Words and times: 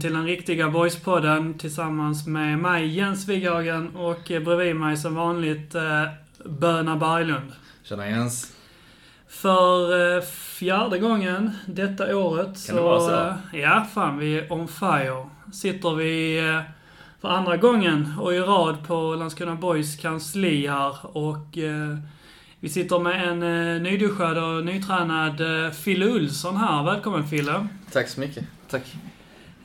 Till 0.00 0.12
den 0.12 0.24
riktiga 0.24 0.70
Boyspodden 0.70 1.58
tillsammans 1.58 2.26
med 2.26 2.58
mig 2.58 2.86
Jens 2.86 3.28
Wighagen 3.28 3.96
och 3.96 4.30
eh, 4.30 4.42
bredvid 4.42 4.76
mig 4.76 4.96
som 4.96 5.14
vanligt 5.14 5.74
eh, 5.74 6.04
Böna 6.44 6.96
Berglund. 6.96 7.52
Tjena 7.82 8.08
Jens. 8.08 8.52
För 9.28 10.16
eh, 10.16 10.22
fjärde 10.22 10.98
gången 10.98 11.50
detta 11.66 12.16
året 12.16 12.58
så... 12.58 12.74
det 12.74 12.80
vara 12.80 13.00
så? 13.00 13.56
eh, 13.56 13.60
Ja, 13.60 13.86
fan 13.94 14.18
vi 14.18 14.38
är 14.38 14.52
on 14.52 14.68
fire. 14.68 15.26
Sitter 15.52 15.94
vi 15.94 16.38
eh, 16.48 16.60
för 17.20 17.28
andra 17.28 17.56
gången 17.56 18.14
och 18.20 18.34
i 18.34 18.38
rad 18.38 18.86
på 18.86 19.14
Landskrona 19.14 19.54
Boys 19.54 19.96
kansli 19.96 20.66
här 20.66 21.16
och 21.16 21.58
vi 22.60 22.68
sitter 22.68 22.98
med 22.98 23.28
en 23.28 23.42
eh, 23.42 23.82
nyduschad 23.82 24.38
och 24.38 24.64
nytränad 24.64 25.64
eh, 25.64 25.70
Fille 25.70 26.06
Olsson 26.06 26.56
här. 26.56 26.82
Välkommen 26.84 27.28
Fille. 27.28 27.68
Tack 27.92 28.08
så 28.08 28.20
mycket. 28.20 28.44
Tack. 28.70 28.96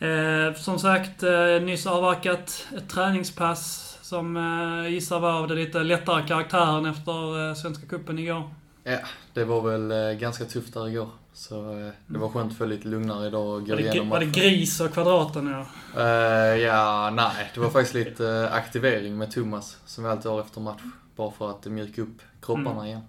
Eh, 0.05 0.53
som 0.53 0.79
sagt, 0.79 1.23
eh, 1.23 1.61
nyss 1.61 1.87
avverkat 1.87 2.67
ett 2.77 2.89
träningspass 2.89 3.81
som 4.01 4.37
eh, 4.37 4.89
gissar 4.93 5.19
var 5.19 5.31
av 5.31 5.47
det 5.47 5.55
lite 5.55 5.79
lättare 5.83 6.27
karaktären 6.27 6.85
efter 6.85 7.49
eh, 7.49 7.53
Svenska 7.55 7.87
Cupen 7.87 8.19
igår. 8.19 8.49
Ja, 8.83 8.97
det 9.33 9.43
var 9.45 9.61
väl 9.61 9.91
eh, 9.91 10.19
ganska 10.19 10.45
tufft 10.45 10.73
där 10.73 10.87
igår. 10.87 11.09
Så 11.33 11.79
eh, 11.79 11.89
det 12.07 12.17
var 12.19 12.29
skönt 12.29 12.51
att 12.51 12.57
få 12.57 12.65
lite 12.65 12.87
lugnare 12.87 13.27
idag 13.27 13.47
och 13.47 13.65
gå 13.65 13.69
Var 13.75 13.81
det, 13.81 13.83
igenom 13.83 14.09
var 14.09 14.19
det 14.19 14.25
gris 14.25 14.81
och 14.81 14.93
kvadraten 14.93 15.47
ja? 15.47 15.65
Eh, 16.01 16.57
ja, 16.61 17.09
nej. 17.13 17.51
Det 17.53 17.59
var 17.59 17.69
faktiskt 17.69 17.93
lite 17.95 18.49
aktivering 18.51 19.17
med 19.17 19.31
Thomas, 19.31 19.77
som 19.85 20.03
vi 20.03 20.09
alltid 20.09 20.31
har 20.31 20.41
efter 20.41 20.61
match. 20.61 20.81
Bara 21.15 21.31
för 21.31 21.49
att 21.49 21.65
mjuka 21.65 22.01
upp 22.01 22.21
kropparna 22.41 22.71
Mm. 22.71 22.85
igen. 22.85 23.01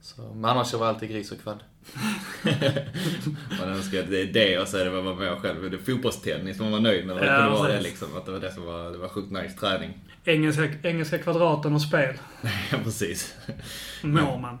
Så, 0.00 0.22
men 0.22 0.44
annars 0.44 0.72
var 0.74 0.80
det 0.80 0.88
alltid 0.88 1.10
gris 1.10 1.32
och 1.32 1.40
kvadd. 1.40 1.58
Man 3.58 3.68
önskar 3.68 4.02
att 4.02 4.10
det 4.10 4.20
är 4.20 4.32
det 4.32 4.58
och 4.58 4.68
så 4.68 4.76
är 4.76 4.84
det 4.84 4.90
vad 4.90 5.04
man 5.04 5.16
mår 5.16 5.40
själv. 5.40 5.70
Det 5.70 5.76
är 5.76 5.80
fotbollstennis, 5.80 6.60
man 6.60 6.72
var 6.72 6.80
nöjd 6.80 7.06
med. 7.06 7.16
Ja, 7.16 7.42
Det 7.42 7.50
vara 7.50 7.72
det 7.72 7.80
liksom. 7.80 8.16
Att 8.16 8.26
det 8.26 8.32
var 8.32 8.40
det 8.40 8.52
som 8.52 8.64
var, 8.64 8.90
det 8.90 8.98
var 8.98 9.08
sjukt 9.08 9.30
nice 9.30 9.58
träning. 9.58 9.98
Engelska, 10.24 10.68
engelska 10.82 11.18
kvadraten 11.18 11.74
och 11.74 11.82
spel. 11.82 12.14
Ja, 12.70 12.78
precis. 12.84 13.34
Mår 14.02 14.38
man. 14.38 14.58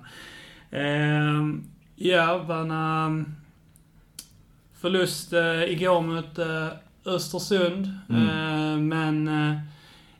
Ehm, 0.70 1.64
ja, 1.96 2.38
Vanna... 2.38 3.24
Förlust 4.80 5.32
eh, 5.32 5.62
igår 5.62 6.00
mot 6.00 6.38
eh, 6.38 6.68
Östersund. 7.04 7.90
Mm. 8.08 8.28
Eh, 8.28 8.78
men 8.78 9.28
eh, 9.28 9.58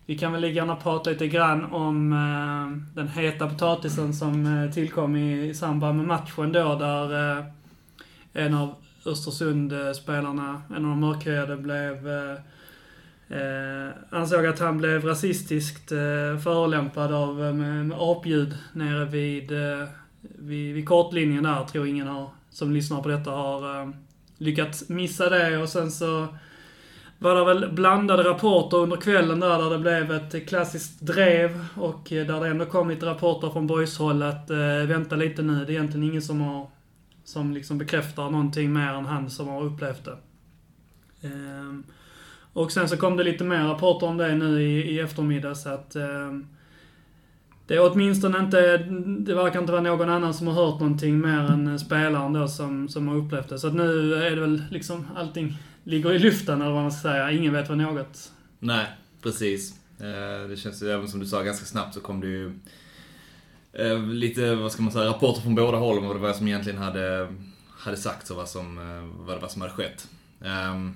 vi 0.06 0.18
kan 0.18 0.32
väl 0.32 0.40
lika 0.40 0.54
gärna 0.54 0.76
prata 0.76 1.10
lite 1.10 1.28
grann 1.28 1.64
om 1.64 2.12
eh, 2.12 2.94
den 2.94 3.08
heta 3.08 3.48
potatisen 3.48 4.14
som 4.14 4.46
eh, 4.46 4.70
tillkom 4.70 5.16
i, 5.16 5.48
i 5.48 5.54
samband 5.54 5.96
med 5.96 6.06
matchen 6.06 6.52
då, 6.52 6.74
där 6.74 7.38
eh, 7.38 7.44
en 8.32 8.54
av 8.54 8.74
Östersund-spelarna, 9.06 10.62
en 10.68 10.84
av 10.84 10.90
de 10.90 11.00
mörkhyade, 11.00 11.56
blev 11.56 12.08
eh, 12.08 12.38
Eh, 13.28 13.90
ansåg 14.10 14.46
att 14.46 14.58
han 14.58 14.78
blev 14.78 15.04
rasistiskt 15.04 15.92
eh, 15.92 16.38
förolämpad 16.44 17.12
av 17.12 17.44
eh, 17.44 17.52
med, 17.52 17.86
med 17.86 17.98
apljud 18.00 18.54
nere 18.72 19.04
vid, 19.04 19.52
eh, 19.52 19.88
vid, 20.20 20.74
vid 20.74 20.88
kortlinjen 20.88 21.42
där. 21.42 21.54
Jag 21.54 21.68
tror 21.68 21.86
ingen 21.86 22.06
har, 22.06 22.30
som 22.50 22.72
lyssnar 22.72 23.02
på 23.02 23.08
detta 23.08 23.30
har 23.30 23.82
eh, 23.82 23.90
lyckats 24.38 24.88
missa 24.88 25.28
det. 25.28 25.58
Och 25.58 25.68
sen 25.68 25.90
så 25.90 26.26
var 27.18 27.34
det 27.34 27.44
väl 27.44 27.72
blandade 27.72 28.22
rapporter 28.22 28.76
under 28.76 28.96
kvällen 28.96 29.40
där, 29.40 29.58
där 29.58 29.70
det 29.70 29.78
blev 29.78 30.12
ett 30.12 30.48
klassiskt 30.48 31.00
drev 31.00 31.64
och 31.74 32.12
eh, 32.12 32.26
där 32.26 32.40
det 32.40 32.48
ändå 32.48 32.64
kom 32.64 32.90
lite 32.90 33.06
rapporter 33.06 33.50
från 33.50 33.66
boyshåll 33.66 34.22
att 34.22 34.50
eh, 34.50 34.86
vänta 34.86 35.16
lite 35.16 35.42
nu, 35.42 35.64
det 35.64 35.72
är 35.72 35.76
egentligen 35.76 36.08
ingen 36.10 36.22
som 36.22 36.40
har 36.40 36.66
som 37.24 37.54
liksom 37.54 37.78
bekräftar 37.78 38.30
någonting 38.30 38.72
mer 38.72 38.92
än 38.92 39.06
han 39.06 39.30
som 39.30 39.48
har 39.48 39.64
upplevt 39.64 40.04
det. 40.04 40.16
Ehm, 41.22 41.84
och 42.52 42.72
sen 42.72 42.88
så 42.88 42.96
kom 42.96 43.16
det 43.16 43.24
lite 43.24 43.44
mer 43.44 43.64
rapporter 43.64 44.06
om 44.06 44.16
det 44.16 44.34
nu 44.34 44.62
i, 44.62 44.90
i 44.90 45.00
eftermiddag 45.00 45.54
så 45.54 45.68
att 45.68 45.96
eh, 45.96 46.32
det 47.66 47.74
är 47.74 47.92
åtminstone 47.92 48.38
inte, 48.38 48.76
det 49.18 49.34
verkar 49.34 49.60
inte 49.60 49.72
vara 49.72 49.82
någon 49.82 50.10
annan 50.10 50.34
som 50.34 50.46
har 50.46 50.54
hört 50.54 50.80
någonting 50.80 51.20
mer 51.20 51.38
än 51.38 51.68
eh, 51.68 51.76
spelaren 51.76 52.32
då 52.32 52.48
som, 52.48 52.88
som 52.88 53.08
har 53.08 53.16
upplevt 53.16 53.48
det. 53.48 53.58
Så 53.58 53.66
att 53.66 53.74
nu 53.74 54.14
är 54.14 54.30
det 54.30 54.40
väl 54.40 54.62
liksom 54.70 55.06
allting 55.16 55.58
ligger 55.86 56.12
i 56.12 56.18
luften 56.18 56.62
eller 56.62 56.72
vad 56.72 56.82
man 56.82 56.92
ska 56.92 57.02
säga. 57.02 57.30
Ingen 57.30 57.52
vet 57.52 57.68
vad 57.68 57.78
något. 57.78 58.32
Nej, 58.58 58.86
precis. 59.22 59.74
Eh, 60.00 60.48
det 60.48 60.56
känns 60.56 60.82
ju, 60.82 60.90
även 60.90 61.08
som 61.08 61.20
du 61.20 61.26
sa, 61.26 61.42
ganska 61.42 61.66
snabbt 61.66 61.94
så 61.94 62.00
kom 62.00 62.20
det 62.20 62.26
ju 62.26 62.58
eh, 63.72 63.98
lite, 64.02 64.54
vad 64.54 64.72
ska 64.72 64.82
man 64.82 64.92
säga, 64.92 65.04
rapporter 65.04 65.40
från 65.40 65.54
båda 65.54 65.78
håll 65.78 65.98
om 65.98 66.06
vad 66.06 66.16
det 66.16 66.20
var 66.20 66.32
som 66.32 66.48
egentligen 66.48 66.78
hade, 66.78 67.34
hade 67.70 67.96
sagts 67.96 68.30
och 68.30 68.36
vad 68.36 68.48
som, 68.48 68.78
eh, 68.78 69.24
vad 69.26 69.36
det 69.36 69.40
var 69.40 69.48
som 69.48 69.62
hade 69.62 69.74
skett. 69.74 70.08
Ehm, 70.44 70.94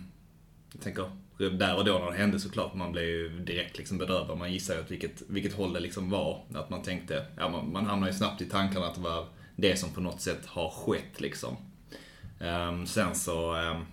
jag 0.73 0.83
tänker, 0.83 1.11
där 1.39 1.77
och 1.77 1.85
då 1.85 1.99
när 1.99 2.11
det 2.11 2.17
hände 2.17 2.41
såklart, 2.41 2.75
man 2.75 2.93
blev 2.93 3.05
ju 3.05 3.39
direkt 3.39 3.79
liksom 3.79 3.99
bedrövad. 3.99 4.39
Man 4.39 4.53
gissar 4.53 4.75
ju 4.75 4.81
åt 4.81 4.91
vilket, 4.91 5.23
vilket 5.29 5.55
håll 5.55 5.73
det 5.73 5.81
liksom 5.81 6.11
var. 6.11 6.45
Att 6.55 6.71
man 6.71 6.83
tänkte, 6.83 7.27
ja 7.37 7.49
man, 7.49 7.73
man 7.73 7.87
hamnar 7.87 8.07
ju 8.07 8.15
snabbt 8.15 8.43
i 8.43 8.45
tankarna 8.45 8.87
att 8.87 8.95
det 8.95 9.01
var 9.01 9.27
det 9.57 9.77
som 9.79 9.91
på 9.91 10.01
något 10.01 10.21
sätt 10.21 10.47
har 10.47 10.71
skett 10.71 11.21
liksom. 11.21 11.57
Ehm, 12.41 12.87
sen 12.87 13.15
så, 13.15 13.55
ehm, 13.55 13.85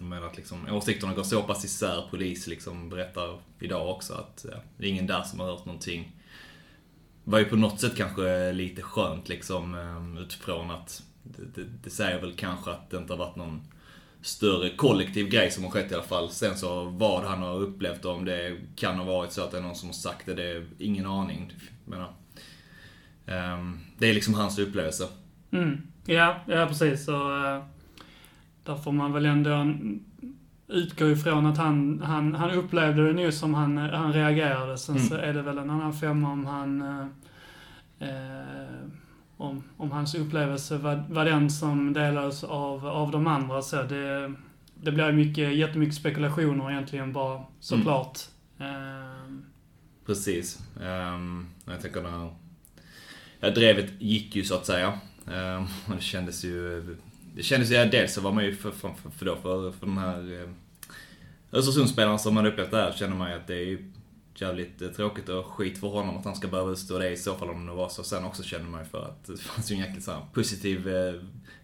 ehm, 0.00 0.06
jag 0.06 0.08
menar 0.08 0.26
att 0.26 0.36
liksom, 0.36 0.68
åsikterna 0.70 1.14
går 1.14 1.22
så 1.22 1.42
pass 1.42 1.64
isär. 1.64 2.08
Polis 2.10 2.46
liksom 2.46 2.88
berättar 2.88 3.38
idag 3.60 3.90
också 3.90 4.14
att 4.14 4.46
ja, 4.50 4.56
det 4.76 4.86
är 4.86 4.90
ingen 4.90 5.06
där 5.06 5.22
som 5.22 5.40
har 5.40 5.46
hört 5.46 5.64
någonting. 5.64 6.16
var 7.24 7.38
ju 7.38 7.44
på 7.44 7.56
något 7.56 7.80
sätt 7.80 7.96
kanske 7.96 8.52
lite 8.52 8.82
skönt 8.82 9.28
liksom 9.28 9.74
ehm, 9.74 10.18
utifrån 10.18 10.70
att 10.70 11.02
det, 11.22 11.60
det, 11.60 11.68
det 11.84 11.90
säger 11.90 12.20
väl 12.20 12.32
kanske 12.36 12.70
att 12.70 12.90
det 12.90 12.96
inte 12.96 13.12
har 13.12 13.18
varit 13.18 13.36
någon 13.36 13.60
större 14.22 14.70
kollektiv 14.70 15.28
grej 15.28 15.50
som 15.50 15.64
har 15.64 15.70
skett 15.70 15.92
i 15.92 15.94
alla 15.94 16.02
fall. 16.02 16.30
Sen 16.30 16.56
så 16.56 16.84
vad 16.84 17.24
han 17.24 17.42
har 17.42 17.54
upplevt 17.54 18.04
och 18.04 18.14
om 18.14 18.24
det 18.24 18.56
kan 18.76 18.98
ha 18.98 19.04
varit 19.04 19.32
så 19.32 19.42
att 19.42 19.50
det 19.50 19.58
är 19.58 19.62
någon 19.62 19.76
som 19.76 19.88
har 19.88 19.94
sagt 19.94 20.26
det, 20.26 20.34
det 20.34 20.50
är 20.50 20.66
ingen 20.78 21.06
aning. 21.06 21.52
Jag 21.84 21.90
menar, 21.90 22.12
ehm, 23.26 23.80
det 23.98 24.08
är 24.08 24.14
liksom 24.14 24.34
hans 24.34 24.58
upplevelse. 24.58 25.08
Mm. 25.52 25.80
Ja, 26.06 26.40
ja 26.46 26.66
precis. 26.66 27.04
Så, 27.04 27.44
eh, 27.44 27.64
där 28.70 28.76
får 28.76 28.92
man 28.92 29.12
väl 29.12 29.26
ändå 29.26 29.74
utgå 30.68 31.06
ifrån 31.08 31.46
att 31.46 31.58
han, 31.58 32.02
han, 32.02 32.34
han 32.34 32.50
upplevde 32.50 33.06
det 33.06 33.12
nu 33.12 33.32
som 33.32 33.54
han, 33.54 33.76
han 33.76 34.12
reagerade. 34.12 34.78
Sen 34.78 34.96
Mm. 34.96 35.08
så 35.08 35.14
är 35.14 35.34
det 35.34 35.42
väl 35.42 35.58
en 35.58 35.70
annan 35.70 35.92
femma 35.92 36.32
om 36.32 36.46
han... 36.46 36.82
Eh, 36.82 37.06
eh, 38.08 38.88
om, 39.36 39.62
om 39.76 39.90
hans 39.90 40.14
upplevelse 40.14 40.78
var, 40.78 41.04
var 41.08 41.24
den 41.24 41.50
som 41.50 41.92
delades 41.92 42.44
av, 42.44 42.86
av 42.86 43.10
de 43.10 43.26
andra. 43.26 43.62
Så 43.62 43.82
det, 43.82 44.34
det 44.74 44.92
blir 44.92 45.12
mycket, 45.12 45.54
jättemycket 45.56 45.94
spekulationer 45.94 46.70
egentligen 46.70 47.12
bara, 47.12 47.42
såklart. 47.60 48.18
Eh, 48.58 49.34
Precis. 50.06 50.58
Um, 50.80 51.48
jag 51.64 51.80
tänker 51.80 52.02
när... 52.02 52.30
Ja, 53.40 53.50
drevet 53.50 53.90
gick 53.98 54.36
ju 54.36 54.44
så 54.44 54.54
att 54.54 54.66
säga. 54.66 54.92
Um, 55.26 55.66
det 55.96 56.02
kändes 56.02 56.44
ju... 56.44 56.96
Det 57.34 57.42
kändes 57.42 57.70
ju, 57.70 57.74
dels 57.76 58.14
så 58.14 58.20
var 58.20 58.32
man 58.32 58.44
ju 58.44 58.54
för, 58.54 58.70
för, 58.70 58.92
för, 59.18 59.26
då, 59.26 59.36
för, 59.36 59.72
för 59.72 59.86
den 59.86 59.98
här... 59.98 60.42
Eh, 60.42 60.48
Östersundsspelaren 61.52 62.18
som 62.18 62.34
man 62.34 62.46
upplevt 62.46 62.70
det 62.70 62.76
här 62.76 62.92
känner 62.92 63.16
man 63.16 63.30
ju 63.30 63.36
att 63.36 63.46
det 63.46 63.56
är 63.56 63.78
jävligt 64.34 64.82
eh, 64.82 64.88
tråkigt 64.88 65.28
och 65.28 65.46
skit 65.46 65.78
för 65.78 65.88
honom 65.88 66.16
att 66.16 66.24
han 66.24 66.36
ska 66.36 66.48
behöva 66.48 66.70
utstå 66.70 66.98
det 66.98 67.10
i 67.10 67.16
så 67.16 67.34
fall 67.34 67.50
om 67.50 67.66
det 67.66 67.72
var 67.72 67.88
så. 67.88 68.02
Sen 68.02 68.24
också 68.24 68.42
känner 68.42 68.64
man 68.64 68.80
ju 68.80 68.86
för 68.86 69.04
att 69.04 69.26
det 69.26 69.36
fanns 69.36 69.70
ju 69.70 69.74
en 69.74 69.80
jäkligt 69.80 70.04
så 70.04 70.12
positiv 70.32 70.88
eh, 70.88 71.14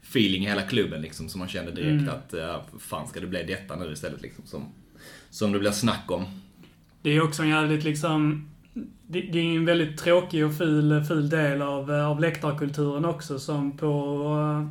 feeling 0.02 0.44
i 0.44 0.48
hela 0.48 0.62
klubben 0.62 1.02
liksom. 1.02 1.28
Som 1.28 1.38
man 1.38 1.48
kände 1.48 1.72
direkt 1.72 2.02
Mm. 2.02 2.08
att, 2.08 2.34
ja, 2.38 2.64
fan 2.78 3.08
ska 3.08 3.20
det 3.20 3.26
bli 3.26 3.42
detta 3.42 3.76
nu 3.76 3.92
istället 3.92 4.22
liksom. 4.22 4.46
Som, 4.46 4.64
som 5.30 5.52
det 5.52 5.58
blir 5.58 5.70
snack 5.70 6.10
om. 6.10 6.24
Det 7.02 7.10
är 7.10 7.22
också 7.22 7.42
en 7.42 7.48
jävligt 7.48 7.84
liksom... 7.84 8.48
Det, 9.08 9.20
det 9.20 9.38
är 9.38 9.56
en 9.56 9.64
väldigt 9.64 9.98
tråkig 9.98 10.46
och 10.46 10.54
ful, 10.56 11.04
ful 11.04 11.28
del 11.28 11.62
av, 11.62 11.92
eh, 11.92 12.06
av 12.06 12.20
läktarkulturen 12.20 13.04
också 13.04 13.38
som 13.38 13.76
på 13.76 14.68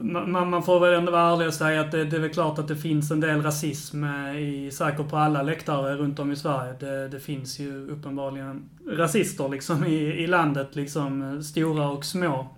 man, 0.00 0.50
man 0.50 0.62
får 0.62 0.80
väl 0.80 0.94
ändå 0.94 1.12
vara 1.12 1.32
ärlig 1.32 1.46
och 1.46 1.54
säga 1.54 1.80
att 1.80 1.90
det, 1.92 2.04
det 2.04 2.16
är 2.16 2.20
väl 2.20 2.30
klart 2.30 2.58
att 2.58 2.68
det 2.68 2.76
finns 2.76 3.10
en 3.10 3.20
del 3.20 3.42
rasism 3.42 4.04
eh, 4.04 4.38
i, 4.38 4.70
säkert 4.72 5.08
på 5.08 5.16
alla 5.16 5.42
läktare 5.42 5.96
runt 5.96 6.18
om 6.18 6.32
i 6.32 6.36
Sverige. 6.36 6.74
Det, 6.80 7.08
det 7.08 7.20
finns 7.20 7.58
ju 7.58 7.90
uppenbarligen 7.90 8.68
rasister 8.86 9.48
liksom 9.48 9.84
i, 9.84 9.96
i 9.96 10.26
landet, 10.26 10.76
liksom 10.76 11.42
stora 11.42 11.88
och 11.88 12.04
små. 12.04 12.48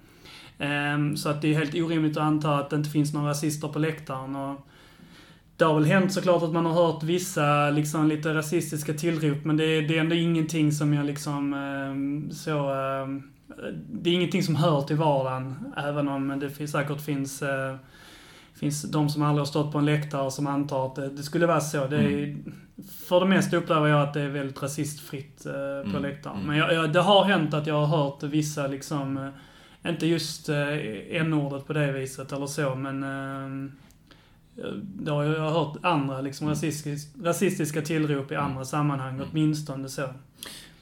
Um, 0.59 1.17
Så 1.17 1.29
att 1.29 1.43
det 1.43 1.49
är 1.49 1.59
helt 1.59 1.75
orimligt 1.75 2.17
att 2.17 2.23
anta 2.23 2.59
att 2.59 2.71
det 2.71 2.77
inte 2.77 2.91
finns 2.91 3.15
några 3.15 3.31
rasister 3.31 3.69
på 3.69 3.79
läktaren. 3.79 4.37
Och 4.37 4.67
det 5.57 5.65
har 5.65 5.75
väl 5.75 5.85
hänt 5.85 6.13
såklart 6.13 6.43
att 6.43 6.53
man 6.53 6.67
har 6.67 6.73
hört 6.73 7.03
vissa 7.03 7.71
liksom 7.71 8.09
lite 8.09 8.35
rasistiska 8.35 8.95
tillrop, 8.95 9.45
men 9.45 9.57
det 9.57 9.65
är, 9.65 9.83
det 9.83 9.97
är 9.97 10.01
ändå 10.01 10.15
ingenting 10.15 10.73
som 10.73 10.95
jag 10.95 11.07
liksom 11.07 11.53
um, 11.55 12.31
så... 12.31 12.73
um, 13.03 13.23
det 13.89 14.11
är 14.11 14.15
ingenting 14.15 14.43
som 14.43 14.57
hör 14.57 14.83
till 14.83 14.97
vardagen, 14.97 15.73
även 15.77 16.09
om 16.09 16.39
det 16.41 16.51
finns, 16.51 16.73
säkert 16.73 17.01
finns, 17.01 17.43
eh, 17.43 17.77
finns 18.55 18.83
de 18.83 19.09
som 19.11 19.23
aldrig 19.23 19.41
har 19.41 19.47
stått 19.47 19.73
på 19.73 19.79
en 19.79 19.85
läktare 19.85 20.31
som 20.31 20.47
antar 20.47 20.87
att 20.87 20.95
det, 20.95 21.09
det 21.09 21.23
skulle 21.23 21.47
vara 21.47 21.61
så. 21.61 21.87
Det 21.87 21.97
är, 21.97 22.37
för 23.09 23.21
det 23.21 23.27
mesta 23.27 23.57
upplever 23.57 23.87
jag 23.87 24.03
att 24.03 24.15
det 24.15 24.21
är 24.21 24.29
väldigt 24.29 24.63
rasistfritt 24.63 25.47
eh, 25.47 25.53
på 25.53 25.89
Mm. 25.99 26.03
läktaren. 26.03 26.37
Mm. 26.37 26.47
Men 26.49 26.57
jag, 26.57 26.75
jag, 26.75 26.93
det 26.93 27.01
har 27.01 27.25
hänt 27.25 27.55
att 27.55 27.67
jag 27.67 27.87
har 27.87 27.99
hört 28.05 28.23
vissa 28.23 28.67
liksom, 28.67 29.17
eh, 29.17 29.91
inte 29.91 30.07
just 30.07 30.49
eh, 30.49 30.57
n-ordet 31.11 31.67
på 31.67 31.73
det 31.73 31.93
viset 31.93 32.33
eller 32.33 32.47
så, 32.47 32.75
men 32.75 33.03
eh, 33.03 33.71
det 34.83 35.11
har 35.11 35.25
jag 35.25 35.51
hört 35.51 35.77
andra 35.83 36.21
liksom 36.21 36.47
Mm. 36.47 36.55
rasistiska, 36.55 37.21
rasistiska 37.29 37.83
tillrop 37.83 38.31
i 38.31 38.35
Mm. 38.35 38.47
andra 38.47 38.65
sammanhang, 38.65 39.15
Mm. 39.15 39.27
åtminstone 39.31 39.89
så. 39.89 40.09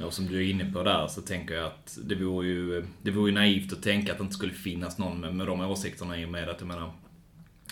Ja, 0.01 0.11
som 0.11 0.27
du 0.27 0.37
är 0.37 0.51
inne 0.51 0.73
på 0.73 0.83
där 0.83 1.07
så 1.07 1.21
tänker 1.21 1.55
jag 1.55 1.67
att 1.67 1.99
det 2.05 2.15
vore 2.15 2.47
ju, 2.47 2.87
det 3.03 3.11
vore 3.11 3.31
ju 3.31 3.35
naivt 3.35 3.73
att 3.73 3.83
tänka 3.83 4.13
att 4.13 4.19
det 4.19 4.23
inte 4.23 4.35
skulle 4.35 4.53
finnas 4.53 4.99
någon 4.99 5.21
med, 5.21 5.35
med 5.35 5.47
de 5.47 5.61
åsikterna 5.61 6.21
i 6.21 6.25
och 6.25 6.29
med 6.29 6.49
att 6.49 6.61
jag 6.61 6.69
menar, 6.69 6.93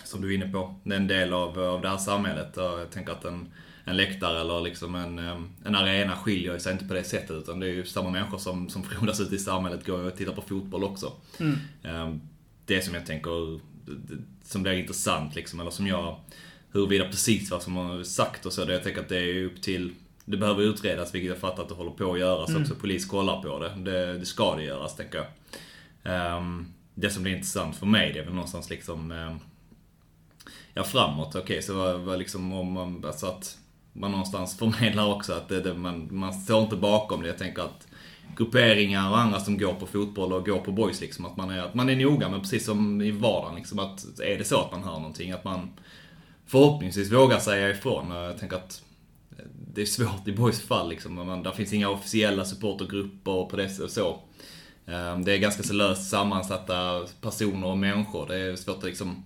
som 0.03 0.21
du 0.21 0.31
är 0.31 0.35
inne 0.35 0.51
på, 0.51 0.75
det 0.83 0.95
är 0.95 0.99
en 0.99 1.07
del 1.07 1.33
av, 1.33 1.59
av 1.59 1.81
det 1.81 1.89
här 1.89 1.97
samhället. 1.97 2.57
Och 2.57 2.79
jag 2.79 2.91
tänker 2.91 3.11
att 3.11 3.25
en, 3.25 3.47
en 3.85 3.97
läktare 3.97 4.41
eller 4.41 4.61
liksom 4.61 4.95
en, 4.95 5.19
en 5.65 5.75
arena 5.75 6.15
skiljer 6.15 6.57
sig 6.57 6.73
inte 6.73 6.85
på 6.85 6.93
det 6.93 7.03
sättet 7.03 7.31
utan 7.31 7.59
det 7.59 7.67
är 7.67 7.73
ju 7.73 7.85
samma 7.85 8.09
människor 8.09 8.37
som, 8.37 8.69
som 8.69 8.83
frodas 8.83 9.19
ute 9.19 9.35
i 9.35 9.39
samhället 9.39 9.85
går 9.85 10.03
och 10.03 10.15
tittar 10.15 10.33
på 10.33 10.41
fotboll 10.41 10.83
också. 10.83 11.13
Mm. 11.39 12.19
Det 12.65 12.81
som 12.81 12.93
jag 12.93 13.05
tänker, 13.05 13.59
som 14.43 14.63
blir 14.63 14.73
intressant 14.73 15.35
liksom, 15.35 15.59
eller 15.59 15.71
som 15.71 15.87
jag, 15.87 16.19
huruvida 16.71 17.05
precis 17.05 17.51
vad 17.51 17.61
som 17.61 17.75
har 17.75 18.03
sagt 18.03 18.45
och 18.45 18.53
så, 18.53 18.65
det 18.65 18.73
jag 18.73 18.83
tänker 18.83 19.01
att 19.01 19.09
det 19.09 19.19
är 19.19 19.43
upp 19.43 19.61
till, 19.61 19.93
det 20.29 20.37
behöver 20.37 20.63
utredas, 20.63 21.15
vilket 21.15 21.29
jag 21.29 21.37
fattar 21.37 21.63
att 21.63 21.69
det 21.69 21.75
håller 21.75 21.91
på 21.91 22.13
att 22.13 22.19
göras 22.19 22.49
Mm. 22.49 22.61
också. 22.61 22.75
Polis 22.75 23.05
kollar 23.05 23.41
på 23.41 23.59
det. 23.59 23.69
det. 23.91 24.17
Det 24.19 24.25
ska 24.25 24.55
det 24.55 24.63
göras, 24.63 24.95
tänker 24.95 25.17
jag. 25.17 25.27
Em, 26.37 26.73
det 26.95 27.09
som 27.09 27.23
blir 27.23 27.33
intressant 27.33 27.75
för 27.75 27.85
mig, 27.85 28.13
det 28.13 28.19
är 28.19 28.23
väl 28.25 28.33
någonstans 28.33 28.69
liksom, 28.69 29.11
em, 29.11 29.39
ja 30.73 30.83
framåt, 30.83 31.35
okej, 31.35 31.61
så 31.61 31.73
vad, 31.73 31.99
vad 31.99 32.19
liksom 32.19 32.53
om 32.53 32.71
man, 32.71 33.05
alltså 33.05 33.27
att 33.27 33.57
man 33.93 34.11
någonstans 34.11 34.57
förmedlar 34.57 35.05
också 35.13 35.33
att 35.33 35.49
det, 35.49 35.61
det, 35.61 35.73
man, 35.73 36.07
man 36.11 36.33
står 36.33 36.63
inte 36.63 36.75
bakom 36.75 37.21
det. 37.21 37.27
Jag 37.27 37.37
tänker 37.37 37.61
att 37.61 37.87
grupperingar 38.37 39.09
och 39.09 39.17
andra 39.19 39.39
som 39.39 39.57
går 39.57 39.73
på 39.73 39.85
fotboll 39.85 40.33
och 40.33 40.45
går 40.45 40.59
på 40.59 40.71
boys 40.71 41.01
liksom, 41.01 41.25
att 41.25 41.37
man 41.37 41.49
är, 41.49 41.59
att 41.61 41.73
man 41.73 41.89
är 41.89 41.95
noga 41.95 42.29
men 42.29 42.41
precis 42.41 42.65
som 42.65 43.01
i 43.01 43.11
vardagen 43.11 43.55
liksom, 43.55 43.79
att 43.79 44.19
är 44.19 44.37
det 44.37 44.43
så 44.43 44.61
att 44.61 44.71
man 44.71 44.83
hör 44.83 44.93
någonting, 44.99 45.31
att 45.31 45.43
man 45.43 45.69
förhoppningsvis 46.45 47.11
vågar 47.11 47.39
säga 47.39 47.69
ifrån. 47.69 48.11
Och 48.11 48.23
Jag 48.23 48.37
tänker 48.37 48.55
att 48.55 48.81
det 49.77 49.83
är 49.83 49.85
svårt 49.85 50.27
i 50.27 50.31
boys 50.31 50.61
fall 50.61 50.89
liksom, 50.89 51.13
man, 51.13 51.43
där 51.43 51.51
finns 51.51 51.73
inga 51.73 51.89
officiella 51.89 52.45
supportergrupper 52.45 53.31
och 53.31 53.49
på 53.49 53.55
det 53.55 53.79
och 53.79 53.89
så. 53.89 54.19
Ehm, 54.85 55.23
det 55.23 55.33
är 55.33 55.37
ganska 55.37 55.63
så 55.63 55.73
löst 55.73 56.09
sammansatta 56.09 57.05
personer 57.21 57.67
och 57.67 57.77
människor. 57.77 58.27
Det 58.27 58.35
är 58.37 58.55
svårt 58.55 58.77
att 58.77 58.83
liksom 58.83 59.25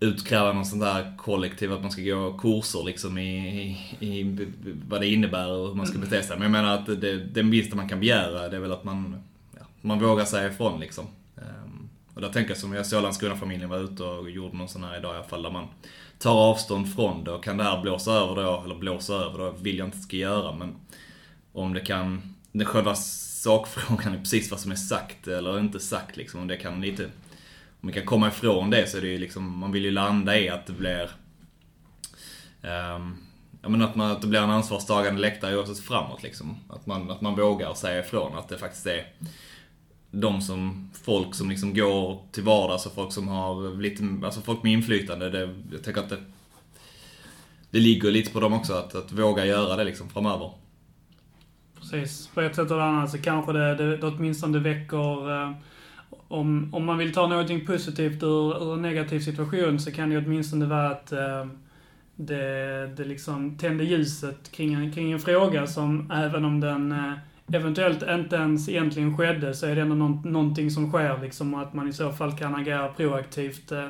utkräva 0.00 0.52
någon 0.52 0.64
sån 0.64 0.78
där 0.78 1.16
kollektiv, 1.16 1.72
att 1.72 1.82
man 1.82 1.90
ska 1.90 2.02
gå 2.02 2.38
kurser 2.38 2.84
liksom 2.84 3.18
i, 3.18 3.58
i, 3.98 4.20
i 4.20 4.48
vad 4.88 5.00
det 5.00 5.08
innebär 5.08 5.50
och 5.50 5.68
hur 5.68 5.74
man 5.74 5.86
ska 5.86 5.98
bete 5.98 6.22
sig. 6.22 6.36
Men 6.38 6.42
jag 6.42 6.52
menar 6.52 6.74
att 6.74 6.86
det, 6.86 7.24
det 7.24 7.42
minsta 7.42 7.76
man 7.76 7.88
kan 7.88 8.00
begära, 8.00 8.48
det 8.48 8.56
är 8.56 8.60
väl 8.60 8.72
att 8.72 8.84
man, 8.84 9.22
ja, 9.58 9.66
man 9.80 9.98
vågar 9.98 10.24
säga 10.24 10.48
ifrån 10.48 10.80
liksom. 10.80 11.06
Ehm, 11.36 11.88
och 12.14 12.20
där 12.20 12.28
tänker 12.28 12.50
jag 12.50 12.58
som 12.58 12.72
jag 12.72 12.86
såg 12.86 13.02
Landskrona-familjen 13.02 13.70
var 13.70 13.78
ute 13.78 14.02
och 14.02 14.30
gjorde 14.30 14.56
någon 14.56 14.68
sån 14.68 14.84
här 14.84 14.98
idag 14.98 15.14
i 15.14 15.16
alla 15.16 15.28
fall, 15.28 15.42
där 15.42 15.50
man 15.50 15.68
tar 16.22 16.34
avstånd 16.34 16.94
från 16.94 17.24
det 17.24 17.30
och 17.30 17.44
kan 17.44 17.56
det 17.56 17.64
här 17.64 17.82
blåsa 17.82 18.12
över 18.12 18.34
då, 18.34 18.62
eller 18.64 18.74
blåsa 18.74 19.14
över 19.14 19.38
då, 19.38 19.50
vill 19.50 19.78
jag 19.78 19.88
inte 19.88 19.98
ska 19.98 20.16
göra 20.16 20.52
men 20.52 20.74
om 21.52 21.74
det 21.74 21.80
kan, 21.80 22.34
den 22.52 22.66
själva 22.66 22.94
sakfrågan 22.94 24.14
är 24.14 24.18
precis 24.18 24.50
vad 24.50 24.60
som 24.60 24.72
är 24.72 24.76
sagt 24.76 25.28
eller 25.28 25.58
inte 25.58 25.80
sagt 25.80 26.16
liksom, 26.16 26.40
om 26.40 26.48
det 26.48 26.56
kan 26.56 26.80
lite 26.80 27.04
om 27.80 27.88
vi 27.88 27.92
kan 27.92 28.06
komma 28.06 28.28
ifrån 28.28 28.70
det 28.70 28.90
så 28.90 28.96
är 28.96 29.00
det 29.00 29.08
ju 29.08 29.18
liksom, 29.18 29.58
man 29.58 29.72
vill 29.72 29.84
ju 29.84 29.90
landa 29.90 30.38
i 30.38 30.48
att 30.48 30.66
det 30.66 30.72
blir 30.72 31.10
um, 32.62 33.16
Ja 33.62 33.68
men 33.68 33.82
att, 33.82 33.94
man, 33.94 34.10
att 34.10 34.20
det 34.20 34.26
blir 34.26 34.40
en 34.40 34.50
ansvarstagande 34.50 35.20
läktare 35.20 35.56
oavsett 35.56 35.84
framåt 35.84 36.22
liksom. 36.22 36.56
Att 36.68 36.86
man, 36.86 37.10
att 37.10 37.20
man 37.20 37.36
vågar 37.36 37.74
säga 37.74 38.00
ifrån 38.00 38.38
att 38.38 38.48
det 38.48 38.58
faktiskt 38.58 38.86
är 38.86 39.06
de 40.12 40.40
som, 40.42 40.90
folk 41.04 41.34
som 41.34 41.50
liksom 41.50 41.74
går 41.74 42.18
till 42.32 42.42
vardags 42.42 42.86
och 42.86 42.94
folk 42.94 43.12
som 43.12 43.28
har 43.28 43.80
lite, 43.80 44.04
alltså 44.24 44.40
folk 44.40 44.62
med 44.62 44.72
inflytande. 44.72 45.30
Det, 45.30 45.54
jag 45.72 45.84
tänker 45.84 46.00
att 46.00 46.08
det, 46.08 46.18
det 47.70 47.78
ligger 47.78 48.10
lite 48.10 48.32
på 48.32 48.40
dem 48.40 48.52
också 48.52 48.72
att, 48.72 48.94
att 48.94 49.12
våga 49.12 49.46
göra 49.46 49.76
det 49.76 49.84
liksom 49.84 50.08
framöver. 50.08 50.50
Precis. 51.80 52.30
På 52.34 52.40
ett 52.40 52.56
sätt 52.56 52.70
eller 52.70 52.80
annat 52.80 53.10
så 53.10 53.18
kanske 53.18 53.52
det, 53.52 53.74
det, 53.74 53.96
det 53.96 54.06
åtminstone 54.06 54.58
väcker... 54.58 55.42
Eh, 55.42 55.52
om, 56.28 56.74
om 56.74 56.84
man 56.84 56.98
vill 56.98 57.12
ta 57.12 57.26
någonting 57.26 57.66
positivt 57.66 58.22
ur, 58.22 58.62
ur 58.62 58.74
en 58.74 58.82
negativ 58.82 59.20
situation 59.20 59.80
så 59.80 59.92
kan 59.92 60.10
det 60.10 60.18
åtminstone 60.18 60.66
vara 60.66 60.90
att 60.90 61.12
eh, 61.12 61.46
det, 62.16 62.86
det 62.96 63.04
liksom 63.04 63.58
tänder 63.58 63.84
ljuset 63.84 64.52
kring 64.52 64.74
en, 64.74 64.92
kring 64.92 65.12
en 65.12 65.20
fråga 65.20 65.66
som, 65.66 66.10
även 66.10 66.44
om 66.44 66.60
den 66.60 66.92
eh, 66.92 67.12
eventuellt 67.52 68.02
inte 68.02 68.36
ens 68.36 68.68
egentligen 68.68 69.16
skedde, 69.16 69.54
så 69.54 69.66
är 69.66 69.74
det 69.74 69.80
ändå 69.82 69.94
någon, 69.94 70.32
någonting 70.32 70.70
som 70.70 70.88
sker 70.90 71.18
liksom 71.22 71.54
och 71.54 71.62
att 71.62 71.74
man 71.74 71.88
i 71.88 71.92
så 71.92 72.12
fall 72.12 72.32
kan 72.32 72.54
agera 72.54 72.88
proaktivt 72.88 73.72
eh, 73.72 73.86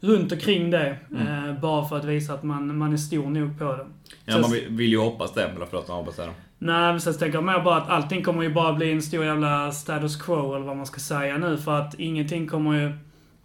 runt 0.00 0.32
omkring 0.32 0.70
det. 0.70 0.96
Mm. 1.10 1.48
Eh, 1.48 1.60
bara 1.60 1.88
för 1.88 1.96
att 1.96 2.04
visa 2.04 2.34
att 2.34 2.42
man, 2.42 2.78
man 2.78 2.92
är 2.92 2.96
stor 2.96 3.26
nog 3.30 3.58
på 3.58 3.64
det. 3.64 3.86
Ja, 4.24 4.32
Så- 4.34 4.40
man 4.40 4.50
vill, 4.50 4.88
ju 4.88 4.98
hoppas 4.98 5.34
det, 5.34 5.44
eller 5.44 5.66
förlåt, 5.66 5.84
jag 5.88 5.94
hoppas 5.94 6.16
det. 6.16 6.30
Nej, 6.58 6.92
men 6.92 7.00
sen 7.00 7.14
tänker 7.14 7.36
jag 7.38 7.44
mer 7.44 7.60
bara 7.60 7.76
att 7.76 7.88
allting 7.88 8.22
kommer 8.22 8.42
ju 8.42 8.54
bara 8.54 8.72
bli 8.72 8.92
en 8.92 9.02
stor 9.02 9.24
jävla 9.24 9.72
status 9.72 10.16
quo, 10.16 10.54
eller 10.54 10.66
vad 10.66 10.76
man 10.76 10.86
ska 10.86 11.00
säga 11.00 11.38
nu. 11.38 11.56
För 11.56 11.80
att 11.80 11.94
ingenting 11.94 12.46
kommer 12.48 12.80
ju... 12.80 12.92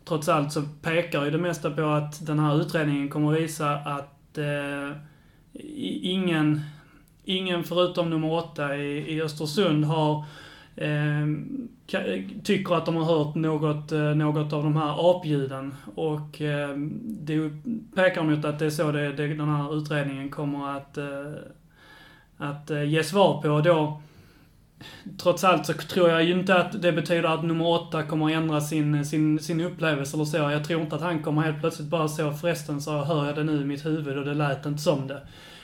Trots 0.07 0.29
allt 0.29 0.51
så 0.51 0.61
pekar 0.81 1.25
ju 1.25 1.31
det 1.31 1.37
mesta 1.37 1.71
på 1.71 1.83
att 1.83 2.25
den 2.25 2.39
här 2.39 2.61
utredningen 2.61 3.09
kommer 3.09 3.31
visa 3.31 3.69
att 3.75 4.37
eh, 4.37 4.97
ingen, 6.01 6.61
ingen 7.23 7.63
förutom 7.63 8.09
nummer 8.09 8.33
åtta 8.33 8.75
i, 8.75 9.13
i 9.13 9.21
Östersund 9.21 9.85
har 9.85 10.25
eh, 10.75 11.27
tycker 12.43 12.75
att 12.75 12.85
de 12.85 12.95
har 12.95 13.05
hört 13.05 13.35
något, 13.35 13.91
eh, 13.91 13.99
något 13.99 14.53
av 14.53 14.63
de 14.63 14.75
här 14.75 15.11
apljuden. 15.11 15.75
Och 15.95 16.41
eh, 16.41 16.77
det 17.03 17.51
pekar 17.95 18.23
mot 18.23 18.45
att 18.45 18.59
det 18.59 18.65
är 18.65 18.69
så 18.69 18.91
det, 18.91 19.11
det, 19.13 19.27
den 19.27 19.49
här 19.49 19.77
utredningen 19.77 20.29
kommer 20.29 20.77
att 20.77 20.97
eh, 20.97 21.05
att 22.41 22.71
eh, 22.71 22.83
ge 22.83 23.03
svar 23.03 23.41
på. 23.41 23.49
Och 23.49 23.63
då, 23.63 24.01
trots 25.17 25.43
allt 25.43 25.65
så 25.65 25.73
tror 25.73 26.09
jag 26.09 26.23
ju 26.23 26.33
inte 26.33 26.55
att 26.55 26.81
det 26.81 26.91
betyder 26.91 27.23
att 27.23 27.43
nummer 27.43 27.67
åtta 27.67 28.03
kommer 28.03 28.25
att 28.25 28.31
ändra 28.31 28.61
sin, 28.61 29.05
sin, 29.05 29.39
sin 29.39 29.61
upplevelse 29.61 30.17
eller 30.17 30.25
så. 30.25 30.37
Jag 30.37 30.65
tror 30.65 30.81
inte 30.81 30.95
att 30.95 31.01
han 31.01 31.23
kommer 31.23 31.41
helt 31.41 31.59
plötsligt 31.59 31.87
bara 31.87 32.07
så, 32.07 32.31
förresten 32.31 32.81
så 32.81 33.03
hör 33.03 33.25
jag 33.25 33.35
det 33.35 33.43
nu 33.43 33.61
i 33.61 33.65
mitt 33.65 33.85
huvud 33.85 34.17
och 34.17 34.25
det 34.25 34.33
lät 34.33 34.65
inte 34.65 34.81
som 34.81 35.07
det. 35.07 35.21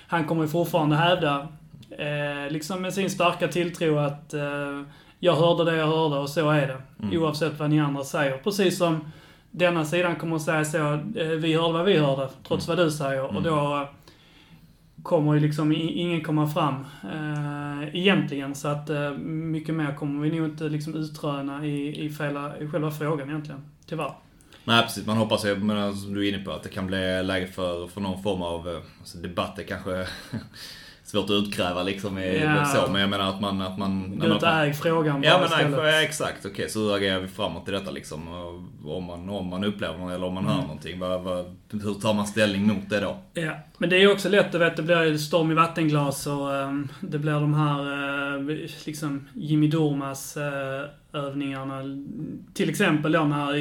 Han 0.07 0.25
kommer 0.25 0.47
fortfarande 0.47 0.95
hävda, 0.95 1.47
eh, 1.91 2.51
liksom 2.51 2.81
med 2.81 2.93
sin 2.93 3.09
starka 3.09 3.47
tilltro 3.47 3.97
att 3.97 4.33
eh, 4.33 4.81
jag 5.19 5.35
hörde 5.35 5.71
det 5.71 5.77
jag 5.77 5.87
hörde 5.87 6.15
och 6.17 6.29
så 6.29 6.49
är 6.49 6.67
det. 6.67 6.81
Mm. 7.03 7.21
Oavsett 7.23 7.59
vad 7.59 7.69
ni 7.69 7.79
andra 7.79 8.03
säger. 8.03 8.37
Precis 8.37 8.77
som 8.77 8.99
denna 9.51 9.85
sidan 9.85 10.15
kommer 10.15 10.35
att 10.35 10.41
säga 10.41 10.65
så, 10.65 10.77
eh, 10.93 11.27
vi 11.27 11.53
hörde 11.53 11.73
vad 11.73 11.85
vi 11.85 11.97
hörde, 11.97 12.29
trots 12.47 12.67
vad 12.67 12.77
du 12.77 12.91
säger. 12.91 13.23
Och 13.23 13.31
Mm. 13.31 13.43
då 13.43 13.75
eh, 13.75 13.87
kommer 15.03 15.33
ju 15.33 15.39
liksom 15.39 15.71
ingen 15.77 16.21
komma 16.23 16.47
fram 16.47 16.85
eh, 17.13 17.95
egentligen. 17.95 18.55
Så 18.55 18.67
att 18.67 18.89
eh, 18.89 19.11
mycket 19.27 19.75
mer 19.75 19.95
kommer 19.95 20.21
vi 20.29 20.37
nog 20.37 20.47
inte 20.49 20.63
liksom 20.63 20.95
utröna 20.95 21.65
i, 21.65 22.05
i, 22.05 22.09
fela, 22.09 22.57
i 22.57 22.67
själva 22.67 22.91
frågan 22.91 23.29
egentligen. 23.29 23.61
Tyvärr. 23.85 24.13
Nej 24.67 24.83
precis, 24.83 25.05
man 25.05 25.17
hoppas 25.17 25.45
ju, 25.45 25.55
men 25.55 25.77
alltså, 25.77 26.01
som 26.03 26.13
du 26.13 26.25
är 26.27 26.33
inne 26.33 26.43
på, 26.43 26.51
att 26.51 26.63
det 26.63 26.69
kan 26.69 26.87
bli 26.87 27.23
läge 27.23 27.47
för, 27.47 27.87
för 27.87 28.01
någon 28.01 28.23
form 28.23 28.41
av 28.41 28.69
eh, 28.69 28.81
alltså, 28.99 29.17
debatt. 29.17 29.59
kanske 29.67 30.07
svårt 31.07 31.25
att 31.25 31.31
utkräva 31.31 31.83
liksom 31.83 32.17
i 32.17 32.39
Ja. 32.43 32.65
så, 32.65 32.91
men 32.91 33.01
jag 33.01 33.09
menar 33.09 33.29
att 33.29 33.41
man... 33.41 33.61
Att 33.61 33.77
man 33.77 34.21
ut 34.25 34.43
och 34.43 34.49
äg 34.49 34.73
frågan 34.73 35.21
bara 35.21 35.27
Ja 35.27 35.37
men 35.37 35.45
istället. 35.45 35.79
nej, 35.83 36.05
exakt. 36.05 36.45
Okej, 36.45 36.69
så 36.69 36.79
hur 36.79 36.95
agerar 36.95 37.19
vi 37.19 37.27
framåt 37.27 37.69
i 37.69 37.71
detta 37.71 37.91
liksom? 37.91 38.27
Om 38.85 39.03
man, 39.03 39.29
om 39.29 39.47
man 39.47 39.63
upplever 39.63 39.97
något 39.97 40.11
eller 40.13 40.27
om 40.27 40.33
man 40.33 40.45
hör 40.45 40.53
Mm. 40.53 40.65
någonting, 40.65 40.99
vad, 40.99 41.21
vad, 41.21 41.55
hur 41.71 41.93
tar 41.93 42.13
man 42.13 42.27
ställning 42.27 42.67
mot 42.67 42.89
det 42.89 42.99
då? 42.99 43.17
Ja, 43.33 43.51
men 43.77 43.89
det 43.89 43.95
är 43.95 43.99
ju 43.99 44.11
också 44.11 44.29
lätt, 44.29 44.51
du 44.51 44.57
vet, 44.57 44.75
det 44.77 44.83
blir 44.83 45.03
ju 45.03 45.17
storm 45.17 45.51
i 45.51 45.53
vattenglas 45.53 46.27
och 46.27 46.55
ehm, 46.55 46.87
det 47.01 47.19
blir 47.19 47.33
de 47.33 47.53
här, 47.53 47.79
eh, 48.35 48.57
liksom, 48.85 49.27
Jimmy 49.33 49.67
Durmas 49.67 50.37
eh, 50.37 50.83
övningarna. 51.13 51.81
Till 52.53 52.69
exempel 52.69 53.11
då 53.11 53.23
när, 53.23 53.53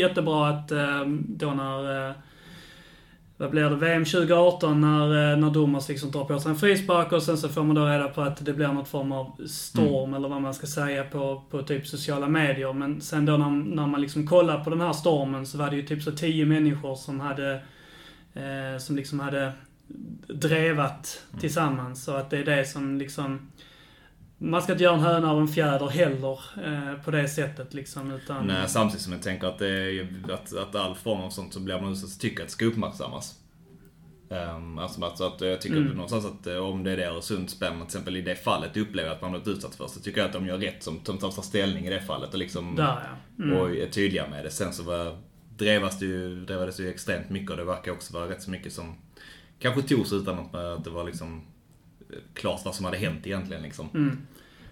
jättebra 0.00 0.48
att 0.48 0.72
ehm, 0.72 1.24
då 1.28 1.50
när, 1.50 2.08
eh, 2.08 2.14
vad 3.36 3.50
blir 3.50 3.70
det, 3.70 3.76
VM 3.76 4.04
2018 4.04 4.80
när, 4.80 5.32
eh, 5.32 5.38
när 5.38 5.50
Durmas 5.50 5.88
liksom 5.88 6.10
drar 6.10 6.24
på 6.24 6.40
sig 6.40 6.50
en 6.50 6.56
frispark 6.58 7.12
och 7.12 7.22
sen 7.22 7.38
så 7.38 7.48
får 7.48 7.62
man 7.62 7.76
då 7.76 7.86
reda 7.86 8.08
på 8.08 8.20
att 8.20 8.44
det 8.44 8.52
blir 8.52 8.68
något 8.68 8.88
form 8.88 9.12
av 9.12 9.46
storm 9.46 10.14
eller 10.14 10.28
vad 10.28 10.42
man 10.42 10.54
ska 10.54 10.66
säga 10.66 11.04
på, 11.04 11.42
på 11.50 11.62
typ 11.62 11.86
sociala 11.86 12.28
medier. 12.28 12.72
Men 12.72 13.00
sen 13.00 13.26
då 13.26 13.36
när, 13.36 13.50
när 13.50 13.86
man 13.86 14.00
liksom 14.00 14.26
kollar 14.26 14.64
på 14.64 14.70
den 14.70 14.80
här 14.80 14.92
stormen 14.92 15.46
så 15.46 15.58
var 15.58 15.70
det 15.70 15.76
ju 15.76 15.82
typ 15.82 16.02
så 16.02 16.12
tio 16.12 16.46
människor 16.46 16.94
som 16.94 17.20
hade 17.20 17.52
eh, 18.34 18.78
som 18.78 18.96
liksom 18.96 19.20
hade 19.20 19.52
drevat 20.28 21.22
Mm. 21.30 21.40
tillsammans. 21.40 22.04
Så 22.04 22.14
att 22.14 22.30
det 22.30 22.38
är 22.38 22.44
det 22.44 22.64
som 22.64 22.98
liksom... 22.98 23.48
Man 24.44 24.62
ska 24.62 24.72
inte 24.72 24.84
göra 24.84 24.94
en 24.94 25.00
höna 25.00 25.30
av 25.30 25.40
en 25.40 25.48
fjäder 25.48 25.88
heller 25.88 26.38
eh, 26.64 27.02
på 27.04 27.10
det 27.10 27.28
sättet 27.28 27.74
liksom, 27.74 28.10
utan... 28.10 28.46
Nej, 28.46 28.68
samtidigt 28.68 29.02
som 29.02 29.12
jag 29.12 29.22
tänker 29.22 29.46
att, 29.46 29.58
det 29.58 29.68
är, 29.68 30.08
att, 30.32 30.56
att 30.56 30.74
all 30.74 30.94
form 30.94 31.20
av 31.20 31.30
sånt 31.30 31.52
som 31.52 31.64
blir 31.64 31.80
man 31.80 31.92
utsatt 31.92 32.10
så 32.10 32.18
tycker 32.18 32.42
att 32.42 32.48
det 32.48 32.52
ska 32.52 32.64
uppmärksammas. 32.64 33.40
Um, 34.28 34.78
alltså, 34.78 35.04
alltså 35.04 35.24
att 35.24 35.40
jag 35.40 35.60
tycker 35.60 35.76
Mm. 35.76 35.88
någonstans 35.88 36.26
att 36.26 36.46
eh, 36.46 36.56
om 36.56 36.84
det 36.84 36.92
är 36.92 36.96
det 36.96 37.06
Öresundsspänn, 37.06 37.72
till 37.72 37.84
exempel 37.84 38.16
i 38.16 38.22
det 38.22 38.34
fallet 38.36 38.76
upplever 38.76 39.10
att 39.10 39.22
man 39.22 39.30
blivit 39.30 39.48
utsatt 39.48 39.74
för, 39.74 39.86
så 39.86 40.00
tycker 40.00 40.20
jag 40.20 40.26
att 40.26 40.32
de 40.32 40.46
gör 40.46 40.58
rätt 40.58 40.82
som, 40.82 41.04
som 41.04 41.18
tar 41.18 41.30
ställning 41.30 41.86
i 41.86 41.90
det 41.90 42.00
fallet 42.00 42.32
och 42.32 42.38
liksom 42.38 42.76
Där 42.76 42.98
ja. 43.38 43.44
Mm. 43.44 43.56
och 43.58 43.70
är 43.70 43.86
tydliga 43.86 44.28
med 44.28 44.44
det. 44.44 44.50
Sen 44.50 44.72
så 44.72 44.82
var, 44.82 45.18
drevas 45.56 45.98
det 45.98 46.06
ju, 46.06 46.44
drevades 46.44 46.76
det 46.76 46.82
ju 46.82 46.88
extremt 46.90 47.30
mycket 47.30 47.50
och 47.50 47.56
det 47.56 47.64
verkar 47.64 47.92
också 47.92 48.14
vara 48.14 48.28
rätt 48.28 48.42
så 48.42 48.50
mycket 48.50 48.72
som 48.72 48.94
kanske 49.58 49.82
togs 49.82 50.12
utan 50.12 50.38
att, 50.38 50.54
att 50.54 50.84
det 50.84 50.90
var 50.90 51.04
liksom 51.04 51.42
eh, 52.10 52.18
klart 52.34 52.60
vad 52.64 52.74
som 52.74 52.84
hade 52.84 52.96
hänt 52.96 53.26
egentligen 53.26 53.62
liksom. 53.62 53.88
Mm. 53.94 54.18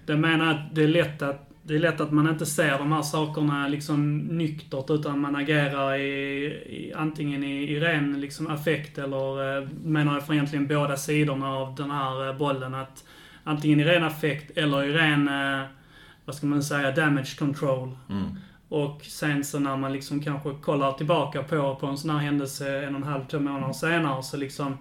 Det 0.06 0.16
menar 0.16 0.50
att 0.50 0.74
det 0.74 0.82
är 0.82 0.88
lätt 0.88 1.22
att 1.22 1.48
det 1.64 1.74
är 1.74 1.78
lätt 1.78 2.00
att 2.00 2.12
man 2.12 2.28
inte 2.28 2.46
ser 2.46 2.78
de 2.78 2.92
här 2.92 3.02
sakerna 3.02 3.68
liksom 3.68 4.18
nyktert 4.18 4.90
utan 4.90 5.20
man 5.20 5.36
agerar 5.36 5.94
i, 5.94 6.44
i 6.46 6.92
antingen 6.96 7.44
i, 7.44 7.72
i 7.72 7.80
ren 7.80 8.20
liksom 8.20 8.46
affekt 8.46 8.98
eller 8.98 9.58
eh, 9.58 9.68
menar 9.84 10.14
jag 10.14 10.26
från 10.26 10.36
egentligen 10.36 10.66
båda 10.66 10.96
sidorna 10.96 11.48
av 11.48 11.74
den 11.74 11.90
här 11.90 12.28
eh, 12.28 12.36
bollen. 12.36 12.74
Att 12.74 13.04
antingen 13.44 13.80
i 13.80 13.84
ren 13.84 14.04
affekt 14.04 14.56
eller 14.56 14.84
i 14.84 14.92
ren, 14.92 15.28
eh, 15.28 15.66
vad 16.24 16.34
ska 16.34 16.46
man 16.46 16.62
säga, 16.62 16.90
damage 16.90 17.38
control. 17.38 17.96
Mm. 18.10 18.24
Och 18.68 19.02
sen 19.04 19.44
så 19.44 19.58
när 19.58 19.76
man 19.76 19.92
liksom 19.92 20.22
kanske 20.22 20.54
kollar 20.62 20.92
tillbaka 20.92 21.42
på, 21.42 21.76
på 21.76 21.86
en 21.86 21.98
sån 21.98 22.10
här 22.10 22.18
händelse 22.18 22.84
en 22.84 22.94
och 22.94 23.00
en 23.00 23.06
halv, 23.06 23.24
två 23.24 23.38
månader 23.38 23.72
senare 23.72 24.22
så 24.22 24.36
liksom 24.36 24.76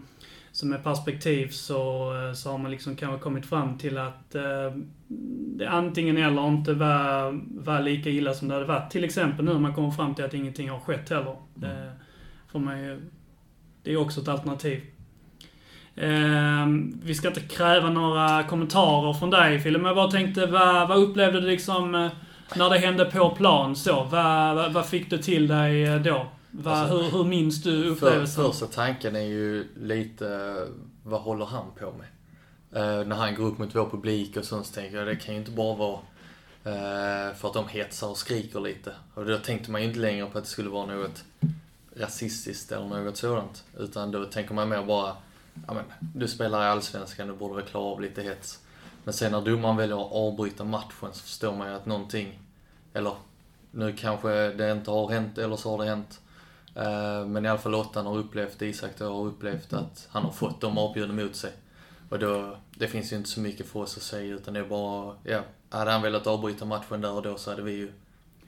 så 0.52 0.66
med 0.66 0.84
perspektiv 0.84 1.48
så, 1.48 2.14
eh, 2.16 2.34
så 2.34 2.52
har 2.52 2.58
man 2.58 2.72
liksom 2.72 2.96
kanske 2.96 3.20
kommit 3.20 3.46
fram 3.46 3.78
till 3.78 3.98
att 3.98 4.36
eh, 4.36 4.72
det 5.58 5.70
antingen 5.70 6.18
eller 6.18 6.48
inte 6.48 6.74
var, 6.74 7.42
var 7.64 7.82
lika 7.82 8.10
illa 8.10 8.34
som 8.34 8.48
det 8.48 8.54
hade 8.54 8.66
varit. 8.66 8.92
Till 8.92 9.04
exempel 9.04 9.46
nu 9.46 9.54
när 9.54 9.60
man 9.60 9.74
kommer 9.76 9.92
fram 9.92 10.16
till 10.16 10.26
att 10.26 10.34
ingenting 10.34 10.70
har 10.70 10.80
skett 10.80 11.10
heller. 11.10 11.36
Det, 11.54 11.92
för 12.52 12.60
mig, 12.60 13.00
det 13.84 13.92
är 13.94 13.98
också 13.98 14.22
ett 14.22 14.28
alternativ. 14.28 14.82
Eh, 15.96 16.68
vi 17.04 17.16
ska 17.16 17.28
inte 17.28 17.42
kräva 17.42 17.90
några 17.90 18.44
kommentarer 18.44 19.14
från 19.14 19.30
dig 19.30 19.60
Fille, 19.60 19.78
men 19.78 19.86
jag 19.86 19.96
bara 19.96 20.12
tänkte, 20.12 20.46
vad, 20.46 20.88
vad 20.90 20.98
upplevde 20.98 21.42
du 21.42 21.48
liksom 21.48 21.96
eh, 21.96 22.12
när 22.56 22.70
det 22.70 22.78
hände 22.78 23.06
på 23.06 23.30
plan 23.30 23.76
så? 23.76 24.04
Vad, 24.04 24.56
vad, 24.56 24.74
vad 24.74 24.86
fick 24.86 25.10
du 25.10 25.18
till 25.18 25.48
dig 25.48 25.84
eh, 25.84 26.02
då? 26.02 26.26
Vad, 26.52 26.74
Alltså, 26.74 26.98
hur, 26.98 27.12
hur 27.12 27.24
minns 27.24 27.64
du 27.64 27.84
För, 27.84 28.08
upplevelsen? 28.08 28.46
första 28.46 28.66
tanken 28.66 29.16
är 29.16 29.20
ju 29.20 29.68
lite, 29.82 30.56
vad 31.04 31.22
håller 31.22 31.46
han 31.46 31.66
på 31.80 31.86
med? 31.86 32.08
Eh, 32.74 33.06
när 33.06 33.16
han 33.16 33.36
går 33.36 33.46
upp 33.46 33.58
mot 33.58 33.76
vår 33.76 33.90
publik 33.90 34.38
och 34.38 34.46
sånt 34.46 34.66
så 34.66 34.74
tänker 34.74 34.98
jag, 34.98 35.08
det 35.08 35.16
kan 35.16 35.34
ju 35.34 35.40
inte 35.40 35.52
bara 35.52 35.76
vara 35.76 36.00
eh, 36.64 37.36
för 37.36 37.48
att 37.48 37.54
de 37.54 37.68
hetsar 37.68 38.08
och 38.08 38.18
skriker 38.18 38.60
lite. 38.60 38.94
Och 39.14 39.26
då 39.26 39.38
tänkte 39.38 39.72
man 39.72 39.82
ju 39.82 39.88
inte 39.88 40.00
längre 40.00 40.26
på 40.26 40.38
att 40.38 40.44
det 40.44 40.50
skulle 40.50 40.70
vara 40.70 40.86
något 40.86 41.24
rasistiskt 41.96 42.72
eller 42.72 42.86
något 42.86 43.18
sådant. 43.18 43.64
Utan 43.78 44.12
då 44.12 44.26
tänker 44.26 44.54
man 44.54 44.70
mer 44.70 44.84
bara, 44.84 45.16
ja 45.68 45.74
men, 45.74 45.84
du 46.00 46.28
spelar 46.28 46.64
i 46.64 46.66
Allsvenskan, 46.66 47.28
du 47.28 47.34
borde 47.34 47.56
väl 47.56 47.66
klara 47.66 47.84
av 47.84 48.02
lite 48.02 48.22
hets. 48.22 48.60
Men 49.04 49.14
sen 49.14 49.32
när 49.32 49.42
domaren 49.42 49.78
väljer 49.78 50.06
att 50.06 50.12
avbryta 50.12 50.64
matchen 50.64 51.10
så 51.14 51.24
förstår 51.24 51.56
man 51.56 51.68
ju 51.68 51.76
att 51.76 51.86
någonting, 51.86 52.40
eller 52.94 53.14
nu 53.72 53.94
kanske 53.94 54.30
det 54.30 54.72
inte 54.72 54.92
har 54.92 55.10
hänt 55.10 55.38
eller 55.38 55.56
så 55.56 55.72
har 55.72 55.78
det 55.78 55.90
hänt. 55.90 56.22
Eh, 56.76 57.26
men 57.26 57.46
i 57.46 57.50
alla 57.50 57.60
fall 57.60 57.72
Lottan 57.72 58.06
har 58.06 58.18
upplevt, 58.18 58.62
Isak 58.62 58.92
då 58.98 59.06
har 59.06 59.26
upplevt 59.26 59.74
att 59.74 60.08
han 60.12 60.24
har 60.24 60.32
fått 60.32 60.62
dem 60.62 60.78
avbjudna 60.78 61.14
mot 61.14 61.36
sig. 61.36 61.52
Och 62.12 62.20
då, 62.20 62.58
det 62.76 62.88
finns 62.88 63.12
ju 63.14 63.16
inte 63.16 63.30
så 63.30 63.40
mycket 63.40 63.68
för 63.68 63.80
oss 63.80 63.98
att 63.98 64.04
säga 64.04 64.36
utan 64.36 64.54
det 64.54 64.60
är 64.60 64.64
bara, 64.64 65.16
ja, 65.24 65.42
hade 65.70 65.92
han 65.92 66.02
velat 66.02 66.28
avbryta 66.28 66.66
matchen 66.66 67.02
där 67.02 67.12
och 67.12 67.22
då 67.22 67.38
så 67.38 67.50
hade 67.50 67.62
vi 67.62 67.72
ju 67.72 67.92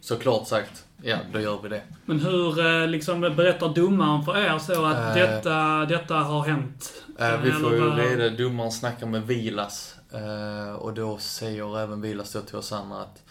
såklart 0.02 0.48
sagt, 0.48 0.86
ja 1.02 1.18
då 1.34 1.40
gör 1.40 1.62
vi 1.62 1.70
det. 1.70 1.82
Men 2.06 2.20
hur 2.20 2.66
eh, 2.66 2.88
liksom 2.88 3.22
berättar 3.22 3.74
domaren 3.74 4.24
för 4.24 4.38
er 4.38 4.58
så 4.60 4.86
att 4.86 4.98
Eh. 4.98 5.14
detta, 5.16 5.86
detta 5.86 6.16
har 6.16 6.44
hänt? 6.46 7.04
Eh, 7.20 7.42
vi 7.42 7.52
får 7.52 7.74
ju 7.74 7.90
reda, 7.90 8.38
domaren 8.38 8.72
snackar 8.72 9.08
med 9.08 9.28
Vilas 9.28 9.96
eh, 10.12 10.74
och 10.74 10.94
då 10.94 11.18
säger 11.18 11.80
även 11.80 12.02
Vilas 12.02 12.34
då 12.34 12.42
till 12.42 12.56
oss 12.56 12.72
andra 12.72 13.02
att 13.02 13.24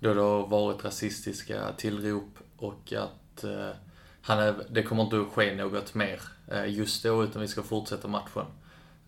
då 0.00 0.14
det 0.14 0.20
har 0.20 0.46
varit 0.46 0.84
rasistiska 0.84 1.72
tillrop 1.76 2.38
och 2.56 2.92
att 2.92 3.44
han 4.22 4.38
är, 4.38 4.54
det 4.70 4.82
kommer 4.82 5.02
inte 5.02 5.20
att 5.20 5.28
ske 5.34 5.54
något 5.54 5.94
mer 5.94 6.20
just 6.66 7.02
då 7.02 7.24
utan 7.24 7.42
vi 7.42 7.48
ska 7.48 7.62
fortsätta 7.62 8.08
matchen. 8.08 8.44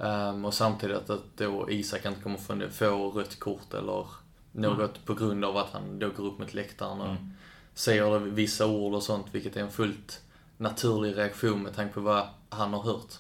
Ehm, 0.03 0.45
och 0.45 0.55
samtidigt 0.55 1.11
att 1.11 1.37
då 1.37 1.71
Isak 1.71 2.05
inte 2.07 2.21
kommer 2.21 2.37
få, 2.37 2.69
få 2.71 3.11
rött 3.11 3.39
kort 3.39 3.75
eller 3.75 4.07
något 4.53 5.05
på 5.05 5.15
grund 5.15 5.45
av 5.45 5.57
att 5.57 5.71
han 5.73 5.99
då 5.99 6.09
går 6.11 6.25
upp 6.25 6.39
mot 6.39 6.55
läktaren 6.55 7.01
och 7.01 7.07
Mm. 7.11 7.31
säger 7.75 8.19
vissa 8.19 8.67
ord 8.67 8.95
och 8.95 9.03
sånt, 9.03 9.27
vilket 9.33 9.57
är 9.57 9.61
en 9.61 9.71
fullt 9.71 10.21
naturlig 10.57 11.17
reaktion 11.17 11.63
med 11.63 11.75
tanke 11.75 11.95
på 11.95 12.01
vad 12.01 12.27
han 12.49 12.73
har 12.73 12.83
hört. 12.83 13.13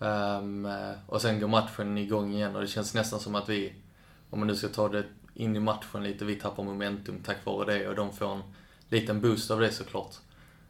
Eh, 0.00 0.98
och 1.06 1.22
sen 1.22 1.40
går 1.40 1.48
matchen 1.48 1.98
igång 1.98 2.32
igen 2.34 2.54
och 2.56 2.62
det 2.62 2.68
känns 2.68 2.94
nästan 2.94 3.20
som 3.20 3.34
att 3.34 3.48
vi, 3.48 3.72
om 4.30 4.38
man 4.38 4.48
nu 4.48 4.56
ska 4.56 4.68
ta 4.68 4.88
det 4.88 5.04
in 5.34 5.56
i 5.56 5.60
matchen 5.60 6.02
lite, 6.04 6.24
vi 6.24 6.36
tappar 6.36 6.62
momentum 6.62 7.22
tack 7.24 7.44
vare 7.44 7.78
det 7.78 7.88
och 7.88 7.94
de 7.94 8.12
får 8.12 8.32
en 8.32 8.42
liten 8.88 9.20
boost 9.20 9.50
av 9.50 9.60
det 9.60 9.72
såklart. 9.72 10.14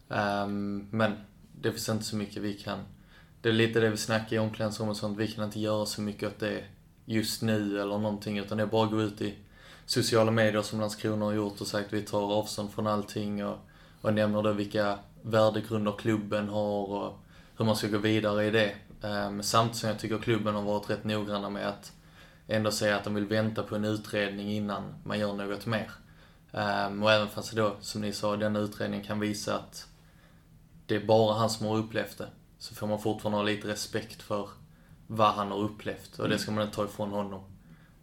Ehm, 0.08 0.86
men 0.90 1.12
det 1.60 1.72
finns 1.72 1.88
inte 1.88 2.04
så 2.04 2.16
mycket 2.16 2.42
vi 2.42 2.54
kan, 2.54 2.78
det 3.44 3.50
är 3.50 3.52
lite 3.52 3.80
det 3.80 3.90
vi 3.90 3.96
snackar 3.96 4.36
i 4.36 4.38
omklädningsrummet 4.38 4.90
och 4.90 4.96
sånt, 4.96 5.18
vi 5.18 5.28
kan 5.28 5.44
inte 5.44 5.60
göra 5.60 5.86
så 5.86 6.00
mycket 6.00 6.28
åt 6.28 6.40
det 6.40 6.64
just 7.04 7.42
nu 7.42 7.80
eller 7.80 7.98
någonting 7.98 8.38
utan 8.38 8.58
det 8.58 8.64
är 8.64 8.66
bara 8.66 8.84
att 8.84 8.90
gå 8.90 9.02
ut 9.02 9.20
i 9.20 9.34
sociala 9.86 10.30
medier 10.30 10.62
som 10.62 10.80
Landskrona 10.80 11.24
har 11.24 11.32
gjort 11.32 11.60
och 11.60 11.66
sagt 11.66 11.86
att 11.86 11.92
vi 11.92 12.02
tar 12.02 12.32
avstånd 12.32 12.72
från 12.72 12.86
allting 12.86 13.44
och, 13.44 13.58
och 14.00 14.14
nämner 14.14 14.42
då 14.42 14.52
vilka 14.52 14.98
värdegrunder 15.22 15.94
klubben 15.98 16.48
har 16.48 16.90
och 16.90 17.18
hur 17.56 17.64
man 17.64 17.76
ska 17.76 17.88
gå 17.88 17.98
vidare 17.98 18.44
i 18.44 18.50
det. 18.50 18.74
Ehm, 19.02 19.34
um, 19.34 19.42
samtidigt 19.42 19.78
som 19.78 19.88
jag 19.88 19.98
tycker 19.98 20.18
klubben 20.18 20.54
har 20.54 20.62
varit 20.62 20.90
rätt 20.90 21.04
noggranna 21.04 21.50
med 21.50 21.68
att 21.68 21.92
ändå 22.46 22.70
säga 22.70 22.96
att 22.96 23.04
de 23.04 23.14
vill 23.14 23.26
vänta 23.26 23.62
på 23.62 23.76
en 23.76 23.84
utredning 23.84 24.52
innan 24.52 24.94
man 25.04 25.18
gör 25.18 25.32
något 25.32 25.66
mer. 25.66 25.90
Ehm, 26.52 27.02
och 27.02 27.12
även 27.12 27.28
fast 27.28 27.52
då, 27.52 27.76
som 27.80 28.00
ni 28.00 28.12
sa, 28.12 28.36
den 28.36 28.56
utredningen 28.56 29.06
kan 29.06 29.20
visa 29.20 29.54
att 29.54 29.88
det 30.86 30.96
är 30.96 31.06
bara 31.06 31.34
han 31.34 31.50
som 31.50 31.66
har 31.66 31.76
upplevt 31.76 32.18
det, 32.18 32.28
så 32.64 32.74
får 32.74 32.86
man 32.86 32.98
fortfarande 32.98 33.38
ha 33.38 33.42
lite 33.42 33.68
respekt 33.68 34.22
för 34.22 34.48
vad 35.06 35.34
han 35.34 35.50
har 35.50 35.58
upplevt 35.58 36.18
och 36.18 36.28
det 36.28 36.38
ska 36.38 36.52
man 36.52 36.64
inte 36.64 36.76
ta 36.76 36.84
ifrån 36.84 37.10
honom. 37.10 37.40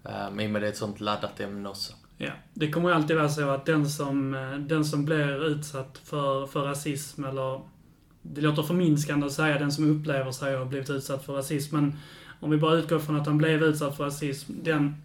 Um, 0.04 0.40
I 0.40 0.48
och 0.48 0.52
med 0.52 0.62
det 0.62 0.68
är 0.68 0.72
ett 0.72 0.78
sånt 0.78 1.00
laddat 1.00 1.40
ämne 1.40 1.70
också. 1.70 1.94
Ja, 2.18 2.32
det 2.54 2.72
kommer 2.72 2.90
ju 2.90 2.96
alltid 2.96 3.16
vara 3.16 3.30
så 3.30 3.50
att 3.50 3.66
den 3.66 3.90
som, 3.90 4.34
eh, 4.34 4.54
den 4.54 4.86
som 4.86 5.06
blir 5.06 5.46
utsatt 5.46 6.02
för, 6.04 6.48
för 6.48 6.62
rasism 6.62 7.24
eller 7.24 7.62
det 8.22 8.42
låter 8.42 8.64
förminskande 8.64 9.26
att 9.26 9.32
säga 9.32 9.60
den 9.60 9.72
som 9.72 10.00
upplever 10.00 10.32
sig 10.32 10.58
ha 10.58 10.66
blivit 10.66 10.90
utsatt 10.90 11.26
för 11.26 11.34
rasism, 11.34 11.76
men 11.76 12.00
om 12.40 12.52
vi 12.52 12.58
bara 12.58 12.76
utgår 12.76 13.00
från 13.00 13.16
att 13.16 13.28
han 13.28 13.38
blev 13.38 13.64
utsatt 13.64 13.98
för 13.98 14.04
rasism, 14.04 14.54
den, 14.64 14.96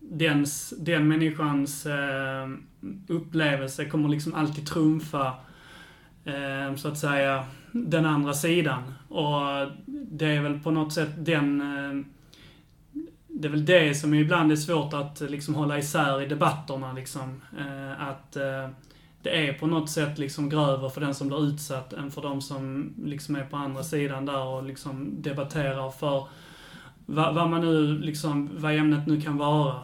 dens, 0.00 0.74
den 0.78 1.08
människans 1.08 1.86
eh, 1.86 2.48
upplevelse 3.08 3.84
kommer 3.84 4.08
liksom 4.08 4.34
alltid 4.34 4.66
trumfa, 4.66 5.34
eh, 6.24 6.76
så 6.76 6.88
att 6.88 6.98
säga, 6.98 7.44
den 7.74 8.06
andra 8.06 8.34
sidan. 8.34 8.94
Och 9.08 9.40
det 9.86 10.26
är 10.26 10.42
väl 10.42 10.58
på 10.58 10.70
något 10.70 10.92
sätt 10.92 11.10
den 11.16 11.60
eh, 11.60 12.06
det 13.28 13.48
är 13.48 13.50
väl 13.50 13.64
det 13.64 13.94
som 13.94 14.14
ibland 14.14 14.52
är 14.52 14.56
svårt 14.56 14.94
att 14.94 15.20
eh, 15.20 15.28
liksom 15.28 15.54
hålla 15.54 15.78
isär 15.78 16.22
i 16.22 16.26
debatterna. 16.26 16.92
Liksom. 16.92 17.42
Eh, 17.58 18.08
att 18.08 18.32
det 19.22 19.48
är 19.48 19.52
på 19.52 19.66
något 19.66 19.90
sätt 19.90 20.18
liksom 20.18 20.48
grövre 20.48 20.90
för 20.90 21.00
den 21.00 21.14
som 21.14 21.28
blir 21.28 21.44
utsatt 21.44 21.92
än 21.92 22.10
för 22.10 22.22
de 22.22 22.42
som 22.42 22.92
liksom 23.04 23.36
är 23.36 23.44
på 23.44 23.56
andra 23.56 23.82
sidan 23.82 24.26
där 24.26 24.44
och 24.44 24.64
liksom 24.64 25.22
debatterar 25.22 25.90
för 25.90 26.28
vad, 27.06 27.34
vad 27.34 27.50
man 27.50 27.60
nu, 27.60 27.98
liksom, 27.98 28.50
vad 28.54 28.74
ämnet 28.76 29.06
nu 29.06 29.20
kan 29.20 29.36
vara. 29.36 29.80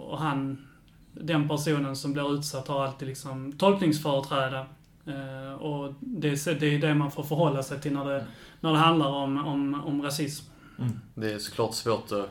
Och 0.00 0.18
han, 0.18 0.68
den 1.12 1.48
personen 1.48 1.96
som 1.96 2.12
blir 2.12 2.34
utsatt 2.34 2.68
har 2.68 2.84
alltid 2.84 3.08
liksom 3.08 3.52
tolkningsföreträde. 3.52 4.66
Eh, 5.10 5.52
och 5.54 5.94
det, 6.00 6.28
är- 6.28 6.54
det 6.60 6.66
är 6.74 6.78
det 6.78 6.94
man 6.94 7.10
får 7.10 7.22
förhålla 7.22 7.62
sig 7.62 7.80
till 7.80 7.92
när 7.92 8.04
det, 8.04 8.26
när 8.60 8.72
det 8.72 8.78
handlar 8.78 9.08
om, 9.08 9.46
om, 9.46 9.82
om 9.84 10.02
rasism. 10.02 10.44
Det 11.14 11.32
är 11.32 11.38
såklart 11.38 11.74
svårt 11.74 12.12
att 12.12 12.28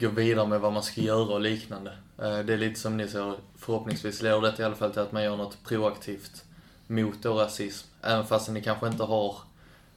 gå 0.00 0.08
vidare 0.08 0.46
med 0.48 0.60
vad 0.60 0.72
man 0.72 0.82
ska 0.82 1.00
göra 1.00 1.34
och 1.34 1.40
liknande. 1.40 1.90
Eh, 2.18 2.38
Det 2.38 2.52
är 2.52 2.56
lite 2.58 2.80
som 2.80 2.96
ni 2.96 3.08
säger, 3.08 3.34
förhoppningsvis 3.58 4.22
leder 4.22 4.40
det 4.40 4.58
i 4.58 4.64
alla 4.64 4.74
fall 4.74 4.90
till 4.90 5.00
att 5.02 5.12
man 5.12 5.24
gör 5.24 5.36
något 5.36 5.58
proaktivt 5.64 6.44
mot 6.86 7.22
då 7.22 7.34
rasism. 7.34 7.88
Även 8.02 8.26
fast 8.26 8.54
det 8.54 8.60
kanske 8.60 8.86
inte 8.88 9.02
har 9.04 9.36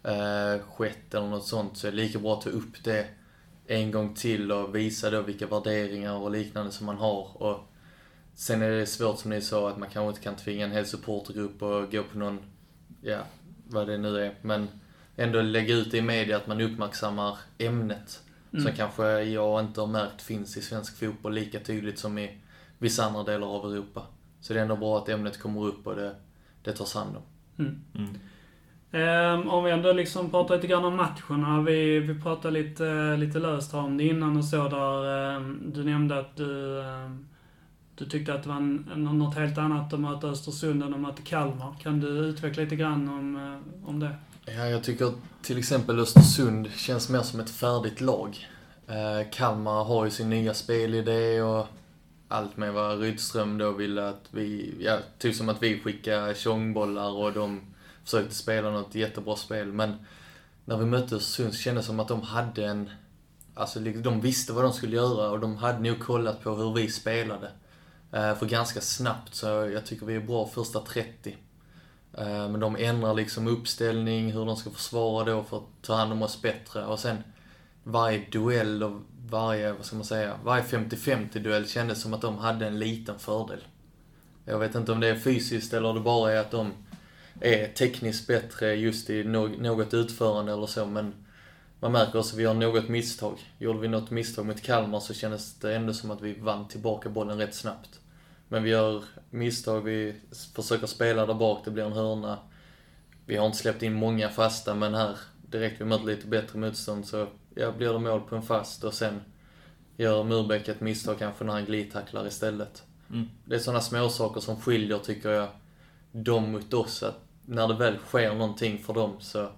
eh, 0.04 0.62
skett 0.76 1.14
eller 1.14 1.28
något 1.28 1.46
sånt 1.48 1.78
så 1.78 1.88
är 1.88 1.92
det 1.92 1.98
lika 1.98 2.20
bra 2.20 2.34
att 2.34 2.42
ta 2.42 2.50
upp 2.50 2.84
det 2.84 3.06
en 3.68 3.92
gång 3.92 4.14
till 4.14 4.52
och 4.52 4.76
visa 4.76 5.10
då 5.10 5.22
vilka 5.22 5.48
värderingar 5.48 6.14
och 6.18 6.32
liknande 6.32 6.72
som 6.72 6.86
man 6.86 6.98
har. 6.98 7.42
Och 7.44 7.67
sen 8.38 8.62
är 8.62 8.70
det 8.70 8.86
svårt 8.86 9.20
som 9.20 9.32
ni 9.32 9.41
sa 9.41 9.70
att 9.70 9.77
man 9.77 9.89
kanske 9.89 10.10
inte 10.10 10.22
kan 10.22 10.36
tvinga 10.36 10.65
en 10.65 10.72
hel 10.72 10.86
supportergrupp 10.86 11.62
och 11.62 11.91
gå 11.91 12.03
på 12.03 12.17
någon, 12.17 12.39
ja, 13.01 13.20
vad 13.67 13.88
det 13.88 13.98
nu 13.98 14.20
är. 14.20 14.34
Men 14.41 14.67
ändå 15.15 15.41
lägga 15.41 15.75
ut 15.75 15.91
det 15.91 15.98
i 15.98 16.01
media 16.01 16.38
att 16.38 16.48
man 16.48 16.62
uppmärksammar 16.62 17.38
ämnet. 17.58 18.22
Som 18.51 18.72
kanske 18.72 19.22
jag 19.22 19.60
inte 19.60 19.82
har 19.82 19.88
märkt 19.88 20.22
finns 20.22 20.58
i 20.58 20.62
svensk 20.62 21.00
fotboll 21.00 21.34
lika 21.34 21.60
tydligt 21.60 22.00
som 22.00 22.17
i 22.17 22.38
vissa 22.77 23.06
andra 23.06 23.24
delar 23.24 23.48
av 23.48 23.72
Europa. 23.72 24.01
Så 24.41 24.53
det 24.53 24.60
är 24.60 24.62
ändå 24.62 24.75
bra 24.75 24.98
att 24.98 25.10
ämnet 25.10 25.39
kommer 25.39 25.65
upp 25.65 25.88
och 25.88 25.96
det, 25.96 26.15
det 26.62 26.74
tas 26.74 26.94
hand 26.94 27.15
om. 27.15 27.24
Mm. 27.65 27.82
Mm. 27.96 28.15
Um, 28.91 29.50
om 29.50 29.63
vi 29.63 29.72
ändå 29.72 29.94
liksom 29.94 30.29
pratar 30.29 30.56
lite 30.56 30.67
grann 30.67 30.86
om 30.86 30.96
matcherna. 30.96 31.62
Vi, 31.62 32.00
vi 32.00 32.22
pratade 32.22 32.53
lite, 32.62 33.17
lite 33.17 33.39
löst 33.39 33.74
här 33.74 33.79
om 33.79 33.98
det 33.98 34.03
innan 34.03 34.38
och 34.38 34.46
så 34.46 34.70
där. 34.70 35.36
Um, 35.36 35.72
du 35.75 35.84
nämnde 35.84 36.20
att 36.20 36.36
du, 36.36 36.79
um, 36.79 37.27
du 37.98 38.06
tyckte 38.06 38.34
att 38.34 38.44
det 38.44 38.50
var 38.50 38.60
något 38.96 39.36
helt 39.36 39.58
annat 39.58 39.94
att 39.94 40.00
möta 40.00 40.27
Östersund 40.27 40.84
än 40.84 40.94
att 40.94 41.00
möta 41.00 41.22
Kalmar. 41.24 41.75
Kan 41.82 42.00
du 42.00 42.08
utveckla 42.08 42.63
lite 42.63 42.75
grann 42.75 43.10
om, 43.10 43.36
eh, 43.36 43.89
om 43.89 44.00
det? 44.00 44.16
Ja, 44.46 44.66
jag 44.66 44.84
tycker 44.84 45.12
till 45.42 45.58
exempel 45.58 46.00
Östersund 46.00 46.70
känns 46.75 47.10
mer 47.10 47.22
som 47.22 47.39
ett 47.39 47.50
färdigt 47.50 48.01
lag. 48.01 48.48
Eh, 48.88 49.30
Kalmar 49.32 49.84
har 49.84 50.06
ju 50.06 50.12
sin 50.12 50.30
nya 50.30 50.54
spelidé 50.54 51.42
och 51.42 51.68
allt 52.27 52.58
med 52.58 52.74
vad 52.74 53.00
Rydström 53.00 53.58
då 53.58 53.72
ville 53.72 54.10
att 54.10 54.25
vi, 54.32 54.75
ja, 54.80 54.98
typ 55.18 55.36
som 55.36 55.50
att 55.50 55.63
vi 55.63 55.80
skickade 55.80 56.36
tjongbollar 56.36 57.12
och 57.12 57.34
de 57.34 57.62
försökte 58.04 58.36
spela 58.36 58.72
något 58.72 58.96
jättebra 58.96 59.36
spel. 59.36 59.68
Men 59.68 59.94
när 60.66 60.77
vi 60.77 60.86
mötte 60.86 61.16
Östersund 61.16 61.54
så 61.54 61.60
kändes 61.60 61.86
det 61.86 61.88
som 61.88 62.00
att 62.00 62.08
de 62.08 62.22
hade 62.22 62.66
en, 62.66 62.89
alltså 63.56 63.80
de 63.80 64.22
visste 64.22 64.54
vad 64.54 64.63
de 64.63 64.74
skulle 64.74 64.96
göra 64.96 65.30
och 65.30 65.39
de 65.39 65.58
hade 65.58 65.80
nog 65.80 66.00
kollat 66.00 66.44
på 66.44 66.56
hur 66.56 66.74
vi 66.74 66.92
spelade. 66.92 67.51
Eh, 68.12 68.36
för 68.36 68.46
ganska 68.46 68.82
snabbt, 68.82 69.36
så 69.36 69.46
jag 69.48 69.86
tycker 69.86 70.06
vi 70.06 70.16
är 70.16 70.20
bra 70.20 70.48
första 70.48 70.80
30. 70.80 71.38
Eh, 72.14 72.50
men 72.50 72.60
de 72.60 72.76
ändrar 72.76 73.14
liksom 73.14 73.48
uppställning, 73.48 74.32
hur 74.32 74.46
de 74.46 74.56
ska 74.56 74.70
försvara 74.70 75.26
då 75.26 75.44
för 75.44 75.58
att 75.58 75.64
ta 75.82 75.96
hand 75.96 76.12
om 76.12 76.22
oss 76.22 76.42
bättre. 76.42 76.86
Och 76.86 77.00
sen 77.00 77.18
varje 77.84 78.26
duell 78.32 78.84
och 78.84 79.02
varje, 79.30 79.74
vad 79.74 79.86
ska 79.86 79.96
man 79.96 80.06
säga, 80.06 80.36
varje 80.44 80.64
50-50 80.64 81.40
duell 81.40 81.68
kändes 81.68 82.02
som 82.02 82.14
att 82.14 82.22
de 82.22 82.38
hade 82.38 82.68
en 82.68 82.80
liten 82.80 83.20
fördel. 83.20 83.60
Jag 84.46 84.60
vet 84.60 84.76
inte 84.76 84.92
om 84.92 85.00
det 85.00 85.08
är 85.08 85.16
fysiskt 85.16 85.74
eller 85.74 85.94
det 85.94 86.00
bara 86.00 86.32
är 86.32 86.38
att 86.38 86.52
de 86.52 86.72
är 87.42 87.68
tekniskt 87.68 88.28
bättre 88.28 88.76
just 88.76 89.10
i 89.10 89.24
något 89.24 89.94
utförande 89.94 90.54
eller 90.54 90.68
så, 90.68 90.86
men 90.86 91.14
man 91.80 91.92
märker 91.92 92.20
också 92.20 92.36
att 92.36 92.40
vi 92.40 92.46
har 92.46 92.54
något 92.54 92.90
misstag. 92.90 93.40
Gjorde 93.58 93.80
vi 93.80 93.88
något 93.88 94.12
misstag 94.12 94.46
mot 94.46 94.62
Kalmar 94.62 95.00
så 95.00 95.14
kändes 95.14 95.60
det 95.60 95.76
ändå 95.76 95.94
som 95.94 96.12
att 96.12 96.22
vi 96.22 96.34
vann 96.34 96.68
tillbaka 96.68 97.10
bollen 97.10 97.38
rätt 97.38 97.56
snabbt. 97.56 98.00
Men 98.48 98.64
vi 98.64 98.70
gör 98.70 99.04
misstag, 99.30 99.82
vi 99.82 100.16
försöker 100.56 100.88
spela 100.88 101.26
där 101.26 101.34
bak, 101.34 101.66
det 101.66 101.72
blir 101.72 101.84
en 101.84 101.94
hörna. 101.94 102.40
Vi 103.26 103.38
har 103.38 103.46
inte 103.46 103.58
släppt 103.58 103.84
in 103.84 103.94
många 103.94 104.30
fasta, 104.30 104.76
men 104.76 104.94
här 104.94 105.18
direkt 105.42 105.82
vi 105.82 105.86
möter 105.86 106.06
lite 106.06 106.28
bättre 106.28 106.60
motstånd 106.60 107.08
så 107.08 107.28
ja, 107.56 107.72
blir 107.72 107.94
det 107.94 108.00
mål 108.00 108.22
på 108.22 108.36
en 108.36 108.42
fast 108.42 108.84
och 108.84 108.94
sen 108.94 109.22
gör 109.98 110.24
Murbeck 110.24 110.68
ett 110.68 110.82
misstag 110.82 111.20
kanske 111.20 111.44
när 111.44 111.54
han 111.54 111.66
glidtacklar 111.66 112.28
istället. 112.28 112.84
Mm. 113.10 113.28
Det 113.46 113.56
är 113.56 113.60
sådana 113.60 113.82
små 113.82 114.10
saker 114.10 114.42
som 114.42 114.62
skiljer, 114.62 114.98
tycker 114.98 115.30
jag, 115.30 115.50
dem 116.12 116.52
mot 116.52 116.74
oss. 116.74 117.04
Att 117.04 117.20
när 117.46 117.68
det 117.68 117.74
väl 117.74 117.98
sker 117.98 118.34
någonting 118.34 118.84
för 118.84 118.94
dem 118.94 119.16
så, 119.20 119.50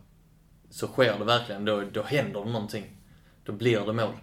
så 0.69 0.87
sker 0.87 1.19
det 1.19 1.25
verkligen. 1.25 1.65
Då, 1.65 1.83
då 1.93 2.03
händer 2.03 2.45
det 2.45 2.51
någonting. 2.51 2.85
Då 3.43 3.51
blir 3.51 3.79
det 3.85 3.93
mål. 3.93 4.13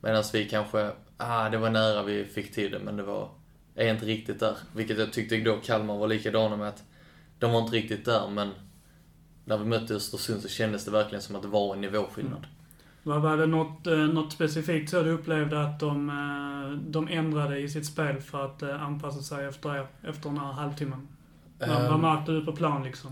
Medan 0.00 0.24
vi 0.32 0.48
kanske, 0.48 0.90
ah, 1.16 1.48
det 1.48 1.58
var 1.58 1.70
nära 1.70 2.02
vi 2.02 2.24
fick 2.24 2.54
till 2.54 2.70
det, 2.70 2.78
men 2.78 2.96
det 2.96 3.02
var, 3.02 3.30
är 3.74 3.92
inte 3.92 4.06
riktigt 4.06 4.40
där. 4.40 4.56
Vilket 4.74 4.98
jag 4.98 5.12
tyckte 5.12 5.36
då 5.36 5.56
Kalmar 5.56 5.98
var 5.98 6.08
likadana 6.08 6.56
med 6.56 6.68
att 6.68 6.82
de 7.38 7.52
var 7.52 7.60
inte 7.60 7.76
riktigt 7.76 8.04
där, 8.04 8.28
men 8.28 8.50
när 9.44 9.58
vi 9.58 9.64
mötte 9.64 9.94
Östersund 9.94 10.42
så 10.42 10.48
kändes 10.48 10.84
det 10.84 10.90
verkligen 10.90 11.22
som 11.22 11.36
att 11.36 11.42
det 11.42 11.48
var 11.48 11.74
en 11.74 11.80
nivåskillnad. 11.80 12.46
Mm. 13.06 13.22
Var 13.22 13.36
det 13.36 13.46
något, 13.46 13.86
eh, 13.86 13.96
något 13.96 14.32
specifikt 14.32 14.90
så 14.90 15.02
du 15.02 15.10
upplevde 15.10 15.62
att 15.62 15.80
de, 15.80 16.08
eh, 16.08 16.78
de 16.90 17.08
ändrade 17.08 17.58
i 17.58 17.68
sitt 17.68 17.86
spel 17.86 18.20
för 18.20 18.44
att 18.44 18.62
eh, 18.62 18.82
anpassa 18.82 19.22
sig 19.22 19.46
efter 19.46 19.76
er, 19.76 19.86
efter 20.02 20.28
den 20.28 20.38
här 20.38 20.52
halvtimmen? 20.52 21.08
Um, 21.58 21.68
vad 21.68 21.94
ehm. 21.94 22.00
märkte 22.00 22.32
du 22.32 22.44
på 22.44 22.52
plan 22.52 22.82
liksom? 22.82 23.10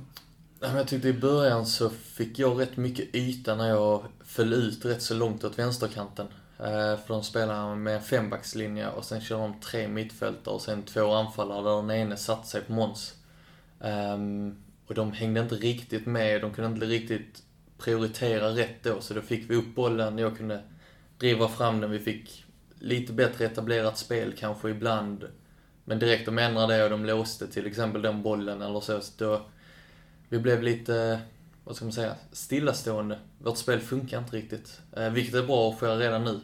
Jag 0.63 0.89
tyckte 0.89 1.09
i 1.09 1.13
början 1.13 1.67
så 1.67 1.91
fick 1.91 2.39
jag 2.39 2.61
rätt 2.61 2.77
mycket 2.77 3.15
yta 3.15 3.57
när 3.57 3.69
jag 3.69 4.05
föll 4.25 4.53
ut 4.53 4.85
rätt 4.85 5.03
så 5.03 5.15
långt 5.15 5.45
åt 5.45 5.59
vänsterkanten. 5.59 6.27
Eh, 6.59 6.97
för 6.97 7.09
de 7.09 7.23
spelar 7.23 7.75
med 7.75 7.95
en 7.95 8.03
fembackslinje 8.03 8.89
och 8.89 9.05
sen 9.05 9.21
kör 9.21 9.39
de 9.39 9.61
tre 9.61 9.89
mittfältare 9.89 10.55
och 10.55 10.61
sen 10.61 10.83
två 10.83 11.13
anfallare 11.13 11.63
där 11.63 11.77
den 11.77 11.91
ene 11.91 12.17
satte 12.17 12.49
sig 12.49 12.61
på 12.61 12.73
Måns. 12.73 13.15
Ehm, 13.81 14.57
och 14.87 14.95
de 14.95 15.13
hängde 15.13 15.41
inte 15.41 15.55
riktigt 15.55 16.07
med, 16.07 16.41
de 16.41 16.53
kunde 16.53 16.71
inte 16.71 16.87
riktigt 16.87 17.43
prioritera 17.79 18.49
rätt 18.49 18.83
då, 18.83 19.01
så 19.01 19.15
då 19.15 19.21
fick 19.21 19.51
vi 19.51 19.57
upp 19.57 19.75
bollen, 19.75 20.19
jag 20.19 20.37
kunde 20.37 20.63
driva 21.19 21.49
fram 21.49 21.81
den, 21.81 21.91
vi 21.91 21.99
fick 21.99 22.45
lite 22.79 23.13
bättre 23.13 23.45
etablerat 23.45 23.99
spel 23.99 24.35
kanske 24.39 24.71
ibland. 24.71 25.25
Men 25.85 25.99
direkt 25.99 26.27
de 26.27 26.39
ändrade 26.39 26.77
det 26.77 26.85
och 26.85 26.91
de 26.91 27.05
låste 27.05 27.47
till 27.47 27.67
exempel 27.67 28.03
den 28.03 28.23
bollen 28.23 28.63
eller 28.63 28.81
så, 28.81 29.01
så 29.01 29.13
då... 29.19 29.43
Vi 30.33 30.39
blev 30.39 30.63
lite, 30.63 31.21
vad 31.65 31.77
ska 31.77 31.85
man 31.85 31.93
säga, 31.93 32.15
stillastående. 32.33 33.19
Vårt 33.39 33.59
spel 33.59 33.81
funkar 33.81 34.19
inte 34.19 34.37
riktigt. 34.37 34.81
Eh, 34.97 35.11
vilket 35.11 35.35
är 35.35 35.43
bra 35.43 35.71
att 35.71 35.79
ske 35.79 35.87
redan 35.87 36.25
nu. 36.25 36.41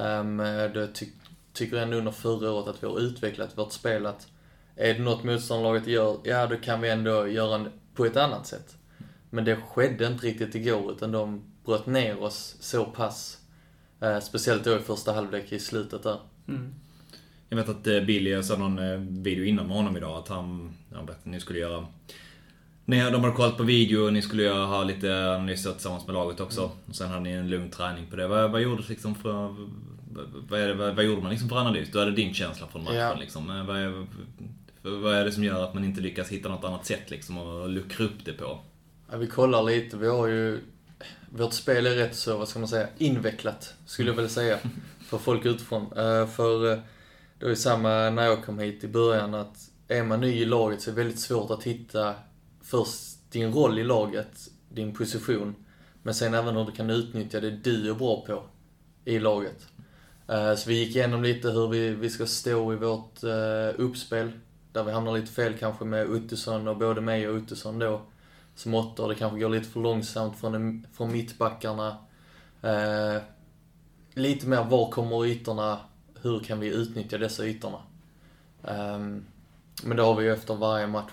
Um, 0.00 0.36
det 0.36 0.88
ty 0.94 1.06
tycker 1.52 1.76
ändå 1.76 1.96
under 1.96 2.12
förra 2.12 2.52
året 2.52 2.68
att 2.68 2.82
vi 2.82 2.86
har 2.86 3.00
utvecklat 3.00 3.58
vårt 3.58 3.72
spel 3.72 4.06
att 4.06 4.28
är 4.76 4.94
det 4.94 5.00
något 5.00 5.24
motståndarlaget 5.24 5.86
gör, 5.86 6.18
ja 6.24 6.46
då 6.46 6.56
kan 6.56 6.80
vi 6.80 6.90
ändå 6.90 7.28
göra 7.28 7.58
det 7.58 7.70
på 7.94 8.04
ett 8.04 8.16
annat 8.16 8.46
sätt. 8.46 8.76
Men 9.30 9.44
det 9.44 9.56
skedde 9.56 10.06
inte 10.06 10.26
riktigt 10.26 10.54
igår, 10.54 10.92
utan 10.92 11.12
de 11.12 11.42
bröt 11.64 11.86
ner 11.86 12.22
oss 12.22 12.56
så 12.60 12.84
pass. 12.84 13.38
Eh, 14.00 14.20
speciellt 14.20 14.64
då 14.64 14.76
i 14.76 14.78
första 14.78 15.12
halvlek 15.12 15.52
i 15.52 15.58
slutet 15.58 16.02
där. 16.02 16.18
Mm. 16.48 16.74
Jag 17.48 17.56
vet 17.56 17.68
att 17.68 17.86
eh, 17.86 18.00
Billy, 18.00 18.30
jag 18.30 18.44
såg 18.44 18.58
någon 18.58 19.22
video 19.22 19.44
innan 19.44 19.66
med 19.66 19.76
honom 19.76 19.96
idag, 19.96 20.18
att 20.18 20.28
han, 20.28 20.74
ja, 20.92 20.98
att 20.98 21.24
ni 21.24 21.40
skulle 21.40 21.58
göra 21.58 21.86
Nej, 22.90 23.10
de 23.10 23.24
hade 23.24 23.36
kollat 23.36 23.56
på 23.56 23.62
video 23.62 24.06
och 24.06 24.12
ni 24.12 24.22
skulle 24.22 24.48
ha 24.48 24.84
lite 24.84 25.34
analyser 25.34 25.72
tillsammans 25.72 26.06
med 26.06 26.14
laget 26.14 26.40
också. 26.40 26.60
Mm. 26.60 26.76
Och 26.88 26.96
sen 26.96 27.08
hade 27.08 27.20
ni 27.20 27.30
en 27.30 27.50
lugn 27.50 27.70
träning 27.70 28.06
på 28.10 28.16
det. 28.16 28.26
Vad, 28.26 28.50
vad 28.50 28.60
gjordes 28.60 28.88
liksom 28.88 29.14
för... 29.14 29.54
Vad, 30.48 30.60
det, 30.60 30.74
vad, 30.74 30.96
vad, 30.96 31.04
gjorde 31.04 31.22
man 31.22 31.30
liksom 31.30 31.48
för 31.48 31.56
analys? 31.56 31.88
Du 31.92 31.98
hade 31.98 32.10
din 32.10 32.34
känsla 32.34 32.66
från 32.66 32.84
matchen 32.84 32.96
ja. 32.96 33.14
liksom. 33.20 33.66
Vad 33.66 33.76
är, 33.76 34.06
vad 34.82 35.14
är 35.14 35.24
det 35.24 35.32
som 35.32 35.44
gör 35.44 35.64
att 35.64 35.74
man 35.74 35.84
inte 35.84 36.00
lyckas 36.00 36.28
hitta 36.28 36.48
något 36.48 36.64
annat 36.64 36.86
sätt 36.86 37.10
liksom 37.10 37.38
att 37.38 37.70
luckra 37.70 38.04
upp 38.04 38.24
det 38.24 38.32
på? 38.32 38.58
Ja, 39.10 39.16
vi 39.16 39.26
kollar 39.26 39.62
lite. 39.62 39.96
Vi 39.96 40.08
har 40.08 40.26
ju... 40.26 40.60
Vårt 41.30 41.52
spel 41.52 41.86
är 41.86 41.94
rätt 41.94 42.16
så, 42.16 42.36
vad 42.36 42.48
ska 42.48 42.58
man 42.58 42.68
säga, 42.68 42.86
invecklat, 42.98 43.74
skulle 43.86 44.10
jag 44.10 44.16
vilja 44.16 44.30
säga. 44.30 44.58
För 45.00 45.18
folk 45.18 45.46
utifrån. 45.46 45.82
Uh, 45.82 46.26
för 46.26 46.64
uh, 46.64 46.78
det 47.38 47.44
var 47.44 47.50
ju 47.50 47.56
samma 47.56 48.10
när 48.10 48.24
jag 48.24 48.44
kom 48.44 48.58
hit 48.58 48.84
i 48.84 48.88
början, 48.88 49.34
att 49.34 49.70
är 49.88 50.02
man 50.02 50.20
ny 50.20 50.32
i 50.32 50.44
laget 50.44 50.82
så 50.82 50.90
är 50.90 50.94
det 50.94 51.00
väldigt 51.02 51.20
svårt 51.20 51.50
att 51.50 51.62
hitta 51.62 52.14
först 52.70 53.32
din 53.32 53.52
roll 53.52 53.78
i 53.78 53.84
laget, 53.84 54.48
din 54.68 54.94
position, 54.94 55.54
men 56.02 56.14
sen 56.14 56.34
även 56.34 56.56
hur 56.56 56.64
du 56.64 56.72
kan 56.72 56.90
utnyttja 56.90 57.40
det 57.40 57.50
du 57.50 57.90
är 57.90 57.94
bra 57.94 58.24
på 58.26 58.42
i 59.04 59.18
laget. 59.18 59.66
Eh, 60.28 60.54
så 60.54 60.68
vi 60.68 60.74
gick 60.74 60.96
igenom 60.96 61.22
lite 61.22 61.50
hur 61.50 61.68
vi, 61.68 61.90
vi 61.90 62.10
ska 62.10 62.26
stå 62.26 62.72
i 62.72 62.76
vårt 62.76 63.22
eh, 63.22 63.80
uppspel, 63.80 64.32
där 64.72 64.84
vi 64.84 64.92
hamnar 64.92 65.18
lite 65.18 65.32
fel 65.32 65.54
kanske 65.58 65.84
med 65.84 66.06
Uttesson 66.06 66.68
och 66.68 66.76
både 66.76 67.00
mig 67.00 67.28
och 67.28 67.36
Uttesson 67.36 67.78
då 67.78 68.00
som 68.54 68.74
åtta. 68.74 69.08
Det 69.08 69.14
kanske 69.14 69.38
går 69.38 69.48
lite 69.48 69.68
för 69.68 69.80
långsamt 69.80 70.40
från, 70.40 70.86
från 70.92 71.12
mittbackarna. 71.12 71.96
Eh, 72.62 73.22
lite 74.14 74.46
mer, 74.46 74.64
var 74.64 74.90
kommer 74.90 75.26
ytorna? 75.26 75.78
Hur 76.22 76.40
kan 76.40 76.60
vi 76.60 76.66
utnyttja 76.66 77.18
dessa 77.18 77.46
ytorna? 77.46 77.78
Eh, 78.64 78.98
men 79.82 79.96
det 79.96 80.02
har 80.02 80.14
vi 80.14 80.24
ju 80.24 80.32
efter 80.32 80.54
varje 80.54 80.86
match. 80.86 81.12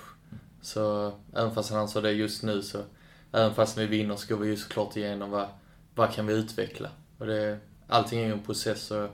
Så 0.68 1.14
även 1.34 1.54
fast 1.54 1.72
han 1.72 1.88
sa 1.88 2.02
det 2.02 2.12
just 2.12 2.44
nu 2.44 2.62
så, 2.62 2.84
även 3.32 3.56
fast 3.56 3.78
vi 3.78 3.86
vinner 3.86 4.16
så 4.16 4.36
går 4.36 4.42
vi 4.42 4.50
ju 4.50 4.58
såklart 4.58 4.98
igenom 4.98 5.32
vad, 5.32 5.48
vad 5.96 6.14
kan 6.14 6.28
vi 6.28 6.34
utveckla? 6.34 6.90
Och 7.18 7.26
det, 7.26 7.58
allting 7.88 8.20
är 8.20 8.26
ju 8.26 8.32
en 8.32 8.44
process 8.44 8.92
och 8.92 9.10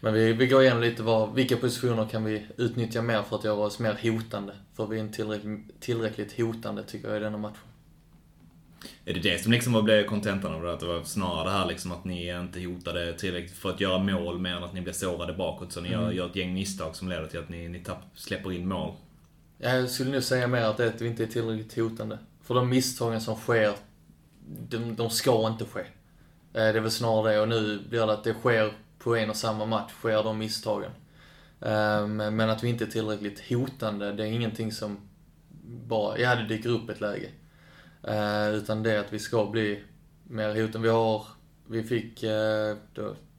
men 0.00 0.14
vi, 0.14 0.32
vi 0.32 0.46
går 0.46 0.62
igenom 0.62 0.82
lite 0.82 1.02
vad, 1.02 1.34
vilka 1.34 1.56
positioner 1.56 2.06
kan 2.06 2.24
vi 2.24 2.46
utnyttja 2.56 3.02
mer 3.02 3.22
för 3.22 3.36
att 3.36 3.44
göra 3.44 3.60
oss 3.60 3.78
mer 3.78 3.98
hotande? 4.02 4.52
För 4.74 4.86
vi 4.86 4.96
är 4.96 5.00
inte 5.00 5.16
tillräckligt, 5.16 5.80
tillräckligt 5.80 6.38
hotande, 6.38 6.82
tycker 6.82 7.08
jag, 7.08 7.16
i 7.16 7.20
denna 7.20 7.38
matchen. 7.38 7.56
Är 9.04 9.14
det 9.14 9.20
det 9.20 9.42
som 9.42 9.52
liksom 9.52 9.84
blev 9.84 10.06
kontentan 10.06 10.54
av 10.54 10.62
det? 10.62 10.72
Att 10.72 10.80
det 10.80 10.86
var 10.86 11.02
snarare 11.02 11.44
det 11.44 11.50
här 11.50 11.66
liksom 11.66 11.92
att 11.92 12.04
ni 12.04 12.40
inte 12.40 12.60
hotade 12.60 13.12
tillräckligt 13.12 13.58
för 13.58 13.70
att 13.70 13.80
göra 13.80 13.98
mål 13.98 14.38
mer 14.38 14.54
än 14.56 14.64
att 14.64 14.74
ni 14.74 14.80
blev 14.80 14.92
sårade 14.92 15.32
bakåt. 15.32 15.72
Så 15.72 15.80
ni 15.80 15.88
mm. 15.88 16.00
gör, 16.00 16.12
gör 16.12 16.26
ett 16.26 16.36
gäng 16.36 16.54
misstag 16.54 16.96
som 16.96 17.08
leder 17.08 17.26
till 17.26 17.38
att 17.38 17.48
ni, 17.48 17.68
ni 17.68 17.78
tapp, 17.78 18.02
släpper 18.14 18.52
in 18.52 18.68
mål. 18.68 18.94
Jag 19.62 19.90
skulle 19.90 20.10
nog 20.10 20.22
säga 20.22 20.46
mer 20.46 20.62
att 20.62 20.76
det 20.76 20.84
är 20.84 20.88
att 20.88 21.00
vi 21.00 21.06
inte 21.06 21.22
är 21.22 21.26
tillräckligt 21.26 21.76
hotande. 21.76 22.18
För 22.42 22.54
de 22.54 22.68
misstagen 22.68 23.20
som 23.20 23.36
sker, 23.36 23.76
de, 24.68 24.96
de 24.96 25.10
ska 25.10 25.48
inte 25.48 25.64
ske. 25.64 25.80
Eh, 25.80 25.86
det 26.52 26.60
är 26.60 26.80
väl 26.80 26.90
snarare 26.90 27.34
det, 27.34 27.40
och 27.40 27.48
nu 27.48 27.80
blir 27.88 28.06
det 28.06 28.12
att 28.12 28.24
det 28.24 28.34
sker 28.34 28.72
på 28.98 29.16
en 29.16 29.30
och 29.30 29.36
samma 29.36 29.66
match 29.66 29.92
sker 29.92 30.22
de 30.22 30.38
misstagen. 30.38 30.90
Ehm, 31.60 32.16
men 32.16 32.50
att 32.50 32.64
vi 32.64 32.68
inte 32.68 32.84
är 32.84 32.90
tillräckligt 32.90 33.48
hotande, 33.48 34.12
det 34.12 34.22
är 34.22 34.32
ingenting 34.32 34.72
som 34.72 34.98
bara, 35.64 36.18
ja 36.18 36.34
det 36.34 36.46
dyker 36.46 36.68
upp 36.70 36.90
ett 36.90 37.00
läge. 37.00 37.28
Eh, 38.02 38.54
utan 38.54 38.82
det 38.82 38.92
är 38.92 38.98
att 38.98 39.12
vi 39.12 39.18
ska 39.18 39.46
bli 39.46 39.82
mer 40.24 40.48
hotande. 40.48 40.78
Vi 40.78 40.94
har, 40.94 41.26
vi 41.66 41.82
fick, 41.82 42.22
eh, 42.22 42.76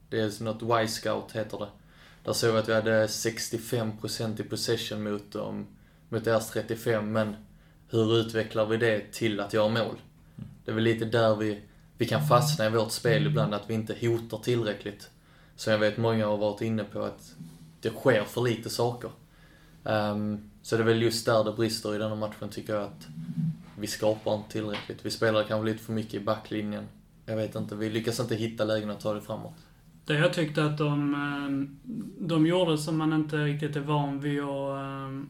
det 0.10 0.19
är 0.19 0.43
något 0.43 0.84
Y-scout 0.84 1.31
heter 1.31 1.57
det. 1.57 1.69
Där 2.23 2.34
såg 2.34 2.53
vi 2.53 2.60
att 2.60 2.69
vi 2.69 2.73
hade 2.73 3.07
65% 3.07 4.41
i 4.41 4.43
possession 4.43 5.03
mot 5.03 5.31
dem, 5.31 5.67
mot 6.12 6.24
deras 6.24 6.52
35, 6.52 7.12
men 7.12 7.36
hur 7.89 8.17
utvecklar 8.17 8.65
vi 8.65 8.78
det 8.78 9.12
till 9.12 9.39
att 9.39 9.54
göra 9.54 9.69
mål? 9.69 9.95
Det 10.65 10.71
är 10.71 10.76
väl 10.76 10.84
lite 10.84 11.06
där 11.06 11.36
vi, 11.36 11.62
vi 11.97 12.08
kan 12.08 12.28
fastna 12.28 12.65
i 12.65 12.69
vårt 12.69 12.91
spel 12.91 13.28
ibland, 13.28 13.54
att 13.54 13.69
vi 13.69 13.74
inte 13.74 14.08
hotar 14.08 14.38
tillräckligt. 14.38 15.10
Så 15.56 15.69
jag 15.69 15.78
vet 15.78 15.97
många 15.97 16.28
har 16.28 16.38
varit 16.38 16.62
inne 16.62 16.84
på 16.84 17.04
att 17.04 17.36
det 17.82 17.89
sker 17.89 18.24
för 18.24 18.41
lite 18.41 18.69
saker. 18.69 19.12
Um, 19.84 20.52
så 20.62 20.78
det 20.78 20.84
är 20.84 20.86
väl 20.86 21.02
just 21.02 21.26
där 21.26 21.43
det 21.43 21.52
brister 21.52 21.95
i 21.95 21.97
denna 21.97 22.15
matchen 22.15 22.50
tycker 22.50 22.74
jag 22.74 22.84
att 22.84 23.08
vi 23.80 23.88
skapar 23.88 24.36
inte 24.36 24.52
tillräckligt. 24.52 25.06
Vi 25.06 25.12
spelar 25.12 25.43
kanske 25.43 25.71
lite 25.71 25.84
för 25.84 25.93
mycket 25.93 26.13
i 26.13 26.19
backlinjen. 26.19 26.88
Jag 27.26 27.36
vet 27.36 27.56
inte, 27.56 27.76
vi 27.76 27.89
lyckas 27.89 28.19
inte 28.19 28.36
hitta 28.36 28.65
lägen 28.65 28.89
att 28.89 29.00
ta 29.00 29.13
det 29.13 29.21
framåt. 29.21 29.56
Det 30.06 30.14
jag 30.18 30.34
tyckte 30.34 30.66
att 30.66 30.78
de, 30.78 31.16
ehm, 31.16 31.78
de 32.20 32.46
gjorde 32.46 32.78
som 32.78 32.98
man 32.98 33.14
inte 33.14 33.46
riktigt 33.46 33.76
är 33.76 33.82
van 33.82 34.20
vid 34.20 34.42
att 34.42 34.80
ehm, 34.80 35.28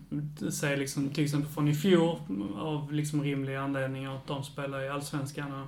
se 0.52 0.76
liksom, 0.76 1.10
till 1.10 1.24
exempel 1.24 1.52
från 1.52 1.68
i 1.68 1.74
fjol, 1.74 2.18
av 2.58 2.94
liksom 2.94 3.24
rimliga 3.24 3.62
anledningar, 3.62 4.16
att 4.16 4.28
de 4.28 4.44
spelar 4.44 4.82
i 4.82 4.90
Allsvenskan 4.90 5.62
och 5.62 5.68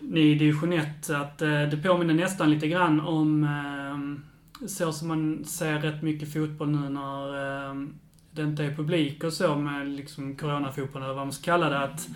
ni 0.00 0.20
i 0.20 0.34
division 0.34 0.72
1, 0.72 1.10
att 1.10 1.42
eh, 1.42 1.48
det 1.48 1.82
påminner 1.82 2.14
nästan 2.14 2.50
lite 2.50 2.68
grann 2.68 3.00
om 3.00 3.44
ehm, 3.44 4.22
så 4.68 4.92
som 4.92 5.08
man 5.08 5.44
ser 5.44 5.78
rätt 5.78 6.02
mycket 6.02 6.32
fotboll 6.32 6.70
nu 6.70 6.88
när 6.88 8.00
det 8.30 8.42
inte 8.42 8.64
är 8.64 8.74
publik 8.74 9.24
och 9.24 9.32
så 9.32 9.56
med 9.56 9.88
liksom 9.88 10.36
coronafotbollen 10.36 11.06
eller 11.06 11.14
vad 11.14 11.26
man 11.26 11.32
ska 11.32 11.44
kalla 11.44 11.68
det. 11.68 11.78
Att 11.78 12.08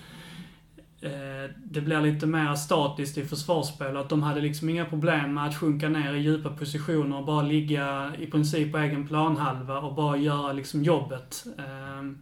Eh, 1.04 1.50
det 1.64 1.80
blir 1.80 2.00
lite 2.00 2.26
mer 2.26 2.54
statiskt 2.54 3.18
i 3.18 3.24
försvarsspel. 3.24 3.96
Att 3.96 4.08
de 4.08 4.22
hade 4.22 4.40
liksom 4.40 4.68
inga 4.68 4.84
problem 4.84 5.34
med 5.34 5.46
att 5.46 5.56
sjunka 5.56 5.88
ner 5.88 6.14
i 6.14 6.18
djupa 6.18 6.50
positioner 6.50 7.18
och 7.18 7.24
bara 7.24 7.42
ligga 7.42 8.12
i 8.18 8.26
princip 8.26 8.72
på 8.72 8.78
egen 8.78 9.08
planhalva 9.08 9.78
och 9.78 9.94
bara 9.94 10.16
göra 10.16 10.52
liksom 10.52 10.82
jobbet. 10.82 11.44
Ehm, 11.58 12.18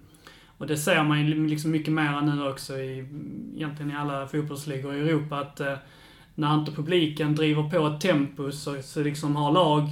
och 0.59 0.67
det 0.67 0.77
ser 0.77 1.05
man 1.05 1.21
ju 1.21 1.49
liksom 1.49 1.71
mycket 1.71 1.93
mer 1.93 2.21
nu 2.21 2.49
också 2.49 2.79
i, 2.79 3.09
egentligen 3.57 3.91
i 3.91 3.97
alla 3.97 4.27
fotbollsligor 4.27 4.95
i 4.95 5.01
Europa, 5.01 5.39
att 5.39 5.61
eh, 5.61 5.75
när 6.35 6.55
inte 6.55 6.73
publiken 6.73 7.35
driver 7.35 7.71
på 7.71 7.87
ett 7.87 8.01
tempo 8.01 8.53
så, 8.53 8.83
så 8.83 9.03
liksom 9.03 9.37
har 9.37 9.53
lag, 9.53 9.89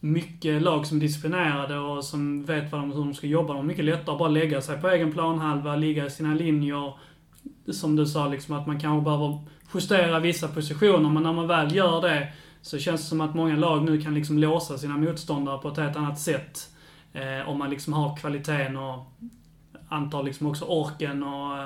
mycket 0.00 0.62
lag 0.62 0.86
som 0.86 0.96
är 0.96 1.00
disciplinerade 1.00 1.78
och 1.78 2.04
som 2.04 2.44
vet 2.44 2.72
vad 2.72 2.80
de, 2.80 2.92
hur 2.92 2.98
de 2.98 3.14
ska 3.14 3.26
jobba. 3.26 3.48
De 3.48 3.56
har 3.56 3.62
mycket 3.62 3.84
lättare 3.84 4.12
att 4.12 4.18
bara 4.18 4.28
lägga 4.28 4.60
sig 4.60 4.80
på 4.80 4.88
egen 4.88 5.12
planhalva, 5.12 5.76
ligga 5.76 6.06
i 6.06 6.10
sina 6.10 6.34
linjer 6.34 6.92
som 7.72 7.96
du 7.96 8.06
sa, 8.06 8.28
liksom, 8.28 8.54
att 8.54 8.66
man 8.66 8.80
kanske 8.80 9.04
behöver 9.04 9.38
justera 9.74 10.18
vissa 10.18 10.48
positioner, 10.48 11.10
men 11.10 11.22
när 11.22 11.32
man 11.32 11.46
väl 11.46 11.74
gör 11.74 12.02
det 12.02 12.32
så 12.62 12.78
känns 12.78 13.00
det 13.00 13.06
som 13.06 13.20
att 13.20 13.34
många 13.34 13.56
lag 13.56 13.84
nu 13.84 14.00
kan 14.00 14.14
liksom 14.14 14.38
låsa 14.38 14.78
sina 14.78 14.96
motståndare 14.96 15.58
på 15.58 15.68
ett 15.68 15.76
helt 15.76 15.96
annat 15.96 16.18
sätt. 16.18 16.68
Eh, 17.12 17.48
om 17.48 17.58
man 17.58 17.70
liksom 17.70 17.92
har 17.92 18.16
kvaliteten 18.16 18.76
och 18.76 19.06
antar 19.88 20.22
liksom 20.22 20.46
också 20.46 20.64
orken 20.64 21.22
och 21.22 21.58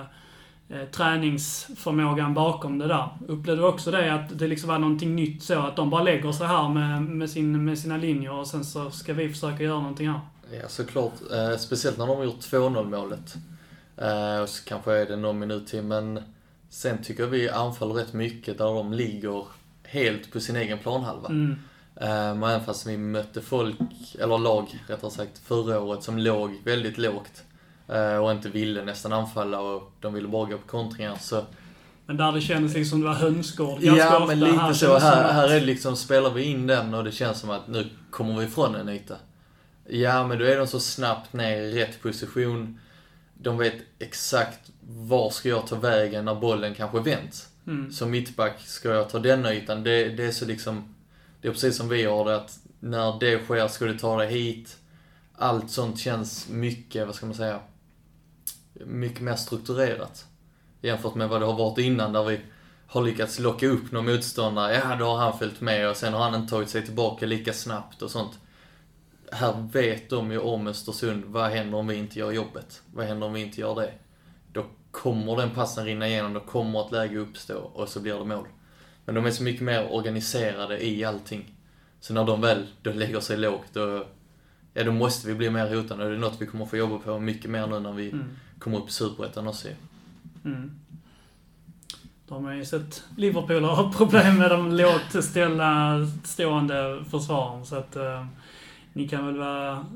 eh, 0.68 0.85
träningsförmågan 0.92 2.35
bakom 2.35 2.78
det 2.78 2.88
där. 2.88 3.09
Upplevde 3.28 3.62
du 3.62 3.68
också 3.68 3.90
det, 3.90 4.14
att 4.14 4.38
det 4.38 4.46
liksom 4.46 4.68
var 4.68 4.78
någonting 4.78 5.16
nytt 5.16 5.42
så, 5.42 5.59
att 5.59 5.76
de 5.76 5.90
bara 5.90 6.02
lägger 6.02 6.33
sig 6.33 6.46
här 6.46 6.68
med, 6.68 7.02
med, 7.02 7.30
sin, 7.30 7.64
med 7.64 7.78
sina 7.78 7.96
linjer 7.96 8.33
och 8.33 8.46
sen 8.46 8.64
så 8.64 8.90
ska 8.90 9.12
vi 9.12 9.28
försöka 9.28 9.62
göra 9.62 9.80
någonting 9.80 10.09
här? 10.09 10.20
Ja, 10.52 10.68
såklart. 10.68 11.12
Eh, 11.33 11.59
speciellt 11.59 11.98
när 11.98 12.07
de 12.07 12.16
har 12.16 12.24
gjort 12.24 12.40
2-0 12.40 12.90
målet. 12.90 13.35
Eh, 13.96 14.38
och 14.38 14.48
så 14.48 14.64
kanske 14.64 14.92
är 14.92 15.07
det 15.07 15.16
någon 15.16 15.38
minut 15.38 15.66
till, 15.66 15.83
men 15.83 16.22
sen 16.68 17.02
tycker 17.02 17.22
jag 17.22 17.30
vi 17.30 17.48
anfaller 17.48 17.94
rätt 17.94 18.12
mycket 18.12 18.59
där 18.59 18.64
de 18.64 18.92
ligger 18.92 19.44
helt 19.83 20.33
på 20.33 20.40
sin 20.40 20.57
egen 20.57 20.78
planhalva. 20.78 21.28
Mm. 21.28 21.57
Um, 21.96 22.42
även 22.42 22.64
fast 22.64 22.87
vi 22.87 22.96
mötte 22.96 23.40
folk, 23.40 23.76
eller 24.20 24.38
lag 24.38 24.85
rättare 24.87 25.11
sagt, 25.11 25.38
förra 25.38 25.80
året 25.80 26.02
som 26.02 26.18
låg 26.18 26.50
väldigt 26.64 26.98
lågt. 26.98 27.42
Uh, 27.90 28.16
och 28.16 28.33
inte 28.33 28.48
ville 28.48 28.85
nästan 28.85 29.12
anfalla 29.12 29.61
och 29.61 29.92
de 30.00 30.14
ville 30.14 30.28
bara 30.28 30.50
gå 30.50 30.59
på 30.59 30.66
kontringar. 30.66 31.16
Så 31.20 31.44
men 32.07 32.16
där 32.16 32.33
det 32.33 32.40
kändes 32.40 32.74
liksom 32.74 33.00
det 33.00 33.07
var 33.07 33.14
hönsgård 33.14 33.80
ganska 33.80 34.04
Ja, 34.04 34.16
ofta. 34.16 34.26
men 34.26 34.40
lite 34.40 34.59
här 34.59 34.72
så. 34.72 34.98
Här, 34.98 35.33
här 35.33 35.48
är 35.48 35.61
det 35.61 35.66
liksom, 35.66 35.96
spelar 35.96 36.30
vi 36.30 36.42
in 36.42 36.66
den 36.66 36.94
och 36.94 37.04
det 37.04 37.12
känns 37.12 37.40
som 37.40 37.50
att 37.50 37.68
nu 37.68 37.90
kommer 38.11 38.38
vi 38.38 38.44
ifrån 38.44 38.74
en 38.74 38.88
yta. 38.88 39.16
Ja, 39.88 40.26
men 40.26 40.38
då 40.38 40.44
är 40.44 40.59
de 40.59 40.66
så 40.66 40.80
snabbt 40.80 41.33
ner 41.33 41.62
i 41.62 41.83
rätt 41.83 42.02
position 42.02 42.80
de 43.44 43.59
vet 43.59 43.74
exakt 43.98 44.70
var 44.88 45.30
ska 45.30 45.48
jag 45.48 45.66
ta 45.66 45.76
vägen 45.76 46.24
när 46.24 46.35
bollen 46.35 46.74
kanske 46.74 47.00
vänds. 47.00 47.48
Mm. 47.66 47.92
Som 47.92 48.11
mittback, 48.11 48.61
ska 48.61 48.88
jag 48.88 49.09
ta 49.11 49.18
denna 49.18 49.54
ytan? 49.54 49.85
Det, 49.85 50.09
det 50.09 50.24
är 50.24 50.30
så 50.30 50.46
liksom, 50.46 50.94
det 51.40 51.48
är 51.48 51.52
precis 51.52 51.76
som 51.76 51.88
vi 51.88 52.04
har 52.04 52.24
det 52.24 52.37
att 52.37 52.59
när 52.80 53.20
det 53.20 53.44
sker 53.44 53.68
ska 53.68 53.85
du 53.85 53.98
ta 53.98 54.16
det 54.16 54.26
hit. 54.26 54.76
Allt 55.37 55.70
sånt 55.70 55.98
känns 55.98 56.48
mycket, 56.48 57.07
vad 57.07 57.14
ska 57.14 57.26
man 57.26 57.35
säga, 57.35 57.61
mycket 58.72 59.20
mer 59.20 59.37
strukturerat. 59.37 60.26
Jämfört 60.80 61.14
med 61.14 61.28
vad 61.28 61.40
det 61.40 61.46
har 61.46 61.59
varit 61.59 61.78
innan 61.78 62.12
där 62.12 62.24
vi 62.24 62.40
har 62.87 63.02
lyckats 63.02 63.38
locka 63.38 63.66
upp 63.66 63.92
någon 63.92 64.07
motståndare. 64.07 64.74
Ja, 64.74 64.96
då 64.96 65.04
har 65.04 65.16
han 65.16 65.38
följt 65.38 65.61
med 65.61 65.90
och 65.90 65.96
sen 65.96 66.14
har 66.14 66.20
han 66.20 66.35
inte 66.35 66.50
tagit 66.50 66.68
sig 66.68 66.85
tillbaka 66.85 67.26
lika 67.26 67.52
snabbt 67.52 68.02
och 68.02 68.11
sånt 68.11 68.38
här 69.35 69.68
vet 69.73 70.11
de 70.11 70.31
ju 70.31 70.38
om 70.38 70.66
Östersund, 70.66 71.25
vad 71.25 71.51
händer 71.51 71.79
om 71.79 71.87
vi 71.87 71.94
inte 71.94 72.18
gör 72.18 72.33
jobbet? 72.33 72.83
Vad 72.92 73.07
händer 73.07 73.27
om 73.27 73.33
vi 73.33 73.40
inte 73.40 73.61
gör 73.61 73.75
det? 73.75 73.92
Då 74.53 74.64
kommer 74.90 75.37
den 75.37 75.51
passen 75.51 75.85
rinna 75.85 76.09
igenom, 76.09 76.33
då 76.33 76.40
kommer 76.40 76.87
ett 76.87 76.92
läge 76.92 77.18
uppstå 77.18 77.59
och 77.59 77.88
så 77.88 78.01
blir 78.01 78.18
det 78.18 78.25
mål. 78.25 78.47
Men 79.05 79.14
de 79.14 79.27
är 79.27 79.31
så 79.31 79.42
mycket 79.42 79.62
mer 79.62 79.92
organiserade 79.92 80.87
i 80.87 81.05
allting. 81.05 81.55
Så 82.01 82.14
när 82.14 82.25
de 82.25 82.40
väl 82.40 82.66
då 82.83 82.92
lägger 82.92 83.20
sig 83.20 83.37
lågt, 83.37 83.70
då, 83.73 84.07
ja, 84.75 84.85
då 84.85 84.92
måste 84.92 85.29
vi 85.29 85.35
bli 85.35 85.51
mer 85.51 85.77
hotande. 85.77 86.09
Det 86.09 86.14
är 86.14 86.18
något 86.18 86.40
vi 86.40 86.47
kommer 86.47 86.66
få 86.66 86.77
jobba 86.77 86.99
på 86.99 87.18
mycket 87.18 87.51
mer 87.51 87.66
nu 87.66 87.81
när 87.81 87.92
vi 87.92 88.11
mm. 88.11 88.37
kommer 88.59 88.79
upp 88.79 88.88
i 88.88 88.92
Superettan 88.92 89.49
också. 89.49 89.68
Mm. 90.44 90.70
De 92.29 92.44
har 92.44 92.53
ju 92.53 92.64
sett 92.64 93.05
Liverpool 93.16 93.64
ha 93.64 93.92
problem 93.92 94.38
med 94.38 94.51
de 94.51 94.73
lågt 94.73 95.25
ställda 95.25 95.99
stående 96.25 97.05
försvaren, 97.11 97.66
så 97.66 97.77
att 97.77 97.97
uh 97.97 98.27
ni 98.94 99.09
kan 99.09 99.26
väl 99.26 99.38
vara 99.38 99.87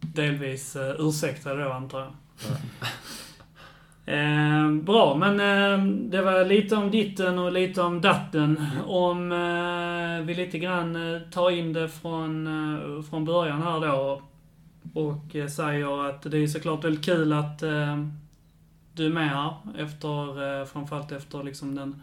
delvis 0.00 0.76
uh, 0.76 0.82
ursäktade 0.98 1.64
då, 1.64 1.72
antar 1.72 2.00
jag. 2.00 2.10
Eh, 4.10 4.72
bra, 4.72 5.16
men 5.16 5.40
eh, 5.40 5.84
det 6.10 6.22
var 6.22 6.44
lite 6.44 6.76
om 6.76 6.90
ditten 6.90 7.38
och 7.38 7.52
lite 7.52 7.82
om 7.82 8.00
datten. 8.00 8.66
Om 8.86 9.32
eh, 9.32 10.26
vi 10.26 10.34
lite 10.34 10.58
grann 10.58 11.14
eh, 11.14 11.20
tar 11.20 11.50
in 11.50 11.72
det 11.72 11.88
från, 11.88 12.46
eh, 12.46 13.02
från 13.02 13.24
början 13.24 13.62
här 13.62 13.80
då 13.80 14.22
och 14.94 15.50
säger 15.50 16.08
att 16.08 16.22
det 16.22 16.38
är 16.38 16.46
såklart 16.46 16.84
väldigt 16.84 17.04
kul 17.04 17.32
att 17.32 17.58
du 18.92 19.06
är 19.06 19.10
med 19.10 19.28
här. 19.28 19.54
Efter, 19.78 20.64
framförallt 20.64 21.12
efter 21.12 21.42
liksom 21.42 21.74
den 21.74 22.02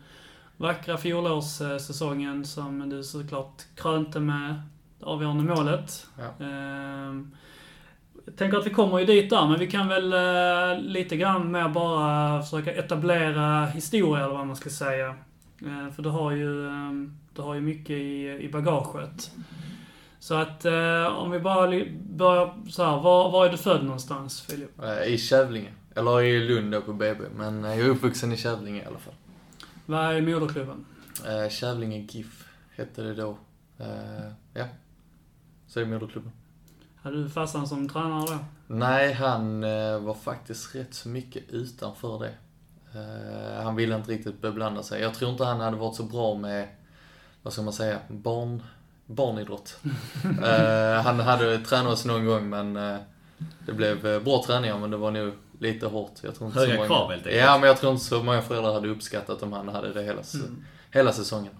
vackra 0.57 0.97
fjolårssäsongen 0.97 2.45
som 2.45 2.89
du 2.89 3.03
såklart 3.03 3.63
krönte 3.75 4.19
med 4.19 4.61
det 4.99 5.05
avgörande 5.05 5.55
målet. 5.55 6.07
Ja. 6.17 6.45
Ehm, 6.45 7.35
jag 8.25 8.35
tänker 8.35 8.57
att 8.57 8.65
vi 8.65 8.69
kommer 8.69 8.99
ju 8.99 9.05
dit 9.05 9.29
där, 9.29 9.47
men 9.47 9.59
vi 9.59 9.67
kan 9.67 9.87
väl 9.87 10.13
eh, 10.13 10.81
lite 10.81 11.17
grann 11.17 11.51
mer 11.51 11.69
bara 11.69 12.41
försöka 12.41 12.73
etablera 12.73 13.65
historia, 13.65 14.23
eller 14.25 14.35
vad 14.35 14.47
man 14.47 14.55
ska 14.55 14.69
säga. 14.69 15.15
Ehm, 15.65 15.91
för 15.93 16.03
du 16.03 16.09
har 16.09 16.31
ju, 16.31 16.67
ehm, 16.67 17.17
du 17.33 17.41
har 17.41 17.53
ju 17.53 17.61
mycket 17.61 17.89
i, 17.89 18.39
i 18.41 18.49
bagaget. 18.51 19.31
Så 20.19 20.35
att 20.35 20.65
eh, 20.65 21.05
om 21.05 21.31
vi 21.31 21.39
bara 21.39 21.85
börjar 22.09 22.53
så 22.69 22.83
här, 22.83 23.01
var, 23.01 23.31
var 23.31 23.45
är 23.45 23.49
du 23.51 23.57
född 23.57 23.83
någonstans, 23.83 24.41
Filip? 24.41 24.83
Eh, 24.83 25.13
I 25.13 25.17
Kävlinge. 25.17 25.71
Eller 25.95 26.21
i 26.21 26.47
Lund 26.47 26.71
då 26.71 26.81
på 26.81 26.93
BB, 26.93 27.23
men 27.35 27.63
jag 27.63 27.79
är 27.79 27.89
uppvuxen 27.89 28.31
i 28.31 28.37
Kävlinge 28.37 28.81
i 28.81 28.85
alla 28.85 28.97
fall. 28.97 29.13
Vad 29.85 30.15
är 30.15 30.21
moderklubben? 30.21 30.85
Kävlinge 31.49 31.97
GIF 31.97 32.49
hette 32.75 33.01
det 33.01 33.13
då. 33.13 33.37
Ja. 34.53 34.65
Så 35.67 35.79
är 35.79 35.85
det 35.85 35.89
moderklubben. 35.89 36.31
Hade 37.01 37.23
du 37.23 37.29
farsan 37.29 37.67
som 37.67 37.89
tränare 37.89 38.25
då? 38.27 38.37
Nej, 38.67 39.13
han 39.13 39.63
eh, 39.63 39.99
var 39.99 40.13
faktiskt 40.13 40.75
rätt 40.75 40.93
så 40.93 41.09
mycket 41.09 41.43
utanför 41.49 42.19
det. 42.19 42.33
Eh, 42.99 43.63
han 43.63 43.75
ville 43.75 43.95
inte 43.95 44.11
riktigt 44.11 44.41
beblanda 44.41 44.83
sig. 44.83 45.01
Jag 45.01 45.13
tror 45.13 45.31
inte 45.31 45.45
han 45.45 45.59
hade 45.59 45.77
varit 45.77 45.95
så 45.95 46.03
bra 46.03 46.35
med, 46.35 46.67
vad 47.43 47.53
ska 47.53 47.61
man 47.61 47.73
säga, 47.73 47.99
barn, 48.07 48.63
barnidrott. 49.05 49.79
eh, 50.23 51.01
han 51.03 51.19
hade 51.19 51.59
tränat 51.59 51.93
oss 51.93 52.05
någon 52.05 52.25
gång 52.25 52.49
men 52.49 52.73
det 53.65 53.73
blev 53.73 54.23
bra 54.23 54.43
träningar 54.47 54.77
men 54.77 54.91
det 54.91 54.97
var 54.97 55.11
nog 55.11 55.33
lite 55.59 55.85
hårt. 55.85 56.11
Jag 56.21 56.35
tror 56.35 56.47
inte 56.47 56.59
Höga 56.59 56.71
så 56.71 56.77
många, 56.77 56.87
krav 56.87 57.11
helt 57.11 57.27
enkelt. 57.27 57.43
Ja, 57.43 57.57
men 57.57 57.67
jag 57.67 57.77
tror 57.77 57.91
inte 57.91 58.05
så 58.05 58.23
många 58.23 58.41
föräldrar 58.41 58.73
hade 58.73 58.87
uppskattat 58.87 59.43
om 59.43 59.53
han 59.53 59.67
hade 59.67 59.93
det 59.93 60.03
hela, 60.03 60.21
mm. 60.33 60.65
hela 60.91 61.13
säsongen. 61.13 61.53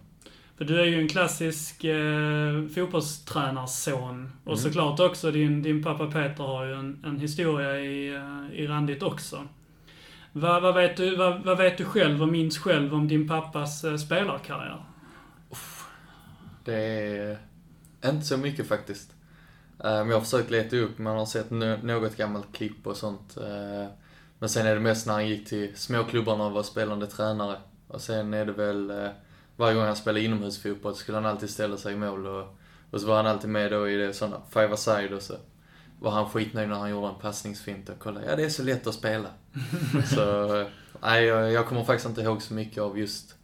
För 0.58 0.65
du 0.65 0.82
är 0.82 0.86
ju 0.86 1.02
en 1.02 1.08
klassisk 1.08 1.84
eh, 1.84 2.67
fotbollstränarson. 2.76 4.32
Och 4.43 4.52
mm. 4.52 4.58
såklart 4.58 5.00
också 5.00 5.32
din, 5.32 5.62
din 5.62 5.84
pappa 5.84 6.06
Peter 6.06 6.43
har 6.43 6.65
ju 6.65 6.74
en, 6.74 7.04
en 7.06 7.20
historia 7.20 7.80
i, 7.80 8.17
uh, 8.17 8.54
i 8.54 8.67
randigt 8.67 9.04
också. 9.04 9.48
Vad, 10.32 10.62
vad, 10.62 10.76
vet 10.76 10.98
du, 10.98 11.15
vad, 11.15 11.43
vad, 11.43 11.58
vet 11.58 11.78
du 11.78 11.86
själv 11.86 12.22
och 12.22 12.28
minns 12.28 12.58
själv 12.58 12.93
om 12.93 13.08
din 13.08 13.28
pappas 13.28 13.84
uh, 13.84 13.98
spelarkarriär? 13.98 14.84
Det 16.65 16.76
är 18.02 18.10
inte 18.10 18.26
så 18.26 18.38
mycket 18.38 18.67
faktiskt. 18.67 19.12
Uh, 19.86 19.91
jag 19.91 20.13
har 20.13 20.22
försökt 20.22 20.52
leta 20.52 20.76
upp, 20.76 20.98
man 20.98 21.17
har 21.17 21.26
sett 21.26 21.52
något 21.84 22.17
gammalt 22.17 22.56
klipp 22.56 22.88
och 22.88 22.98
sånt. 22.98 23.38
Uh, 23.38 23.88
Men 24.39 24.50
sen 24.50 24.67
är 24.67 24.74
det 24.74 24.82
mest 24.82 25.08
när 25.08 25.13
han 25.13 25.28
gick 25.28 25.48
till 25.48 25.76
småklubbarna 25.76 26.46
och 26.46 26.52
var 26.52 26.63
spelande 26.63 27.08
tränare. 27.08 27.58
Och 27.88 28.02
sen 28.02 28.34
är 28.34 28.46
det 28.46 28.52
väl, 28.52 28.89
eh, 28.89 29.10
varje 29.58 29.76
gång 29.76 29.86
han 29.86 29.96
spelade 29.96 30.26
inomhusfotboll 30.26 30.96
skulle 30.96 31.17
han 31.17 31.26
alltid 31.26 31.50
ställa 31.50 31.78
sig 31.78 31.93
i 31.93 31.98
mål 31.98 32.28
och, 32.28 32.58
och 32.91 33.02
så 33.02 33.08
var 33.08 33.15
han 33.15 33.28
alltid 33.28 33.50
med 33.50 33.72
då 33.72 33.89
i 33.89 33.96
det 33.96 34.13
sådana 34.13 34.41
five-a-side 34.50 35.13
och 35.13 35.22
så 35.22 35.34
var 36.00 36.12
han 36.12 36.30
skitnöjd 36.30 36.70
när 36.70 36.76
han 36.76 36.89
gjorde 36.89 37.08
en 37.08 37.22
passningsfint 37.22 37.89
och 37.89 38.00
kollade, 38.00 38.26
ja 38.26 38.36
det 38.36 38.43
är 38.43 38.50
så 38.50 38.63
lätt 38.63 38.88
att 38.88 38.93
spela. 38.93 39.30
så, 40.15 40.65
nej 41.02 41.26
jag, 41.26 41.52
jag 41.52 41.67
kommer 41.67 41.84
faktiskt 41.84 42.10
inte 42.10 42.22
ihåg 42.22 42.41
så 42.41 42.54
mycket 42.54 42.84
av 42.84 43.00
just, 43.00 43.36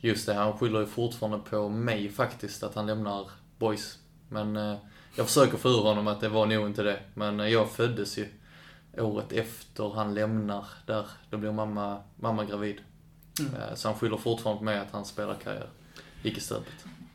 just 0.00 0.26
det. 0.26 0.34
Han 0.34 0.58
skyller 0.58 0.80
ju 0.80 0.86
fortfarande 0.86 1.38
på 1.50 1.68
mig 1.68 2.08
faktiskt, 2.08 2.62
att 2.62 2.74
han 2.74 2.86
lämnar 2.86 3.30
boys. 3.58 3.98
Men 4.28 4.56
eh, 4.56 4.76
jag 5.16 5.26
försöker 5.26 5.58
få 5.58 5.68
ur 5.68 5.82
honom 5.82 6.06
att 6.06 6.20
det 6.20 6.28
var 6.28 6.46
nog 6.46 6.66
inte 6.66 6.82
det. 6.82 7.00
Men 7.14 7.40
eh, 7.40 7.48
jag 7.48 7.70
föddes 7.70 8.18
ju 8.18 8.28
året 8.98 9.32
efter 9.32 9.94
han 9.94 10.14
lämnar 10.14 10.66
där. 10.86 11.06
Då 11.30 11.36
blir 11.36 11.52
mamma, 11.52 12.02
mamma 12.16 12.44
gravid. 12.44 12.80
Mm. 13.40 13.54
Eh, 13.54 13.74
Så 13.74 13.88
han 13.88 13.98
skyller 13.98 14.16
fortfarande 14.16 14.58
på 14.58 14.64
mig 14.64 14.78
att 14.78 14.90
hans 14.92 15.08
spelarkarriär 15.08 15.66
gick 16.22 16.36
i 16.38 16.40
stöpet. 16.40 16.72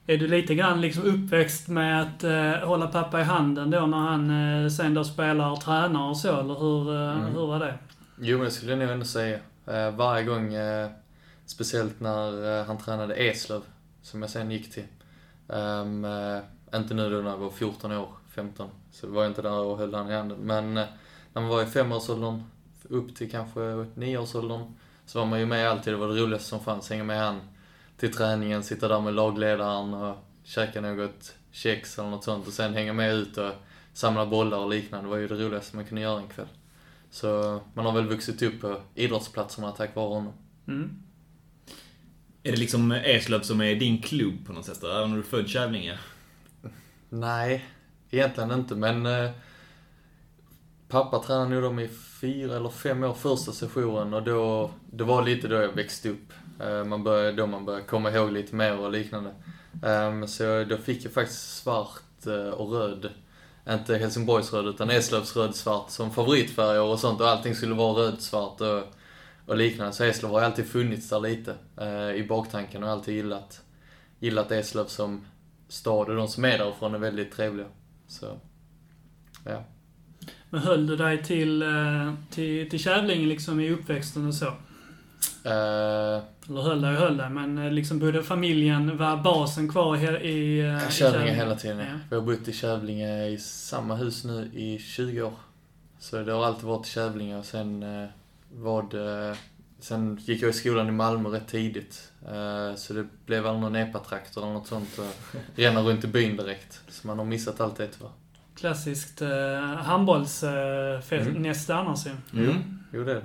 Är 0.08 0.18
du 0.18 0.28
lite 0.28 0.56
grann 0.56 0.82
liksom 0.82 1.04
uppväxt 1.04 1.68
med 1.68 2.02
att 2.02 2.24
eh, 2.24 2.68
hålla 2.68 2.88
pappa 2.88 3.22
i 3.22 3.24
handen 3.24 3.72
då 3.72 3.86
när 3.86 3.98
han 3.98 4.30
eh, 4.64 4.70
sen 4.70 4.94
då 4.94 5.04
spelar 5.04 5.52
och 5.52 5.62
tränar 5.62 6.10
och 6.10 6.18
så, 6.18 6.40
eller 6.40 6.54
hur, 6.60 6.96
eh, 6.96 7.12
Mm. 7.20 7.34
hur 7.36 7.48
var 7.48 7.60
det? 7.60 7.78
Jo, 8.20 8.38
men 8.38 8.46
det 8.46 8.52
skulle 8.52 8.72
jag 8.72 8.80
nog 8.80 8.90
ändå 8.90 9.06
säga. 9.06 9.40
Eh, 9.68 9.92
varje 9.92 10.24
gång, 10.24 10.54
eh, 10.54 10.90
speciellt 11.46 12.00
när 12.00 12.60
eh, 12.60 12.66
han 12.66 12.78
tränade 12.78 13.16
Eslöv, 13.16 13.62
som 14.02 14.22
jag 14.22 14.32
sen 14.32 14.52
gick 14.52 14.72
till. 14.74 14.86
Eh, 15.50 16.80
inte 16.80 16.94
nu 16.94 17.10
då 17.10 17.18
när 17.22 17.30
jag 17.30 17.38
var 17.38 17.50
14 17.50 17.92
år, 17.92 18.10
15. 18.30 18.70
Så 18.92 19.08
var 19.08 19.22
jag 19.24 19.32
inte 19.32 19.42
där 19.42 19.52
och 19.60 19.78
höll 19.78 19.94
han 19.94 20.10
i 20.12 20.16
handen. 20.16 20.38
Men 20.42 20.78
eh, 20.78 20.86
när 21.34 21.42
man 21.42 21.48
var 21.52 21.64
i 21.64 21.66
femårsåldern, 21.66 22.44
upp 22.90 23.16
till 23.16 23.32
kanske 23.32 23.86
nioårsåldern, 23.96 24.62
så 25.12 25.19
var 25.19 25.26
man 25.26 25.39
ju 25.39 25.45
med 25.45 25.69
alltid. 25.69 25.93
Det 25.93 25.97
var 25.97 26.08
det 26.08 26.21
roligaste 26.21 26.50
som 26.50 26.60
fanns. 26.60 26.89
Hänga 26.89 27.04
med 27.04 27.19
han 27.19 27.41
till 27.97 28.13
träningen, 28.13 28.63
sitta 28.63 28.88
där 28.88 29.02
med 29.02 29.13
lagledaren 29.13 29.93
och 29.93 30.17
käka 30.43 30.82
något 30.82 31.36
kex 31.52 32.00
eller 32.00 32.10
något 32.10 32.24
sånt. 32.24 32.47
Och 32.47 32.54
sen 32.54 32.74
hänga 32.74 32.93
med 32.93 33.13
ut 33.13 33.38
och 33.38 33.52
samla 33.93 34.26
bollar 34.26 34.58
och 34.58 34.69
liknande. 34.69 35.06
Det 35.06 35.10
var 35.10 35.17
ju 35.17 35.28
det 35.28 35.36
roligaste 35.36 35.76
man 35.76 35.86
kunde 35.86 36.02
göra 36.02 36.21
en 36.21 36.28
kväll. 36.28 36.47
Så 37.10 37.62
man 37.74 37.86
har 37.86 37.91
väl 37.91 38.08
vuxit 38.08 38.41
upp 38.41 38.62
på 38.62 38.82
idrottsplatserna 38.95 39.71
tack 39.71 39.95
vare 39.95 40.08
honom. 40.08 40.34
Mm. 40.67 41.04
Är 42.43 42.52
det 42.52 42.58
liksom 42.58 42.91
Eslöv 42.91 43.41
som 43.41 43.62
är 43.62 43.76
din 43.76 44.02
klubb 44.02 44.45
på 44.45 44.54
något 44.54 44.65
sätt? 44.65 44.84
Även 44.84 45.04
om 45.04 45.13
du 45.13 45.19
är 45.19 45.24
född 45.24 45.50
Kävlinge? 45.50 46.00
Nej, 47.10 47.65
egentligen 48.10 48.52
inte 48.52 48.76
men 48.76 49.06
eh, 49.06 49.32
pappa 50.91 51.19
tränade 51.19 51.49
nog 51.49 51.63
dem 51.63 51.80
i 51.80 51.88
fyra 52.21 52.56
eller 52.56 52.69
fem 52.69 53.04
år 53.04 53.13
första 53.13 53.51
sessionen 53.51 54.13
och 54.13 54.23
då, 54.23 54.71
det 54.91 55.04
var 55.04 55.23
lite 55.25 55.47
då 55.47 55.56
jag 55.56 55.73
växte 55.73 56.10
upp. 56.10 56.34
Eh, 56.60 56.84
man 56.84 57.04
började, 57.04 57.32
då 57.32 57.47
man 57.47 57.65
började 57.65 57.86
komma 57.86 58.12
ihåg 58.12 58.32
lite 58.32 58.56
mer 58.56 58.80
och 58.80 58.91
liknande. 58.91 59.34
Ehm, 59.84 60.27
så 60.27 60.63
då 60.63 60.77
fick 60.77 61.06
jag 61.06 61.13
faktiskt 61.13 61.58
svart 61.58 62.25
eh, 62.27 62.49
och 62.49 62.71
röd. 62.71 63.10
Inte 63.69 63.97
helsingborgsröd 63.97 64.65
utan 64.65 64.89
Eslövs 64.89 65.36
röd 65.36 65.56
svart 65.56 65.89
som 65.89 66.12
favoritfärger 66.12 66.82
och 66.82 66.99
sånt 66.99 67.21
och 67.21 67.27
allting 67.27 67.56
skulle 67.56 67.75
vara 67.75 68.04
röd 68.04 68.21
svart 68.21 68.62
och, 68.62 68.84
och 69.45 69.58
liknande. 69.58 69.93
Så 69.93 70.04
Eslöv 70.04 70.32
har 70.32 70.39
ju 70.39 70.45
alltid 70.45 70.65
funnits 70.65 71.10
där 71.10 71.19
lite 71.19 71.56
eh, 71.77 72.15
i 72.15 72.25
baktanken 72.30 72.84
och 72.84 72.89
alltid 72.89 73.15
gillat, 73.15 73.62
gillat 74.19 74.51
Eslöv 74.51 74.86
som 74.86 75.25
stad 75.67 76.10
och 76.10 76.15
de 76.15 76.27
som 76.27 76.45
är 76.45 76.58
därifrån 76.58 76.95
är 76.95 76.99
väldigt 76.99 77.32
trevliga. 77.32 77.67
Så, 78.08 78.38
ja. 79.45 79.63
Men 80.54 80.62
höll 80.62 80.88
du 80.88 80.96
dig 80.96 81.24
till, 81.24 81.62
eh, 81.62 82.14
till, 82.30 82.70
till 82.70 82.80
Kävlinge 82.80 83.28
liksom 83.28 83.60
i 83.60 83.72
uppväxten 83.72 84.28
och 84.28 84.34
så? 84.34 84.46
Eh, 85.44 86.24
Eller 86.50 86.62
höll 86.62 86.82
dig 86.82 86.92
och 86.92 87.02
höll 87.02 87.18
dig, 87.18 87.30
men 87.30 87.58
eh, 87.58 87.72
liksom 87.72 88.00
bodde 88.00 88.24
familjen, 88.24 88.98
var 88.98 89.18
basen 89.18 89.70
kvar 89.70 89.98
i, 89.98 90.30
i, 90.30 90.60
i 90.88 90.92
Kävlinge 90.92 91.34
hela 91.34 91.56
tiden. 91.56 91.80
Ja. 91.80 92.00
Vi 92.10 92.16
har 92.16 92.24
bott 92.24 92.48
i 92.48 92.54
Kävlinge 92.54 93.28
i 93.28 93.38
samma 93.38 93.96
hus 93.96 94.24
nu 94.24 94.52
i 94.54 94.80
20 94.80 95.22
år. 95.22 95.34
Så 96.00 96.24
det 96.24 96.32
har 96.32 96.46
alltid 96.46 96.64
varit 96.64 96.86
Kävlinge 96.86 97.38
och 97.38 97.46
sen 97.46 97.86
var 98.54 98.84
det... 98.92 99.36
Sen 99.80 100.20
gick 100.22 100.42
jag 100.42 100.50
i 100.50 100.54
skolan 100.54 100.88
i 100.88 100.92
Malmö 100.92 101.30
rätt 101.30 101.48
tidigt. 101.48 102.12
Så 102.76 102.94
det 102.94 103.08
blev 103.26 103.48
aldrig 103.48 103.62
någon 103.62 103.76
epatraktor 103.76 104.44
eller 104.44 104.54
något 104.54 104.68
sånt. 104.68 105.00
Och 105.00 105.40
ränna 105.56 105.82
runt 105.82 106.04
i 106.04 106.08
byn 106.08 106.38
direkt. 106.38 106.82
Så 106.90 107.08
man 107.08 107.18
har 107.18 107.26
missat 107.26 107.62
allt 107.62 107.76
det 107.76 107.88
tyvärr. 107.88 108.12
Klassiskt 108.62 109.21
eh, 109.21 109.30
handbollsnäste 109.63 111.15
eh, 111.15 111.28
Mm. 111.28 111.41
näste 111.41 111.76
annars 111.76 112.06
ju. 112.06 112.12
Jo, 112.32 112.54
jo 112.93 113.04
det 113.04 113.12
är 113.12 113.24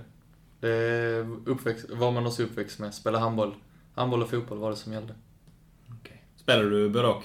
det. 0.61 0.68
Är 0.68 1.27
uppväxt, 1.46 1.90
var 1.90 2.12
man 2.12 2.27
också 2.27 2.42
uppväxt 2.42 2.79
med. 2.79 2.94
Spela 2.94 3.18
handboll. 3.18 3.55
Handboll 3.94 4.22
och 4.22 4.31
fotboll 4.31 4.59
var 4.59 4.70
det 4.70 4.77
som 4.77 4.92
gällde. 4.92 5.14
Okej. 6.01 6.22
Spelar 6.37 6.64
du 6.64 6.88
både 6.90 7.09
och? 7.09 7.25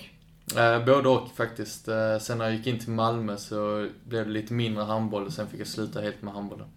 Eh, 0.59 0.85
både 0.85 1.09
och 1.09 1.27
faktiskt. 1.37 1.87
Eh, 1.87 2.17
sen 2.17 2.37
när 2.37 2.45
jag 2.45 2.53
gick 2.55 2.67
in 2.67 2.79
till 2.79 2.91
Malmö 2.91 3.37
så 3.37 3.87
blev 4.03 4.25
det 4.25 4.31
lite 4.31 4.53
mindre 4.53 4.83
handboll 4.83 5.25
och 5.25 5.33
sen 5.33 5.47
fick 5.47 5.59
jag 5.59 5.67
sluta 5.67 6.01
helt 6.01 6.21
med 6.21 6.33
handbollen. 6.33 6.67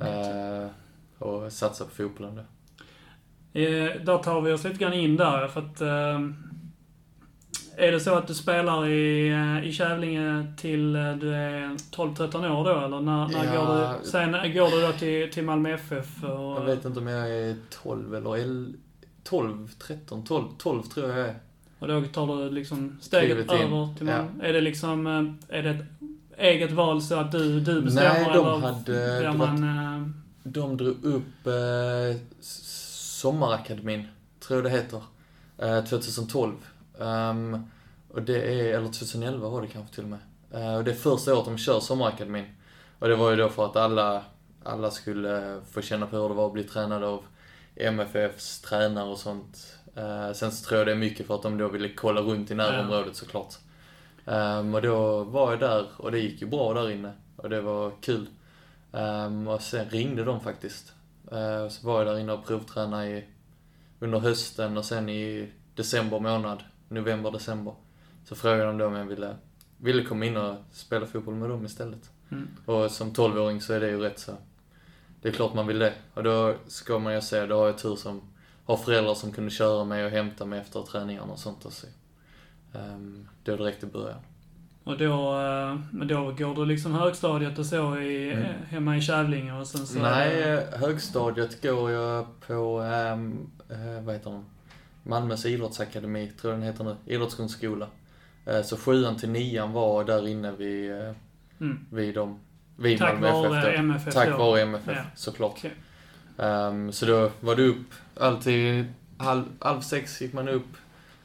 Eh, 0.00 0.68
och 1.18 1.52
satsa 1.52 1.84
på 1.84 1.90
fotbollen 1.90 2.34
då. 2.36 2.42
Eh, 3.60 4.02
där 4.04 4.18
tar 4.18 4.40
vi 4.40 4.52
oss 4.52 4.64
lite 4.64 4.76
grann 4.76 4.92
in 4.92 5.16
där, 5.16 5.48
för 5.48 5.60
att... 5.60 5.80
Eh, 5.80 6.20
är 7.76 7.92
det 7.92 8.00
så 8.00 8.14
att 8.14 8.26
du 8.26 8.34
spelar 8.34 8.88
i, 8.88 9.28
eh, 9.28 9.68
i 9.68 9.72
Kävlinge 9.72 10.46
till 10.56 10.96
eh, 10.96 11.12
du 11.16 11.34
är 11.34 11.68
12-13 11.96 12.50
år 12.50 12.64
då, 12.64 12.84
eller 12.86 13.00
när, 13.00 13.28
när 13.28 13.54
Ja. 13.54 13.64
går 13.64 13.98
du... 14.02 14.06
Sen 14.08 14.32
går 14.32 14.70
du 14.80 14.86
då 14.86 14.92
till, 14.92 15.30
till 15.32 15.44
Malmö 15.44 15.74
FF 15.74 16.24
och... 16.24 16.30
Jag 16.30 16.64
vet 16.64 16.84
inte 16.84 16.98
om 17.00 17.06
jag 17.06 17.30
är 17.30 17.56
12 17.82 18.14
eller 18.14 18.36
11, 18.36 18.72
12, 19.24 19.68
13, 19.78 20.24
12, 20.24 20.44
12 20.58 20.82
tror 20.82 21.08
jag 21.08 21.18
jag 21.18 21.28
är. 21.28 21.34
Och 21.78 21.88
då 21.88 22.02
tar 22.02 22.26
du 22.44 22.50
liksom 22.50 22.98
steget 23.00 23.50
över 23.50 23.94
till 23.96 24.06
Malmö. 24.06 24.24
Är 24.42 24.52
det 24.52 24.60
liksom... 24.60 25.06
eh, 25.06 25.56
Är 25.58 25.62
det 25.62 25.70
ett 25.70 25.84
eget 26.38 26.72
val 26.72 27.02
så 27.02 27.14
att 27.14 27.32
du, 27.32 27.60
du 27.60 27.82
bestämmer 27.82 28.10
Nej, 28.14 28.24
de 28.24 28.30
eller 28.30 29.24
hade- 29.26 29.38
var- 29.38 29.46
man... 29.46 30.02
eh, 30.02 30.08
De 30.42 30.76
drog 30.76 31.04
upp 31.04 31.46
eh, 31.46 32.20
Sommarakademin, 32.40 34.06
tror 34.46 34.56
jag 34.58 34.64
det 34.64 34.70
heter, 34.78 35.02
eh, 35.58 35.84
2012. 35.84 36.52
Ehm, 37.00 37.64
och 38.12 38.22
det 38.22 38.36
är, 38.36 38.76
eller 38.76 38.86
2011 38.86 39.48
var 39.48 39.62
det 39.62 39.68
kanske 39.68 39.94
till 39.94 40.04
och 40.04 40.10
med. 40.10 40.18
Eh, 40.50 40.76
och 40.76 40.84
det 40.84 40.90
är 40.90 40.94
första 40.94 41.34
året 41.34 41.44
de 41.44 41.58
kör 41.58 41.80
Sommarakademin. 41.80 42.46
Och 42.98 43.08
det 43.08 43.16
var 43.16 43.30
ju 43.30 43.36
då 43.36 43.48
för 43.48 43.66
att 43.66 43.76
alla, 43.76 44.24
alla 44.62 44.90
skulle 44.90 45.60
få 45.70 45.82
känna 45.82 46.06
på 46.06 46.16
hur 46.16 46.28
det 46.28 46.34
var 46.34 46.46
att 46.46 46.52
bli 46.52 46.64
tränade 46.64 47.06
av 47.06 47.24
MFFs 47.76 48.60
tränare 48.60 49.10
och 49.10 49.18
sånt. 49.18 49.78
Eh, 49.94 50.32
sen 50.32 50.52
så 50.52 50.68
tror 50.68 50.78
jag 50.78 50.86
det 50.86 50.92
är 50.92 50.96
mycket 50.96 51.26
för 51.26 51.34
att 51.34 51.42
de 51.42 51.58
då 51.58 51.68
ville 51.68 51.88
kolla 51.88 52.20
runt 52.20 52.50
i 52.50 52.54
närområdet 52.54 53.16
såklart. 53.16 53.54
Ehm, 54.26 54.74
och 54.74 54.82
då 54.82 55.24
var 55.24 55.50
jag 55.50 55.60
där 55.60 55.86
och 55.96 56.12
det 56.12 56.18
gick 56.18 56.40
ju 56.40 56.46
bra 56.46 56.74
där 56.74 56.90
inne. 56.90 57.12
Och 57.36 57.50
det 57.50 57.60
var 57.60 57.92
kul. 58.00 58.26
Ehm, 58.92 59.48
och 59.48 59.62
sen 59.62 59.90
ringde 59.90 60.24
de 60.24 60.40
faktiskt. 60.40 60.92
Uh, 61.32 61.68
så 61.68 61.86
var 61.86 61.98
jag 61.98 62.06
där 62.06 62.18
inne 62.18 62.32
och 62.32 62.46
provtränade 62.46 63.06
i, 63.06 63.24
under 64.00 64.18
hösten 64.18 64.76
och 64.76 64.84
sen 64.84 65.08
i 65.08 65.50
december 65.74 66.20
månad, 66.20 66.62
november, 66.94 67.30
december. 67.30 67.74
Så 68.24 68.34
frågade 68.34 68.64
de 68.64 68.78
då 68.78 68.86
om 68.86 68.94
jag 68.94 69.04
ville, 69.04 69.36
ville 69.78 70.04
komma 70.04 70.24
in 70.24 70.36
och 70.36 70.56
spela 70.72 71.06
fotboll 71.06 71.34
med 71.34 71.50
dem 71.50 71.64
istället. 71.66 72.10
Mm. 72.30 72.48
Och 72.66 72.90
som 72.90 73.12
12-åring 73.12 73.60
så 73.60 73.72
är 73.72 73.80
det 73.80 73.88
ju 73.88 74.00
rätt 74.00 74.18
så. 74.18 74.32
Det 75.22 75.28
är 75.28 75.32
klart 75.32 75.54
man 75.54 75.66
vill 75.66 75.78
det. 75.78 75.92
Och 76.14 76.22
då 76.22 76.54
ska 76.66 76.98
man 76.98 77.14
ju 77.14 77.20
säga, 77.20 77.46
då 77.46 77.58
har 77.58 77.66
jag 77.66 77.78
tur 77.78 77.96
som 77.96 78.20
har 78.64 78.76
föräldrar 78.76 79.14
som 79.14 79.32
kunde 79.32 79.50
köra 79.50 79.84
mig 79.84 80.04
och 80.04 80.10
hämta 80.10 80.44
mig 80.44 80.60
efter 80.60 80.82
träningarna 80.82 81.32
och 81.32 81.38
sånt 81.38 81.64
och 81.64 81.72
så. 81.72 81.86
Um, 82.72 83.28
då 83.44 83.56
direkt 83.56 83.82
i 83.82 83.86
början. 83.86 84.20
Och 84.84 84.98
då, 84.98 85.40
eh, 85.40 86.04
då 86.06 86.32
går 86.32 86.54
du 86.54 86.64
liksom 86.64 86.94
högstadiet 86.94 87.58
och 87.58 87.66
så 87.66 87.98
i, 87.98 88.32
Mm. 88.32 88.46
hemma 88.68 88.96
i 88.96 89.00
Kävlinge 89.02 89.52
och 89.52 89.66
sen 89.66 89.86
så... 89.86 89.98
Nej, 89.98 90.42
eh, 90.42 90.80
högstadiet 90.80 91.62
går 91.62 91.90
jag 91.90 92.26
på, 92.46 92.80
ehm, 92.80 93.50
eh, 93.68 94.04
vad 94.04 94.14
heter 94.14 94.30
den? 94.30 94.44
Malmös 95.04 95.46
idrottsakademi, 95.46 96.32
tror 96.40 96.52
jag 96.52 96.60
den 96.60 96.66
heter 96.68 96.84
nu. 96.84 96.96
Idrottsgrundskola. 97.06 97.86
Eh, 98.46 98.62
så 98.62 98.76
sjuan 98.76 99.16
till 99.16 99.30
nian 99.30 99.72
var 99.72 100.04
där 100.04 100.28
inne 100.28 100.52
vid, 100.52 100.92
eh, 100.92 101.12
Mm. 101.60 101.86
vid 101.90 102.14
dem. 102.14 102.40
Vid 102.76 102.98
Tack 102.98 103.20
Malmö 103.20 103.48
vare 103.48 103.58
FF 103.60 103.72
då. 103.74 103.78
MFF 103.78 104.14
Tack 104.14 104.28
då. 104.30 104.36
vare 104.36 104.60
MFF, 104.62 104.96
Ja. 104.96 105.02
såklart. 105.16 105.52
Okej. 105.58 105.74
Ehm, 106.38 106.92
så 106.92 107.06
då 107.06 107.30
var 107.40 107.56
det 107.56 107.62
upp, 107.62 107.86
alltid 108.20 108.84
halv, 109.18 109.44
halv 109.60 109.80
sex 109.80 110.20
gick 110.22 110.32
man 110.32 110.48
upp. 110.48 110.66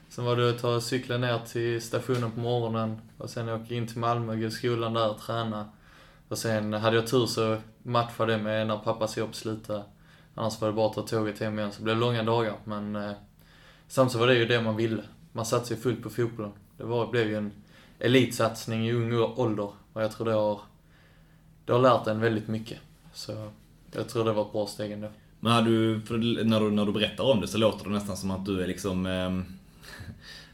Sen 0.10 0.26
var 0.26 0.36
det 0.36 0.50
att 0.50 0.60
ta 0.62 0.82
cykeln 0.82 1.22
ner 1.22 1.40
till 1.40 1.82
stationen 1.82 2.32
på 2.32 2.40
morgonen 2.40 3.02
och 3.18 3.30
sen 3.30 3.50
åka 3.50 3.74
in 3.74 3.88
till 3.88 3.98
Malmö, 4.00 4.36
gå 4.36 4.46
i 4.46 4.52
skolan 4.52 4.94
där 4.94 5.10
och 5.12 5.20
träna. 5.20 5.70
Och 6.28 6.38
sen 6.38 6.74
hade 6.74 6.96
jag 6.96 7.08
tur 7.08 7.26
så 7.26 7.58
matchade 7.84 8.32
det 8.34 8.38
med 8.44 8.68
när 8.68 8.78
pappas 8.78 9.18
jobb 9.18 9.36
slutade. 9.36 9.84
Annars 10.36 10.62
var 10.62 10.68
det 10.68 10.74
bara 10.74 10.88
att 10.90 10.94
ta 10.96 11.02
tåget 11.02 11.40
hem 11.40 11.60
igen. 11.60 11.72
Så 11.72 11.78
det 11.78 11.84
blev 11.84 11.98
långa 11.98 12.24
dagar 12.24 12.54
men 12.64 12.96
eh, 12.96 13.12
samtidigt 13.90 14.20
var 14.20 14.28
det 14.28 14.36
ju 14.36 14.46
det 14.46 14.62
man 14.62 14.76
ville. 14.76 15.04
Man 15.32 15.46
satsade 15.46 15.76
ju 15.76 15.82
fullt 15.82 16.04
på 16.04 16.10
fotbollen. 16.10 16.52
Det 16.78 16.84
var, 16.84 17.08
blev 17.08 17.28
ju 17.28 17.36
en 17.36 17.52
elitsatsning 18.00 18.88
i 18.88 18.94
ung 18.94 19.14
ålder 19.14 19.70
och 19.94 20.02
jag 20.04 20.12
tror 20.12 20.26
det 20.26 20.34
har, 20.34 20.60
det 21.66 21.74
har 21.74 21.80
lärt 21.80 22.08
en 22.08 22.20
väldigt 22.20 22.48
mycket. 22.48 22.80
Så 23.14 23.52
Jag 23.92 24.10
tror 24.10 24.26
det 24.26 24.34
var 24.34 24.46
ett 24.46 24.52
bra 24.52 24.68
steg 24.68 24.92
ändå. 24.92 25.08
Men 25.40 25.64
du, 25.64 26.02
när 26.44 26.60
du, 26.60 26.72
när 26.72 26.86
du 26.86 26.92
berättar 26.92 27.24
om 27.24 27.42
det 27.42 27.48
så 27.48 27.58
låter 27.58 27.86
det 27.86 27.92
nästan 27.92 28.18
som 28.18 28.32
att 28.32 28.46
du 28.46 28.62
är 28.62 28.68
liksom 28.68 29.06
eh, 29.06 29.42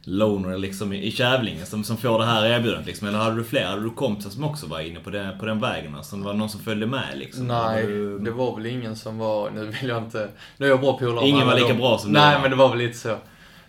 loner 0.07 0.57
liksom 0.57 0.93
i, 0.93 1.03
i 1.03 1.11
Kävlinge 1.11 1.65
som, 1.65 1.83
som 1.83 1.97
får 1.97 2.19
det 2.19 2.25
här 2.25 2.45
erbjudandet 2.45 2.87
liksom. 2.87 3.07
Eller 3.07 3.17
hade 3.19 3.35
du 3.35 3.43
fler? 3.43 3.65
Hade 3.65 3.83
du 3.83 3.89
kompisar 3.89 4.29
som 4.29 4.43
också 4.43 4.67
var 4.67 4.79
inne 4.79 4.99
på, 4.99 5.09
det, 5.09 5.35
på 5.39 5.45
den 5.45 5.59
vägen? 5.59 6.03
Som 6.03 6.23
var 6.23 6.33
någon 6.33 6.49
som 6.49 6.59
följde 6.59 6.85
med 6.85 7.17
liksom? 7.17 7.47
Nej, 7.47 7.85
du... 7.87 8.19
det 8.19 8.31
var 8.31 8.55
väl 8.55 8.65
ingen 8.65 8.95
som 8.95 9.17
var, 9.17 9.49
nu 9.51 9.65
vill 9.65 9.89
jag 9.89 10.03
inte, 10.03 10.29
nu 10.57 10.65
är 10.65 10.69
jag 10.69 10.81
bra 10.81 10.97
polare 10.97 11.27
Ingen 11.27 11.47
var 11.47 11.55
lika 11.55 11.67
dem. 11.67 11.77
bra 11.77 11.97
som 11.97 12.13
du 12.13 12.19
Nej, 12.19 12.35
var. 12.35 12.41
men 12.41 12.51
det 12.51 12.57
var 12.57 12.69
väl 12.69 12.77
lite 12.77 12.97
så. 12.97 13.17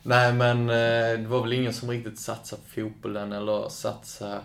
Nej, 0.03 0.33
men 0.33 0.61
eh, 0.70 1.18
det 1.22 1.27
var 1.29 1.42
väl 1.42 1.53
ingen 1.53 1.72
som 1.75 1.90
riktigt 1.90 2.18
satsade 2.18 2.62
på 2.62 2.81
fotbollen 2.81 3.33
eller 3.33 3.68
satsade, 3.68 4.40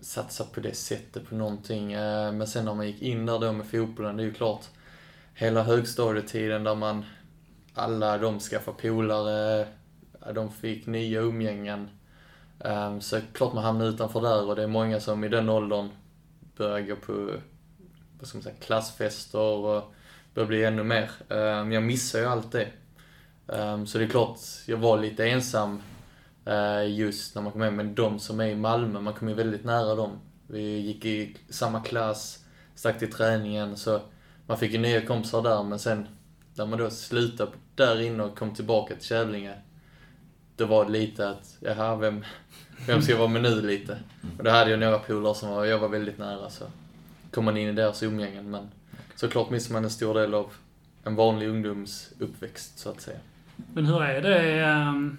satsade 0.00 0.50
på 0.54 0.60
det 0.60 0.76
sättet 0.76 1.28
på 1.28 1.34
någonting. 1.34 1.92
Eh, 1.92 2.32
Men 2.32 2.46
sen 2.46 2.64
när 2.64 2.74
man 2.74 2.86
gick 2.86 3.02
in 3.02 3.26
där 3.26 3.38
då 3.38 3.52
med 3.52 3.66
fotbollen, 3.66 4.16
det 4.16 4.22
är 4.22 4.24
ju 4.24 4.34
klart, 4.34 4.64
hela 5.34 5.62
högstadietiden 5.62 6.64
där 6.64 6.74
man, 6.74 7.04
alla 7.74 8.18
de 8.18 8.40
skaffade 8.40 8.76
polare, 8.82 9.66
Eh, 10.28 10.34
de 10.34 10.50
fick 10.50 10.86
nya 10.86 11.20
umgängen. 11.20 11.90
Ehm, 12.60 13.00
så 13.00 13.20
klart 13.32 13.54
man 13.54 13.64
hamnar 13.64 13.86
utanför 13.86 14.20
där 14.20 14.48
och 14.48 14.56
det 14.56 14.62
är 14.62 14.66
många 14.66 15.00
som 15.00 15.24
i 15.24 15.28
den 15.28 15.48
åldern 15.48 15.88
börjar 16.56 16.80
gå 16.80 16.96
på, 16.96 17.30
vad 18.18 18.28
ska 18.28 18.38
man 18.38 18.42
säga, 18.42 18.54
klassfester 18.60 19.40
och 19.40 19.92
börjar 20.34 20.46
bli 20.48 20.64
ännu 20.64 20.82
mer. 20.82 21.10
Ehm, 21.28 21.72
jag 21.72 21.82
missar 21.82 22.18
ju 22.18 22.24
allt 22.24 22.52
det. 22.52 22.68
Ehm, 23.48 23.86
så 23.86 23.98
det 23.98 24.04
är 24.04 24.08
klart, 24.08 24.38
jag 24.66 24.76
var 24.76 24.98
lite 24.98 25.28
ensam 25.28 25.82
eh, 26.44 26.90
just 26.90 27.34
när 27.34 27.42
man 27.42 27.52
kom 27.52 27.60
hem. 27.60 27.76
Men 27.76 27.94
de 27.94 28.18
som 28.18 28.40
är 28.40 28.46
i 28.46 28.56
Malmö, 28.56 29.00
man 29.00 29.14
kom 29.14 29.28
ju 29.28 29.34
väldigt 29.34 29.64
nära 29.64 29.94
dem. 29.94 30.18
Vi 30.46 30.78
gick 30.78 31.04
i 31.04 31.36
samma 31.48 31.80
klass, 31.80 32.44
stack 32.74 32.98
till 32.98 33.12
träningen, 33.12 33.76
så 33.76 34.00
man 34.46 34.58
fick 34.58 34.72
ju 34.72 34.78
nya 34.78 35.06
kompisar 35.06 35.42
där. 35.42 35.62
Men 35.62 35.78
sen, 35.78 36.08
när 36.54 36.66
man 36.66 36.78
då 36.78 36.90
slutade 36.90 37.52
där 37.74 38.00
inne 38.00 38.22
och 38.22 38.38
kom 38.38 38.54
tillbaka 38.54 38.94
till 38.94 39.04
Kävlinge, 39.04 39.54
då 40.58 40.66
var 40.66 40.84
det 40.84 40.90
lite 40.90 41.28
att, 41.30 41.56
jaha, 41.60 41.96
vem, 41.96 42.24
vem 42.86 43.02
ska 43.02 43.16
vara 43.16 43.28
med 43.28 43.42
nu 43.42 43.62
lite? 43.62 43.98
Och 44.38 44.44
då 44.44 44.50
hade 44.50 44.70
jag 44.70 44.80
några 44.80 44.98
polare 44.98 45.34
som 45.34 45.48
var, 45.50 45.64
jag 45.64 45.78
var 45.78 45.88
väldigt 45.88 46.18
nära 46.18 46.50
så 46.50 46.64
kom 47.30 47.44
man 47.44 47.56
in 47.56 47.68
i 47.68 47.72
deras 47.72 48.02
umgängen. 48.02 48.50
Men 48.50 48.68
såklart 49.16 49.50
missar 49.50 49.72
man 49.72 49.84
en 49.84 49.90
stor 49.90 50.14
del 50.14 50.34
av 50.34 50.52
en 51.04 51.14
vanlig 51.14 51.48
ungdoms 51.48 52.10
uppväxt 52.18 52.78
så 52.78 52.90
att 52.90 53.00
säga. 53.00 53.18
Men 53.72 53.86
hur 53.86 54.02
är 54.02 54.22
det, 54.22 54.60
ehm, 54.64 55.18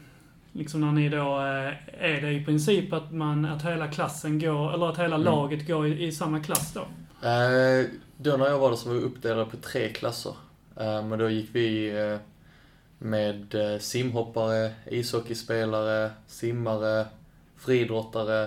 liksom 0.54 0.82
när 0.82 0.92
ni 0.92 1.10
då, 1.10 1.38
eh, 1.40 2.04
är 2.06 2.22
det 2.22 2.32
i 2.32 2.46
princip 2.46 2.94
att 2.94 3.12
man, 3.14 3.46
att 3.46 3.66
hela 3.66 3.88
klassen 3.88 4.40
går, 4.40 4.74
eller 4.74 4.90
att 4.90 4.98
hela 5.00 5.16
Mm. 5.16 5.26
laget 5.26 5.68
går 5.68 5.88
i, 5.88 6.06
i 6.06 6.12
samma 6.12 6.40
klass 6.40 6.74
då? 6.74 6.80
Eh, 7.28 7.86
då 8.18 8.38
när 8.38 8.46
jag 8.48 8.60
var 8.60 8.70
där 8.70 8.78
så 8.78 8.90
var 8.90 8.96
vi 8.96 9.02
uppdelade 9.02 9.46
på 9.46 9.58
tre 9.58 9.90
klasser. 9.90 10.34
Eh, 10.80 11.06
men 11.06 11.20
då 11.20 11.30
gick 11.30 11.50
vi 11.52 11.90
eh, 12.00 12.18
med 13.00 13.56
eh, 13.56 13.80
simhoppare, 13.80 14.74
ishockeyspelare, 14.86 16.12
simmare, 16.28 17.06
friidrottare. 17.58 18.44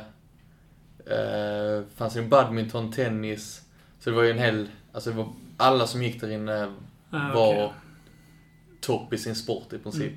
Eh, 1.07 1.85
fanns 1.95 2.17
ju 2.17 2.23
badminton, 2.29 2.93
tennis. 2.93 3.63
Så 4.01 4.11
det 4.11 4.17
var 4.17 4.23
ju 4.23 4.31
en 4.31 4.39
hel, 4.39 4.69
alltså 4.93 5.11
det 5.11 5.17
var 5.17 5.29
alla 5.57 5.87
som 5.87 6.03
gick 6.03 6.21
där 6.21 6.31
inne 6.31 6.73
Ah, 7.15 7.35
var 7.35 7.55
okej. 7.55 7.73
topp 8.81 9.13
i 9.13 9.19
sin 9.19 9.35
sport 9.35 9.73
i 9.73 9.79
princip. 9.79 10.13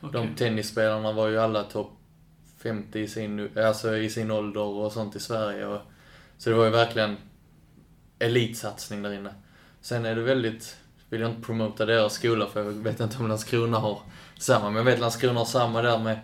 Okej. 0.00 0.12
De 0.22 0.34
tennisspelarna 0.34 1.12
var 1.12 1.28
ju 1.28 1.38
alla 1.38 1.62
topp 1.62 1.90
50 2.58 3.00
i 3.00 3.08
sin, 3.08 3.50
alltså 3.58 3.96
i 3.96 4.10
sin 4.10 4.30
ålder 4.30 4.60
och 4.60 4.92
sånt 4.92 5.16
i 5.16 5.20
Sverige. 5.20 5.66
Och, 5.66 5.80
så 6.38 6.50
det 6.50 6.56
var 6.56 6.64
ju 6.64 6.70
verkligen 6.70 7.16
elitsatsning 8.18 9.02
där 9.02 9.12
inne. 9.12 9.34
Sen 9.80 10.04
är 10.04 10.14
det 10.14 10.22
väldigt, 10.22 10.76
vill 11.10 11.20
jag 11.20 11.30
inte 11.30 11.42
promota 11.42 11.86
deras 11.86 12.12
skola 12.12 12.46
för 12.46 12.64
jag 12.64 12.72
vet 12.72 13.00
inte 13.00 13.18
om 13.18 13.28
Landskrona 13.28 13.78
har 13.78 14.00
samma, 14.38 14.66
men 14.70 14.76
jag 14.76 14.84
vet 14.84 15.00
Landskrona 15.00 15.40
har 15.40 15.44
samma 15.44 15.82
där 15.82 15.98
med 15.98 16.18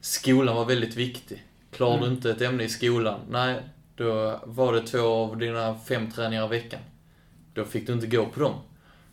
skolan 0.00 0.56
var 0.56 0.64
väldigt 0.64 0.96
viktig. 0.96 1.44
Klarar 1.70 1.98
du 1.98 2.04
Mm. 2.04 2.12
inte 2.16 2.30
ett 2.30 2.40
ämne 2.40 2.64
i 2.64 2.68
skolan, 2.68 3.20
nej, 3.30 3.62
då 3.96 4.40
var 4.44 4.72
det 4.72 4.80
två 4.80 4.98
av 5.06 5.36
dina 5.38 5.78
fem 5.78 6.10
träningar 6.10 6.44
i 6.44 6.48
veckan. 6.48 6.80
Då 7.54 7.64
fick 7.64 7.86
du 7.86 7.92
inte 7.92 8.06
gå 8.06 8.26
på 8.26 8.40
dem. 8.40 8.54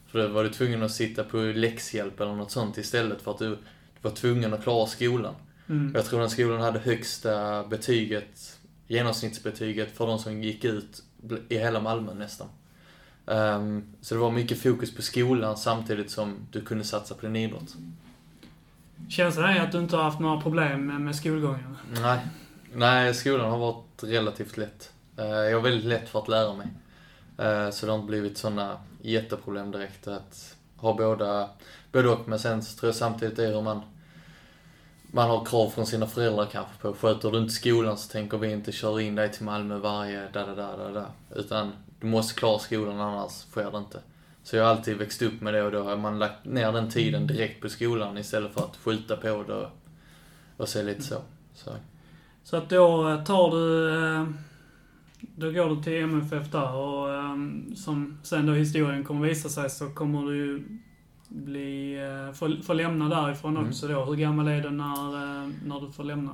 För 0.08 0.20
då 0.20 0.28
var 0.28 0.44
du 0.44 0.50
tvungen 0.50 0.84
att 0.84 0.92
sitta 0.92 1.24
på 1.24 1.38
läxhjälp 1.38 2.20
eller 2.20 2.36
något 2.36 2.52
sånt 2.52 2.78
istället 2.78 3.22
för 3.22 3.32
att 3.32 3.38
du, 3.40 3.50
du 3.50 3.58
var 4.02 4.12
tvungen 4.12 4.54
att 4.54 4.64
klara 4.64 4.88
skolan. 4.88 5.36
Mm. 5.70 5.92
Jag 5.96 6.06
tror 6.06 6.20
den 6.20 6.30
skolan 6.30 6.62
hade 6.62 6.80
högsta 6.80 7.64
betyget, 7.64 8.60
genomsnittsbetyget 8.88 9.98
för 9.98 10.08
de 10.08 10.20
som 10.20 10.44
gick 10.44 10.66
ut 10.66 11.04
i 11.50 11.58
hela 11.58 11.80
Malmö 11.80 12.14
nästan. 12.14 12.48
Ehm, 13.28 13.84
så 14.02 14.16
det 14.16 14.22
var 14.22 14.32
mycket 14.32 14.62
fokus 14.62 14.96
på 14.96 15.02
skolan 15.02 15.58
samtidigt 15.58 16.12
som 16.12 16.36
du 16.52 16.62
kunde 16.62 16.84
satsa 16.84 17.16
på 17.16 17.22
din 17.26 17.36
idrott. 17.36 17.76
Känslan 19.10 19.50
är 19.50 19.60
att 19.60 19.72
du 19.72 19.80
inte 19.80 19.96
har 19.96 20.04
haft 20.04 20.20
några 20.20 20.42
problem 20.42 20.86
med, 20.88 21.02
med 21.02 21.16
skolgången? 21.16 21.78
Nej. 22.02 22.20
Nej, 22.74 23.14
skolan 23.14 23.52
har 23.52 23.58
varit 23.58 24.04
relativt 24.04 24.58
lätt. 24.58 24.92
Eh, 25.18 25.26
Jag 25.26 25.58
har 25.58 25.62
väldigt 25.62 25.86
lätt 25.86 26.10
för 26.10 26.20
att 26.20 26.28
lära 26.28 26.54
mig. 26.54 26.68
Eh, 27.38 27.70
Så 27.72 27.86
det 27.86 27.92
har 27.92 28.00
inte 28.00 28.08
blivit 28.10 28.38
sådana 28.38 28.78
jätteproblem 29.02 29.72
direkt 29.72 30.08
att 30.08 30.56
ha 30.78 30.94
båda, 30.94 31.50
både 31.92 32.10
och. 32.10 32.28
Men 32.28 32.40
sen 32.40 32.64
så 32.64 32.80
tror 32.80 32.88
jag 32.88 32.96
samtidigt 32.96 33.36
det 33.36 33.46
är 33.48 33.54
hur 33.54 33.62
man, 33.62 33.82
man 35.04 35.30
har 35.30 35.46
krav 35.46 35.70
från 35.70 35.86
sina 35.86 36.08
föräldrar 36.08 36.46
kanske 36.52 36.74
på. 36.82 36.94
Sköter 36.94 37.32
du 37.32 37.38
inte 37.38 37.54
skolan 37.54 37.98
så 37.98 38.12
tänker 38.12 38.38
vi 38.38 38.52
inte 38.52 38.72
köra 38.72 39.02
in 39.02 39.16
dig 39.16 39.32
till 39.32 39.44
Malmö 39.46 39.78
varje 39.78 40.28
da 40.34 40.46
da 40.46 40.56
da 40.56 40.78
da 40.78 40.90
da. 40.92 41.06
Utan 41.36 41.72
du 42.02 42.08
måste 42.08 42.40
klara 42.40 42.60
skolan 42.60 43.00
annars 43.00 43.32
sker 43.32 43.72
det 43.72 43.78
inte. 43.78 44.00
Så 44.44 44.56
jag 44.56 44.64
har 44.64 44.72
alltid 44.72 44.98
växt 44.98 45.22
upp 45.22 45.42
med 45.42 45.54
det 45.54 45.64
och 45.64 45.72
då 45.72 45.84
har 45.84 45.98
man 45.98 46.20
lagt 46.20 46.46
ner 46.46 46.72
den 46.72 46.90
tiden 46.90 47.28
direkt 47.28 47.62
på 47.62 47.70
skolan 47.70 48.18
istället 48.18 48.54
för 48.54 48.62
att 48.62 48.78
skjuta 48.78 49.18
på 49.18 49.44
det 49.48 49.68
och, 50.58 50.70
se 50.70 50.84
lite 50.84 51.02
så. 51.02 51.22
så. 51.54 51.72
Så 52.44 52.58
att 52.58 52.70
då 52.70 53.10
eh, 53.10 53.24
tar 53.24 53.52
du... 53.52 53.90
eh, 54.16 54.28
Då 55.36 55.52
går 55.52 55.76
du 55.76 55.84
till 55.84 56.04
MFF 56.04 56.52
där 56.52 56.74
och 56.74 57.14
eh, 57.14 57.36
som 57.76 58.20
sen 58.24 58.46
då 58.46 58.54
historien 58.54 59.04
kommer 59.04 59.28
visa 59.28 59.50
sig 59.50 59.70
så 59.70 59.90
kommer 59.90 60.22
du 60.32 60.36
ju 60.38 60.64
bli... 61.28 61.96
eh, 62.28 62.34
Få, 62.34 62.56
få 62.64 62.74
lämna 62.74 63.10
därifrån 63.10 63.58
Mm. 63.58 63.70
också 63.70 63.88
då. 63.88 64.06
Hur 64.06 64.16
gammal 64.16 64.48
är 64.48 64.62
du 64.62 64.70
när, 64.70 65.48
när 65.68 65.80
du 65.88 65.92
får 65.92 66.04
lämna? 66.04 66.32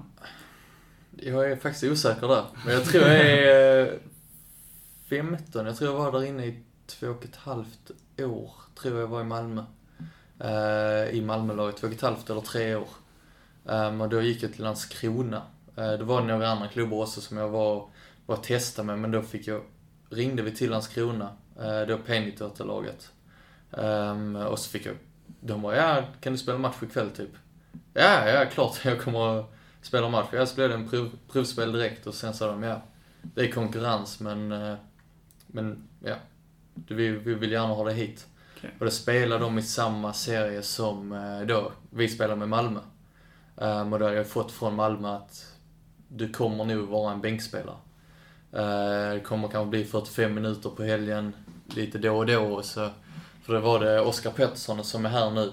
Jag 1.19 1.51
är 1.51 1.55
faktiskt 1.55 1.91
osäker 1.91 2.27
där. 2.27 2.43
Men 2.65 2.73
jag 2.73 2.85
tror 2.85 3.03
jag 3.03 3.15
är 3.29 3.99
15. 5.09 5.65
Jag 5.65 5.77
tror 5.77 5.91
jag 5.91 5.97
var 5.97 6.11
där 6.11 6.27
inne 6.27 6.45
i 6.45 6.63
två 6.85 7.07
och 7.07 7.25
ett 7.25 7.35
halvt 7.35 7.91
år. 8.19 8.51
Tror 8.81 8.99
jag 8.99 9.07
var 9.07 9.21
i 9.21 9.23
Malmö. 9.23 9.63
Eh, 10.39 11.09
I 11.09 11.21
Malmölaget. 11.21 11.77
Två 11.77 11.87
och 11.87 11.93
ett 11.93 12.01
halvt 12.01 12.29
eller 12.29 12.41
tre 12.41 12.75
år. 12.75 12.87
Um, 13.63 14.01
och 14.01 14.09
då 14.09 14.21
gick 14.21 14.43
jag 14.43 14.53
till 14.53 14.63
Landskrona. 14.63 15.41
Uh, 15.77 15.91
det 15.91 16.03
var 16.03 16.21
några 16.21 16.49
andra 16.49 16.67
klubbar 16.67 16.97
också 16.97 17.21
som 17.21 17.37
jag 17.37 17.49
var, 17.49 17.89
var 18.25 18.35
och 18.35 18.43
testade 18.43 18.85
med. 18.85 18.99
Men 18.99 19.11
då 19.11 19.21
fick 19.21 19.47
jag, 19.47 19.61
ringde 20.09 20.41
vi 20.41 20.51
till 20.51 20.69
Landskrona. 20.69 21.29
Eh, 21.59 21.81
uh, 21.81 21.87
då 21.87 21.97
Pennyturtle-laget. 21.97 23.11
Um, 23.71 23.85
ehm, 23.85 24.35
och 24.35 24.59
så 24.59 24.69
fick 24.69 24.85
jag, 24.85 24.95
de 25.39 25.61
bara, 25.61 25.75
ja 25.75 26.03
kan 26.21 26.33
du 26.33 26.39
spela 26.39 26.57
match 26.57 26.75
ikväll 26.83 27.09
typ? 27.09 27.31
Ja, 27.93 28.29
ja 28.29 28.45
klart 28.45 28.79
jag 28.85 29.01
kommer 29.01 29.39
att 29.39 29.53
spela 29.81 30.09
match. 30.09 30.27
Jag 30.31 30.47
spelade 30.47 30.73
en 30.73 30.89
prov, 30.89 31.09
provspel 31.31 31.71
direkt 31.71 32.07
och 32.07 32.13
sen 32.13 32.33
sa 32.33 32.47
de, 32.47 32.63
ja, 32.63 32.81
det 33.21 33.41
är 33.41 33.51
konkurrens 33.51 34.19
men, 34.19 34.51
men 35.47 35.87
ja, 35.99 36.15
vi, 36.73 37.09
vi 37.09 37.33
vill 37.33 37.51
gärna 37.51 37.73
ha 37.73 37.83
det 37.83 37.93
hit. 37.93 38.27
Okej. 38.57 38.69
Och 38.79 38.85
då 38.85 38.91
spelade 38.91 39.43
de 39.43 39.59
i 39.59 39.61
samma 39.61 40.13
serie 40.13 40.61
som 40.61 41.11
eh, 41.11 41.41
då 41.41 41.71
vi 41.89 42.07
spelar 42.07 42.35
med 42.35 42.49
Malmö. 42.49 42.79
Um, 43.55 43.93
och 43.93 43.99
då 43.99 44.05
har 44.05 44.13
jag 44.13 44.27
fått 44.27 44.51
från 44.51 44.75
Malmö 44.75 45.15
att 45.15 45.53
du 46.07 46.29
kommer 46.29 46.65
nog 46.65 46.87
vara 46.87 47.13
en 47.13 47.21
bänkspelare. 47.21 47.75
Uh, 48.53 49.13
det 49.13 49.21
kommer 49.23 49.47
kanske 49.47 49.69
bli 49.69 49.85
45 49.85 50.33
minuter 50.33 50.69
på 50.69 50.83
helgen, 50.83 51.33
lite 51.75 51.97
då 51.97 52.17
och 52.17 52.25
då. 52.25 52.41
Och 52.41 52.65
så, 52.65 52.89
för 53.43 53.53
då 53.53 53.59
var 53.59 53.79
det 53.79 54.01
Oskar 54.01 54.31
Pettersson 54.31 54.83
som 54.83 55.05
är 55.05 55.09
här 55.09 55.31
nu. 55.31 55.51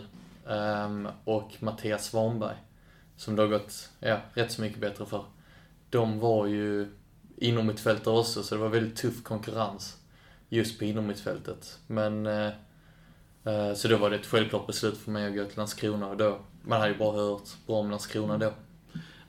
ehm, 0.48 1.08
och 1.24 1.50
Mattias 1.60 2.04
Svanberg. 2.04 2.56
Som 3.16 3.36
det 3.36 3.42
har 3.42 3.48
gått 3.48 3.90
ja, 4.00 4.18
rätt 4.34 4.52
så 4.52 4.62
mycket 4.62 4.80
bättre 4.80 5.06
för. 5.06 5.24
De 5.90 6.20
var 6.20 6.46
ju 6.46 6.88
inom 7.36 7.66
mittfältare 7.66 8.18
också, 8.18 8.42
så 8.42 8.54
det 8.54 8.60
var 8.60 8.68
väldigt 8.68 8.96
tuff 8.96 9.22
konkurrens 9.22 9.96
just 10.48 10.78
på 10.78 10.84
innermittfältet. 10.84 11.78
Men 11.86 12.26
eh, 12.26 12.46
eh, 13.44 13.74
så 13.74 13.88
då 13.88 13.96
var 13.96 14.10
det 14.10 14.16
ett 14.16 14.26
självklart 14.26 14.66
beslut 14.66 14.98
för 14.98 15.10
mig 15.10 15.26
att 15.28 15.34
gå 15.34 15.44
till 15.44 15.58
Landskrona 15.58 16.08
och 16.08 16.16
då, 16.16 16.38
man 16.62 16.80
hade 16.80 16.92
ju 16.92 16.98
bara 16.98 17.16
hört 17.16 17.48
bra 17.66 17.76
om 17.76 17.90
Landskrona 17.90 18.38
då. 18.38 18.52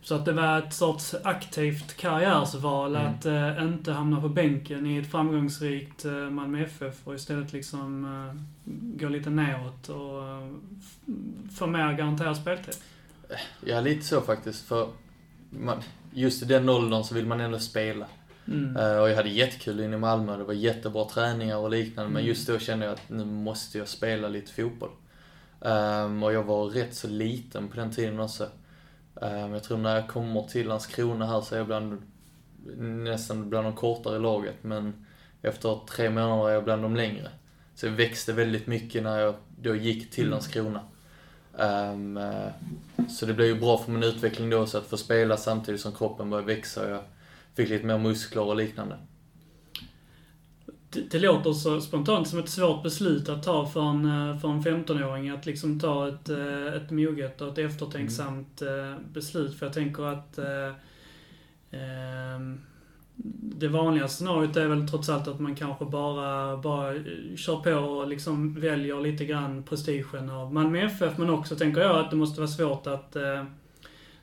Så 0.01 0.15
att 0.15 0.25
det 0.25 0.31
var 0.33 0.59
ett 0.59 0.73
sorts 0.73 1.15
aktivt 1.23 1.97
karriärsval 1.97 2.95
Mm. 2.95 3.07
att 3.07 3.25
eh, 3.25 3.63
inte 3.63 3.91
hamna 3.91 4.21
på 4.21 4.29
bänken 4.29 4.85
i 4.85 4.97
ett 4.97 5.11
framgångsrikt 5.11 6.05
eh, 6.05 6.11
Malmö 6.11 6.63
FF 6.63 6.95
och 7.03 7.15
istället 7.15 7.53
liksom 7.53 8.05
eh, 8.05 8.41
gå 9.01 9.09
lite 9.09 9.29
neråt 9.29 9.89
och 9.89 10.23
eh, 10.23 10.49
få 11.57 11.67
mer 11.67 11.93
garanterad 11.93 12.37
speltid. 12.37 12.75
Ja, 13.65 13.79
lite 13.81 14.05
så 14.05 14.21
faktiskt. 14.21 14.67
För 14.67 14.89
man, 15.49 15.81
just 16.15 16.43
i 16.43 16.45
den 16.45 16.69
åldern 16.69 17.03
så 17.03 17.15
vill 17.15 17.25
man 17.25 17.41
ändå 17.41 17.59
spela. 17.59 18.05
Mm. 18.47 18.77
Eh, 18.77 18.97
och 18.97 19.09
jag 19.09 19.15
hade 19.15 19.29
jättekul 19.29 19.79
inne 19.79 19.95
i 19.95 19.99
Malmö, 19.99 20.37
det 20.37 20.43
var 20.43 20.53
jättebra 20.53 21.05
träningar 21.05 21.57
och 21.57 21.69
liknande. 21.69 22.11
Men 22.11 22.21
Mm. 22.21 22.27
just 22.29 22.47
då 22.47 22.59
kände 22.59 22.85
jag 22.85 22.93
att 22.93 23.09
nu 23.09 23.25
måste 23.25 23.77
jag 23.77 23.87
spela 23.87 24.27
lite 24.27 24.51
fotboll. 24.53 24.89
Ehm, 25.61 26.23
och 26.23 26.33
jag 26.33 26.43
var 26.43 26.65
rätt 26.65 26.95
så 26.95 27.07
liten 27.07 27.67
på 27.67 27.75
den 27.75 27.91
tiden 27.91 28.19
också. 28.19 28.47
Ehm, 29.21 29.53
jag 29.53 29.63
tror 29.63 29.77
när 29.77 29.95
jag 29.95 30.07
kommer 30.07 30.41
till 30.43 30.67
Landskrona 30.67 31.25
här 31.27 31.41
så 31.41 31.55
är 31.55 31.59
jag 31.59 31.67
bland, 31.67 32.01
nästan 32.77 33.49
bland 33.49 33.65
de 33.67 33.73
kortare 33.73 34.15
i 34.15 34.19
laget. 34.19 34.55
Men 34.61 35.05
efter 35.41 35.79
tre 35.89 36.09
månader 36.09 36.49
är 36.49 36.53
jag 36.53 36.63
bland 36.63 36.81
de 36.83 36.95
längre. 36.95 37.29
Så 37.75 37.85
jag 37.85 37.91
växte 37.91 38.33
väldigt 38.33 38.67
mycket 38.67 39.03
när 39.03 39.19
jag 39.19 39.35
då 39.61 39.75
gick 39.75 40.11
till 40.11 40.23
Mm. 40.23 40.31
Landskrona. 40.31 40.79
Eh, 41.59 43.07
så 43.09 43.25
det 43.25 43.33
blev 43.33 43.47
ju 43.47 43.59
bra 43.59 43.77
för 43.77 43.91
min 43.91 44.03
utveckling 44.03 44.49
då, 44.49 44.65
så 44.65 44.77
att 44.77 44.87
få 44.87 44.97
spela 44.97 45.37
samtidigt 45.37 45.81
som 45.81 45.91
kroppen 45.91 46.29
började 46.29 46.55
växa 46.55 46.83
och 46.83 46.89
jag 46.89 47.01
fick 47.55 47.69
lite 47.69 47.85
mer 47.85 47.97
muskler 47.97 48.43
och 48.43 48.55
liknande. 48.55 48.97
Det, 50.89 51.01
det 51.11 51.19
låter 51.19 51.53
så 51.53 51.81
spontant 51.81 52.27
som 52.27 52.39
ett 52.39 52.49
svårt 52.49 52.83
beslut 52.83 53.29
att 53.29 53.43
ta 53.43 53.65
för 53.65 53.81
en, 53.81 54.05
eh, 54.05 54.39
för 54.39 54.49
en 54.49 54.63
15-åring. 54.63 55.29
Att 55.29 55.45
liksom 55.45 55.79
ta 55.79 56.07
ett, 56.07 56.29
eh, 56.29 56.73
ett 56.73 56.91
moget 56.91 57.41
och 57.41 57.47
ett 57.47 57.57
eftertänksamt 57.57 58.61
eh, 58.61 58.99
beslut. 59.13 59.59
För 59.59 59.65
jag 59.65 59.73
tänker 59.73 60.03
att 60.03 60.37
eh, 60.37 60.73
ehm, 61.71 62.61
det 63.57 63.67
vanliga 63.67 64.07
scenariot 64.07 64.57
är 64.57 64.67
väl 64.67 64.87
trots 64.87 65.09
allt 65.09 65.27
att 65.27 65.39
man 65.39 65.55
kanske 65.55 65.85
bara, 65.85 66.57
bara 66.57 66.95
eh, 66.95 67.01
kör 67.35 67.55
på 67.55 67.71
och 67.71 68.07
liksom 68.07 68.59
väljer 68.59 69.01
lite 69.01 69.25
grann 69.25 69.63
prestigen 69.63 70.29
av 70.29 70.53
Malmö 70.53 70.79
FF. 70.79 71.17
Men 71.17 71.29
också 71.29 71.55
tänker 71.55 71.81
jag 71.81 71.99
att 71.99 72.09
det 72.09 72.15
måste 72.15 72.41
vara 72.41 72.47
svårt 72.47 72.87
att 72.87 73.15
eh, 73.15 73.43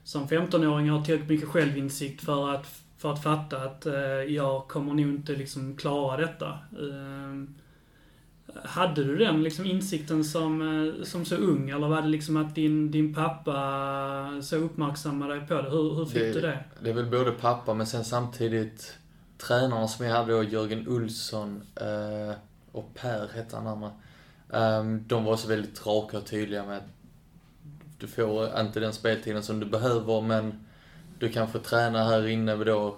som 0.04 0.28
15-åring 0.28 0.90
ha 0.90 1.04
tillräckligt 1.04 1.30
mycket 1.30 1.48
självinsikt 1.48 2.24
för 2.24 2.54
att, 2.54 2.66
för 2.98 3.12
att 3.12 3.22
fatta 3.22 3.56
att 3.56 3.86
eh, 3.86 3.94
jag 4.28 4.68
kommer 4.68 4.94
nog 4.94 5.00
inte 5.00 5.32
liksom 5.32 5.76
klara 5.76 6.16
detta. 6.16 6.48
Eh, 6.72 7.61
hade 8.64 9.04
du 9.04 9.16
den 9.18 9.42
liksom 9.42 9.66
insikten 9.66 10.24
som, 10.24 10.62
eh, 10.98 11.04
som 11.04 11.24
så 11.24 11.36
ung? 11.36 11.70
Eller 11.70 11.88
var 11.88 12.02
det 12.02 12.08
liksom 12.08 12.36
att 12.36 12.54
din, 12.54 12.90
din 12.90 13.14
pappa 13.14 14.38
så 14.42 14.56
uppmärksammade 14.56 15.34
dig 15.34 15.46
på 15.48 15.54
det? 15.54 15.70
Hur, 15.70 15.94
hur 15.94 16.04
fick 16.06 16.14
Det- 16.22 16.32
du 16.32 16.40
det? 16.40 16.64
Det 16.82 16.90
är 16.90 16.94
väl 16.94 17.10
både 17.10 17.30
pappa, 17.32 17.74
men 17.74 17.86
sen 17.86 18.04
samtidigt 18.04 18.98
tränarna 19.38 19.88
som 19.88 20.06
jag 20.06 20.16
hade 20.16 20.32
då, 20.32 20.42
Jörgen 20.42 20.88
Olsson 20.88 21.62
eh, 21.76 22.34
och 22.72 22.94
Per 22.94 23.28
hette 23.34 23.56
han 23.56 23.66
andra. 23.66 23.90
Ehm, 24.52 25.04
de 25.08 25.24
var 25.24 25.32
också 25.32 25.48
väldigt 25.48 25.86
raka 25.86 26.18
och 26.18 26.26
tydliga 26.26 26.64
med 26.66 26.76
att 26.76 26.88
du 27.98 28.06
får 28.06 28.60
inte 28.60 28.80
den 28.80 28.92
speltiden 28.92 29.42
som 29.42 29.60
du 29.60 29.66
behöver, 29.66 30.20
men 30.20 30.64
du 31.18 31.28
kan 31.28 31.48
få 31.48 31.58
träna 31.58 32.04
här 32.04 32.26
inne 32.26 32.56
då 32.56 32.96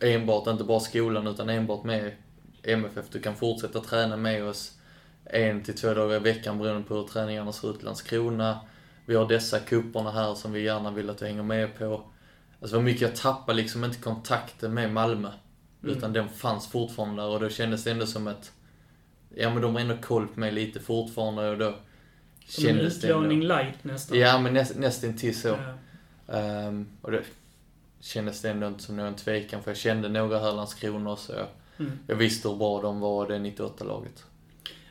enbart, 0.00 0.46
inte 0.46 0.64
bara 0.64 0.80
skolan, 0.80 1.26
utan 1.26 1.48
enbart 1.48 1.84
med 1.84 2.12
MFF. 2.62 3.04
Du 3.12 3.20
kan 3.20 3.34
fortsätta 3.36 3.80
träna 3.80 4.16
med 4.16 4.44
oss 4.44 4.75
en 5.30 5.62
till 5.62 5.74
två 5.76 5.94
dagar 5.94 6.16
i 6.16 6.18
veckan 6.18 6.58
beroende 6.58 6.88
på 6.88 6.94
hur 6.94 7.04
träningarna 7.04 7.52
ser 7.52 7.70
ut 7.70 7.80
i 7.80 7.84
Landskrona. 7.84 8.60
Vi 9.06 9.14
har 9.14 9.28
dessa 9.28 9.58
kupperna 9.58 10.10
här 10.10 10.34
som 10.34 10.52
vi 10.52 10.62
gärna 10.62 10.90
vill 10.90 11.10
att 11.10 11.18
du 11.18 11.26
hänger 11.26 11.42
med 11.42 11.78
på. 11.78 12.02
Alltså 12.60 12.76
det 12.76 12.82
var 12.82 12.82
mycket, 12.82 13.02
jag 13.02 13.16
tappade 13.16 13.56
liksom 13.56 13.84
inte 13.84 13.98
kontakten 13.98 14.74
med 14.74 14.92
Malmö. 14.92 15.30
Mm. 15.82 15.96
Utan 15.96 16.12
den 16.12 16.28
fanns 16.28 16.68
fortfarande 16.68 17.22
där 17.22 17.28
och 17.28 17.40
då 17.40 17.48
kändes 17.48 17.84
det 17.84 17.90
ändå 17.90 18.06
som 18.06 18.26
att, 18.26 18.52
ja 19.34 19.50
men 19.50 19.62
de 19.62 19.74
har 19.74 19.80
ändå 19.80 19.96
koll 19.96 20.28
på 20.28 20.40
mig 20.40 20.52
lite 20.52 20.80
fortfarande 20.80 21.50
och 21.50 21.58
då 21.58 21.74
Som 22.46 22.66
en 22.66 22.74
kändes 22.74 23.00
det 23.00 23.06
ändå... 23.08 23.18
utlåning 23.18 23.42
light 23.46 23.84
nästan. 23.84 24.18
Ja 24.18 24.38
men 24.38 24.54
näst, 24.54 24.76
nästintill 24.76 25.40
så. 25.40 25.48
Ja. 25.48 26.34
Ehm, 26.38 26.86
och 27.02 27.10
det 27.10 27.22
kändes 28.00 28.42
det 28.42 28.50
ändå 28.50 28.66
inte 28.66 28.82
som 28.82 28.96
någon 28.96 29.14
tvekan 29.14 29.62
för 29.62 29.70
jag 29.70 29.78
kände 29.78 30.08
några 30.08 30.38
här 30.38 30.52
i 30.52 30.56
Landskrona 30.56 31.16
så 31.16 31.32
jag, 31.32 31.46
Mm. 31.78 31.92
jag 32.06 32.16
visste 32.16 32.48
hur 32.48 32.56
bra 32.56 32.82
de 32.82 33.00
var, 33.00 33.28
det 33.28 33.38
98-laget. 33.38 34.24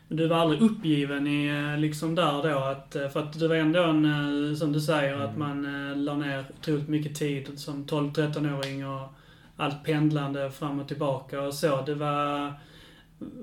Men 0.08 0.18
du 0.18 0.28
var 0.28 0.38
aldrig 0.38 0.62
uppgiven 0.62 1.28
i, 1.28 1.47
eh, 1.47 1.80
liksom 1.80 2.16
där 2.16 2.43
då 2.53 2.60
att, 2.60 2.95
eh, 2.95 3.10
för 3.10 3.20
att 3.20 3.39
du 3.39 3.47
var 3.47 3.56
ändå 3.56 3.84
en, 3.84 4.06
eh, 4.06 4.56
som 4.58 4.72
du 4.72 4.82
säger, 4.82 5.14
Mm. 5.14 5.26
att 5.30 5.38
man 5.38 6.06
la 6.06 6.16
ner 6.16 6.45
otroligt 6.60 6.88
mycket 6.89 7.16
tid 7.16 7.60
som 7.60 7.86
12-13-åring 7.86 8.88
och 8.88 9.08
allt 9.58 9.84
pendlande 9.84 10.51
fram 10.51 10.80
och 10.80 10.88
tillbaka 10.88 11.41
och 11.41 11.53
så. 11.53 11.82
Det 11.82 11.95
var, 11.95 12.53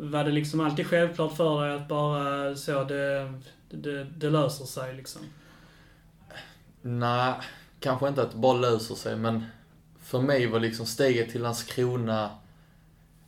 var 0.01 0.25
det 0.25 0.31
liksom 0.31 0.61
alltid 0.61 0.87
självklart 0.87 1.37
för 1.37 1.65
dig 1.67 1.75
att 1.77 1.89
bara 1.89 2.57
så 2.57 2.85
det, 2.85 3.33
det, 3.71 4.05
det 4.05 4.31
löser 4.31 4.65
sig 4.65 4.95
liksom? 4.97 5.23
Nej, 6.83 7.35
kanske 7.81 8.09
inte 8.09 8.23
att 8.23 8.33
det 8.33 8.39
bara 8.39 8.59
löser 8.59 8.95
sig, 8.95 9.17
men 9.17 9.45
för 10.03 10.21
mig 10.21 10.47
var 10.47 10.61
liksom 10.61 10.87
steget 10.87 11.31
till 11.31 11.43
Landskrona, 11.43 12.31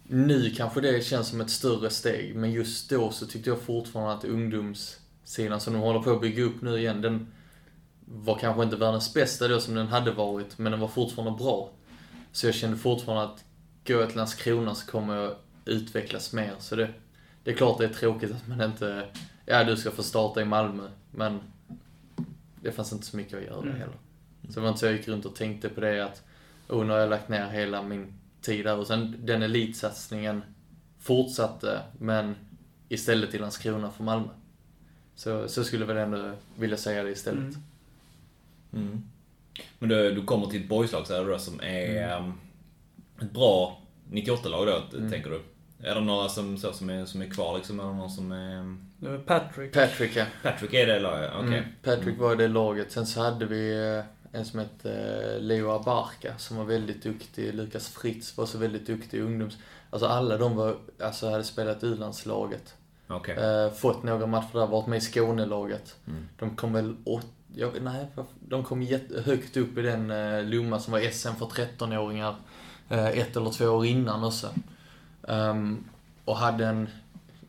nu 0.08 0.50
kanske 0.50 0.80
det 0.80 1.04
känns 1.04 1.28
som 1.28 1.40
ett 1.40 1.50
större 1.50 1.90
steg, 1.90 2.36
men 2.36 2.52
just 2.52 2.90
då 2.90 3.10
så 3.10 3.26
tyckte 3.26 3.50
jag 3.50 3.60
fortfarande 3.60 4.12
att 4.12 4.24
ungdomssidan 4.24 5.60
som 5.60 5.72
de 5.72 5.78
håller 5.78 6.00
på 6.00 6.10
att 6.10 6.20
bygga 6.20 6.42
upp 6.42 6.62
nu 6.62 6.78
igen, 6.78 7.00
den 7.00 7.26
var 8.06 8.38
kanske 8.38 8.62
inte 8.62 8.76
världens 8.76 9.14
bästa 9.14 9.48
då 9.48 9.60
som 9.60 9.74
den 9.74 9.86
hade 9.86 10.10
varit, 10.10 10.58
men 10.58 10.72
den 10.72 10.80
var 10.80 10.88
fortfarande 10.88 11.38
bra. 11.38 11.70
Så 12.32 12.46
jag 12.46 12.54
kände 12.54 12.76
fortfarande 12.76 13.24
att 13.24 13.44
går 13.86 14.00
jag 14.00 14.08
till 14.08 14.18
Landskrona 14.18 14.74
så 14.74 14.90
kommer 14.90 15.16
jag 15.16 15.34
utvecklas 15.64 16.32
mer. 16.32 16.54
Så 16.58 16.76
det, 16.76 16.90
det 17.44 17.50
är 17.50 17.54
klart 17.54 17.78
det 17.78 17.84
är 17.84 17.88
tråkigt 17.88 18.32
att 18.32 18.48
man 18.48 18.60
inte, 18.62 19.06
ja 19.46 19.64
du 19.64 19.76
ska 19.76 19.90
få 19.90 20.02
starta 20.02 20.42
i 20.42 20.44
Malmö, 20.44 20.88
men 21.10 21.40
det 22.62 22.72
fanns 22.72 22.92
inte 22.92 23.06
så 23.06 23.16
mycket 23.16 23.38
att 23.38 23.44
göra 23.44 23.62
Mm. 23.62 23.76
heller. 23.76 23.96
Så 24.48 24.54
det 24.54 24.60
var 24.60 24.68
inte 24.68 24.80
så 24.80 24.86
jag 24.86 24.92
gick 24.92 25.08
runt 25.08 25.26
och 25.26 25.36
tänkte 25.36 25.68
på 25.68 25.80
det 25.80 26.04
att, 26.04 26.22
oh 26.68 26.84
nu 26.86 26.92
har 26.92 27.00
jag 27.00 27.10
lagt 27.10 27.28
ner 27.28 27.48
hela 27.48 27.82
min 27.82 28.14
tid 28.44 28.64
där. 28.64 28.76
Och 28.76 28.86
sen 28.86 29.16
den 29.18 29.42
elitsatsningen 29.42 30.42
fortsatte, 31.00 31.80
men 31.98 32.34
istället 32.88 33.34
i 33.34 33.38
Landskrona 33.38 33.90
för 33.90 34.04
Malmö. 34.04 34.28
Så, 35.14 35.48
så 35.48 35.64
skulle 35.64 35.82
jag 35.82 35.94
väl 35.94 35.96
ändå 36.12 36.30
vilja 36.58 36.76
säga 36.76 37.02
det 37.02 37.10
istället. 37.10 37.40
Mm. 37.42 37.62
Mm. 38.72 39.02
Men 39.78 39.88
du, 39.88 40.14
du 40.14 40.24
kommer 40.24 40.46
till 40.46 40.62
ett 40.62 40.68
boyslag 40.68 41.06
så 41.06 41.14
här 41.14 41.24
då, 41.24 41.38
som 41.38 41.60
är 41.60 42.16
um, 42.18 42.32
ett 43.20 43.32
bra 43.32 43.78
98-lag 44.10 44.66
då, 44.66 44.98
Mm. 44.98 45.10
tänker 45.10 45.30
du? 45.30 45.40
Är 45.88 45.94
det 45.94 46.00
några 46.00 46.28
som, 46.28 46.58
så, 46.58 46.72
som, 46.72 46.90
är, 46.90 47.04
som 47.04 47.22
är 47.22 47.26
kvar 47.26 47.56
liksom? 47.56 47.80
Är 47.80 47.84
det 47.84 47.92
någon 47.92 48.10
som 48.10 48.32
är... 48.32 48.76
Det 48.98 49.08
var 49.08 49.18
Patrick. 49.18 49.72
Patrick 49.72 50.16
ja. 50.16 50.24
Patrick 50.42 50.74
är 50.74 50.86
det 50.86 51.00
laget? 51.00 51.30
Okej. 51.36 51.58
Mm, 51.58 51.64
Patrick 51.82 52.18
var 52.18 52.32
i 52.32 52.36
det 52.36 52.48
laget. 52.48 52.92
Sen 52.92 53.06
så 53.06 53.20
hade 53.20 53.46
vi 53.46 53.94
eh, 53.96 54.04
en 54.34 54.44
som 54.44 54.60
hette 54.60 54.92
eh, 54.92 55.40
Leo 55.40 55.70
Abarca 55.70 56.38
som 56.38 56.56
var 56.56 56.64
väldigt 56.64 57.02
duktig. 57.02 57.54
Lukas 57.54 57.88
Fritz 57.88 58.36
var 58.36 58.46
så 58.46 58.58
väldigt 58.58 58.86
duktig 58.86 59.18
i 59.18 59.20
ungdoms... 59.20 59.58
Alltså 59.90 60.06
alla 60.06 60.36
de 60.36 60.56
var, 60.56 60.76
alltså 61.00 61.30
hade 61.30 61.44
spelat 61.44 61.82
i 61.82 61.86
U-landslaget. 61.86 62.74
Okej. 63.08 63.36
Eh, 63.36 63.72
fått 63.72 64.02
några 64.02 64.26
matcher 64.26 64.58
där, 64.58 64.66
varit 64.66 64.86
med 64.86 64.96
i 64.96 65.00
Skånelaget. 65.00 65.96
Mm. 66.06 66.28
De 66.38 66.56
kom 66.56 66.72
väl 66.72 66.96
åt, 67.04 67.26
jag, 67.54 67.82
nej, 67.82 68.06
de 68.40 68.64
kom 68.64 68.82
jätte, 68.82 69.22
högt 69.22 69.56
upp 69.56 69.78
i 69.78 69.82
den 69.82 70.10
eh, 70.10 70.44
Lomma 70.44 70.80
som 70.80 70.92
var 70.92 71.00
SM 71.00 71.34
för 71.38 71.46
13-åringar. 71.46 72.34
Eh, 72.88 73.08
ett 73.08 73.36
eller 73.36 73.50
två 73.50 73.66
år 73.66 73.86
innan 73.86 74.24
också. 74.24 74.48
Ehm, 75.28 75.84
och 76.24 76.36
hade 76.36 76.66
en, 76.66 76.88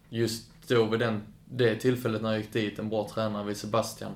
just 0.09 0.43
då 0.67 0.85
vid 0.85 0.99
den, 0.99 1.21
det 1.45 1.75
tillfället 1.75 2.21
när 2.21 2.31
jag 2.31 2.41
gick 2.41 2.53
dit, 2.53 2.79
en 2.79 2.89
bra 2.89 3.09
tränare 3.13 3.43
vid 3.43 3.57
Sebastian. 3.57 4.11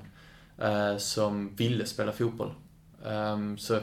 Eh, 0.62 0.98
som 0.98 1.56
ville 1.56 1.86
spela 1.86 2.12
fotboll. 2.12 2.54
Ehm, 3.06 3.58
så 3.58 3.80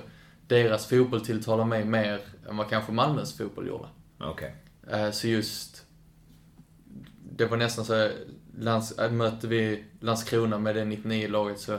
deras 0.46 0.86
fotboll 0.86 1.20
tilltalar 1.20 1.64
mig 1.64 1.84
mer 1.84 2.20
än 2.48 2.56
vad 2.56 2.68
kanske 2.68 2.92
Malmös 2.92 3.36
fotboll 3.36 3.66
gjorde. 3.66 3.88
Okej. 4.18 4.54
Eh, 4.90 5.10
Så 5.10 5.28
just... 5.28 5.82
Det 7.36 7.46
var 7.46 7.56
nästan 7.56 7.84
så 7.84 8.10
Lands, 8.58 8.98
äh, 8.98 9.12
mötte 9.12 9.48
vi 9.48 9.84
Landskrona 10.00 10.58
med 10.58 10.74
det 10.74 10.84
99-laget 10.84 11.60
så 11.60 11.78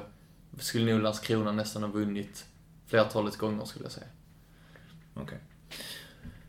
skulle 0.60 0.94
nog 0.94 1.02
Landskrona 1.02 1.52
nästan 1.52 1.84
ha 1.84 1.90
vunnit 1.90 2.46
flertalet 2.86 3.38
gånger 3.38 3.66
skulle 3.66 3.86
jag 3.86 3.92
säga. 3.92 4.08
Okej. 5.14 5.38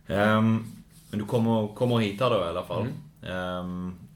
Ehm, 0.07 0.66
men 1.11 1.20
du 1.20 1.26
kommer, 1.26 1.74
kommer 1.74 1.99
hit 1.99 2.20
här 2.20 2.30
då 2.30 2.36
i 2.36 2.49
alla 2.49 2.64
fall. 2.64 2.86
Mm. 3.22 3.36
Um, 3.36 4.07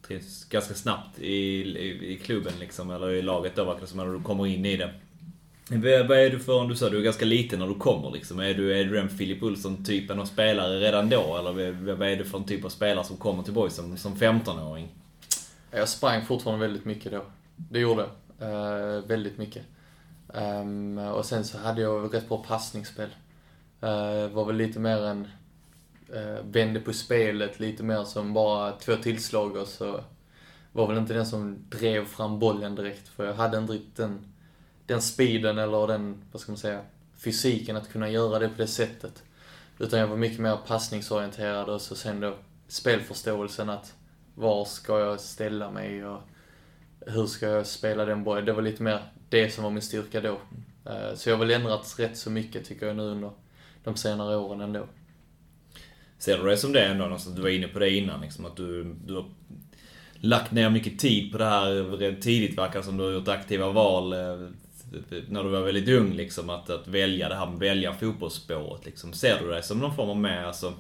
ganska 0.49 0.75
snabbt 0.75 1.19
i, 1.19 1.35
i, 1.63 2.13
i 2.13 2.19
klubben 2.25 2.53
liksom, 2.61 2.91
eller 2.91 3.11
i 3.11 3.23
laget 3.23 3.57
då 3.57 3.65
verkar 3.65 3.81
det 3.81 3.87
som, 3.87 3.99
när 3.99 4.07
du 4.07 4.23
kommer 4.23 4.47
in 4.47 4.67
i 4.67 4.77
det. 4.77 4.93
Vad 6.09 6.19
är 6.19 6.31
du 6.31 6.39
för, 6.39 6.69
du 6.69 6.77
sa 6.77 6.91
du 6.91 6.99
är 6.99 7.03
ganska 7.03 7.25
liten 7.25 7.59
när 7.59 7.67
du 7.67 7.75
kommer 7.75 8.11
liksom. 8.11 8.41
Är 8.41 8.55
du, 8.55 8.81
är 8.81 8.85
du 8.85 8.95
den 8.95 9.09
Filip 9.09 9.43
Olsson-typen 9.43 10.21
av 10.21 10.25
spelare 10.25 10.81
redan 10.81 11.09
då? 11.09 11.37
Eller 11.39 11.73
vad- 11.95 12.09
är 12.09 12.17
du 12.17 12.25
för 12.25 12.39
en 12.39 12.45
typ 12.45 12.65
av 12.65 12.69
spelare 12.69 13.05
som 13.05 13.17
kommer 13.17 13.43
till 13.43 13.53
BoIS 13.53 13.75
som, 13.75 13.97
som 13.97 14.15
15-åring? 14.15 14.89
Jag 15.71 15.89
sprang 15.89 16.25
fortfarande 16.25 16.67
väldigt 16.67 16.85
mycket 16.85 17.13
då. 17.13 17.25
Det 17.57 17.79
gjorde 17.79 18.07
jag. 18.39 18.49
Eh, 18.49 19.05
väldigt 19.05 19.39
mycket. 19.39 19.63
Um, 20.35 20.99
och 20.99 21.25
sen 21.25 21.45
så 21.45 21.59
hade 21.59 21.81
jag 21.83 22.15
rätt 22.15 22.29
bra 22.29 22.45
passningsspel. 22.49 23.09
Uh, 23.83 24.29
var 24.35 24.45
väl 24.45 24.57
lite 24.57 24.79
mer 24.81 25.03
en... 25.05 25.29
Eh, 26.15 26.45
vände 26.45 26.81
på 26.81 26.93
spelet 26.93 27.61
lite 27.61 27.83
mer 27.83 28.05
som 28.05 28.35
bara 28.35 28.73
två 28.73 28.97
tillslag 28.97 29.57
och 29.57 29.69
så 29.69 30.05
var 30.73 30.87
väl 30.87 30.99
inte 30.99 31.15
den 31.15 31.27
som 31.27 31.65
drev 31.69 32.05
fram 32.05 32.39
bollen 32.39 32.75
direkt. 32.75 33.09
För 33.09 33.27
jag 33.27 33.35
hade 33.35 33.59
inte 33.59 33.73
riktigt 33.73 33.97
den, 33.97 34.33
den 34.87 35.03
speeden 35.03 35.59
eller 35.59 35.87
den, 35.87 36.25
vad 36.33 36.41
ska 36.41 36.53
man 36.53 36.59
säga, 36.59 36.81
fysiken 37.17 37.77
att 37.77 37.93
kunna 37.93 38.09
göra 38.09 38.39
det 38.39 38.49
på 38.49 38.55
det 38.57 38.67
sättet. 38.67 39.23
Utan 39.79 40.01
jag 40.01 40.07
var 40.07 40.17
mycket 40.17 40.39
mer 40.39 40.57
passningsorienterad 40.67 41.69
och 41.69 41.81
så 41.81 41.95
sen 41.95 42.21
då 42.21 42.37
spelförståelsen 42.69 43.71
att 43.71 43.95
var 44.35 44.65
ska 44.65 45.01
jag 45.01 45.21
ställa 45.21 45.71
mig 45.71 46.05
och 46.05 46.21
hur 47.07 47.27
ska 47.27 47.47
jag 47.47 47.67
spela 47.67 48.05
den 48.05 48.25
bollen. 48.25 48.45
Det 48.45 48.53
var 48.53 48.63
lite 48.63 48.83
mer 48.83 49.03
det 49.29 49.51
som 49.51 49.65
var 49.65 49.71
min 49.71 49.83
styrka 49.83 50.21
då. 50.21 50.41
Eh, 50.91 51.15
så 51.15 51.29
jag 51.29 51.37
har 51.37 51.45
väl 51.45 51.55
ändrat 51.55 51.95
rätt 51.99 52.19
så 52.19 52.31
mycket 52.31 52.65
tycker 52.65 52.87
jag 52.87 52.97
nu 52.97 53.03
under 53.03 53.31
de 53.85 53.97
senare 53.97 54.37
åren 54.37 54.61
ändå. 54.61 54.87
Ser 56.23 56.39
du 56.39 56.45
det 56.45 56.57
som 56.57 56.73
det 56.73 56.85
ändå? 56.85 57.05
Någonstans, 57.05 57.37
du 57.37 57.43
var 57.43 57.49
inne 57.49 57.69
på 57.69 57.79
det 57.79 57.91
innan, 57.91 58.21
liksom, 58.21 58.47
att 58.47 58.57
du, 58.57 58.97
du 59.05 59.15
har 59.15 59.25
lagt 60.15 60.53
ner 60.53 60.71
mycket 60.71 60.99
tid 60.99 61.33
på 61.33 61.39
det 61.39 61.45
här 61.45 62.21
tidigt, 62.21 62.59
verkar 62.59 62.83
som 62.83 62.97
du 62.97 63.05
har 63.05 63.11
gjort 63.11 63.29
aktiva 63.29 63.71
val 63.71 64.13
eh, 64.13 64.19
när 65.29 65.45
du 65.45 65.51
var 65.51 65.61
väldigt 65.61 65.89
ung, 65.89 66.13
liksom, 66.13 66.51
att, 66.51 66.71
att 66.71 66.89
välja 66.89 67.29
det 67.29 67.35
här 67.35 67.47
med 67.47 67.59
välja 67.59 67.95
fotbollsspåret. 67.95 68.85
Liksom. 68.85 69.13
Ser 69.13 69.39
du 69.41 69.51
det 69.51 69.63
som 69.63 69.79
någon 69.79 69.97
form 69.97 70.11
av 70.11 70.17
mer, 70.17 70.43
alltså, 70.43 70.75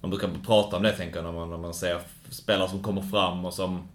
man 0.00 0.10
brukar 0.10 0.30
prata 0.46 0.76
om 0.76 0.82
det, 0.82 0.92
tänker 0.92 1.16
jag, 1.16 1.24
när 1.24 1.32
man, 1.32 1.50
när 1.50 1.58
man 1.58 1.74
ser 1.74 2.00
spelare 2.30 2.68
som 2.68 2.82
kommer 2.82 3.02
fram 3.02 3.44
och 3.44 3.54
som 3.54 3.88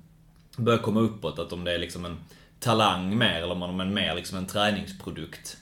börjar 0.58 0.80
komma 0.80 1.00
uppåt, 1.00 1.40
att 1.40 1.54
om 1.54 1.64
det 1.64 1.72
är 1.72 1.80
liksom 1.80 2.06
en 2.06 2.18
talang 2.60 3.18
mer, 3.18 3.42
eller 3.42 3.52
om 3.52 3.60
man 3.60 3.80
är 3.80 3.86
mer 3.86 4.16
liksom 4.16 4.38
en 4.38 4.46
träningsprodukt. 4.46 5.58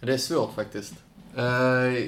Det 0.00 0.12
är 0.12 0.18
svårt 0.18 0.54
faktiskt. 0.54 0.94
Eh, 1.36 2.04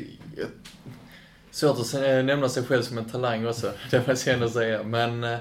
svårt 1.50 1.78
att 1.78 1.92
nämna 2.24 2.48
sig 2.48 2.62
själv 2.62 2.82
som 2.82 2.98
en 2.98 3.04
talang 3.04 3.46
också, 3.46 3.72
det 3.90 4.00
får 4.00 4.14
jag 4.26 4.34
ändå 4.34 4.48
säga. 4.48 4.82
Men 4.82 5.24
eh, 5.24 5.38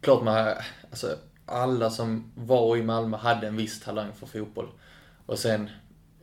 klart 0.00 0.24
man, 0.24 0.54
alltså 0.90 1.18
alla 1.46 1.90
som 1.90 2.32
var 2.34 2.76
i 2.76 2.82
Malmö 2.82 3.16
hade 3.16 3.46
en 3.46 3.56
viss 3.56 3.80
talang 3.80 4.12
för 4.12 4.26
fotboll. 4.26 4.68
Och 5.26 5.38
sen, 5.38 5.70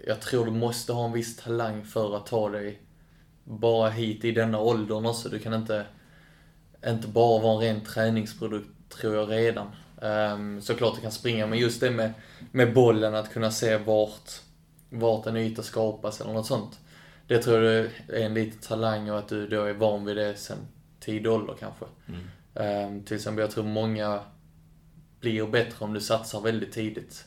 jag 0.08 0.22
tror 0.22 0.46
du 0.46 0.52
måste 0.52 0.94
ha 0.94 1.06
en 1.06 1.12
viss 1.12 1.38
talang 1.38 1.86
för 1.86 2.18
att 2.18 2.26
ta 2.26 2.50
dig 2.50 2.82
bara 3.44 3.90
hit 3.90 4.26
i 4.26 4.32
denna 4.32 4.60
åldern 4.60 5.06
också. 5.06 5.30
Du 5.30 5.40
kan 5.40 5.54
inte, 5.54 5.86
inte 6.88 7.08
bara 7.08 7.42
vara 7.42 7.54
en 7.54 7.76
ren 7.76 7.86
träningsprodukt, 7.86 8.70
tror 8.90 9.16
jag 9.16 9.32
redan. 9.32 9.68
Um, 10.02 10.62
såklart 10.62 10.96
du 10.96 11.02
kan 11.02 11.12
springa, 11.12 11.48
men 11.48 11.60
just 11.60 11.82
det 11.82 11.92
med, 11.92 12.14
med 12.52 12.74
bollen, 12.74 13.16
att 13.16 13.34
kunna 13.34 13.52
se 13.52 13.78
vart, 13.78 14.32
vart 14.90 15.26
en 15.26 15.38
yta 15.38 15.64
skapas 15.64 16.22
eller 16.22 16.34
något 16.34 16.48
sånt. 16.48 16.80
Det 17.32 17.38
tror 17.38 17.64
jag 17.64 17.86
är 18.08 18.26
en 18.26 18.34
liten 18.34 18.60
talang 18.60 19.10
och 19.10 19.20
att 19.20 19.28
du 19.28 19.48
då 19.48 19.64
är 19.64 19.74
van 19.74 20.06
vid 20.06 20.18
det 20.18 20.36
sen 20.36 20.58
tidig 21.00 21.32
ålder 21.32 21.56
kanske. 21.60 21.86
Ehm, 22.56 23.04
till 23.04 23.16
exempel, 23.16 23.42
jag 23.42 23.52
tror 23.52 23.64
många 23.64 24.20
blir 25.20 25.48
bättre 25.48 25.86
om 25.86 25.94
du 25.94 26.02
satsar 26.02 26.42
väldigt 26.42 26.72
tidigt. 26.72 27.26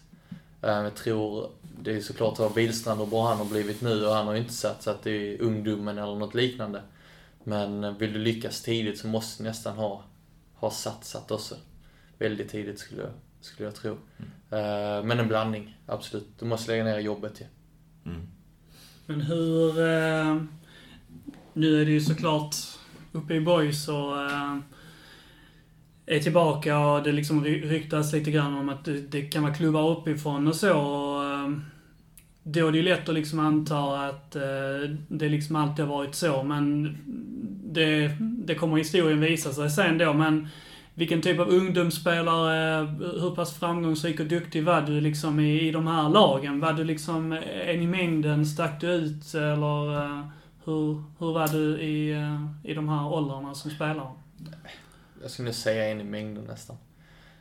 Ehm, 0.63 0.85
jag 0.85 0.95
tror, 0.95 1.51
det 1.83 1.93
är 1.93 2.01
såklart 2.01 2.39
vad 2.39 2.55
Bilstrand 2.55 3.01
och 3.01 3.09
bra 3.09 3.29
han 3.29 3.39
har 3.39 3.45
blivit 3.45 3.81
nu 3.81 4.07
och 4.07 4.15
han 4.15 4.27
har 4.27 4.35
inte 4.35 4.53
satsat 4.53 5.07
i 5.07 5.39
ungdomen 5.39 5.99
eller 5.99 6.15
något 6.15 6.35
liknande. 6.35 6.83
Men 7.45 7.99
vill 7.99 8.13
du 8.13 8.19
lyckas 8.19 8.63
tidigt 8.63 8.99
så 8.99 9.07
måste 9.07 9.43
du 9.43 9.49
nästan 9.49 9.77
ha, 9.77 10.05
ha 10.55 10.71
satsat 10.71 11.31
också. 11.31 11.57
Väldigt 12.19 12.51
tidigt 12.51 12.79
skulle 12.79 13.03
jag, 13.03 13.13
skulle 13.41 13.67
jag 13.67 13.75
tro. 13.75 13.99
Ehm, 14.51 15.09
men 15.09 15.19
en 15.21 15.29
blandning, 15.29 15.79
absolut. 15.87 16.29
Du 16.39 16.45
måste 16.45 16.71
lägga 16.71 16.85
ner 16.85 16.99
jobbet 16.99 17.41
ju. 17.41 17.45
Men 19.07 19.21
hur... 19.21 19.81
Eh, 19.81 20.37
nu 21.55 21.81
är 21.81 21.85
det 21.85 21.91
ju 21.91 22.01
såklart 22.01 22.57
uppe 23.13 23.35
i 23.35 23.41
Boys 23.41 23.89
och 23.89 24.23
eh, 24.23 24.57
är 26.07 26.21
tillbaka 26.21 26.79
och 26.79 27.03
det 27.03 27.13
liksom 27.13 27.45
ryktas 27.45 28.13
lite 28.13 28.31
grann 28.31 28.55
om 28.55 28.69
att 28.69 28.85
det, 28.85 29.01
det 29.01 29.23
kan 29.23 29.43
vara 29.43 29.55
klubbar 29.55 29.91
uppifrån 29.91 30.49
och 30.49 30.57
så. 30.57 30.79
Och, 30.79 31.25
eh, 31.25 31.51
då 32.43 32.69
är 32.69 32.73
det 32.73 32.79
ju 32.79 32.85
lätt 32.85 33.09
att 33.09 33.15
liksom 33.15 33.41
anta 33.41 34.07
att 34.07 34.37
eh, 34.37 34.91
det 35.09 35.29
liksom 35.29 35.57
alltid 35.57 35.85
har 35.85 35.97
varit 35.97 36.15
så, 36.15 36.43
men 36.43 36.97
det, 37.65 38.11
det 38.21 38.55
kommer 38.55 38.77
historien 38.77 39.21
visa 39.21 39.53
sig 39.53 39.71
sen 39.71 39.99
då. 39.99 40.13
Men 40.13 40.49
vilken 40.95 41.23
typ 41.23 41.41
av 41.41 41.49
ungdomsspelare, 41.49 42.87
hur 42.99 43.35
pass 43.35 43.59
framgångsrik 43.59 44.21
och 44.21 44.27
duktig 44.27 44.65
var 44.65 44.83
du 44.83 45.01
liksom 45.01 45.41
i, 45.41 45.69
i 45.69 45.71
de 45.71 45.87
här 45.87 46.09
lagen? 46.09 46.61
Var 46.61 46.73
du 46.73 46.85
liksom 46.85 47.33
eh, 47.33 47.69
en 47.69 47.83
i 47.83 47.87
mängden, 47.87 48.47
stack 48.47 48.81
du 48.81 48.87
ut 48.87 49.35
eller 49.35 50.05
eh, 50.05 50.27
hur, 50.65 51.05
hur 51.19 51.33
var 51.33 51.49
du 51.49 51.81
i, 51.81 52.13
eh, 52.13 52.71
i 52.71 52.75
de 52.75 52.89
här 52.89 53.13
åldrarna 53.13 53.55
som 53.55 53.71
spelare? 53.71 54.11
Jag 55.23 55.31
skulle 55.31 55.47
nog 55.47 55.55
säga 55.55 55.89
en 55.89 56.01
i 56.01 56.05
mängden 56.05 56.45
nästan. 56.45 56.77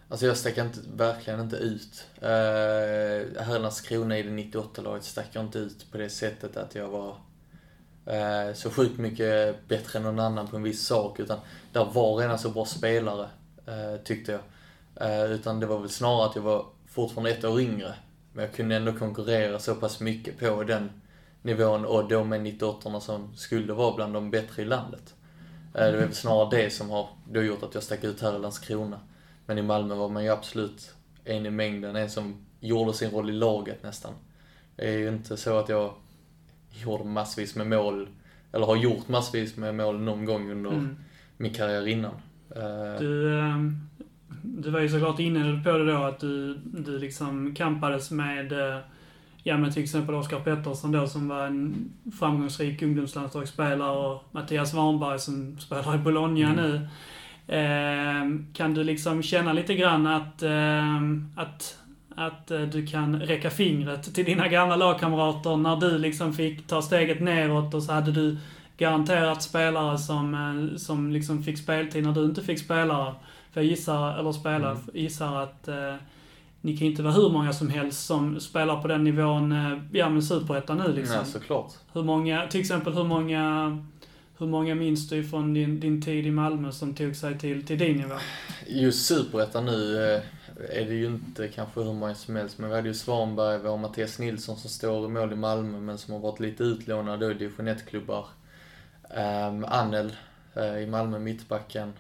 Alltså 0.10 0.26
jag 0.26 0.38
stack 0.38 0.58
inte, 0.58 0.80
verkligen 0.95 1.39
inte 1.39 1.56
ut. 1.56 2.08
Uh, 2.22 2.28
här 3.43 3.56
i 3.56 3.60
Landskrona 3.60 4.18
i 4.18 4.24
det 4.24 4.30
98-laget 4.30 5.04
stack 5.04 5.28
jag 5.32 5.43
inte 5.43 5.60
ut 5.60 5.91
på 5.91 5.97
det 5.97 6.10
sättet 6.10 6.58
att 6.58 6.76
jag 6.76 6.89
var 6.89 7.16
så 8.54 8.70
sjukt 8.70 8.97
mycket 8.97 9.68
bättre 9.68 9.99
än 9.99 10.04
någon 10.04 10.20
annan 10.20 10.47
på 10.47 10.56
en 10.56 10.64
viss 10.64 10.86
sak. 10.86 11.20
Utan 11.20 11.39
där 11.72 11.86
var 11.86 12.16
redan 12.16 12.39
så 12.39 12.49
bra 12.49 12.66
spelare, 12.66 13.28
tyckte 14.03 14.32
jag. 14.32 14.41
Eh, 15.09 15.32
utan 15.32 15.59
det 15.59 15.66
var 15.66 15.80
väl 15.80 15.89
snarare 15.89 16.26
att 16.30 16.36
jag 16.36 16.43
var 16.43 16.66
fortfarande 16.88 17.32
ett 17.32 17.43
år 17.43 17.61
yngre. 17.61 17.93
Men 18.34 18.45
jag 18.45 18.53
kunde 18.53 18.76
ändå 18.76 18.93
konkurrera 18.93 19.59
så 19.59 19.76
pass 19.76 19.99
mycket 19.99 20.39
på 20.39 20.64
den 20.64 20.91
nivån 21.41 21.86
och 21.86 22.07
då 22.07 22.24
med 22.24 22.41
98 22.41 22.99
som 22.99 23.36
skulle 23.36 23.74
vara 23.74 23.95
bland 23.95 24.14
de 24.14 24.32
bättre 24.32 24.61
i 24.61 24.66
landet. 24.66 25.14
Eh, 25.74 25.80
Det 25.82 25.88
är 25.88 25.91
väl 25.97 26.14
snarare 26.14 26.49
det 26.64 26.70
som 26.70 26.89
har 26.89 27.07
då 27.32 27.41
gjort 27.41 27.64
att 27.64 27.74
jag 27.74 27.84
stack 27.84 28.03
ut 28.03 28.22
här 28.22 28.36
i 28.36 28.39
Landskrona. 28.39 28.99
Men 29.45 29.57
i 29.57 29.61
Malmö 29.61 29.95
var 29.95 30.09
man 30.09 30.24
ju 30.24 30.30
absolut 30.30 30.93
en 31.24 31.45
i 31.45 31.49
mängden, 31.49 31.95
en 31.95 32.09
som 32.09 32.45
gjorde 32.59 32.93
sin 32.93 33.11
roll 33.11 33.30
i 33.30 33.34
laget 33.34 33.84
nästan. 33.84 34.14
Det 34.76 34.88
är 34.93 34.97
ju 34.97 35.07
inte 35.07 35.38
så 35.38 35.57
att 35.57 35.70
jag 35.70 35.93
gjorde 36.72 37.03
massvis 37.03 37.55
med 37.55 37.68
mål, 37.68 38.07
eller 38.51 38.66
har 38.66 38.76
gjort 38.76 39.07
massvis 39.07 39.57
med 39.57 39.76
mål 39.76 39.99
någon 39.99 40.26
gång 40.26 40.51
under 40.51 40.72
Mm. 40.72 40.97
min 41.38 41.53
karriär 41.53 41.88
innan. 41.88 42.14
Eh, 42.56 42.99
Du, 42.99 43.39
eh, 43.39 43.58
du 44.43 44.70
var 44.70 44.80
ju 44.80 44.89
såklart 44.89 45.20
inne 45.20 45.62
på 45.64 45.72
det 45.72 45.91
då 45.91 46.04
att 46.04 46.20
du, 46.20 46.60
du 46.64 46.99
liksom 46.99 47.56
kampades 47.56 48.12
med, 48.12 48.51
eh, 48.51 48.78
ja 49.43 49.58
men 49.58 49.72
till 49.74 49.84
exempel 49.84 50.16
Oskar 50.16 50.39
Pettersson 50.39 50.91
då 50.91 51.08
som 51.08 51.28
var 51.28 51.45
en 51.45 51.91
framgångsrik 52.20 52.82
ungdomslandslagsspelare 52.82 53.97
och 53.97 54.24
Mattias 54.32 54.74
Warnberg 54.74 55.20
som 55.20 55.60
spelar 55.60 55.95
i 55.95 55.97
Bologna 55.97 56.54
nu. 56.54 56.88
Eh, 57.47 58.24
kan 58.54 58.74
du 58.74 58.84
liksom 58.84 59.24
känna 59.24 59.54
lite 59.54 59.76
grann 59.76 60.08
att, 60.08 60.43
eh, 60.43 61.01
att, 61.36 61.78
att 62.16 62.51
eh, 62.51 62.62
du 62.62 62.88
kan 62.88 63.22
räcka 63.22 63.49
fingret 63.49 64.16
till 64.16 64.26
dina 64.26 64.47
gamla 64.47 64.76
lagkamrater 64.76 65.58
när 65.58 65.76
du 65.76 65.97
liksom 65.97 66.34
fick 66.34 66.68
ta 66.68 66.82
steget 66.82 67.22
neråt 67.22 67.74
och 67.74 67.84
så 67.84 67.93
hade 67.93 68.12
du 68.12 68.38
garanterat 68.78 69.43
spelare 69.43 69.97
som, 69.97 70.34
eh, 70.34 70.78
som 70.78 71.11
liksom 71.11 71.43
fick 71.43 71.57
speltid 71.57 72.03
när 72.03 72.11
du 72.11 72.26
inte 72.26 72.41
fick 72.41 72.59
spelare. 72.59 73.13
För 73.51 73.61
jag 73.61 73.69
gissar, 73.69 74.19
eller 74.19 74.32
spela, 74.32 74.71
Mm. 74.71 74.82
gissar 74.93 75.43
att 75.43 75.67
eh, 75.67 75.95
ni 76.61 76.78
kan 76.78 76.88
inte 76.88 77.03
vara 77.03 77.13
hur 77.13 77.30
många 77.30 77.53
som 77.53 77.69
helst 77.69 78.05
som 78.05 78.39
spelar 78.39 78.82
på 78.82 78.88
den 78.88 79.03
nivån, 79.03 79.51
eh, 79.51 79.78
ja 79.91 80.09
men 80.09 80.24
superettan 80.24 80.78
nu 80.78 80.93
liksom. 80.93 81.15
Nej, 81.17 81.26
såklart. 81.26 81.71
Hur 81.93 82.03
många, 82.03 82.47
till 82.47 82.59
exempel 82.59 82.93
hur 82.93 83.03
många, 83.03 83.78
hur 84.38 84.47
många 84.47 84.76
minns 84.76 85.09
du 85.09 85.24
från 85.24 85.53
din, 85.53 85.80
din 85.80 86.01
tid 86.01 86.28
i 86.28 86.32
Malmö 86.32 86.71
som 86.71 86.93
tog 86.93 87.15
sig 87.15 87.39
till, 87.39 87.65
till 87.65 87.78
din 87.78 87.97
nivå? 87.97 88.15
Just 88.67 89.05
superettan 89.05 89.65
nu 89.65 89.97
eh, 90.15 90.21
är 90.82 90.86
det 90.86 90.93
ju 90.95 91.05
inte 91.05 91.47
kanske 91.47 91.82
hur 91.82 91.93
många 91.93 92.15
som 92.15 92.36
helst, 92.36 92.57
men 92.59 92.69
vi 92.69 92.76
hade 92.76 92.88
ju 92.88 92.93
Svanberg, 92.93 93.61
vi 93.61 93.67
har 93.67 93.78
Mattias 93.78 94.19
Nilsson 94.19 94.57
som 94.57 94.69
står 94.69 95.05
i 95.05 95.09
mål 95.09 95.34
i 95.34 95.36
Malmö, 95.36 95.80
men 95.80 95.97
som 95.97 96.13
har 96.13 96.21
varit 96.21 96.39
lite 96.39 96.63
utlånad 96.63 97.19
då 97.19 97.32
i 97.32 97.34
division 97.34 97.67
1-klubbar. 97.67 98.26
Um, 99.10 99.66
Annel 99.68 100.16
eh, 100.54 100.78
i 100.78 100.88
Malmö, 100.88 101.20
mittbacken. 101.20 101.93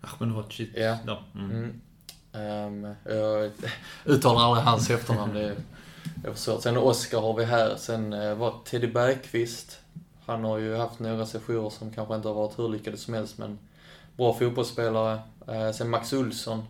Ahmedhodzic. 0.00 0.68
Ja. 0.74 0.98
Ja. 1.06 1.22
Mm. 1.34 1.80
Ehm, 2.32 2.94
jag 3.04 3.50
uttalar 4.04 4.40
aldrig 4.40 4.64
hans 4.64 4.90
efternamn, 4.90 5.34
det 5.34 5.42
är, 5.42 5.56
det 6.22 6.28
är 6.28 6.34
svårt. 6.34 6.62
Sen 6.62 6.76
Oskar 6.76 7.20
har 7.20 7.34
vi 7.34 7.44
här, 7.44 7.76
sen 7.76 8.12
uh, 8.12 8.34
var 8.34 8.54
Teddy 8.64 8.86
Bergqvist. 8.86 9.80
Han 10.26 10.44
har 10.44 10.58
ju 10.58 10.76
haft 10.76 10.98
några 10.98 11.26
sessioner 11.26 11.70
som 11.70 11.90
kanske 11.90 12.14
inte 12.14 12.28
har 12.28 12.34
varit 12.34 12.58
hur 12.58 12.68
lyckade 12.68 12.96
som 12.96 13.14
helst, 13.14 13.38
men 13.38 13.58
bra 14.16 14.34
fotbollsspelare. 14.34 15.20
Eh, 15.48 15.70
sen 15.70 15.90
Max 15.90 16.12
Olsson, 16.12 16.64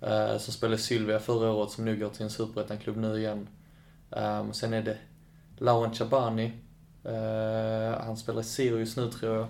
eh, 0.00 0.38
som 0.38 0.52
spelade 0.52 0.78
Sylvia 0.78 1.20
förra 1.20 1.50
året, 1.50 1.70
som 1.70 1.84
nu 1.84 1.96
går 1.96 2.08
till 2.08 2.22
en 2.22 2.30
superettan-klubb 2.30 2.96
nu 2.96 3.18
igen. 3.18 3.48
Um, 4.10 4.52
sen 4.52 4.72
är 4.72 4.82
det 4.82 4.98
Laurent 5.58 5.98
Chabani. 5.98 6.52
Eh, 7.08 8.04
han 8.06 8.16
spelar 8.16 8.40
i 8.40 8.44
Sirius 8.44 8.96
nu 8.96 9.10
tror 9.10 9.36
jag. 9.36 9.46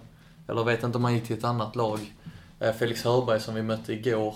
Eller 0.49 0.65
vet 0.65 0.83
inte 0.83 0.99
om 0.99 1.05
han 1.05 1.15
gick 1.15 1.25
till 1.27 1.39
ett 1.39 1.45
annat 1.45 1.77
lag. 1.77 2.15
Eh, 2.61 2.73
Felix 2.73 3.05
Hörberg 3.05 3.41
som 3.41 3.55
vi 3.55 3.63
mötte 3.63 3.93
igår. 3.93 4.35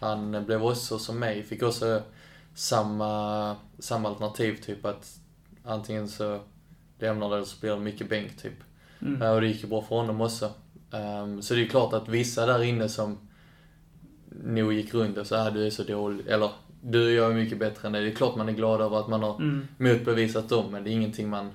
Han 0.00 0.44
blev 0.46 0.64
också 0.64 0.98
som 0.98 1.18
mig, 1.18 1.42
fick 1.42 1.62
också 1.62 2.02
samma, 2.54 3.56
samma 3.78 4.08
alternativ, 4.08 4.56
typ 4.62 4.84
att 4.84 5.18
antingen 5.64 6.08
så 6.08 6.40
lämnar 6.98 7.28
det 7.30 7.36
eller 7.36 7.44
så 7.46 7.60
blir 7.60 7.70
det 7.70 7.80
mycket 7.80 8.08
bänk, 8.08 8.36
typ. 8.42 8.52
Mm. 9.02 9.22
Eh, 9.22 9.30
Och 9.30 9.40
det 9.40 9.46
gick 9.46 9.62
ju 9.62 9.68
bra 9.68 9.82
för 9.82 9.96
honom 9.96 10.20
också. 10.20 10.50
Ehm, 10.92 11.42
Så 11.42 11.54
det 11.54 11.62
är 11.64 11.66
klart 11.68 11.92
att 11.92 12.08
vissa 12.08 12.46
där 12.46 12.62
inne 12.62 12.88
som 12.88 13.18
nog 14.44 14.72
gick 14.72 14.94
runt 14.94 15.18
och 15.18 15.26
sa 15.26 15.38
att 15.48 15.54
du 15.54 15.66
är 15.66 15.70
så 15.70 15.82
dålig, 15.82 16.26
eller 16.26 16.50
du 16.82 17.06
och 17.06 17.12
jag 17.12 17.30
är 17.30 17.34
mycket 17.34 17.58
bättre 17.58 17.86
än 17.88 17.92
dig. 17.92 18.04
Det 18.04 18.10
är 18.10 18.14
klart 18.14 18.36
man 18.36 18.48
är 18.48 18.52
glad 18.52 18.80
över 18.80 19.00
att 19.00 19.08
man 19.08 19.22
har 19.22 19.34
Mm. 19.36 19.68
motbevisat 19.78 20.48
dem, 20.48 20.72
men 20.72 20.84
det 20.84 20.90
är 20.90 20.92
ingenting 20.92 21.28
man 21.28 21.50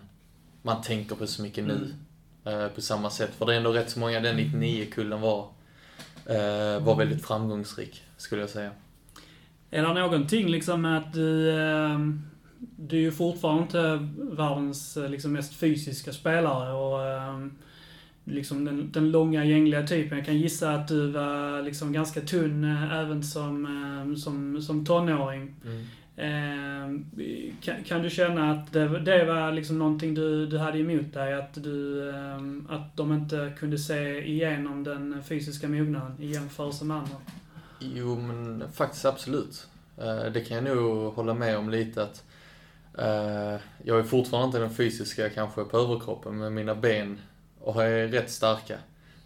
man 0.61 0.81
tänker 0.81 1.15
på 1.15 1.27
så 1.27 1.41
mycket 1.41 1.63
nu. 1.63 1.95
Mm. 2.43 2.61
eh, 2.61 2.67
på 2.67 2.81
samma 2.81 3.09
sätt. 3.09 3.35
För 3.35 3.45
det 3.45 3.53
är 3.53 3.57
ändå 3.57 3.71
rätt 3.71 3.89
så 3.89 3.99
många, 3.99 4.19
den 4.19 4.39
99-kullen 4.39 5.21
var, 5.21 5.47
eh, 6.25 6.83
var 6.83 6.95
väldigt 6.95 7.25
framgångsrik, 7.25 8.03
skulle 8.17 8.41
jag 8.41 8.49
säga. 8.49 8.71
Är 9.71 9.81
det 9.81 9.93
någonting 9.93 10.47
liksom 10.47 10.81
med 10.81 10.97
att 10.97 11.13
du... 11.13 11.49
Eh, 11.49 11.99
du 12.75 12.97
är 12.97 13.01
ju 13.01 13.11
fortfarande 13.11 13.63
inte 13.63 14.07
världens 14.35 14.97
eh, 14.97 15.09
liksom, 15.09 15.33
mest 15.33 15.53
fysiska 15.53 16.13
spelare 16.13 16.73
och 16.73 17.05
eh, 17.05 17.47
liksom 18.23 18.65
den, 18.65 18.91
den 18.91 19.11
långa 19.11 19.45
gängliga 19.45 19.87
typen. 19.87 20.17
Jag 20.17 20.25
kan 20.25 20.37
gissa 20.37 20.73
att 20.73 20.87
du 20.87 21.11
var 21.11 21.61
liksom 21.61 21.93
ganska 21.93 22.21
tunn 22.21 22.63
även 22.91 23.23
som, 23.23 23.65
eh, 23.65 24.15
som, 24.15 24.61
som 24.61 24.85
tonåring. 24.85 25.55
Eh, 25.65 25.85
Ehm, 26.19 27.05
kan, 27.61 27.83
kan 27.83 28.01
du 28.01 28.09
känna 28.09 28.51
att 28.51 28.73
det, 28.73 28.99
det 28.99 29.25
var 29.25 29.51
liksom 29.51 29.79
någonting 29.79 30.13
du, 30.13 30.47
du 30.47 30.57
hade 30.57 30.79
emot 30.79 31.13
dig? 31.13 31.33
Att, 31.33 31.63
du, 31.63 32.09
ehm, 32.09 32.67
att 32.69 32.97
de 32.97 33.13
inte 33.13 33.53
kunde 33.57 33.77
se 33.77 34.27
igenom 34.27 34.83
den 34.83 35.23
fysiska 35.23 35.67
mognaden 35.67 36.15
i 36.19 36.25
jämförelse 36.25 36.85
med 36.85 36.97
andra? 36.97 37.15
Jo, 37.79 38.15
men 38.15 38.63
faktiskt 38.71 39.05
absolut. 39.05 39.67
Eh, 39.97 40.31
det 40.33 40.41
kan 40.41 40.65
jag 40.65 40.75
nog 40.75 41.13
hålla 41.13 41.33
med 41.33 41.57
om 41.57 41.69
lite 41.69 42.03
att 42.03 42.23
eh, 42.97 43.61
jag 43.83 43.99
är 43.99 44.03
fortfarande 44.03 44.45
inte 44.45 44.59
den 44.59 44.75
fysiska 44.75 45.29
kanske 45.29 45.63
på 45.63 45.77
överkroppen, 45.77 46.37
men 46.37 46.53
mina 46.53 46.75
ben 46.75 47.19
och 47.59 47.83
är 47.83 48.07
rätt 48.07 48.31
starka. 48.31 48.77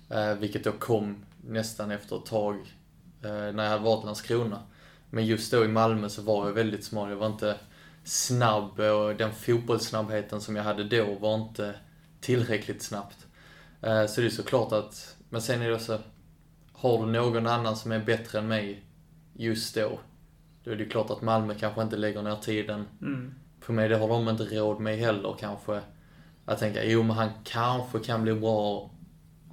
Eh, 0.09 0.33
vilket 0.33 0.63
då 0.63 0.71
kom 0.71 1.25
nästan 1.41 1.91
efter 1.91 2.17
ett 2.17 2.25
tag 2.25 2.57
när 3.21 3.63
jag 3.63 3.69
hade 3.69 3.83
varit 3.83 4.03
i 4.03 4.05
Landskrona. 4.05 4.59
Men 5.13 5.25
just 5.25 5.51
då 5.51 5.65
i 5.65 5.67
Malmö 5.67 6.09
så 6.09 6.21
var 6.21 6.45
jag 6.47 6.53
väldigt 6.53 6.83
smal. 6.83 7.09
Jag 7.09 7.17
var 7.17 7.27
inte 7.27 7.55
snabb 8.03 8.79
och 8.79 9.15
den 9.15 9.33
fotbollssnabbheten 9.33 10.41
som 10.41 10.55
jag 10.55 10.63
hade 10.63 10.83
då 10.83 11.15
var 11.15 11.35
inte 11.35 11.75
tillräckligt 12.21 12.81
snabbt. 12.81 13.27
Eh, 13.81 14.05
Så 14.05 14.21
det 14.21 14.27
är 14.27 14.29
såklart 14.29 14.71
att, 14.71 15.15
men 15.29 15.41
sen 15.41 15.61
är 15.61 15.69
det 15.69 15.75
också, 15.75 15.99
har 16.73 17.05
du 17.05 17.11
någon 17.11 17.47
annan 17.47 17.75
som 17.75 17.91
är 17.91 17.99
bättre 17.99 18.39
än 18.39 18.47
mig 18.47 18.83
just 19.33 19.75
då, 19.75 19.99
då 20.63 20.71
är 20.71 20.75
det 20.75 20.85
klart 20.85 21.09
att 21.09 21.21
Malmö 21.21 21.55
kanske 21.59 21.81
inte 21.81 21.95
lägger 21.97 22.21
ner 22.21 22.35
tiden 22.35 22.85
Mm. 23.01 23.33
på 23.65 23.71
mig. 23.73 23.89
Det 23.89 23.97
har 23.97 24.07
de 24.07 24.29
inte 24.29 24.43
råd 24.43 24.79
med 24.79 24.97
heller 24.97 25.35
kanske. 25.39 25.81
Att 26.45 26.59
tänka, 26.59 26.83
jo 26.85 27.03
men 27.03 27.15
han 27.17 27.29
kanske 27.43 27.99
kan 27.99 28.23
bli 28.23 28.33
bra 28.33 28.91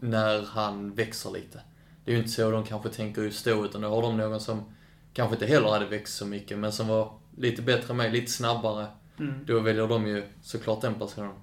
när 0.01 0.43
han 0.47 0.95
växer 0.95 1.31
lite. 1.31 1.61
Det 2.05 2.11
är 2.11 2.15
ju 2.15 2.19
inte 2.23 2.33
så 2.33 2.51
de 2.51 2.65
kanske 2.65 2.89
tänker 2.89 3.23
just 3.23 3.45
då, 3.45 3.65
utan 3.65 3.81
då 3.81 3.89
har 3.89 4.03
de 4.03 4.17
någon 4.17 4.41
som 4.41 4.65
kanske 5.13 5.35
inte 5.35 5.47
heller 5.47 5.69
hade 5.69 5.87
växt 5.87 6.17
så 6.17 6.27
mycket, 6.27 6.59
men 6.59 6.73
som 6.73 6.89
var 6.89 7.13
lite 7.37 7.63
bättre 7.63 7.91
än 7.91 7.97
mig, 7.97 8.11
lite 8.11 8.33
snabbare. 8.33 8.87
Mm. 9.19 9.45
Då 9.47 9.61
väljer 9.61 9.89
de 9.89 10.07
ju 10.07 10.25
såklart 10.43 10.81
den 10.81 10.95
personen. 10.95 11.35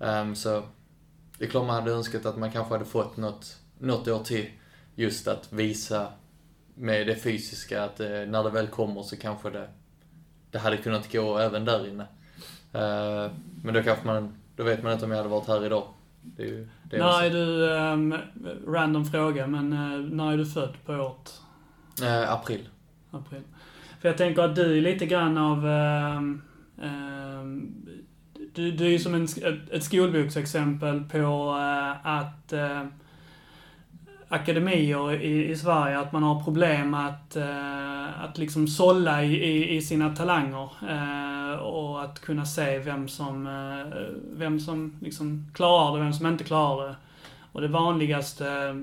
Ehm, 0.00 0.34
så 0.34 0.62
det 1.38 1.44
är 1.44 1.48
klart 1.48 1.66
man 1.66 1.74
hade 1.74 1.92
önskat 1.92 2.26
att 2.26 2.38
man 2.38 2.52
kanske 2.52 2.74
hade 2.74 2.84
fått 2.84 3.16
något, 3.16 3.56
något 3.78 4.08
år 4.08 4.24
till. 4.24 4.46
Just 4.94 5.28
att 5.28 5.52
visa 5.52 6.06
med 6.74 7.06
det 7.06 7.16
fysiska 7.16 7.84
att 7.84 8.00
eh, 8.00 8.08
när 8.08 8.44
det 8.44 8.50
väl 8.50 8.66
kommer 8.66 9.02
så 9.02 9.16
kanske 9.16 9.50
det, 9.50 9.68
det 10.50 10.58
hade 10.58 10.76
kunnat 10.76 11.12
gå 11.12 11.38
även 11.38 11.64
där 11.64 11.88
inne. 11.88 12.06
Ehm, 12.72 13.30
men 13.62 13.74
då 13.74 13.82
kanske 13.82 14.06
man, 14.06 14.34
då 14.56 14.62
vet 14.62 14.82
man 14.82 14.92
inte 14.92 15.04
om 15.04 15.10
jag 15.10 15.18
hade 15.18 15.28
varit 15.28 15.48
här 15.48 15.66
idag. 15.66 15.88
Det 16.22 16.42
är 16.42 16.46
ju, 16.46 16.68
det 16.82 16.96
är 16.96 17.00
När 17.00 17.22
är 17.22 17.30
du, 17.30 17.76
ehm, 17.76 18.14
random 18.66 19.04
fråga, 19.04 19.46
men 19.46 19.72
eh, 19.72 20.14
när 20.14 20.32
är 20.32 20.36
du 20.36 20.46
född 20.46 20.74
på 20.86 20.92
året? 20.92 21.40
Eh, 22.02 22.32
april. 22.32 22.68
April. 23.10 23.42
För 24.00 24.08
jag 24.08 24.18
tänker 24.18 24.42
att 24.42 24.56
du 24.56 24.78
är 24.78 24.82
lite 24.82 25.06
grann 25.06 25.38
av... 25.38 25.66
ehm, 25.68 26.42
ehm, 26.82 27.74
du, 28.54 28.70
du 28.70 28.86
är 28.86 28.90
ju 28.90 28.98
som 28.98 29.14
en, 29.14 29.24
ett, 29.24 29.70
ett 29.70 29.84
skolboksexempel 29.84 31.04
på 31.04 31.56
eh, 31.58 32.06
att 32.06 32.52
eh, 32.52 32.84
akademier 34.28 35.12
i, 35.12 35.50
i 35.50 35.56
Sverige, 35.56 35.98
att 35.98 36.12
man 36.12 36.22
har 36.22 36.44
problem 36.44 36.94
att, 36.94 37.36
eh, 37.36 38.24
att 38.24 38.38
liksom 38.38 38.68
sålla 38.68 39.24
i, 39.24 39.34
i, 39.34 39.76
i 39.76 39.82
sina 39.82 40.16
talanger. 40.16 40.70
Eh, 40.88 41.58
och 41.58 42.04
att 42.04 42.20
kunna 42.20 42.44
se 42.44 42.78
vem 42.78 43.08
som, 43.08 43.48
vem 44.32 44.60
som 44.60 44.96
liksom 45.00 45.50
klarar 45.54 45.92
det 45.92 45.98
och 45.98 46.04
vem 46.04 46.12
som 46.12 46.26
inte 46.26 46.44
klarar 46.44 46.88
det. 46.88 46.96
Och 47.52 47.60
det 47.60 47.68
vanligaste 47.68 48.74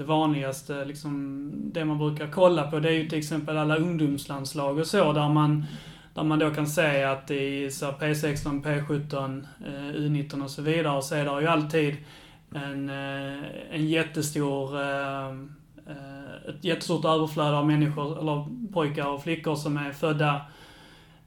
det 0.00 0.06
vanligaste, 0.06 0.84
liksom, 0.84 1.50
det 1.54 1.84
man 1.84 1.98
brukar 1.98 2.30
kolla 2.30 2.70
på, 2.70 2.80
det 2.80 2.88
är 2.88 2.92
ju 2.92 3.08
till 3.08 3.18
exempel 3.18 3.58
alla 3.58 3.76
ungdomslandslag 3.76 4.78
och 4.78 4.86
så, 4.86 5.12
där 5.12 5.28
man, 5.28 5.66
där 6.14 6.22
man 6.22 6.38
då 6.38 6.50
kan 6.50 6.66
se 6.66 7.04
att 7.04 7.30
i 7.30 7.70
så 7.70 7.86
P16, 7.86 8.62
P17, 8.62 9.46
U19 9.94 10.44
och 10.44 10.50
så 10.50 10.62
vidare, 10.62 11.02
så 11.02 11.14
är 11.14 11.24
det 11.24 11.40
ju 11.40 11.46
alltid 11.46 11.96
en, 12.54 12.88
eh, 12.88 13.44
en 13.70 13.88
jättestor, 13.88 14.80
eh, 14.80 15.28
eh, 15.86 16.48
ett 16.48 16.64
jättestort 16.64 17.04
överflöd 17.04 17.54
av 17.54 17.66
människor, 17.66 18.18
eller 18.18 18.46
pojkar 18.72 19.06
och 19.06 19.22
flickor 19.22 19.54
som 19.54 19.76
är 19.76 19.92
födda 19.92 20.40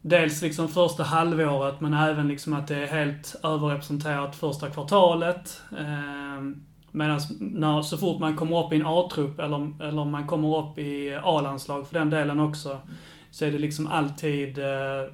Dels 0.01 0.41
liksom 0.41 0.67
första 0.67 1.03
halvåret, 1.03 1.81
men 1.81 1.93
även 1.93 2.27
liksom 2.27 2.53
att 2.53 2.67
det 2.67 2.75
är 2.75 2.87
helt 2.87 3.35
överrepresenterat 3.43 4.35
första 4.35 4.69
kvartalet. 4.69 5.61
Medan 6.95 7.19
när, 7.39 7.81
så 7.81 7.97
fort 7.97 8.19
man 8.19 8.35
kommer 8.35 8.65
upp 8.65 8.73
i 8.73 8.75
en 8.75 8.85
A-trupp, 8.85 9.39
eller, 9.39 9.71
eller 9.83 10.05
man 10.05 10.27
kommer 10.27 10.57
upp 10.57 10.77
i 10.77 11.19
A-landslag 11.23 11.87
för 11.87 11.99
den 11.99 12.09
delen 12.09 12.39
också, 12.39 12.77
så 13.31 13.45
är 13.45 13.51
det 13.51 13.57
liksom 13.57 13.87
alltid 13.87 14.57
eh, 14.57 14.65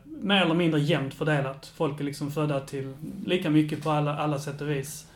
mer 0.06 0.42
eller 0.42 0.56
mindre 0.56 0.80
jämnt 0.80 1.14
fördelat. 1.14 1.72
Folk 1.76 2.00
är 2.00 2.04
liksom 2.04 2.32
födda 2.32 2.60
till 2.60 2.94
lika 3.26 3.50
mycket 3.50 3.84
på 3.84 3.92
alla, 3.92 4.18
alla 4.18 4.40
sätt 4.40 4.62
och 4.62 4.70
vis. 4.70 5.08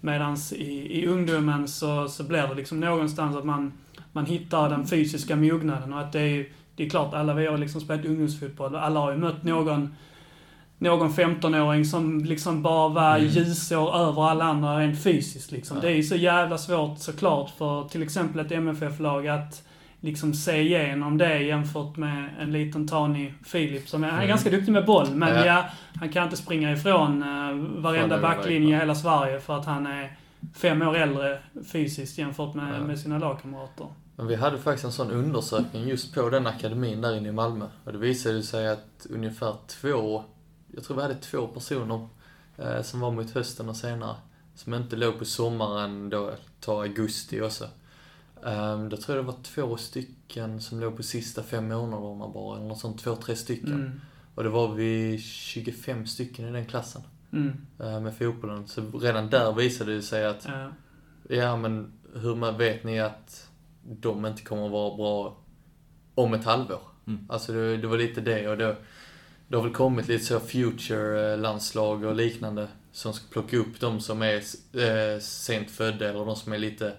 Medan 0.00 0.36
i, 0.52 1.00
i 1.00 1.06
ungdomen 1.06 1.68
så, 1.68 2.08
så 2.08 2.24
blir 2.24 2.46
det 2.48 2.54
liksom 2.54 2.80
någonstans 2.80 3.36
att 3.36 3.44
man, 3.44 3.72
man 4.12 4.26
hittar 4.26 4.70
den 4.70 4.86
fysiska 4.86 5.36
mognaden 5.36 5.92
och 5.92 6.00
att 6.00 6.12
det 6.12 6.20
är, 6.20 6.46
det 6.76 6.86
är 6.86 6.90
klart, 6.90 7.14
alla 7.14 7.34
vi 7.34 7.46
har 7.46 7.58
liksom 7.58 7.80
spelat 7.80 8.06
ungdomsfotboll 8.06 8.74
och 8.74 8.84
alla 8.84 9.00
har 9.00 9.12
ju 9.12 9.18
mött 9.18 9.42
någon 9.42 9.94
någon 10.84 11.10
15-åring 11.10 11.84
som 11.84 12.24
liksom 12.24 12.62
bara 12.62 12.88
var 12.88 13.16
Mm. 13.18 13.28
ljusår 13.28 13.94
över 13.96 14.22
alla 14.30 14.44
andra 14.44 14.78
rent 14.78 15.02
fysiskt 15.02 15.52
liksom. 15.52 15.76
Ja. 15.76 15.80
Det 15.80 15.88
är 15.88 15.96
ju 15.96 16.02
så 16.02 16.16
jävla 16.16 16.58
svårt 16.58 16.98
såklart 16.98 17.50
för 17.50 17.88
till 17.88 18.02
exempel 18.02 18.46
ett 18.46 18.52
MFF-lag 18.52 19.28
att 19.28 19.62
liksom 20.00 20.34
se 20.34 20.60
igenom 20.60 21.18
det 21.18 21.38
jämfört 21.42 21.96
med 21.96 22.28
en 22.40 22.52
liten 22.52 22.88
tanig 22.88 23.34
Filip 23.44 23.88
som 23.88 24.04
är, 24.04 24.08
han 24.08 24.14
är 24.18 24.22
Mm. 24.22 24.28
ganska 24.28 24.50
duktig 24.50 24.72
med 24.72 24.84
boll, 24.86 25.10
men 25.14 25.28
ja, 25.36 25.44
Ja. 25.46 25.64
han 26.00 26.08
kan 26.08 26.24
inte 26.24 26.36
springa 26.36 26.72
ifrån 26.72 27.22
uh, 27.22 27.80
varenda 27.82 28.20
backlinje 28.20 28.76
i 28.76 28.78
hela 28.78 28.94
Sverige 28.94 29.40
för 29.40 29.56
att 29.58 29.66
han 29.66 29.86
är 29.86 30.16
fem 30.56 30.82
år 30.82 30.96
äldre 30.96 31.38
fysiskt 31.72 32.18
jämfört 32.18 32.54
med, 32.54 32.74
Ja. 32.80 32.84
med 32.86 32.98
sina 32.98 33.18
lagkamrater. 33.18 33.86
Men 34.16 34.26
vi 34.26 34.34
hade 34.34 34.58
faktiskt 34.58 34.84
en 34.84 34.92
sån 34.92 35.10
undersökning 35.10 35.88
just 35.88 36.14
på 36.14 36.28
den 36.28 36.46
akademin 36.46 37.00
där 37.00 37.16
inne 37.16 37.28
i 37.28 37.32
Malmö. 37.32 37.64
Och 37.84 37.92
det 37.92 37.98
visade 37.98 38.42
sig 38.42 38.68
att 38.68 39.06
ungefär 39.10 39.54
två, 39.80 40.24
jag 40.74 40.84
tror 40.84 40.96
vi 40.96 41.02
hade 41.02 41.14
två 41.14 41.46
personer 41.46 42.08
eh, 42.56 42.82
som 42.82 43.00
var 43.00 43.10
mot 43.10 43.30
hösten 43.30 43.68
och 43.68 43.76
senare. 43.76 44.16
Som 44.54 44.74
inte 44.74 44.96
låg 44.96 45.18
på 45.18 45.24
sommaren 45.24 46.10
då, 46.10 46.34
ta 46.60 46.82
augusti 46.82 47.40
också. 47.40 47.64
Um, 48.42 48.88
då 48.88 48.96
tror 48.96 49.16
jag 49.16 49.24
det 49.26 49.32
var 49.32 49.42
två 49.42 49.76
stycken 49.76 50.60
som 50.60 50.80
låg 50.80 50.96
på 50.96 51.02
sista 51.02 51.42
fem 51.42 51.68
månaderna 51.68 52.28
bara, 52.28 52.56
eller 52.56 52.66
något 52.68 52.78
sånt, 52.78 53.00
två, 53.00 53.16
tre 53.16 53.36
stycken. 53.36 53.72
Mm. 53.74 54.00
Och 54.34 54.42
det 54.42 54.48
var 54.48 54.74
vi 54.74 55.18
25 55.18 56.06
stycken 56.06 56.48
i 56.48 56.52
den 56.52 56.66
klassen 56.66 57.02
Mm. 57.32 57.66
eh, 57.80 58.00
med 58.00 58.16
fotbollen. 58.16 58.68
Så 58.68 58.98
redan 58.98 59.30
där 59.30 59.52
visade 59.52 59.94
det 59.94 60.02
sig 60.02 60.26
att 60.26 60.44
Ja. 60.48 60.70
Ja, 61.28 61.56
men 61.56 61.92
hur 62.14 62.34
man 62.34 62.58
vet 62.58 62.84
ni 62.84 63.00
att 63.00 63.48
de 63.82 64.26
inte 64.26 64.42
kommer 64.42 64.66
att 64.66 64.72
vara 64.72 64.96
bra 64.96 65.36
om 66.14 66.34
ett 66.34 66.44
halvår? 66.44 66.80
Mm. 67.06 67.26
Alltså 67.28 67.52
det, 67.52 67.76
det 67.76 67.86
var 67.86 67.98
lite 67.98 68.20
det 68.20 68.48
och 68.48 68.56
det, 68.56 68.76
det 69.54 69.58
har 69.58 69.64
väl 69.64 69.74
kommit 69.74 70.08
lite 70.08 70.24
så 70.24 70.40
future-landslag 70.40 72.04
och 72.04 72.14
liknande 72.14 72.68
som 72.92 73.12
ska 73.12 73.24
plocka 73.30 73.56
upp 73.56 73.80
de 73.80 74.00
som 74.00 74.22
är 74.22 74.36
eh, 74.72 75.20
sent 75.20 75.70
födda 75.70 76.08
eller 76.08 76.24
de 76.24 76.36
som 76.36 76.52
är 76.52 76.58
lite, 76.58 76.92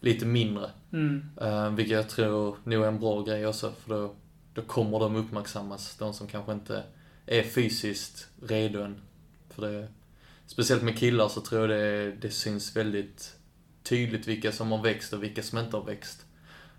lite 0.00 0.26
mindre. 0.26 0.70
Mm. 0.92 1.30
Eh, 1.40 1.70
vilket 1.70 1.96
jag 1.96 2.08
tror 2.08 2.56
nog 2.64 2.84
är 2.84 2.88
en 2.88 3.00
bra 3.00 3.22
grej 3.22 3.46
också 3.46 3.72
för 3.72 3.94
då, 3.94 4.14
då 4.54 4.62
kommer 4.62 4.98
de 4.98 5.16
uppmärksammas, 5.16 5.96
de 5.96 6.14
som 6.14 6.26
kanske 6.26 6.52
inte 6.52 6.82
är 7.26 7.42
fysiskt 7.42 8.28
redo 8.42 8.82
än. 8.82 9.00
För 9.50 9.62
det, 9.62 9.88
speciellt 10.46 10.82
med 10.82 10.98
killar 10.98 11.28
så 11.28 11.40
tror 11.40 11.60
jag 11.60 11.70
det, 11.70 12.12
det 12.12 12.30
syns 12.30 12.76
väldigt 12.76 13.36
tydligt 13.82 14.28
vilka 14.28 14.52
som 14.52 14.72
har 14.72 14.82
växt 14.82 15.12
och 15.12 15.22
vilka 15.22 15.42
som 15.42 15.58
inte 15.58 15.76
har 15.76 15.84
växt. 15.84 16.26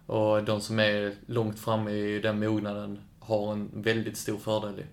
Och 0.05 0.43
de 0.43 0.61
som 0.61 0.79
är 0.79 1.15
långt 1.25 1.59
framme 1.59 1.91
i 1.91 2.19
den 2.19 2.39
mognaden 2.39 2.99
har 3.19 3.51
en 3.51 3.81
väldigt 3.81 4.17
stor 4.17 4.37
fördel 4.37 4.79
i. 4.79 4.83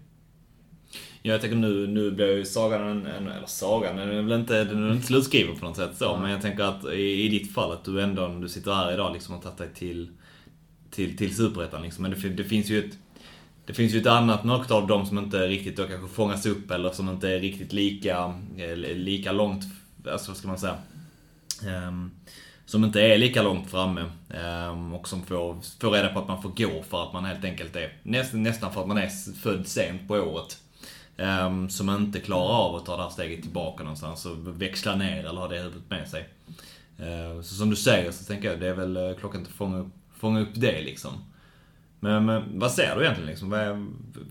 Ja, 1.22 1.32
jag 1.32 1.40
tänker 1.40 1.56
nu, 1.56 1.86
nu 1.86 2.10
blir 2.10 2.36
ju 2.36 2.44
sagan 2.44 2.82
en, 2.82 3.06
en 3.06 3.28
eller 3.28 3.46
sagan, 3.46 3.96
den 3.96 4.08
är 4.08 4.22
väl 4.22 4.40
inte, 4.40 4.64
den 4.64 4.88
är 4.88 4.92
inte 4.92 5.06
slutskriven 5.06 5.56
på 5.56 5.66
något 5.66 5.76
sätt 5.76 5.96
så, 5.96 6.16
men 6.16 6.30
jag 6.30 6.42
tänker 6.42 6.64
att 6.64 6.84
i, 6.84 7.24
i 7.24 7.28
ditt 7.28 7.54
fall 7.54 7.72
att 7.72 7.84
du 7.84 8.02
ändå, 8.02 8.28
du 8.28 8.48
sitter 8.48 8.72
här 8.72 8.92
idag 8.92 9.12
liksom 9.12 9.34
och 9.34 9.42
tagit 9.42 9.58
dig 9.58 9.68
till, 9.74 10.08
till, 10.90 11.16
till 11.16 11.36
Superettan 11.36 11.82
liksom. 11.82 12.02
Men 12.02 12.10
det, 12.10 12.28
det 12.28 12.44
finns 12.44 12.70
ju 12.70 12.78
ett, 12.78 12.98
det 13.66 13.74
finns 13.74 13.94
ju 13.94 14.00
ett 14.00 14.06
annat 14.06 14.44
något 14.44 14.70
av 14.70 14.86
dem 14.86 15.06
som 15.06 15.18
inte 15.18 15.46
riktigt 15.46 15.76
då 15.76 15.86
kanske 15.86 16.14
fångas 16.14 16.46
upp 16.46 16.70
eller 16.70 16.90
som 16.90 17.08
inte 17.08 17.30
är 17.30 17.40
riktigt 17.40 17.72
lika, 17.72 18.34
eh, 18.56 18.76
lika 18.76 19.32
långt, 19.32 19.64
alltså 20.12 20.30
vad 20.30 20.36
ska 20.36 20.48
man 20.48 20.58
säga? 20.58 20.76
Um, 21.88 22.10
som 22.66 22.84
inte 22.84 23.00
är 23.00 23.18
lika 23.18 23.42
långt 23.42 23.70
framme 23.70 24.04
um, 24.70 24.94
och 24.94 25.08
som 25.08 25.22
får, 25.22 25.56
får 25.80 25.90
reda 25.90 26.08
på 26.08 26.18
att 26.18 26.28
man 26.28 26.42
får 26.42 26.48
gå 26.48 26.82
för 26.82 27.02
att 27.02 27.12
man 27.12 27.24
helt 27.24 27.44
enkelt 27.44 27.76
är, 27.76 27.92
näst, 28.02 28.34
nästan 28.34 28.72
för 28.72 28.80
att 28.80 28.88
man 28.88 28.98
är 28.98 29.34
född 29.34 29.66
sent 29.66 30.08
på 30.08 30.14
året. 30.14 30.58
Ehm, 31.18 31.70
som 31.70 31.90
inte 31.90 32.20
klarar 32.20 32.48
av 32.48 32.74
att 32.74 32.86
ta 32.86 32.96
det 32.96 33.02
här 33.02 33.10
steget 33.10 33.42
tillbaka 33.42 33.82
någonstans 33.82 34.26
och 34.26 34.62
växla 34.62 34.96
ner 34.96 35.24
eller 35.24 35.40
ha 35.40 35.48
det 35.48 35.58
huvudet 35.58 35.90
med 35.90 36.08
sig. 36.08 36.28
Ehm, 36.98 37.42
så 37.42 37.54
som 37.54 37.70
du 37.70 37.76
säger 37.76 38.10
så 38.10 38.24
tänker 38.24 38.50
jag, 38.50 38.60
det 38.60 38.68
är 38.68 38.74
väl 38.74 38.96
eh, 38.96 39.16
klockan 39.18 39.42
att 39.42 39.48
fånga 39.48 39.78
upp, 39.78 39.92
fånga 40.16 40.40
upp 40.40 40.54
det 40.54 40.82
liksom. 40.82 41.12
Men, 42.00 42.26
men 42.26 42.58
vad 42.58 42.72
ser 42.72 42.96
du 42.96 43.02
egentligen 43.02 43.30
liksom? 43.30 43.52
Är, 43.52 43.86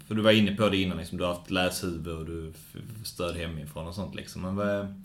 för 0.08 0.16
du 0.16 0.22
var 0.22 0.32
inne 0.32 0.56
på 0.56 0.70
det 0.70 0.78
innan, 0.78 0.98
liksom, 0.98 1.18
du 1.18 1.24
har 1.24 1.34
haft 1.34 1.52
läshuvud 1.52 2.08
och 2.08 2.26
du 2.26 2.54
stöd 3.04 3.36
hemifrån 3.36 3.88
och 3.88 3.96
sånt 3.96 4.16
liksom. 4.16 4.42
Men 4.42 4.56
vad 4.56 4.68
är, 4.68 5.02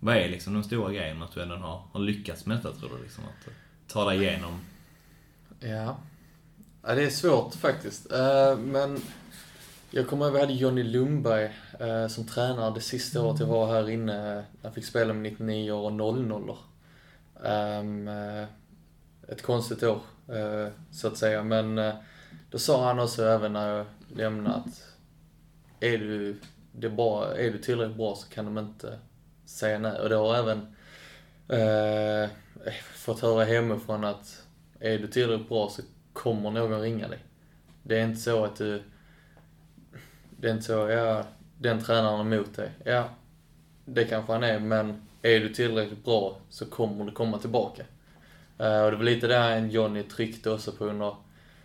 vad 0.00 0.16
är 0.16 0.28
liksom 0.28 0.54
den 0.54 0.64
stora 0.64 0.92
grejen 0.92 1.22
att 1.22 1.32
du 1.32 1.42
ändå 1.42 1.56
har, 1.56 1.82
har 1.92 2.00
lyckats 2.00 2.46
med 2.46 2.56
detta 2.56 2.72
tror 2.72 2.90
du? 2.96 3.02
Liksom, 3.02 3.24
att 3.24 3.52
ta 3.92 4.10
dig 4.10 4.22
igenom? 4.22 4.60
Ja. 5.60 5.96
ja 6.82 6.94
det 6.94 7.04
är 7.04 7.10
svårt 7.10 7.54
faktiskt. 7.54 8.12
Uh, 8.12 8.58
men 8.58 9.00
jag 9.90 10.08
kommer 10.08 10.24
ihåg 10.24 10.34
vi 10.34 10.40
hade 10.40 10.52
Johnny 10.52 10.82
Lundberg 10.82 11.50
uh, 11.80 12.08
som 12.08 12.26
tränare 12.26 12.74
det 12.74 12.80
sista 12.80 13.22
året 13.22 13.40
jag 13.40 13.46
var 13.46 13.66
här 13.66 13.90
inne. 13.90 14.44
Jag 14.62 14.74
fick 14.74 14.84
spela 14.84 15.12
med 15.12 15.22
99 15.22 15.72
och 15.72 15.92
00 15.92 16.56
um, 17.34 18.08
uh, 18.08 18.44
Ett 19.28 19.42
konstigt 19.42 19.82
år, 19.82 20.00
så 20.90 21.08
att 21.08 21.16
säga. 21.16 21.42
Men 21.42 21.92
då 22.50 22.58
sa 22.58 22.86
han 22.86 22.98
också 22.98 23.24
även 23.24 23.52
när 23.52 23.76
jag 23.76 23.86
lämnade 24.16 24.56
att 24.56 24.88
är 25.80 25.98
du, 25.98 26.40
det 26.72 26.90
bra, 26.90 27.36
är 27.36 27.50
du 27.50 27.58
tillräckligt 27.58 27.96
bra 27.96 28.14
så 28.14 28.28
kan 28.28 28.44
de 28.44 28.58
inte 28.58 28.98
säga 29.44 29.78
nej. 29.78 30.00
Och 30.00 30.08
det 30.08 30.16
har 30.16 30.34
även 30.34 30.58
eh, 31.48 32.30
fått 32.94 33.20
höra 33.20 33.44
hemifrån 33.44 34.04
att 34.04 34.42
är 34.80 34.98
du 34.98 35.06
tillräckligt 35.06 35.48
bra 35.48 35.68
så 35.68 35.82
kommer 36.12 36.50
någon 36.50 36.80
ringa 36.80 37.08
dig. 37.08 37.18
Det 37.82 37.98
är 37.98 38.04
inte 38.04 38.20
så 38.20 38.44
att 38.44 38.56
du... 38.56 38.82
Det 40.40 40.48
är 40.48 40.52
inte 40.52 40.64
så, 40.64 40.72
ja, 40.72 41.24
den 41.58 41.84
tränaren 41.84 42.32
är 42.32 42.34
emot 42.34 42.56
dig. 42.56 42.70
Ja, 42.84 43.08
det 43.84 44.04
kanske 44.04 44.32
han 44.32 44.44
är, 44.44 44.58
men 44.58 45.02
är 45.22 45.40
du 45.40 45.54
tillräckligt 45.54 46.04
bra 46.04 46.36
så 46.50 46.66
kommer 46.66 47.04
du 47.04 47.12
komma 47.12 47.38
tillbaka. 47.38 47.82
Uh, 48.60 48.82
och 48.82 48.90
det 48.90 48.96
var 48.96 49.04
lite 49.04 49.26
där 49.26 49.66
Johnny 49.66 50.02
tryckte 50.02 50.50
också 50.50 50.72
på 50.72 50.84
under, 50.84 51.14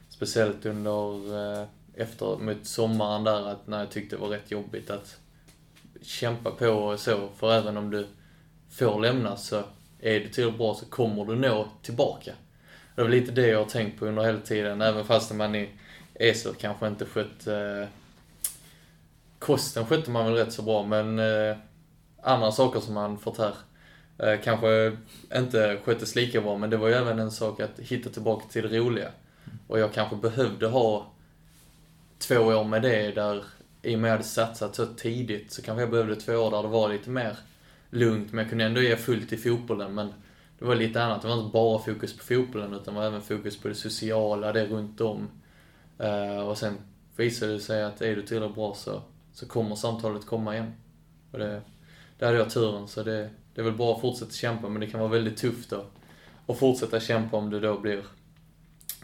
speciellt 0.09 0.65
under, 0.65 1.33
uh, 1.33 1.67
efter, 1.95 2.37
mot 2.37 2.65
sommaren 2.65 3.23
där, 3.23 3.47
att 3.47 3.67
när 3.67 3.79
jag 3.79 3.91
tyckte 3.91 4.15
det 4.15 4.21
var 4.21 4.27
rätt 4.27 4.51
jobbigt 4.51 4.89
att 4.89 5.17
kämpa 6.01 6.51
på 6.51 6.67
och 6.67 6.99
så, 6.99 7.29
för 7.37 7.53
även 7.53 7.77
om 7.77 7.89
du 7.89 8.07
får 8.69 8.99
lämna 8.99 9.37
så 9.37 9.63
är 9.99 10.19
du 10.19 10.29
tillräckligt 10.29 10.57
bra 10.57 10.75
så 10.75 10.85
kommer 10.85 11.25
du 11.25 11.35
nå 11.35 11.67
tillbaka. 11.81 12.33
Det 12.95 13.01
var 13.01 13.09
lite 13.09 13.31
det 13.31 13.47
jag 13.47 13.59
har 13.59 13.65
tänkt 13.65 13.99
på 13.99 14.05
under 14.05 14.23
hela 14.23 14.39
tiden, 14.39 14.81
även 14.81 15.05
fast 15.05 15.33
man 15.33 15.55
i 15.55 15.69
ESO 16.13 16.53
kanske 16.53 16.87
inte 16.87 17.05
skött... 17.05 17.47
uh, 17.47 17.87
kosten 19.43 19.85
skötte 19.85 20.11
man 20.11 20.25
väl 20.25 20.35
rätt 20.35 20.53
så 20.53 20.61
bra, 20.61 20.85
men 20.85 21.19
eh, 21.19 21.57
andra 22.21 22.51
saker 22.51 22.79
som 22.79 22.93
man 22.93 23.17
fått 23.17 23.37
här 23.37 23.53
eh, 24.17 24.41
kanske 24.43 24.97
inte 25.35 25.79
sköttes 25.83 26.15
lika 26.15 26.41
bra, 26.41 26.57
men 26.57 26.69
det 26.69 26.77
var 26.77 26.87
ju 26.87 26.93
även 26.93 27.19
en 27.19 27.31
sak 27.31 27.59
att 27.59 27.79
hitta 27.79 28.09
tillbaka 28.09 28.45
till 28.49 28.69
det 28.69 28.79
roliga. 28.79 29.09
Och 29.67 29.79
jag 29.79 29.93
kanske 29.93 30.15
behövde 30.15 30.67
ha 30.67 31.11
två 32.17 32.35
år 32.35 32.63
med 32.63 32.81
det 32.81 33.11
där 33.11 33.43
i 33.81 33.95
och 33.95 33.99
med 33.99 34.07
att 34.07 34.11
jag 34.11 34.17
hade 34.17 34.23
satsat 34.23 34.75
så 34.75 34.85
tidigt 34.85 35.51
så 35.51 35.61
kanske 35.61 35.81
jag 35.81 35.91
behövde 35.91 36.15
två 36.15 36.33
år 36.33 36.51
där 36.51 36.63
det 36.63 36.69
var 36.69 36.89
lite 36.89 37.09
mer 37.09 37.37
lugnt. 37.89 38.31
Men 38.31 38.39
jag 38.39 38.49
kunde 38.49 38.65
ändå 38.65 38.81
ge 38.81 38.95
fullt 38.95 39.33
i 39.33 39.37
fotbollen. 39.37 39.93
Men 39.93 40.13
det 40.59 40.65
var 40.65 40.75
lite 40.75 41.03
annat. 41.03 41.21
Det 41.21 41.27
var 41.27 41.39
inte 41.39 41.53
bara 41.53 41.79
fokus 41.79 42.17
på 42.17 42.23
fotbollen 42.23 42.73
utan 42.73 42.93
det 42.93 42.99
var 42.99 43.07
även 43.07 43.21
fokus 43.21 43.61
på 43.61 43.67
det 43.67 43.75
sociala, 43.75 44.51
det 44.51 44.65
runt 44.65 45.01
om. 45.01 45.29
Eh, 45.99 46.47
och 46.47 46.57
sen 46.57 46.77
visade 47.15 47.53
det 47.53 47.59
sig 47.59 47.83
att 47.83 48.01
är 48.01 48.15
du 48.15 48.21
tillräckligt 48.21 48.55
bra 48.55 48.73
så, 48.73 49.01
så 49.33 49.45
kommer 49.45 49.75
samtalet 49.75 50.25
komma 50.25 50.53
igen. 50.53 50.73
Och 51.31 51.39
det, 51.39 51.61
det 52.19 52.25
hade 52.25 52.37
jag 52.37 52.49
turen, 52.49 52.87
så 52.87 53.03
det, 53.03 53.29
det 53.53 53.61
är 53.61 53.65
väl 53.65 53.73
bra 53.73 53.95
att 53.95 54.01
fortsätta 54.01 54.31
kämpa, 54.31 54.69
men 54.69 54.81
det 54.81 54.87
kan 54.87 54.99
vara 54.99 55.11
väldigt 55.11 55.37
tufft 55.37 55.69
då. 55.69 55.85
Att 56.47 56.59
fortsätta 56.59 56.99
kämpa 56.99 57.37
om 57.37 57.49
du 57.49 57.59
då 57.59 57.79
blir 57.79 58.03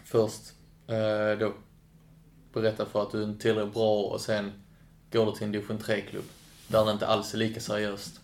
först 0.04 0.54
uh, 0.90 1.40
då 1.40 1.54
berätta 2.54 2.86
för 2.86 3.02
att 3.02 3.12
du 3.12 3.24
är 3.24 3.34
tillräckligt 3.40 3.74
bra 3.74 4.02
och 4.02 4.22
sen 4.22 4.52
går 5.12 5.26
du 5.26 5.32
till 5.32 5.44
en 5.44 5.52
division 5.52 5.78
3-klubb. 5.78 6.24
Där 6.68 6.86
det 6.86 6.92
inte 6.92 7.08
alls 7.08 7.34
är 7.34 7.38
lika 7.38 7.60
seriöst. 7.60 8.22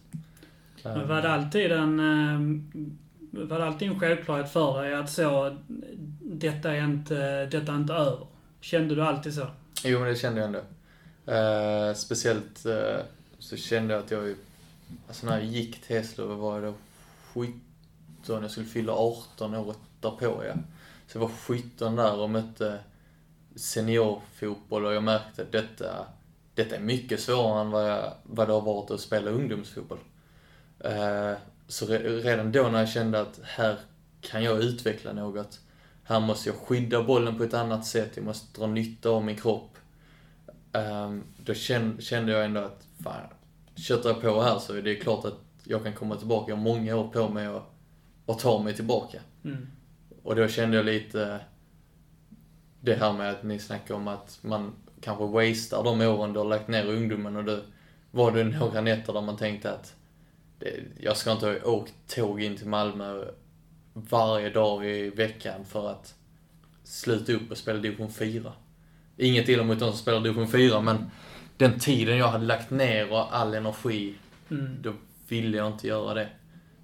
Men 0.83 1.07
var 1.07 1.21
det 1.21 1.29
alltid 1.29 1.71
en, 1.71 1.99
eh, 1.99 2.39
var 3.47 3.59
det 3.59 3.65
alltid 3.65 3.87
en 3.87 3.99
självklarhet 3.99 4.51
för 4.51 4.81
dig 4.81 4.95
att 4.95 5.11
så, 5.11 5.57
detta 6.21 6.75
är 6.75 6.83
inte, 6.83 7.45
detta 7.45 7.71
är 7.71 7.75
inte 7.75 7.93
över? 7.93 8.27
Kände 8.61 8.95
du 8.95 9.03
alltid 9.03 9.33
så? 9.33 9.47
Jo, 9.83 9.99
men 9.99 10.07
det 10.07 10.15
kände 10.15 10.39
jag 10.39 10.47
ändå. 10.47 10.61
Eh, 11.27 11.93
speciellt 11.95 12.65
eh, 12.65 12.99
så 13.39 13.57
kände 13.57 13.93
jag 13.93 14.03
att 14.03 14.11
jag, 14.11 14.35
alltså 15.07 15.25
när 15.25 15.39
jag 15.39 15.45
gick 15.45 15.81
till 15.81 15.95
Eslöv 15.95 16.27
var 16.27 16.59
jag 16.59 16.63
då 16.63 16.77
17, 17.33 17.61
jag 18.27 18.51
skulle 18.51 18.67
fylla 18.67 18.93
18 18.93 19.55
året 19.55 19.77
därpå 19.99 20.43
ja. 20.47 20.53
Så 21.07 21.17
jag 21.17 21.21
var 21.21 21.31
17 21.47 21.95
där 21.95 22.19
och 22.19 22.29
mötte 22.29 22.79
seniorfotboll 23.55 24.85
och 24.85 24.93
jag 24.93 25.03
märkte 25.03 25.41
att 25.41 25.51
detta, 25.51 26.05
detta 26.53 26.75
är 26.75 26.79
mycket 26.79 27.19
svårare 27.19 27.61
än 27.61 27.71
vad, 27.71 27.89
jag, 27.89 28.13
vad 28.23 28.47
det 28.47 28.53
har 28.53 28.61
varit 28.61 28.91
att 28.91 29.01
spela 29.01 29.31
ungdomsfotboll. 29.31 29.99
Eh, 30.79 31.33
så 31.67 31.85
re, 31.85 31.97
redan 31.97 32.51
då 32.51 32.69
när 32.69 32.79
jag 32.79 32.89
kände 32.89 33.21
att 33.21 33.39
här 33.43 33.77
kan 34.21 34.43
jag 34.43 34.59
utveckla 34.59 35.13
något. 35.13 35.59
Här 36.03 36.19
måste 36.19 36.49
jag 36.49 36.57
skydda 36.57 37.03
bollen 37.03 37.37
på 37.37 37.43
ett 37.43 37.53
annat 37.53 37.85
sätt, 37.85 38.11
jag 38.15 38.25
måste 38.25 38.59
dra 38.59 38.67
nytta 38.67 39.09
av 39.09 39.25
min 39.25 39.37
kropp. 39.37 39.74
Um, 40.75 41.23
då 41.37 41.53
kände, 41.53 42.31
jag 42.31 42.45
ändå 42.45 42.61
att, 42.61 42.87
fan, 43.03 43.27
köttar 43.75 44.09
jag 44.09 44.21
på 44.21 44.41
här 44.41 44.59
så 44.59 44.73
är 44.73 44.81
det 44.81 44.95
klart 44.95 45.25
att 45.25 45.39
jag 45.63 45.83
kan 45.83 45.93
komma 45.93 46.15
tillbaka. 46.15 46.51
Jag 46.51 46.57
har 46.57 46.63
många 46.63 46.95
år 46.95 47.07
på 47.07 47.29
mig 47.29 47.45
att, 47.45 47.63
att 48.25 48.39
ta 48.39 48.63
mig 48.63 48.75
tillbaka. 48.75 49.19
Mm. 49.43 49.67
Och 50.23 50.35
då 50.35 50.47
kände 50.47 50.77
jag 50.77 50.85
lite 50.85 51.39
det 52.81 52.95
här 52.95 53.13
med 53.13 53.29
att 53.29 53.43
ni 53.43 53.59
snackar 53.59 53.95
om 53.95 54.07
att 54.07 54.39
man 54.41 54.73
kanske 55.01 55.25
wastear 55.25 55.83
de 55.83 56.01
åren 56.01 56.33
du 56.33 56.39
har 56.39 56.45
lagt 56.45 56.67
ner 56.67 56.85
ungdomen 56.85 57.35
och 57.35 57.43
då 57.43 57.59
var 58.11 58.31
det 58.31 58.43
några 58.43 58.81
nätter 58.81 59.13
där 59.13 59.21
man 59.21 59.37
tänkte 59.37 59.71
att 59.71 59.95
det, 60.59 60.83
jag 60.99 61.17
ska 61.17 61.31
inte 61.31 61.45
ha 61.45 61.71
åkt 61.71 62.15
tåg 62.15 62.41
in 62.41 62.57
till 62.57 62.67
Malmö 62.67 63.25
varje 63.93 64.49
dag 64.49 64.85
i 64.85 65.09
veckan 65.09 65.65
för 65.65 65.89
att 65.89 66.15
sluta 66.83 67.33
upp 67.33 67.51
och 67.51 67.57
spela 67.57 67.79
division 67.79 68.11
4. 68.11 68.53
Inget 69.17 69.49
illa 69.49 69.63
mot 69.63 69.79
de 69.79 69.89
som 69.89 69.97
spelar 69.97 70.21
division 70.21 70.47
4, 70.47 70.81
men 70.81 71.11
den 71.57 71.79
tiden 71.79 72.17
jag 72.17 72.27
hade 72.27 72.45
lagt 72.45 72.71
ner 72.71 73.11
och 73.11 73.35
all 73.37 73.53
energi, 73.53 74.15
mm. 74.51 74.77
då 74.81 74.93
ville 75.27 75.57
jag 75.57 75.67
inte 75.67 75.87
göra 75.87 76.13
det. 76.13 76.29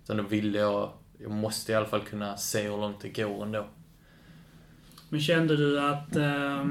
Utan 0.03 0.17
då 0.17 0.23
ville 0.23 0.59
jag, 0.59 0.91
jag 1.17 1.31
måste 1.31 1.71
i 1.71 1.75
alla 1.75 1.85
fall 1.85 2.01
kunna 2.01 2.37
se 2.37 2.61
hur 2.61 2.77
långt 2.77 3.01
det 3.01 3.09
går 3.09 3.43
ändå. 3.43 3.67
Men 5.09 5.21
kände 5.21 5.57
du 5.57 5.79
att 5.79 6.15
eh, 6.15 6.65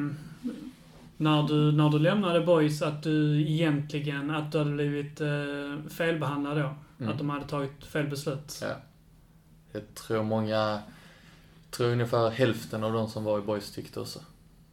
när, 1.17 1.43
du, 1.49 1.73
när 1.73 1.91
du 1.91 1.99
lämnade 1.99 2.41
Boys 2.41 2.83
att 2.83 3.03
du 3.03 3.41
egentligen, 3.41 4.31
att 4.31 4.53
du 4.53 4.59
hade 4.59 4.71
blivit 4.71 5.21
eh, 5.21 5.91
felbehandlad 5.91 6.57
då? 6.57 6.75
Mm. 6.99 7.13
Att 7.13 7.19
de 7.19 7.31
hade 7.31 7.45
tagit 7.45 7.85
fel 7.85 8.07
beslut? 8.07 8.59
Ja. 8.63 8.77
Jag 9.73 9.95
tror 9.95 10.23
många, 10.23 10.49
jag 10.51 10.81
tror 11.71 11.89
ungefär 11.93 12.31
hälften 12.31 12.85
av 12.85 12.93
de 12.93 13.09
som 13.09 13.25
var 13.25 13.39
i 13.39 13.43
Boys 13.43 13.71
tyckte 13.71 14.01
också. 14.01 14.21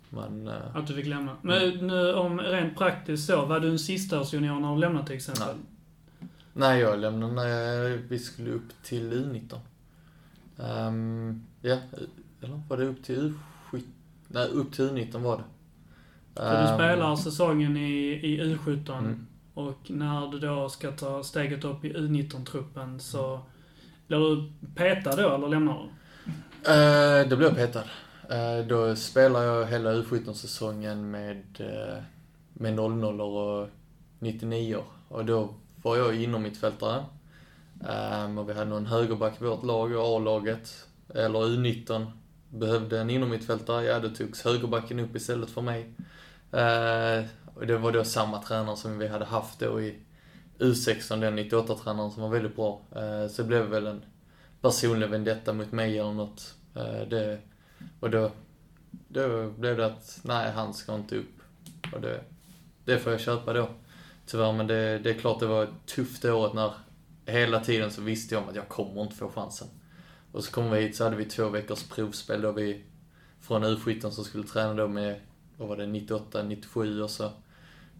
Men, 0.09 0.47
eh, 0.47 0.75
att 0.75 0.87
du 0.87 0.93
fick 0.93 1.05
lämna. 1.05 1.37
Men 1.41 1.61
mm. 1.61 1.87
nu 1.87 2.13
om 2.13 2.39
rent 2.39 2.77
praktiskt 2.77 3.27
så, 3.27 3.45
var 3.45 3.59
du 3.59 3.69
en 3.69 3.79
sistaårsjunior 3.79 4.59
när 4.59 4.75
du 4.75 4.81
lämnade 4.81 5.07
till 5.07 5.15
exempel? 5.15 5.47
Nej. 5.47 5.55
Nej, 6.53 6.79
jag 6.79 6.99
lämnade 6.99 7.33
när 7.33 7.97
vi 8.09 8.19
skulle 8.19 8.51
upp 8.51 8.83
till 8.83 9.13
U19. 9.13 9.53
Um, 10.55 10.65
ehm, 10.65 11.43
ja, 11.61 11.77
eller 12.41 12.61
var 12.67 12.77
det 12.77 12.85
upp 12.85 13.03
till 13.03 13.15
U 13.15 13.33
Nej, 14.27 14.47
upp 14.47 14.73
till 14.73 14.89
U19 14.89 15.17
var 15.17 15.37
det. 15.37 15.43
För 16.35 16.63
du 16.63 16.69
ehm. 16.69 16.77
spelar 16.77 17.15
säsongen 17.15 17.77
i, 17.77 18.19
i 18.23 18.41
U17 18.41 18.97
mm. 18.97 19.27
och 19.53 19.79
när 19.87 20.31
du 20.31 20.39
då 20.39 20.69
ska 20.69 20.91
ta 20.91 21.23
steget 21.23 21.63
upp 21.63 21.85
i 21.85 21.93
U19-truppen 21.93 22.99
så 22.99 23.39
blir 24.07 24.17
du 24.17 24.51
petad 24.75 25.15
då 25.15 25.35
eller 25.35 25.47
lämnar 25.47 25.73
du? 25.73 25.87
Uh, 26.71 27.29
då 27.29 27.35
blir 27.35 27.47
jag 27.47 27.55
petad. 27.55 27.83
Eh, 28.29 28.65
då 28.65 28.95
spelar 28.95 29.43
jag 29.43 29.65
hela 29.65 29.93
U17-säsongen 29.93 31.11
med, 31.11 31.43
eh, 31.59 32.03
med 32.53 32.73
00 32.73 33.21
och 33.21 33.69
99 34.19 34.77
och 35.09 35.25
då 35.25 35.49
var 35.83 35.97
jag 35.97 36.15
inom 36.15 36.43
mitt 36.43 36.57
fältare. 36.57 37.05
Ehm, 37.89 38.37
och 38.37 38.49
vi 38.49 38.53
hade 38.53 38.69
någon 38.69 38.85
högerback 38.85 39.41
i 39.41 39.43
vårt 39.43 39.63
lag, 39.63 39.93
A-laget, 39.93 40.87
eller 41.15 41.39
U19 41.39 42.11
behövde 42.49 42.99
en 42.99 43.09
innermittfältare, 43.09 43.85
ja 43.85 43.99
då 43.99 44.09
togs 44.09 44.41
högerbacken 44.41 44.99
upp 44.99 45.15
istället 45.15 45.49
för 45.49 45.61
mig. 45.61 45.93
Ehm, 46.51 47.23
och 47.55 47.67
det 47.67 47.77
var 47.77 47.91
då 47.91 48.03
samma 48.03 48.41
tränare 48.41 48.77
som 48.77 48.99
vi 48.99 49.07
hade 49.07 49.25
haft 49.25 49.59
då 49.59 49.81
i 49.81 49.95
U16, 50.59 51.21
den 51.21 51.39
98-tränaren 51.39 52.11
som 52.11 52.23
var 52.23 52.29
väldigt 52.29 52.55
bra. 52.55 52.81
Ehm, 52.95 53.29
så 53.29 53.41
det 53.41 53.47
blev 53.47 53.65
väl 53.65 53.87
en 53.87 54.01
personlig 54.61 55.09
vendetta 55.09 55.53
mot 55.53 55.71
mig 55.71 55.99
eller 55.99 56.13
något. 56.13 56.53
Det, 57.09 57.39
och 57.99 58.09
då, 58.09 58.31
då 59.07 59.49
blev 59.49 59.77
det 59.77 59.85
att, 59.85 60.19
nej 60.23 60.51
han 60.51 60.73
ska 60.73 60.95
inte 60.95 61.17
upp. 61.17 61.41
Och 61.93 62.01
det, 62.01 62.23
det 62.85 62.99
får 62.99 63.11
jag 63.11 63.21
köpa 63.21 63.53
då. 63.53 63.69
Tyvärr, 64.25 64.53
men 64.53 64.67
det, 64.67 64.99
det 64.99 65.09
är 65.09 65.13
klart 65.13 65.39
det 65.39 65.47
var 65.47 65.63
ett 65.63 65.85
tufft 65.85 66.25
året 66.25 66.53
när 66.53 66.73
hela 67.25 67.59
tiden 67.59 67.91
så 67.91 68.01
visste 68.01 68.35
jag 68.35 68.43
om 68.43 68.49
att 68.49 68.55
jag 68.55 68.67
kommer 68.67 69.01
inte 69.01 69.15
få 69.15 69.29
chansen. 69.29 69.67
Och 70.31 70.43
så 70.43 70.51
kom 70.51 70.71
vi 70.71 70.81
hit 70.81 70.95
så 70.95 71.03
hade 71.03 71.15
vi 71.15 71.25
två 71.25 71.49
veckors 71.49 71.83
provspel 71.83 72.41
då 72.41 72.51
vi 72.51 72.83
från 73.41 73.63
U17 73.63 74.09
som 74.09 74.23
skulle 74.23 74.43
träna 74.43 74.73
då 74.73 74.87
med, 74.87 75.19
vad 75.57 75.69
var 75.69 75.77
det, 75.77 75.85
98, 75.85 76.43
97 76.43 77.01
och 77.01 77.09
så 77.09 77.31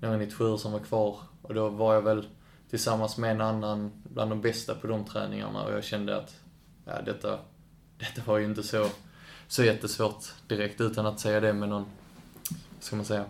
några 0.01 0.17
97 0.17 0.57
som 0.57 0.71
var 0.71 0.79
kvar. 0.79 1.19
Och 1.41 1.53
då 1.53 1.69
var 1.69 1.93
jag 1.93 2.01
väl 2.01 2.27
tillsammans 2.69 3.17
med 3.17 3.31
en 3.31 3.41
annan 3.41 3.91
bland 4.03 4.31
de 4.31 4.41
bästa 4.41 4.75
på 4.75 4.87
de 4.87 5.05
träningarna 5.05 5.63
och 5.63 5.73
jag 5.73 5.83
kände 5.83 6.17
att, 6.17 6.35
ja 6.85 7.01
detta, 7.01 7.39
detta 7.97 8.21
var 8.25 8.37
ju 8.37 8.45
inte 8.45 8.63
så, 8.63 8.87
så 9.47 9.63
jättesvårt 9.63 10.33
direkt 10.47 10.81
utan 10.81 11.05
att 11.05 11.19
säga 11.19 11.39
det 11.39 11.53
med 11.53 11.69
någon, 11.69 11.85
vad 12.49 12.83
ska 12.83 12.95
man 12.95 13.05
säga, 13.05 13.25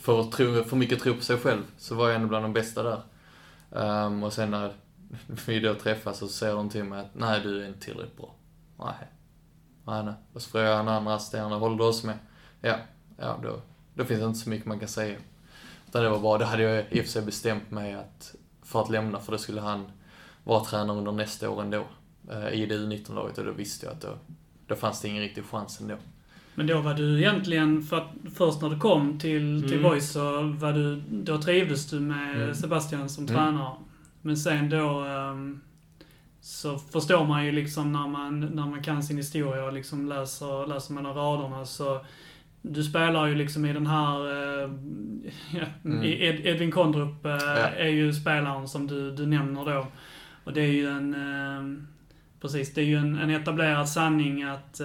för, 0.00 0.30
tro, 0.30 0.64
för 0.64 0.76
mycket 0.76 1.00
tro 1.00 1.14
på 1.14 1.20
sig 1.20 1.38
själv 1.38 1.62
så 1.78 1.94
var 1.94 2.08
jag 2.08 2.16
ändå 2.16 2.28
bland 2.28 2.44
de 2.44 2.52
bästa 2.52 2.82
där. 2.82 3.02
Um, 3.70 4.22
och 4.22 4.32
sen 4.32 4.50
när 4.50 4.72
vi 5.46 5.60
då 5.60 5.74
träffas 5.74 6.18
så 6.18 6.28
säger 6.28 6.54
de 6.54 6.70
till 6.70 6.84
mig 6.84 7.00
att 7.00 7.14
nej, 7.14 7.40
du 7.40 7.62
är 7.62 7.68
inte 7.68 7.80
tillräckligt 7.80 8.16
bra. 8.16 8.34
Nej. 8.78 9.08
Nej, 9.84 10.04
nej. 10.04 10.14
Och 10.32 10.42
så 10.42 10.50
frågar 10.50 10.66
jag 10.66 10.78
den 10.78 10.88
andra 10.88 11.14
assisterande, 11.14 11.56
håller 11.56 11.76
du 11.76 11.84
oss 11.84 12.04
med? 12.04 12.18
Ja. 12.60 12.76
Ja, 13.16 13.38
då, 13.42 13.60
då 13.94 14.04
finns 14.04 14.20
det 14.20 14.26
inte 14.26 14.38
så 14.38 14.50
mycket 14.50 14.66
man 14.66 14.78
kan 14.78 14.88
säga. 14.88 15.18
Utan 15.88 16.02
det 16.02 16.10
var 16.10 16.18
bara, 16.18 16.38
det 16.38 16.44
hade 16.44 16.62
jag 16.62 16.92
i 16.92 17.00
och 17.00 17.04
för 17.04 17.12
sig 17.12 17.22
bestämt 17.22 17.70
mig 17.70 17.94
att, 17.94 18.34
för 18.62 18.82
att 18.82 18.90
lämna, 18.90 19.20
för 19.20 19.32
då 19.32 19.38
skulle 19.38 19.60
han 19.60 19.92
vara 20.44 20.64
tränare 20.64 20.98
under 20.98 21.12
nästa 21.12 21.50
år 21.50 21.62
ändå. 21.62 21.86
Uh, 22.30 22.52
I 22.52 22.66
det 22.66 22.74
U19-laget 22.74 23.38
och 23.38 23.44
då 23.44 23.52
visste 23.52 23.86
jag 23.86 23.92
att 23.92 24.00
då, 24.00 24.18
då 24.68 24.74
fanns 24.74 25.00
det 25.00 25.08
ingen 25.08 25.22
riktig 25.22 25.44
chans 25.44 25.80
ändå. 25.80 25.96
Men 26.54 26.66
då 26.66 26.80
var 26.80 26.94
du 26.94 27.18
egentligen, 27.18 27.82
för 27.82 27.96
att 27.96 28.08
först 28.34 28.62
när 28.62 28.70
du 28.70 28.78
kom 28.78 29.18
till, 29.18 29.62
till 29.62 29.78
mm. 29.78 29.82
Boys 29.82 30.12
så 30.12 30.42
var 30.42 30.72
du, 30.72 31.02
då 31.10 31.42
trivdes 31.42 31.90
du 31.90 32.00
med 32.00 32.36
mm. 32.36 32.54
Sebastian 32.54 33.08
som 33.08 33.24
mm. 33.24 33.36
tränare. 33.36 33.72
Men 34.22 34.36
sen 34.36 34.70
då 34.70 35.04
um, 35.04 35.60
så 36.40 36.78
förstår 36.78 37.26
man 37.26 37.44
ju 37.44 37.52
liksom 37.52 37.92
när 37.92 38.08
man, 38.08 38.40
när 38.40 38.66
man 38.66 38.82
kan 38.82 39.02
sin 39.02 39.16
historia 39.16 39.64
och 39.64 39.72
liksom 39.72 40.08
läser, 40.08 40.66
läser 40.66 40.94
mellan 40.94 41.14
raderna 41.14 41.66
så 41.66 42.00
du 42.62 42.84
spelar 42.84 43.26
ju 43.26 43.34
liksom 43.34 43.64
i 43.64 43.72
den 43.72 43.86
här, 43.86 44.20
uh, 44.20 44.70
ja, 45.52 45.66
mm. 45.84 46.02
Ed, 46.04 46.46
Edvin 46.46 46.70
Kondrup 46.70 47.24
uh, 47.24 47.30
ja. 47.30 47.68
är 47.68 47.88
ju 47.88 48.12
spelaren 48.12 48.68
som 48.68 48.86
du, 48.86 49.10
du 49.10 49.26
nämner 49.26 49.64
då. 49.64 49.86
Och 50.44 50.52
det 50.52 50.60
är 50.60 50.72
ju 50.72 50.88
en, 50.88 51.14
uh, 51.14 51.82
precis, 52.40 52.74
det 52.74 52.80
är 52.80 52.84
ju 52.84 52.96
en, 52.96 53.18
en 53.18 53.30
etablerad 53.30 53.88
sanning 53.88 54.42
att 54.42 54.80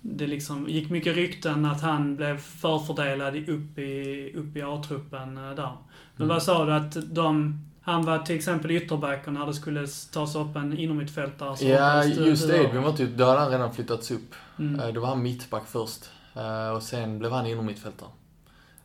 det 0.00 0.26
liksom 0.26 0.68
gick 0.68 0.90
mycket 0.90 1.16
rykten 1.16 1.64
att 1.64 1.82
han 1.82 2.16
blev 2.16 2.38
förfördelad 2.38 3.48
upp 3.48 3.78
i, 3.78 4.32
upp 4.36 4.56
i 4.56 4.62
A-truppen 4.62 5.34
där. 5.34 5.54
Men 5.54 6.24
mm. 6.24 6.28
vad 6.28 6.42
sa 6.42 6.64
du 6.64 6.72
att 6.72 7.14
de 7.14 7.58
han 7.88 8.04
var 8.04 8.18
till 8.18 8.36
exempel 8.36 8.70
ytterback 8.70 9.26
och 9.26 9.32
när 9.32 9.46
det 9.46 9.54
skulle 9.54 9.86
tas 10.12 10.34
upp 10.34 10.56
en 10.56 10.78
innermittfältare 10.78 11.56
så 11.56 11.64
Ja, 11.64 12.04
just 12.04 12.50
Edvin 12.50 12.82
var 12.82 12.92
typ, 12.92 13.10
då 13.16 13.24
hade 13.24 13.40
han 13.40 13.50
redan 13.50 13.74
flyttats 13.74 14.10
upp. 14.10 14.34
Mm. 14.58 14.80
Eh, 14.80 14.88
då 14.88 15.00
var 15.00 15.08
han 15.08 15.22
mittback 15.22 15.66
först. 15.66 16.10
Eh, 16.34 16.70
och 16.70 16.82
sen 16.82 17.18
blev 17.18 17.32
han 17.32 17.46
innermittfältare. 17.46 18.08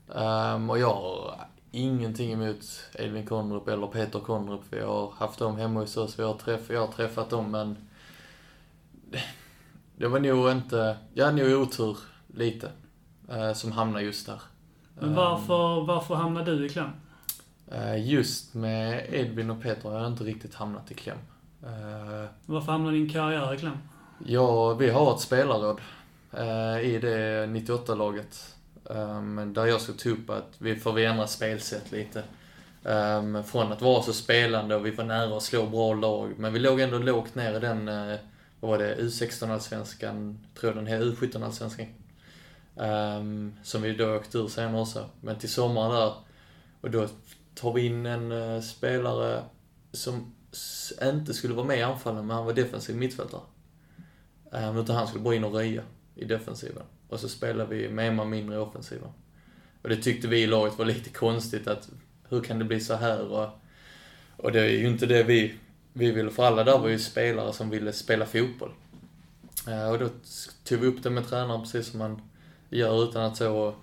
Um, 0.07 0.69
och 0.69 0.79
jag 0.79 1.33
ingenting 1.73 2.31
emot 2.31 2.65
Edvin 2.93 3.25
Konrup 3.25 3.67
eller 3.67 3.87
Peter 3.87 4.19
Konrup. 4.19 4.61
Vi 4.69 4.81
har 4.81 5.11
haft 5.11 5.39
dem 5.39 5.57
hemma 5.57 5.79
hos 5.79 5.97
oss, 5.97 6.19
vi 6.19 6.23
har 6.23 6.33
träff, 6.33 6.69
jag 6.69 6.79
har 6.79 6.87
träffat 6.87 7.29
dem 7.29 7.51
men... 7.51 7.77
Det 9.95 10.07
var 10.07 10.19
nog 10.19 10.51
inte, 10.51 10.97
jag 11.13 11.25
hade 11.25 11.43
nog 11.43 11.61
otur 11.61 11.97
lite. 12.27 12.71
Uh, 13.31 13.53
som 13.53 13.71
hamnade 13.71 14.05
just 14.05 14.25
där. 14.25 14.41
Men 14.99 15.15
varför, 15.15 15.85
varför 15.85 16.15
hamnade 16.15 16.55
du 16.55 16.65
i 16.65 16.69
kläm? 16.69 16.89
Eh, 17.71 18.07
just 18.09 18.53
med 18.53 19.05
Edvin 19.09 19.49
och 19.49 19.61
Peter 19.61 19.89
har 19.89 19.99
jag 19.99 20.07
inte 20.07 20.23
riktigt 20.23 20.55
hamnat 20.55 20.91
i 20.91 20.93
kläm. 20.93 21.17
Eh, 21.63 22.29
Varför 22.45 22.71
hamnade 22.71 22.97
din 22.97 23.09
karriär 23.09 23.53
i 23.53 23.57
kläm? 23.57 23.77
Ja, 24.25 24.73
vi 24.73 24.89
har 24.89 25.13
ett 25.13 25.19
spelarråd 25.19 25.81
eh, 26.31 26.79
i 26.79 26.99
det 27.01 27.45
98-laget. 27.47 28.55
Ehm, 28.89 29.53
där 29.53 29.65
jag 29.65 29.81
ska 29.81 29.93
ta 29.93 30.09
upp 30.09 30.29
att 30.29 30.51
vi 30.57 30.75
får 30.75 30.93
vi 30.93 31.05
ändra 31.05 31.27
spelsätt 31.27 31.91
lite. 31.91 32.23
Ehm, 32.83 33.43
från 33.43 33.71
att 33.71 33.81
vara 33.81 34.03
så 34.03 34.13
spelande 34.13 34.75
och 34.75 34.85
vi 34.85 34.91
var 34.91 35.03
nära 35.03 35.37
att 35.37 35.43
slå 35.43 35.65
bra 35.65 35.93
lag, 35.93 36.33
men 36.37 36.53
vi 36.53 36.59
låg 36.59 36.79
ändå 36.79 36.97
lågt 36.97 37.35
ner 37.35 37.57
i 37.57 37.59
den, 37.59 37.87
eh, 37.87 38.19
vad 38.59 38.71
var 38.71 38.77
det, 38.77 38.95
U16-allsvenskan, 38.95 40.39
tror 40.59 40.69
jag 40.69 40.75
den 40.75 40.87
heter, 40.87 41.05
U17-allsvenskan. 41.05 41.87
Ehm, 42.77 43.53
som 43.63 43.81
vi 43.81 43.93
då 43.93 44.15
åkte 44.15 44.37
ur 44.37 44.47
senare 44.47 44.81
också. 44.81 45.09
Men 45.21 45.39
till 45.39 45.49
sommaren 45.49 45.91
där, 45.91 46.13
och 46.81 46.91
då 46.91 47.07
tar 47.55 47.73
vi 47.73 47.85
in 47.85 48.05
en 48.05 48.31
uh, 48.31 48.61
spelare 48.61 49.43
som 49.91 50.35
inte 51.03 51.33
skulle 51.33 51.53
vara 51.53 51.65
med 51.65 51.79
i 51.79 51.81
anfallen, 51.81 52.27
men 52.27 52.35
han 52.35 52.45
var 52.45 52.53
defensiv 52.53 52.95
mittfältare. 52.95 53.41
Um, 54.51 54.77
utan 54.77 54.95
han 54.95 55.07
skulle 55.07 55.23
bara 55.23 55.35
in 55.35 55.43
och 55.43 55.53
röja 55.53 55.83
i 56.15 56.25
defensiven. 56.25 56.83
Och 57.13 57.19
så 57.19 57.29
spelar 57.29 57.65
vi 57.65 57.89
med 57.89 58.19
en 58.19 58.29
mindre 58.29 58.59
offensiva. 58.59 59.07
Och 59.81 59.89
det 59.89 59.95
tyckte 59.95 60.27
vi 60.27 60.43
i 60.43 60.47
laget 60.47 60.77
var 60.77 60.85
lite 60.85 61.09
konstigt 61.09 61.67
att, 61.67 61.89
hur 62.29 62.41
kan 62.41 62.59
det 62.59 62.65
bli 62.65 62.79
så 62.79 62.95
här? 62.95 63.31
Och, 63.31 63.49
och 64.37 64.51
det 64.51 64.61
är 64.61 64.69
ju 64.69 64.87
inte 64.87 65.05
det 65.05 65.23
vi, 65.23 65.55
vi 65.93 66.11
ville, 66.11 66.31
för 66.31 66.43
alla 66.43 66.63
där 66.63 66.77
var 66.77 66.87
ju 66.87 66.99
spelare 66.99 67.53
som 67.53 67.69
ville 67.69 67.93
spela 67.93 68.25
fotboll. 68.25 68.71
Eh, 69.67 69.89
och 69.89 69.99
då 69.99 70.09
tog 70.63 70.79
vi 70.79 70.87
upp 70.87 71.03
det 71.03 71.09
med 71.09 71.27
tränaren 71.27 71.61
precis 71.61 71.87
som 71.87 71.99
man 71.99 72.21
gör 72.69 73.03
utan 73.09 73.23
att 73.23 73.37
så, 73.37 73.55
och, 73.55 73.75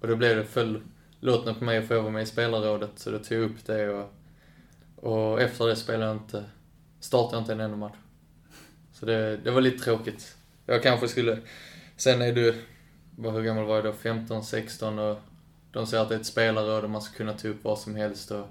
och 0.00 0.08
då 0.08 0.16
blev 0.16 0.36
det, 0.36 0.44
föll 0.44 0.80
lotten 1.20 1.54
på 1.54 1.64
mig 1.64 1.78
att 1.78 1.88
få 1.88 2.00
vara 2.00 2.12
med 2.12 2.22
i 2.22 2.26
spelarrådet, 2.26 2.90
så 2.96 3.10
då 3.10 3.18
tog 3.18 3.38
jag 3.38 3.44
upp 3.44 3.66
det 3.66 3.88
och, 3.88 4.12
och 4.96 5.40
efter 5.40 5.66
det 5.66 5.76
spelade 5.76 6.04
jag 6.04 6.16
inte, 6.16 6.44
startade 7.00 7.36
jag 7.36 7.42
inte 7.42 7.52
en 7.52 7.60
enda 7.60 7.76
match. 7.76 7.96
Så 8.92 9.06
det, 9.06 9.36
det 9.36 9.50
var 9.50 9.60
lite 9.60 9.84
tråkigt. 9.84 10.36
Jag 10.66 10.82
kanske 10.82 11.08
skulle, 11.08 11.38
sen 11.96 12.22
är 12.22 12.32
du, 12.32 12.54
hur 13.18 13.42
gammal 13.42 13.64
var 13.64 13.74
jag 13.74 13.84
då? 13.84 13.92
15, 13.92 14.44
16 14.44 14.98
och 14.98 15.18
de 15.72 15.86
säger 15.86 16.02
att 16.02 16.08
det 16.08 16.14
är 16.14 16.20
ett 16.20 16.26
spelarråd 16.26 16.84
och 16.84 16.90
man 16.90 17.02
ska 17.02 17.16
kunna 17.16 17.32
ta 17.32 17.48
upp 17.48 17.64
vad 17.64 17.78
som 17.78 17.94
helst 17.94 18.30
och 18.30 18.46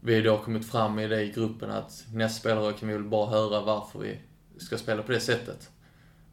vi 0.00 0.14
har 0.14 0.22
då 0.22 0.38
kommit 0.38 0.70
fram 0.70 0.98
i 0.98 1.08
det 1.08 1.22
i 1.22 1.32
gruppen 1.32 1.70
att 1.70 2.04
nästa 2.12 2.40
spelare 2.40 2.72
kan 2.72 2.88
vi 2.88 2.94
väl 2.94 3.04
bara 3.04 3.30
höra 3.30 3.60
varför 3.60 3.98
vi 3.98 4.18
ska 4.58 4.78
spela 4.78 5.02
på 5.02 5.12
det 5.12 5.20
sättet. 5.20 5.70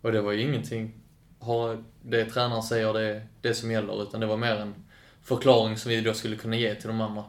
Och 0.01 0.11
det 0.11 0.21
var 0.21 0.31
ju 0.31 0.41
ingenting, 0.41 0.93
har 1.39 1.83
det 2.01 2.25
tränaren 2.25 2.63
säger 2.63 2.93
det 2.93 3.01
är 3.01 3.27
det 3.41 3.53
som 3.53 3.71
gäller, 3.71 4.03
utan 4.03 4.19
det 4.19 4.25
var 4.25 4.37
mer 4.37 4.55
en 4.55 4.75
förklaring 5.21 5.77
som 5.77 5.89
vi 5.89 6.01
då 6.01 6.13
skulle 6.13 6.35
kunna 6.35 6.55
ge 6.55 6.75
till 6.75 6.87
de 6.87 7.01
andra. 7.01 7.23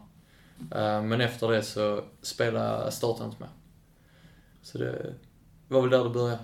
Eh, 0.61 1.03
men 1.03 1.20
efter 1.20 1.49
det 1.49 1.62
så 1.62 2.05
spelade 2.22 2.93
starten 2.93 3.26
inte 3.26 3.41
med. 3.41 3.49
Så 4.62 4.78
det 4.78 5.14
var 5.68 5.80
väl 5.80 5.91
där 5.91 6.05
det 6.05 6.11
började. 6.11 6.38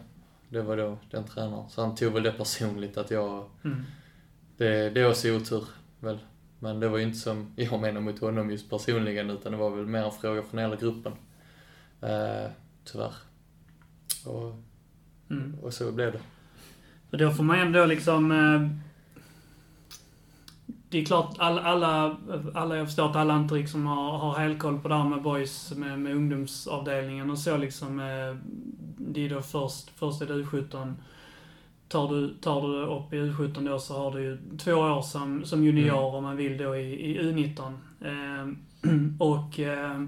Det 0.49 0.63
var 0.63 0.77
då 0.77 0.99
den 1.11 1.25
tränaren. 1.25 1.71
Så 1.71 1.81
han 1.83 1.95
tog 1.95 2.13
väl 2.13 2.23
det 2.23 2.33
personligt 2.33 2.97
att 2.97 3.11
jag... 3.11 3.49
Mm. 3.65 3.83
Det, 4.57 4.91
det 4.91 5.01
är 5.01 5.11
också 5.11 5.29
otur, 5.29 5.65
väl. 6.01 6.19
Men 6.59 6.81
det 6.81 6.89
var 6.89 6.99
ju 6.99 7.05
inte 7.05 7.19
som 7.19 7.53
jag 7.57 7.81
menar 7.81 8.01
mot 8.01 8.19
honom 8.21 8.51
just 8.51 8.71
personligen, 8.71 9.31
utan 9.31 9.53
det 9.53 9.59
var 9.59 9.71
väl 9.71 9.87
mer 9.87 10.05
en 10.05 10.13
fråga 10.13 10.43
från 10.43 10.61
hela 10.61 10.77
gruppen. 10.77 11.13
Uh, 12.03 12.51
tyvärr. 12.85 13.13
Och, 14.27 14.55
mm. 15.31 15.55
och 15.63 15.75
så 15.75 15.93
blev 15.93 16.13
det. 16.13 16.21
Så 17.11 17.17
då 17.17 17.31
får 17.31 17.45
man 17.45 17.59
ändå 17.59 17.87
liksom 17.87 18.33
eh, 18.33 18.86
det 20.97 21.03
är 21.03 21.05
klart, 21.05 21.35
alla, 21.39 21.63
alla, 21.63 22.17
alla, 22.55 22.77
jag 22.77 22.87
förstår 22.87 23.11
att 23.11 23.17
alla 23.17 23.37
inte 23.37 23.55
liksom 23.55 23.87
har, 23.87 24.19
har 24.19 24.35
helkoll 24.35 24.79
på 24.79 24.89
det 24.89 24.95
här 24.95 25.09
med 25.09 25.23
boys, 25.23 25.73
med, 25.77 25.99
med 25.99 26.17
ungdomsavdelningen 26.17 27.31
och 27.31 27.39
så 27.39 27.57
liksom. 27.57 27.97
Det 28.99 29.25
är 29.25 29.31
då 29.31 29.43
först, 29.43 29.91
först 29.99 30.23
är 30.23 30.27
det 30.27 30.35
U17. 30.35 30.95
Tar 31.89 32.09
du, 32.09 32.35
tar 32.41 32.63
du 32.63 32.85
upp 32.85 33.13
i 33.13 33.17
U17 33.17 33.69
då 33.69 33.79
så 33.79 33.95
har 33.99 34.11
du 34.11 34.23
ju 34.23 34.39
två 34.59 34.73
år 34.73 35.03
som, 35.03 35.45
som 35.45 35.65
junior 35.65 35.99
mm. 35.99 36.15
om 36.15 36.23
man 36.23 36.37
vill 36.37 36.59
då 36.59 36.77
i, 36.77 37.11
i 37.11 37.21
U19. 37.21 37.73
Eh, 38.01 38.49
och 39.19 39.61
eh, 39.61 40.03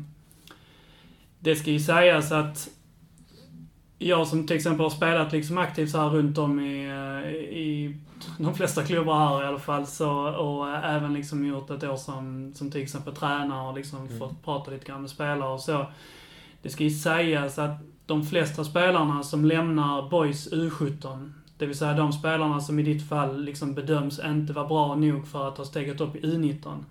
det 1.39 1.57
ska 1.57 1.71
ju 1.71 1.81
sägas 1.81 2.33
att 2.33 2.69
jag 3.99 4.27
som 4.27 4.47
till 4.47 4.57
exempel 4.57 4.83
har 4.83 4.91
spelat 4.91 5.33
liksom 5.33 5.59
aktivt 5.59 5.91
så 5.91 5.99
här 5.99 6.09
runt 6.09 6.39
om 6.39 6.61
i, 6.61 6.87
eh, 6.87 7.33
i 7.35 7.97
de 8.39 8.55
flesta 8.55 8.83
klubbar 8.83 9.29
här 9.29 9.45
i 9.45 9.47
alla 9.47 9.59
fall. 9.59 9.87
Så, 9.87 10.11
och 10.29 10.69
även 10.69 11.15
liksom 11.15 11.47
gjort 11.47 11.71
ett 11.71 11.85
år 11.85 11.97
som, 11.97 12.53
som 12.55 12.71
till 12.71 12.83
exempel 12.83 13.15
tränare 13.15 13.69
och 13.69 13.75
liksom 13.75 14.07
mm. 14.07 14.19
fått 14.19 14.45
prata 14.45 14.71
lite 14.71 14.85
grann 14.85 15.01
med 15.01 15.11
spelare 15.11 15.53
och 15.53 15.61
så. 15.61 15.87
Det 16.63 16.71
ska 16.71 16.85
ju 16.85 16.91
sägas 16.91 17.59
att 17.59 17.81
de 18.07 18.27
flesta 18.27 18.65
spelarna 18.65 19.23
som 19.23 19.45
lämnar 19.45 20.11
Boys 20.11 20.53
U17 20.53 21.33
Det 21.59 21.67
vill 21.67 21.79
säga 21.79 21.93
de 21.93 22.13
spelarna 22.13 22.61
som 22.61 22.79
i 22.79 22.83
ditt 22.83 23.09
fall 23.09 23.43
liksom 23.45 23.75
bedöms 23.75 24.21
inte 24.25 24.53
vara 24.53 24.69
bra 24.69 24.95
nog 24.95 25.29
för 25.29 25.49
att 25.49 25.59
ha 25.59 25.65
stegat 25.65 26.01
upp 26.01 26.17
i 26.17 26.21
U19. 26.21 26.85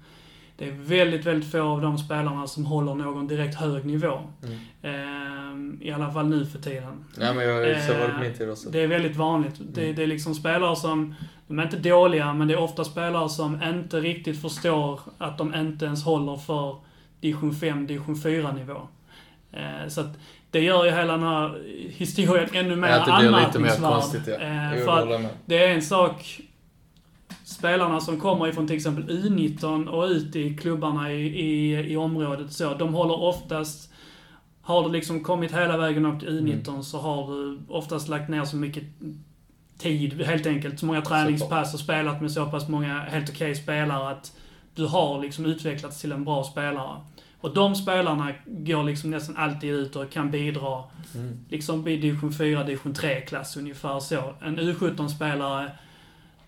Det 0.57 0.67
är 0.67 0.71
väldigt, 0.71 1.25
väldigt 1.25 1.51
få 1.51 1.61
av 1.61 1.81
de 1.81 1.97
spelarna 1.97 2.47
som 2.47 2.65
håller 2.65 2.95
någon 2.95 3.27
direkt 3.27 3.55
hög 3.55 3.85
nivå. 3.85 4.19
Mm. 4.43 4.57
Eh, 5.81 5.87
I 5.87 5.91
alla 5.91 6.11
fall 6.11 6.27
nu 6.27 6.45
för 6.45 6.59
tiden. 6.59 7.05
Nej 7.17 7.33
men 7.33 7.45
jag, 7.47 7.83
så 7.83 7.93
var 7.93 8.07
det 8.07 8.13
på 8.13 8.19
min 8.19 8.33
tid 8.33 8.49
också. 8.49 8.69
Det 8.69 8.79
är 8.83 8.87
väldigt 8.87 9.15
vanligt. 9.15 9.55
Det, 9.59 9.81
Mm. 9.83 9.95
det 9.95 10.03
är 10.03 10.07
liksom 10.07 10.35
spelare 10.35 10.75
som, 10.75 11.15
de 11.47 11.59
är 11.59 11.63
inte 11.63 11.77
dåliga, 11.77 12.33
men 12.33 12.47
det 12.47 12.53
är 12.53 12.59
ofta 12.59 12.83
spelare 12.83 13.29
som 13.29 13.63
inte 13.63 13.99
riktigt 13.99 14.41
förstår 14.41 14.99
att 15.17 15.37
de 15.37 15.55
inte 15.55 15.85
ens 15.85 16.03
håller 16.03 16.35
för 16.37 16.75
division 17.21 17.55
5, 17.55 17.87
division 17.87 18.15
4 18.21 18.51
nivå. 18.51 18.77
Eh, 19.53 19.87
så 19.87 20.01
att 20.01 20.19
det 20.51 20.59
gör 20.59 20.85
ju 20.85 20.91
hela 20.91 21.13
den 21.13 21.23
här 21.23 21.61
historien 21.91 22.49
ännu 22.53 22.75
mer 22.75 22.87
Ja, 22.87 22.95
att 22.99 23.05
det 23.05 23.29
blir 23.29 23.39
lite 23.39 23.59
mer 23.59 23.69
anmärkningsvärd. 23.69 23.91
konstigt 23.93 24.27
ja. 24.27 24.33
Eh, 24.33 24.79
Jo, 24.79 24.85
för 24.85 25.15
att 25.15 25.31
det 25.45 25.63
är 25.63 25.69
en 25.73 25.81
sak, 25.81 26.41
spelarna 27.57 27.99
som 27.99 28.19
kommer 28.19 28.47
ifrån 28.47 28.67
till 28.67 28.75
exempel 28.75 29.03
U19 29.09 29.87
och 29.87 30.05
ut 30.07 30.35
i 30.35 30.57
klubbarna 30.57 31.11
i, 31.13 31.21
i, 31.27 31.73
i 31.93 31.97
området 31.97 32.53
så, 32.53 32.73
de 32.73 32.93
håller 32.93 33.21
oftast, 33.21 33.91
har 34.61 34.83
du 34.83 34.89
liksom 34.91 35.23
kommit 35.23 35.51
hela 35.53 35.77
vägen 35.77 36.05
upp 36.05 36.19
till 36.19 36.29
U19 36.29 36.69
Mm. 36.69 36.83
så 36.83 36.97
har 36.97 37.31
du 37.35 37.59
oftast 37.69 38.07
lagt 38.07 38.29
ner 38.29 38.43
så 38.45 38.55
mycket 38.55 38.83
tid, 39.77 40.21
helt 40.21 40.45
enkelt, 40.47 40.79
så 40.79 40.85
många 40.85 41.01
träningspass 41.01 41.73
och 41.73 41.79
spelat 41.79 42.21
med 42.21 42.31
så 42.31 42.45
pass 42.45 42.67
många 42.67 42.99
helt 42.99 43.29
okej 43.29 43.55
spelare 43.55 44.09
att 44.09 44.31
du 44.75 44.85
har 44.85 45.21
liksom 45.21 45.45
utvecklats 45.45 46.01
till 46.01 46.11
en 46.11 46.23
bra 46.25 46.43
spelare. 46.43 46.97
Och 47.41 47.53
de 47.53 47.75
spelarna 47.75 48.31
går 48.45 48.83
liksom 48.83 49.11
nästan 49.11 49.37
alltid 49.37 49.69
ut 49.71 49.95
och 49.95 50.09
kan 50.11 50.31
bidra 50.31 50.83
Mm. 51.15 51.39
liksom 51.49 51.87
i 51.87 51.97
division 51.97 52.33
4, 52.33 52.63
division 52.63 52.93
3-klass 52.93 53.57
ungefär 53.57 53.99
så. 53.99 54.33
En 54.41 54.59
U17-spelare 54.59 55.71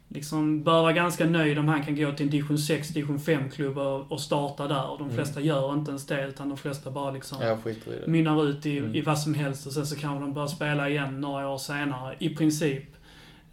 liksom 0.10 0.64
bör 0.64 0.82
vara 0.82 0.94
ganska 0.94 1.26
nöjd 1.26 1.60
om 1.60 1.68
han 1.68 1.84
kan 1.84 1.96
gå 1.96 2.12
till 2.12 2.26
en 2.26 2.30
division 2.32 2.58
6, 2.58 2.90
division 2.90 3.18
5-klubb 3.20 3.78
och, 3.78 4.12
och 4.12 4.22
starta 4.22 4.68
där. 4.68 4.90
Och 4.90 4.98
de 4.98 5.04
Mm. 5.04 5.16
flesta 5.16 5.42
gör 5.42 5.74
inte 5.74 5.92
ens 5.92 6.06
det, 6.06 6.28
utan 6.28 6.50
de 6.50 6.58
flesta 6.58 6.92
bara 6.92 7.12
liksom 7.12 7.38
det. 7.86 8.08
mynnar 8.08 8.46
ut 8.50 8.66
i, 8.66 8.78
Mm. 8.78 8.96
i 8.96 9.02
vad 9.02 9.20
som 9.20 9.34
helst 9.34 9.68
och 9.68 9.74
sen 9.74 9.88
så 9.88 9.96
kanske 9.96 10.20
de 10.26 10.34
börjar 10.34 10.48
spela 10.48 10.90
igen 10.90 11.22
några 11.22 11.48
år 11.50 11.58
senare, 11.58 12.16
i 12.20 12.30
princip. 12.36 12.84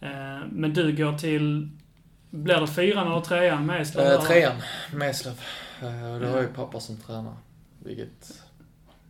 Eh, 0.01 0.09
men 0.51 0.73
du 0.73 0.95
går 0.95 1.17
till, 1.17 1.69
blir 2.29 2.61
det 2.61 2.67
fyran 2.67 3.07
eller 3.11 3.21
trean 3.21 3.65
med 3.65 3.81
Eslöv? 3.81 4.05
Eh, 4.11 4.21
trean, 4.21 4.55
med 4.93 5.09
Eslöv. 5.09 5.33
Eh, 5.81 6.19
det 6.19 6.27
har 6.27 6.41
ju 6.41 6.47
pappa 6.47 6.79
som 6.79 6.97
tränare. 6.97 7.35
Vilket 7.83 8.41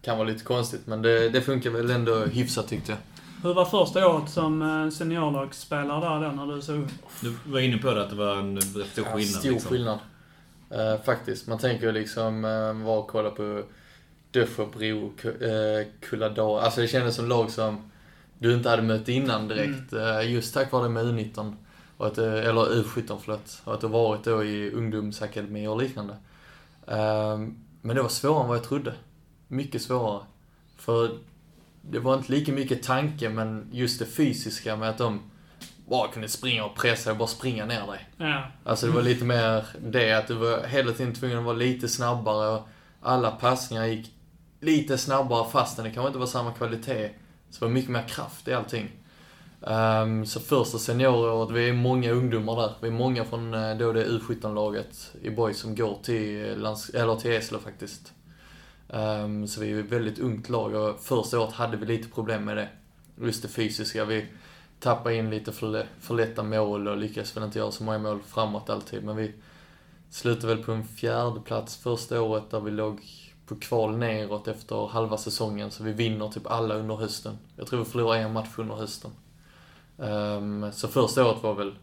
kan 0.02 0.18
vara 0.18 0.28
lite 0.28 0.44
konstigt, 0.44 0.88
men 0.88 1.02
det, 1.02 1.30
det 1.30 1.42
funkar 1.42 1.70
väl 1.70 1.92
ändå 1.92 2.26
hyfsat 2.26 2.68
tyckte 2.68 2.92
jag. 2.92 3.00
Hur 3.44 3.54
var 3.54 3.66
första 3.66 4.08
året 4.08 4.30
som 4.30 4.62
eh, 4.62 4.90
seniorlagsspelare 4.90 6.20
där 6.20 6.30
då, 6.30 6.46
när 6.46 6.56
du 6.56 6.62
så 6.62 6.74
ung? 6.74 6.90
Du 7.22 7.38
var 7.46 7.60
inne 7.60 7.78
på 7.78 7.94
det 7.94 8.04
att 8.04 8.10
det 8.10 8.16
var 8.16 8.36
en 8.36 8.62
stor 8.62 8.84
Ja, 8.96 9.04
skillnad. 9.04 9.40
stor 9.40 9.52
liksom. 9.52 9.72
skillnad. 9.72 10.00
Eh, 10.70 11.02
faktiskt. 11.06 11.48
Man 11.48 11.58
tänker 11.58 11.86
ju 11.86 11.92
liksom, 11.92 12.46
uh, 12.46 12.86
var 12.86 12.98
och 12.98 13.08
kolla 13.08 13.30
på 13.30 13.64
Dösjöbro, 14.32 15.14
uh, 15.26 15.88
Kulladal. 16.02 16.60
Alltså 16.60 16.82
det 16.82 16.88
kändes 16.88 17.16
som 17.16 17.28
lag 17.28 17.52
som 17.52 17.92
du 18.40 18.54
inte 18.54 18.70
hade 18.70 18.82
mött 18.82 19.08
innan 19.10 19.48
direkt. 19.48 19.94
Eh, 19.94 20.32
just 20.32 20.54
tack 20.54 20.72
vare 20.72 20.84
det 20.84 20.90
med 20.90 21.06
U19. 21.06 21.54
Och 21.98 22.08
att, 22.08 22.18
eh, 22.18 22.34
eller 22.34 22.84
U17 22.84 23.18
förlåt. 23.22 23.62
Och 23.64 23.74
att 23.74 23.82
du 23.82 23.88
varit 23.88 24.24
då 24.24 24.44
i 24.44 24.72
ungdomsakademi 24.72 25.68
och 25.68 25.82
liknande. 25.82 26.14
Eh, 26.88 27.38
men 27.82 27.96
det 27.96 28.02
var 28.02 28.10
svårare 28.10 28.42
än 28.42 28.48
vad 28.48 28.58
jag 28.58 28.64
trodde. 28.64 28.94
Mycket 29.48 29.82
svårare. 29.82 30.24
För 30.78 31.10
det 31.92 32.00
var 32.00 32.14
inte 32.14 32.32
lika 32.32 32.52
mycket 32.52 32.84
tanke, 32.84 33.30
men 33.30 33.70
just 33.72 34.00
det 34.00 34.06
fysiska 34.06 34.76
med 34.76 34.90
att 34.90 34.98
de 34.98 35.22
bara 35.90 36.08
kunde 36.08 36.28
springa 36.28 36.66
och 36.66 36.76
pressa 36.76 37.12
och 37.12 37.18
bara 37.18 37.28
springa 37.28 37.66
ner 37.66 37.88
dig. 37.88 38.10
Ja. 38.18 38.44
Alltså 38.64 38.86
det 38.86 38.92
var 38.92 39.02
lite 39.02 39.26
mer 39.26 39.66
det 39.82 40.14
att 40.14 40.28
du 40.28 40.34
var 40.34 40.68
hela 40.68 40.92
tiden 40.92 41.14
tvungen 41.14 41.38
att 41.38 41.44
vara 41.44 41.56
lite 41.56 41.90
snabbare 41.90 42.50
och 42.50 42.68
alla 43.02 43.32
passningar 43.32 43.86
gick 43.86 44.12
lite 44.60 44.98
snabbare 44.98 45.50
fastän 45.52 45.86
det 45.86 45.92
kanske 45.92 46.08
inte 46.08 46.20
var 46.20 46.26
samma 46.26 46.54
kvalitet. 46.54 47.10
Så 47.50 47.60
det 47.60 47.66
var 47.66 47.74
mycket 47.74 47.92
mer 47.92 48.08
kraft 48.08 48.48
i 48.48 48.54
allting. 48.54 48.90
Um, 49.62 50.26
så 50.26 50.40
första 50.40 50.78
senioråret, 50.78 51.52
vi 51.52 51.70
är 51.70 51.74
många 51.74 52.12
ungdomar 52.12 52.56
där. 52.56 52.72
Vi 52.82 52.88
är 52.88 52.92
många 52.92 53.26
från 53.26 53.54
eh, 53.54 53.78
då 53.78 53.94
det 53.94 54.06
U17-laget 54.06 55.12
i 55.22 55.30
Boys 55.30 55.60
som 55.60 55.76
går 55.76 56.00
till, 56.04 56.56
lands- 56.58 56.96
eller 56.96 57.16
till 57.16 57.32
Eslöv 57.32 57.60
faktiskt. 57.60 58.14
Um, 58.90 59.48
så 59.48 59.62
vi 59.62 59.72
är 59.72 59.80
ett 59.80 59.92
väldigt 59.92 60.20
ungt 60.20 60.50
lag 60.50 60.76
och 60.76 61.00
första 61.00 61.40
året 61.40 61.54
hade 61.54 61.78
vi 61.78 61.86
lite 61.86 62.10
problem 62.10 62.46
med 62.46 62.58
det. 62.58 62.70
Just 63.22 63.42
det 63.42 63.48
fysiska. 63.48 64.06
Vi 64.06 64.26
tappade 64.80 65.16
in 65.16 65.30
lite 65.30 65.52
för, 65.52 65.86
för 66.00 66.16
lätta 66.16 66.44
mål 66.44 66.88
och 66.88 66.98
lyckades 66.98 67.38
väl 67.38 67.44
inte 67.44 67.60
göra 67.60 67.72
så 67.72 67.84
många 67.84 67.98
mål 67.98 68.22
framåt 68.22 68.70
alltid. 68.70 69.04
Men 69.04 69.16
vi 69.16 69.34
slutade 70.10 70.56
väl 70.56 70.64
på 70.64 70.72
en 70.72 70.88
fjärde 70.88 71.40
plats 71.40 71.78
första 71.78 72.22
året 72.22 72.50
där 72.50 72.60
vi 72.60 72.72
låg 72.72 73.02
på 73.48 73.56
kval 73.56 73.98
neråt 73.98 74.48
efter 74.48 74.88
halva 74.88 75.18
säsongen. 75.18 75.72
Så 75.72 75.84
vi 75.84 75.94
vinner 75.94 76.30
typ 76.30 76.48
alla 76.48 76.76
under 76.76 76.96
hösten. 76.96 77.38
Jag 77.56 77.68
tror 77.68 77.80
vi 77.80 77.86
förlorade 77.86 78.20
en 78.20 78.34
match 78.34 78.50
under 78.58 78.76
hösten. 78.76 79.12
Um, 79.98 80.72
så 80.72 80.88
första 80.88 81.26
året 81.26 81.44
var 81.44 81.54
väl 81.54 81.76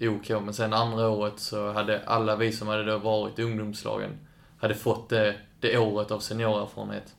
OK, 0.00 0.28
men 0.30 0.54
sen 0.54 0.72
andra 0.72 1.08
året 1.08 1.38
så 1.40 1.72
hade 1.72 2.04
alla 2.06 2.36
vi 2.36 2.52
som 2.52 2.68
hade 2.68 2.84
då 2.84 2.98
varit 2.98 3.38
i 3.38 3.42
ungdomslagen 3.42 4.18
hade 4.64 4.74
fått 4.74 5.08
det, 5.08 5.36
det 5.64 5.78
året 5.78 6.10
av 6.10 6.20
seniorerfarenhet. 6.20 7.14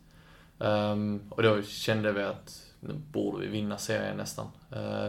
Um, 0.58 0.68
ehm, 0.68 1.22
och 1.30 1.44
då 1.44 1.62
kände 1.62 2.12
vi 2.12 2.24
att 2.24 2.62
nu 2.80 2.94
borde 2.94 3.46
vi 3.46 3.48
vinna 3.48 3.78
serien 3.78 4.18
nästan. 4.18 4.48
Uh, 4.76 5.08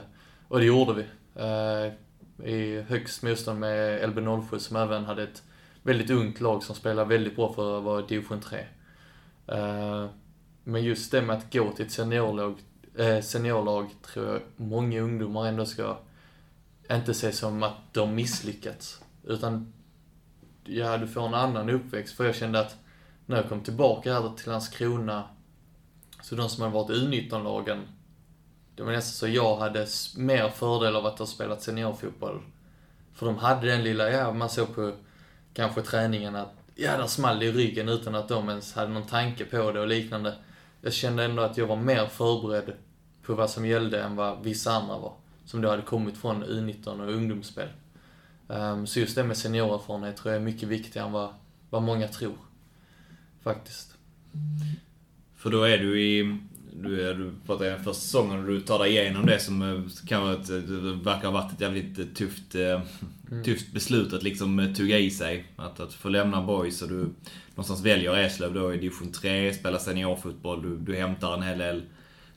och 0.48 0.58
det 0.58 0.64
gjorde 0.64 0.92
vi. 0.92 1.02
Uh, 1.42 1.92
I 2.48 2.82
högst 2.82 3.22
motstånd 3.22 3.60
med 3.60 4.02
LB07 4.02 4.58
som 4.58 4.76
även 4.76 5.04
hade 5.04 5.22
ett 5.22 5.42
väldigt 5.82 6.10
ungt 6.10 6.40
lag 6.40 6.62
som 6.62 6.74
spelade 6.74 7.08
väldigt 7.08 7.36
bra 7.36 7.52
för 7.52 7.78
att 7.78 7.84
vara 7.84 8.02
division 8.02 8.40
3. 8.40 8.58
Uh, 9.52 9.58
eh, 9.58 10.06
men 10.64 10.84
just 10.84 11.12
det 11.12 11.22
med 11.22 11.36
att 11.36 11.52
gå 11.52 11.72
till 11.72 11.86
ett 11.86 11.92
seniorlag, 11.92 12.54
äh, 12.98 13.20
seniorlag 13.20 13.90
tror 14.02 14.26
jag 14.26 14.40
många 14.56 15.00
ungdomar 15.00 15.46
ändå 15.46 15.66
ska 15.66 15.96
inte 16.90 17.14
se 17.14 17.32
som 17.32 17.62
att 17.62 17.76
de 17.92 18.14
misslyckats. 18.14 19.00
Utan, 19.24 19.72
ja, 20.64 20.98
du 20.98 21.08
får 21.08 21.26
en 21.26 21.34
annan 21.34 21.70
uppväxt. 21.70 22.16
För 22.16 22.24
jag 22.24 22.34
kände 22.34 22.60
att 22.60 22.76
när 23.26 23.36
jag 23.36 23.48
kom 23.48 23.60
tillbaka 23.60 24.12
här 24.14 24.32
till 24.36 24.50
Landskrona, 24.50 25.24
så 26.22 26.34
de 26.34 26.48
som 26.48 26.62
hade 26.62 26.74
varit 26.74 26.90
U19-lagen, 26.90 27.82
det 28.74 28.82
var 28.82 28.92
nästan 28.92 29.28
så 29.28 29.34
jag 29.36 29.56
hade 29.56 29.86
mer 30.16 30.48
fördel 30.48 30.96
av 30.96 31.06
att 31.06 31.18
ha 31.18 31.26
spelat 31.26 31.62
seniorfotboll. 31.62 32.42
För 33.14 33.26
de 33.26 33.36
hade 33.36 33.66
den 33.66 33.84
lilla, 33.84 34.10
ja, 34.10 34.32
man 34.32 34.50
såg 34.50 34.74
på 34.74 34.92
kanske 35.54 35.82
träningen 35.82 36.36
att, 36.36 36.54
ja, 36.74 36.96
där 36.96 37.06
small 37.06 37.38
det 37.38 37.46
i 37.46 37.52
ryggen 37.52 37.88
utan 37.88 38.14
att 38.14 38.28
de 38.28 38.48
ens 38.48 38.74
hade 38.74 38.92
någon 38.92 39.06
tanke 39.06 39.44
på 39.44 39.72
det 39.72 39.80
och 39.80 39.88
liknande. 39.88 40.34
Jag 40.80 40.92
kände 40.92 41.24
ändå 41.24 41.42
att 41.42 41.56
jag 41.56 41.66
var 41.66 41.76
mer 41.76 42.06
förberedd 42.06 42.72
på 43.22 43.34
vad 43.34 43.50
som 43.50 43.66
gällde 43.66 44.02
än 44.02 44.16
vad 44.16 44.42
vissa 44.42 44.72
andra 44.72 44.98
var. 44.98 45.12
Som 45.44 45.60
då 45.60 45.70
hade 45.70 45.82
kommit 45.82 46.18
från 46.18 46.44
U19 46.44 47.00
och 47.00 47.12
ungdomsspel. 47.12 47.68
Ehm, 48.48 48.86
så 48.86 49.00
just 49.00 49.16
det 49.16 49.24
med 49.24 49.36
seniorerfarenhet 49.36 50.16
tror 50.16 50.34
jag 50.34 50.40
är 50.40 50.44
mycket 50.44 50.68
viktigare 50.68 51.06
än 51.06 51.12
vad, 51.12 51.34
vad 51.70 51.82
många 51.82 52.08
tror. 52.08 52.36
Faktiskt. 53.46 53.94
För 55.36 55.50
då 55.50 55.62
är 55.62 55.78
du 55.78 56.00
i... 56.00 56.38
Du, 56.72 57.08
är, 57.08 57.14
du 57.14 57.32
pratar 57.46 57.72
om 57.72 57.78
första 57.78 58.00
säsongen 58.00 58.38
och 58.38 58.46
du 58.46 58.60
tar 58.60 58.78
dig 58.78 58.90
igenom 58.90 59.26
det 59.26 59.38
som 59.38 59.62
eh, 59.62 60.06
kan 60.06 60.22
vara 60.22 60.32
ett, 60.32 60.48
verkar 60.48 61.24
ha 61.24 61.30
varit 61.30 61.52
ett 61.52 61.60
jävligt 61.60 61.98
eh, 61.98 62.04
tufft, 62.04 62.54
eh, 62.54 62.80
tufft 63.44 63.72
beslut 63.72 64.12
att 64.12 64.22
liksom 64.22 64.74
tugga 64.76 64.98
i 64.98 65.10
sig. 65.10 65.44
Att, 65.56 65.80
att 65.80 65.94
få 65.94 66.08
lämna 66.08 66.42
boys 66.42 66.82
och 66.82 66.88
du 66.88 67.08
någonstans 67.50 67.82
väljer 67.82 68.16
Eslöv 68.16 68.54
då 68.54 68.74
i 68.74 68.76
division 68.76 69.12
3, 69.12 69.54
spelar 69.54 69.78
seniorfotboll. 69.78 70.62
Du, 70.62 70.76
du 70.76 70.96
hämtar 70.96 71.34
en 71.34 71.42
hel 71.42 71.58
del 71.58 71.82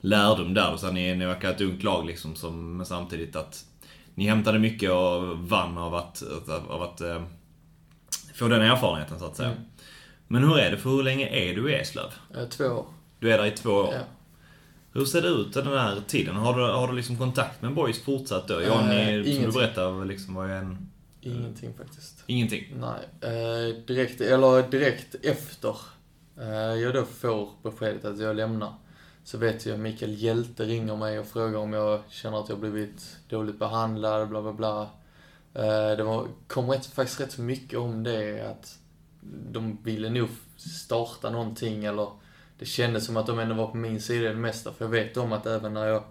lärdom 0.02 0.54
där. 0.54 0.74
Och 0.74 0.80
sen 0.80 0.94
ni, 0.94 1.16
ni 1.16 1.26
verkar 1.26 1.52
ett 1.52 1.62
ungt 1.62 1.84
lag 1.84 2.06
liksom, 2.06 2.36
som, 2.36 2.78
men 2.78 2.86
samtidigt 2.86 3.36
att 3.36 3.66
ni 4.16 4.28
hämtade 4.28 4.60
mycket 4.60 4.92
och 4.92 5.38
vann 5.38 5.78
av 5.78 5.96
att, 5.96 6.24
av, 6.48 6.72
av 6.72 6.82
att 6.82 7.02
få 8.34 8.48
den 8.48 8.62
erfarenheten 8.62 9.20
så 9.20 9.26
att 9.26 9.38
säga. 9.38 9.50
Mm. 9.50 9.64
Men 10.32 10.44
hur 10.44 10.60
är 10.60 10.72
det? 10.72 10.78
För 10.78 10.90
hur 10.90 11.04
länge 11.04 11.28
är 11.28 11.56
du 11.56 11.72
i 11.72 11.76
Eslöv? 11.76 12.14
Eh, 12.36 12.46
två 12.46 12.66
år. 12.66 12.86
Du 13.20 13.34
är 13.34 13.38
där 13.38 13.46
i 13.46 13.52
två 13.52 13.70
år. 13.70 13.94
Ja. 13.94 14.02
Hur 14.94 15.06
ser 15.06 15.22
det 15.22 15.28
ut 15.28 15.54
den 15.54 15.68
här 15.68 16.02
tiden? 16.08 16.36
Har 16.36 16.58
du, 16.58 16.64
har 16.74 16.88
du 16.88 16.96
liksom 16.96 17.18
kontakt 17.18 17.62
med 17.62 17.74
boys 17.74 18.04
fortsatt 18.04 18.48
då? 18.48 18.60
Eh, 18.60 18.68
Johnny, 18.68 19.36
som 19.36 19.46
du 19.46 19.52
berättade, 19.52 20.06
liksom 20.06 20.34
var 20.34 20.46
ju 20.46 20.54
en... 20.54 20.90
Ingenting 21.22 21.74
faktiskt. 21.74 22.24
Ingenting. 22.28 22.76
Nej, 22.76 23.32
eh, 23.34 23.76
direkt, 23.86 24.22
eller 24.22 24.70
direkt 24.70 25.16
efter 25.26 25.76
eh, 26.40 26.50
jag 26.82 26.94
då 26.94 27.06
får 27.06 27.50
beskedet 27.64 28.06
att 28.06 28.20
jag 28.20 28.36
lämnar, 28.36 28.74
så 29.24 29.38
vet 29.38 29.66
jag 29.66 29.74
att 29.74 29.80
Mikael 29.80 30.22
Hjälte 30.24 30.66
ringer 30.66 30.96
mig 30.96 31.20
och 31.20 31.28
frågar 31.28 31.60
om 31.60 31.74
jag 31.74 32.02
känner 32.10 32.40
att 32.40 32.50
jag 32.50 32.60
blivit 32.60 33.18
dåligt 33.30 33.60
behandlad, 33.60 34.30
bla 34.30 34.42
bla 34.42 34.54
bla. 34.54 34.82
Eh, 35.54 35.98
det 35.98 36.04
var, 36.04 36.28
kom 36.48 36.70
rätt, 36.70 36.86
faktiskt 36.86 37.20
rätt 37.20 37.38
mycket 37.38 37.80
om 37.80 38.04
det, 38.04 38.42
att 38.52 38.79
de 39.52 39.78
ville 39.84 40.10
nog 40.10 40.30
starta 40.56 41.30
någonting, 41.30 41.86
eller 41.86 42.08
det 42.60 42.66
kändes 42.66 43.06
som 43.06 43.18
att 43.18 43.28
de 43.28 43.40
ändå 43.40 43.56
var 43.56 43.68
på 43.68 43.78
min 43.78 44.02
sida 44.02 44.30
det 44.30 44.36
mesta, 44.36 44.74
för 44.74 44.86
jag 44.86 44.90
vet 44.90 45.18
om 45.18 45.34
att 45.34 45.46
även 45.46 45.74
när 45.74 45.88
jag 45.88 46.04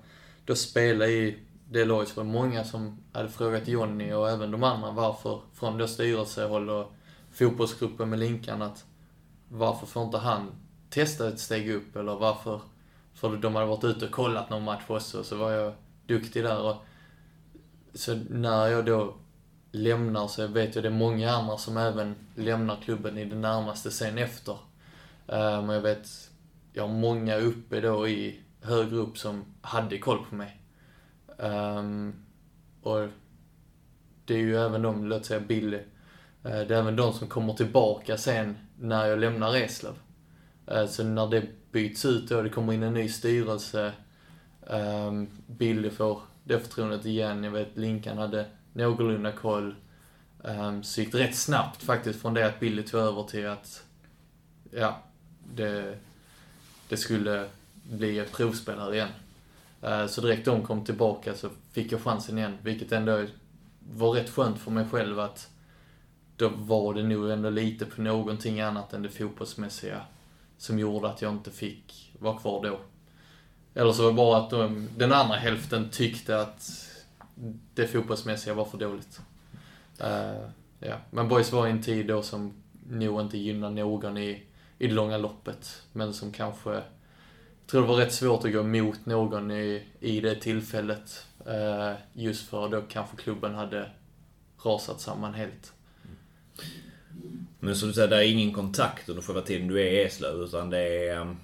då 0.44 0.54
spelade 0.54 1.10
i 1.10 1.38
det 1.70 1.84
laget 1.84 2.16
var 2.16 2.24
det 2.24 2.30
många 2.30 2.64
som 2.64 2.98
hade 3.12 3.28
frågat 3.28 3.68
Jonny 3.68 4.12
och 4.12 4.30
även 4.30 4.50
de 4.50 4.64
andra 4.64 4.90
varför, 4.90 5.40
från 5.54 5.78
då 5.78 5.86
styrelsehåll 5.86 6.70
och 6.70 6.92
fotbollsgruppen 7.32 8.10
med 8.10 8.18
Linkan, 8.18 8.62
att 8.62 8.84
varför 9.48 9.86
får 9.86 10.02
inte 10.04 10.18
han 10.18 10.50
testa 10.90 11.28
ett 11.28 11.40
steg 11.40 11.70
upp 11.70 11.96
eller 11.96 12.14
varför, 12.14 12.60
för 13.14 13.36
de 13.36 13.54
hade 13.54 13.66
varit 13.66 13.84
ute 13.84 14.04
och 14.04 14.10
kollat 14.10 14.50
någon 14.50 14.64
match 14.64 14.82
också, 14.86 15.24
så 15.24 15.36
var 15.36 15.50
jag 15.50 15.72
duktig 16.06 16.44
där 16.44 16.60
och 16.62 16.76
så 17.94 18.14
när 18.30 18.66
jag 18.66 18.86
då 18.86 19.14
lämnar 19.72 20.28
så 20.28 20.46
vet 20.46 20.74
jag 20.74 20.84
det 20.84 20.88
är 20.88 20.92
många 20.92 21.30
andra 21.30 21.56
som 21.56 21.76
även 21.76 22.14
lämnar 22.34 22.76
klubben 22.76 23.18
i 23.18 23.24
det 23.24 23.36
närmaste 23.36 23.90
sen 23.90 24.18
efter. 24.18 24.56
Eh, 25.26 25.62
men 25.62 25.68
jag 25.68 25.82
vet, 25.82 26.30
jag 26.72 26.82
har 26.82 26.94
många 26.94 27.36
uppe 27.36 27.80
då 27.80 28.08
i 28.08 28.40
högre 28.62 28.96
upp 28.96 29.18
som 29.18 29.44
hade 29.60 29.98
koll 29.98 30.24
på 30.28 30.34
mig. 30.34 30.62
Ehm, 31.38 32.14
och 32.82 33.08
det 34.24 34.34
är 34.34 34.38
ju 34.38 34.56
även 34.56 34.82
de, 34.82 35.06
låt 35.06 35.26
säga 35.26 35.40
Billy, 35.40 35.76
eh, 36.44 36.60
det 36.60 36.74
är 36.74 36.80
även 36.80 36.96
de 36.96 37.12
som 37.12 37.28
kommer 37.28 37.52
tillbaka 37.52 38.16
sen 38.16 38.56
när 38.78 39.06
jag 39.06 39.18
lämnar 39.18 39.56
Eslöv. 39.56 39.94
Eh, 40.66 40.86
så 40.86 41.04
när 41.04 41.26
det 41.26 41.46
byts 41.72 42.04
ut 42.04 42.28
då, 42.28 42.42
det 42.42 42.50
kommer 42.50 42.72
in 42.72 42.82
en 42.82 42.94
ny 42.94 43.08
styrelse, 43.08 43.92
ehm, 44.66 45.28
Billy 45.46 45.90
får 45.90 46.20
det 46.44 46.60
förtroendet 46.60 47.06
igen. 47.06 47.44
Jag 47.44 47.50
vet 47.50 47.76
Linkan 47.76 48.18
hade 48.18 48.46
någorlunda 48.72 49.32
koll. 49.32 49.74
Um, 50.42 50.82
så 50.82 51.00
gick 51.00 51.12
det 51.12 51.18
rätt 51.18 51.36
snabbt 51.36 51.82
faktiskt 51.82 52.20
från 52.20 52.34
det 52.34 52.46
att 52.46 52.60
Billy 52.60 52.82
tog 52.82 53.00
över 53.00 53.22
till 53.22 53.46
att, 53.46 53.84
ja, 54.70 55.02
det, 55.54 55.98
det 56.88 56.96
skulle 56.96 57.48
bli 57.82 58.18
ett 58.18 58.32
provspel 58.32 58.78
här 58.78 58.94
igen. 58.94 59.08
Uh, 59.84 60.06
så 60.06 60.20
direkt 60.20 60.44
de 60.44 60.66
kom 60.66 60.84
tillbaka 60.84 61.34
så 61.34 61.50
fick 61.72 61.92
jag 61.92 62.02
chansen 62.02 62.38
igen, 62.38 62.58
vilket 62.62 62.92
ändå 62.92 63.26
var 63.92 64.12
rätt 64.12 64.30
skönt 64.30 64.58
för 64.58 64.70
mig 64.70 64.84
själv 64.90 65.20
att 65.20 65.50
då 66.36 66.48
var 66.48 66.94
det 66.94 67.02
nog 67.02 67.30
ändå 67.30 67.50
lite 67.50 67.84
på 67.84 68.02
någonting 68.02 68.60
annat 68.60 68.92
än 68.92 69.02
det 69.02 69.08
fotbollsmässiga 69.08 70.00
som 70.58 70.78
gjorde 70.78 71.08
att 71.08 71.22
jag 71.22 71.32
inte 71.32 71.50
fick 71.50 72.12
vara 72.18 72.38
kvar 72.38 72.62
då. 72.62 72.80
Eller 73.74 73.92
så 73.92 74.02
var 74.02 74.10
det 74.10 74.16
bara 74.16 74.38
att 74.38 74.50
de, 74.50 74.88
den 74.96 75.12
andra 75.12 75.36
hälften 75.36 75.88
tyckte 75.90 76.40
att 76.40 76.87
det 77.74 77.86
fotbollsmässiga 77.86 78.54
var 78.54 78.64
för 78.64 78.78
dåligt. 78.78 79.20
Uh, 80.00 80.48
ja. 80.80 80.96
Men 81.10 81.28
Boys 81.28 81.52
var 81.52 81.66
i 81.66 81.70
en 81.70 81.82
tid 81.82 82.06
då 82.06 82.22
som 82.22 82.52
nog 82.90 83.20
inte 83.20 83.38
gynnar 83.38 83.70
någon 83.70 84.18
i, 84.18 84.42
i 84.78 84.86
det 84.86 84.94
långa 84.94 85.18
loppet, 85.18 85.82
men 85.92 86.14
som 86.14 86.32
kanske 86.32 86.82
jag 87.68 87.70
tror 87.70 87.82
det 87.82 87.88
var 87.88 87.96
rätt 87.96 88.12
svårt 88.12 88.44
att 88.44 88.52
gå 88.52 88.60
emot 88.60 89.06
någon 89.06 89.50
i, 89.50 89.82
i 90.00 90.20
det 90.20 90.34
tillfället. 90.34 91.26
Uh, 91.46 91.94
just 92.12 92.48
för 92.48 92.68
då 92.68 92.82
kanske 92.88 93.16
klubben 93.16 93.54
hade 93.54 93.90
rasat 94.64 95.00
samman 95.00 95.34
helt. 95.34 95.72
Mm. 96.04 97.46
Men 97.60 97.76
som 97.76 97.88
du 97.88 97.94
säger, 97.94 98.08
det 98.08 98.16
är 98.16 98.32
ingen 98.32 98.52
kontakt 98.52 99.08
under 99.08 99.22
själva 99.22 99.42
tiden 99.42 99.68
du 99.68 99.80
är 99.80 99.92
i 99.92 100.04
Eslöv, 100.04 100.42
utan 100.42 100.70
det 100.70 100.78
är... 100.78 101.20
Ehm, 101.20 101.36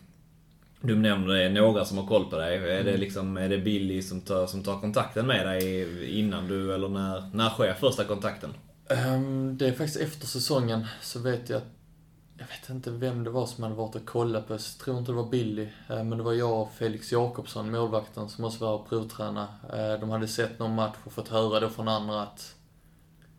um, 0.84 0.88
Du 0.88 0.96
nämner 1.08 1.50
några 1.50 1.84
som 1.84 1.98
har 1.98 2.06
koll 2.06 2.30
på 2.30 2.36
dig. 2.36 2.56
Är 2.56 2.84
det 2.84 2.96
liksom, 2.96 3.36
är 3.36 3.48
det 3.48 3.58
Billy 3.58 4.02
som 4.02 4.20
tar, 4.20 4.46
som 4.46 4.62
tar 4.62 4.80
kontakten 4.80 5.26
med 5.26 5.46
dig 5.46 6.18
innan 6.18 6.48
du, 6.48 6.74
eller 6.74 6.88
när, 6.88 7.30
när 7.32 7.50
sker 7.50 7.74
första 7.74 8.04
kontakten? 8.04 8.50
Ehm, 8.88 9.56
det 9.58 9.66
är 9.68 9.72
faktiskt 9.72 10.00
efter 10.00 10.26
säsongen 10.26 10.86
så 11.00 11.18
vet 11.18 11.48
jag 11.48 11.56
att 11.56 11.68
jag 12.38 12.46
vet 12.46 12.70
inte 12.70 12.90
vem 12.90 13.24
det 13.24 13.30
var 13.30 13.46
som 13.46 13.64
hade 13.64 13.76
varit 13.76 13.94
och 13.94 14.06
kollat 14.06 14.46
på 14.48 14.54
Jag 14.54 14.60
tror 14.60 14.98
inte 14.98 15.12
det 15.12 15.16
var 15.16 15.30
Billy, 15.30 15.62
eh, 15.62 16.04
men 16.04 16.18
det 16.18 16.24
var 16.24 16.32
jag 16.32 16.62
och 16.62 16.72
Felix 16.72 17.12
Jakobsson, 17.12 17.70
målvakten, 17.70 18.28
som 18.28 18.44
också 18.44 18.64
var 18.64 18.84
provtränare. 18.84 19.46
Eh, 19.72 20.00
De 20.00 20.10
hade 20.10 20.28
sett 20.28 20.58
någon 20.58 20.74
match 20.74 20.96
och 21.04 21.12
fått 21.12 21.28
höra 21.28 21.60
då 21.60 21.68
från 21.68 21.88
andra 21.88 22.22
att, 22.22 22.54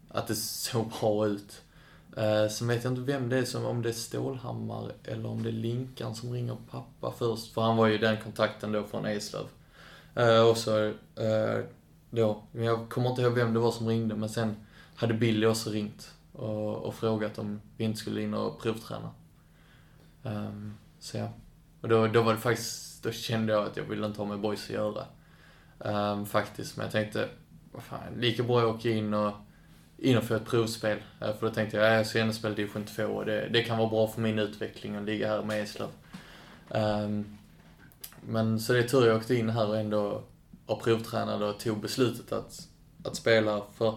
att 0.10 0.28
det 0.28 0.36
såg 0.36 0.92
bra 1.00 1.28
ut. 1.28 1.62
Eh, 2.16 2.48
Sen 2.50 2.68
vet 2.68 2.84
jag 2.84 2.94
inte 2.94 3.02
vem 3.02 3.30
det 3.30 3.38
är 3.38 3.46
som, 3.46 3.66
om 3.66 3.82
det 3.82 3.90
är 3.90 3.94
Stålhammar 3.94 4.92
eller 5.04 5.30
om 5.30 5.44
det 5.44 5.50
är 5.50 5.54
Linkan 5.54 6.16
som 6.16 6.34
ringer 6.34 6.58
pappa 6.72 7.12
först, 7.18 7.54
för 7.54 7.62
han 7.62 7.78
var 7.78 7.88
ju 7.88 7.98
den 7.98 8.22
kontakten 8.24 8.72
då 8.72 8.84
från 8.84 9.06
Eslöv. 9.06 9.46
Eh, 10.16 10.42
Och 10.50 10.58
så 10.58 10.86
eh, 11.16 11.64
då, 12.10 12.44
men 12.52 12.64
jag 12.64 12.90
kommer 12.90 13.10
inte 13.10 13.22
ihåg 13.22 13.34
vem 13.34 13.54
det 13.54 13.60
var 13.60 13.72
som 13.72 13.88
ringde, 13.88 14.16
men 14.16 14.30
sen 14.30 14.56
hade 14.96 15.14
Billy 15.14 15.46
också 15.48 15.70
ringt 15.70 16.14
och, 16.34 16.76
och 16.78 16.96
frågat 16.96 17.40
om 17.40 17.62
vi 17.78 17.84
inte 17.84 18.00
skulle 18.00 18.22
in 18.22 18.34
och 18.34 18.62
provträna. 18.62 19.10
Um, 20.24 20.78
så 21.00 21.18
ja. 21.18 21.30
Och 21.82 21.90
då, 21.90 22.08
då 22.08 22.22
var 22.22 22.34
det 22.34 22.40
faktiskt, 22.40 23.04
då 23.04 23.12
kände 23.12 23.54
jag 23.54 23.66
att 23.68 23.78
jag 23.78 23.84
ville 23.84 24.06
inte 24.06 24.22
ha 24.22 24.26
med 24.26 24.40
boys 24.40 24.64
att 24.64 24.70
göra. 24.70 25.06
Um, 25.80 26.26
faktiskt, 26.26 26.78
men 26.78 26.84
jag 26.84 26.92
tänkte, 26.92 27.30
vad 27.72 27.84
fan, 27.84 28.00
lika 28.18 28.44
bra 28.44 28.62
jag 28.62 28.76
åker 28.76 28.90
in 28.90 29.14
och, 29.14 29.34
in 29.98 30.18
och 30.18 30.24
få 30.24 30.36
ett 30.36 30.46
provspel. 30.46 30.98
Eh, 31.22 31.34
för 31.36 31.48
då 31.48 31.54
tänkte 31.54 31.78
jag, 31.78 31.88
eh, 31.88 31.94
jag 31.94 32.08
ska 32.08 32.20
ändå 32.20 32.34
spela 32.34 32.56
division 32.56 32.86
2 32.86 33.04
och 33.04 33.26
det, 33.26 33.50
det 33.50 33.64
kan 33.64 33.78
vara 33.78 33.90
bra 33.90 34.08
för 34.08 34.22
min 34.22 34.40
utveckling 34.40 34.96
att 34.96 35.04
ligga 35.04 35.28
här 35.28 35.44
med 35.44 35.64
Eslöv. 35.64 35.90
Um, 36.70 37.38
men 38.22 38.60
så 38.60 38.74
det 38.74 38.80
är 38.80 38.88
tur 38.88 39.08
jag 39.08 39.18
åkte 39.18 39.36
in 39.36 39.50
här 39.50 39.68
och 39.68 39.78
ändå 39.78 40.24
och 40.66 40.84
provtränade 40.84 41.46
och 41.46 41.60
tog 41.60 41.82
beslutet 41.82 42.32
att, 42.32 42.68
att 43.04 43.16
spela. 43.16 43.62
För 43.78 43.92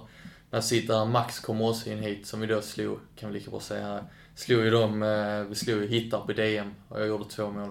när 0.51 0.57
jag 0.57 0.64
sitter 0.64 0.94
här, 0.94 1.05
Max 1.05 1.40
kommer 1.40 1.68
också 1.68 1.90
in 1.90 1.99
hit, 1.99 2.26
som 2.26 2.40
vi 2.40 2.46
då 2.46 2.62
slog, 2.62 2.99
kan 3.16 3.32
vi 3.32 3.38
lika 3.38 3.51
bra 3.51 3.61
säga 3.61 3.86
här. 3.86 4.05
Slog 4.34 4.64
ju 4.64 4.70
dem, 4.70 5.03
eh, 5.03 5.42
vi 5.42 5.55
slog 5.55 5.82
ju 5.82 5.88
Hittarp 5.88 6.30
i 6.30 6.32
DM 6.32 6.74
och 6.88 7.01
jag 7.01 7.09
gjorde 7.09 7.24
två 7.24 7.51
mål. 7.51 7.70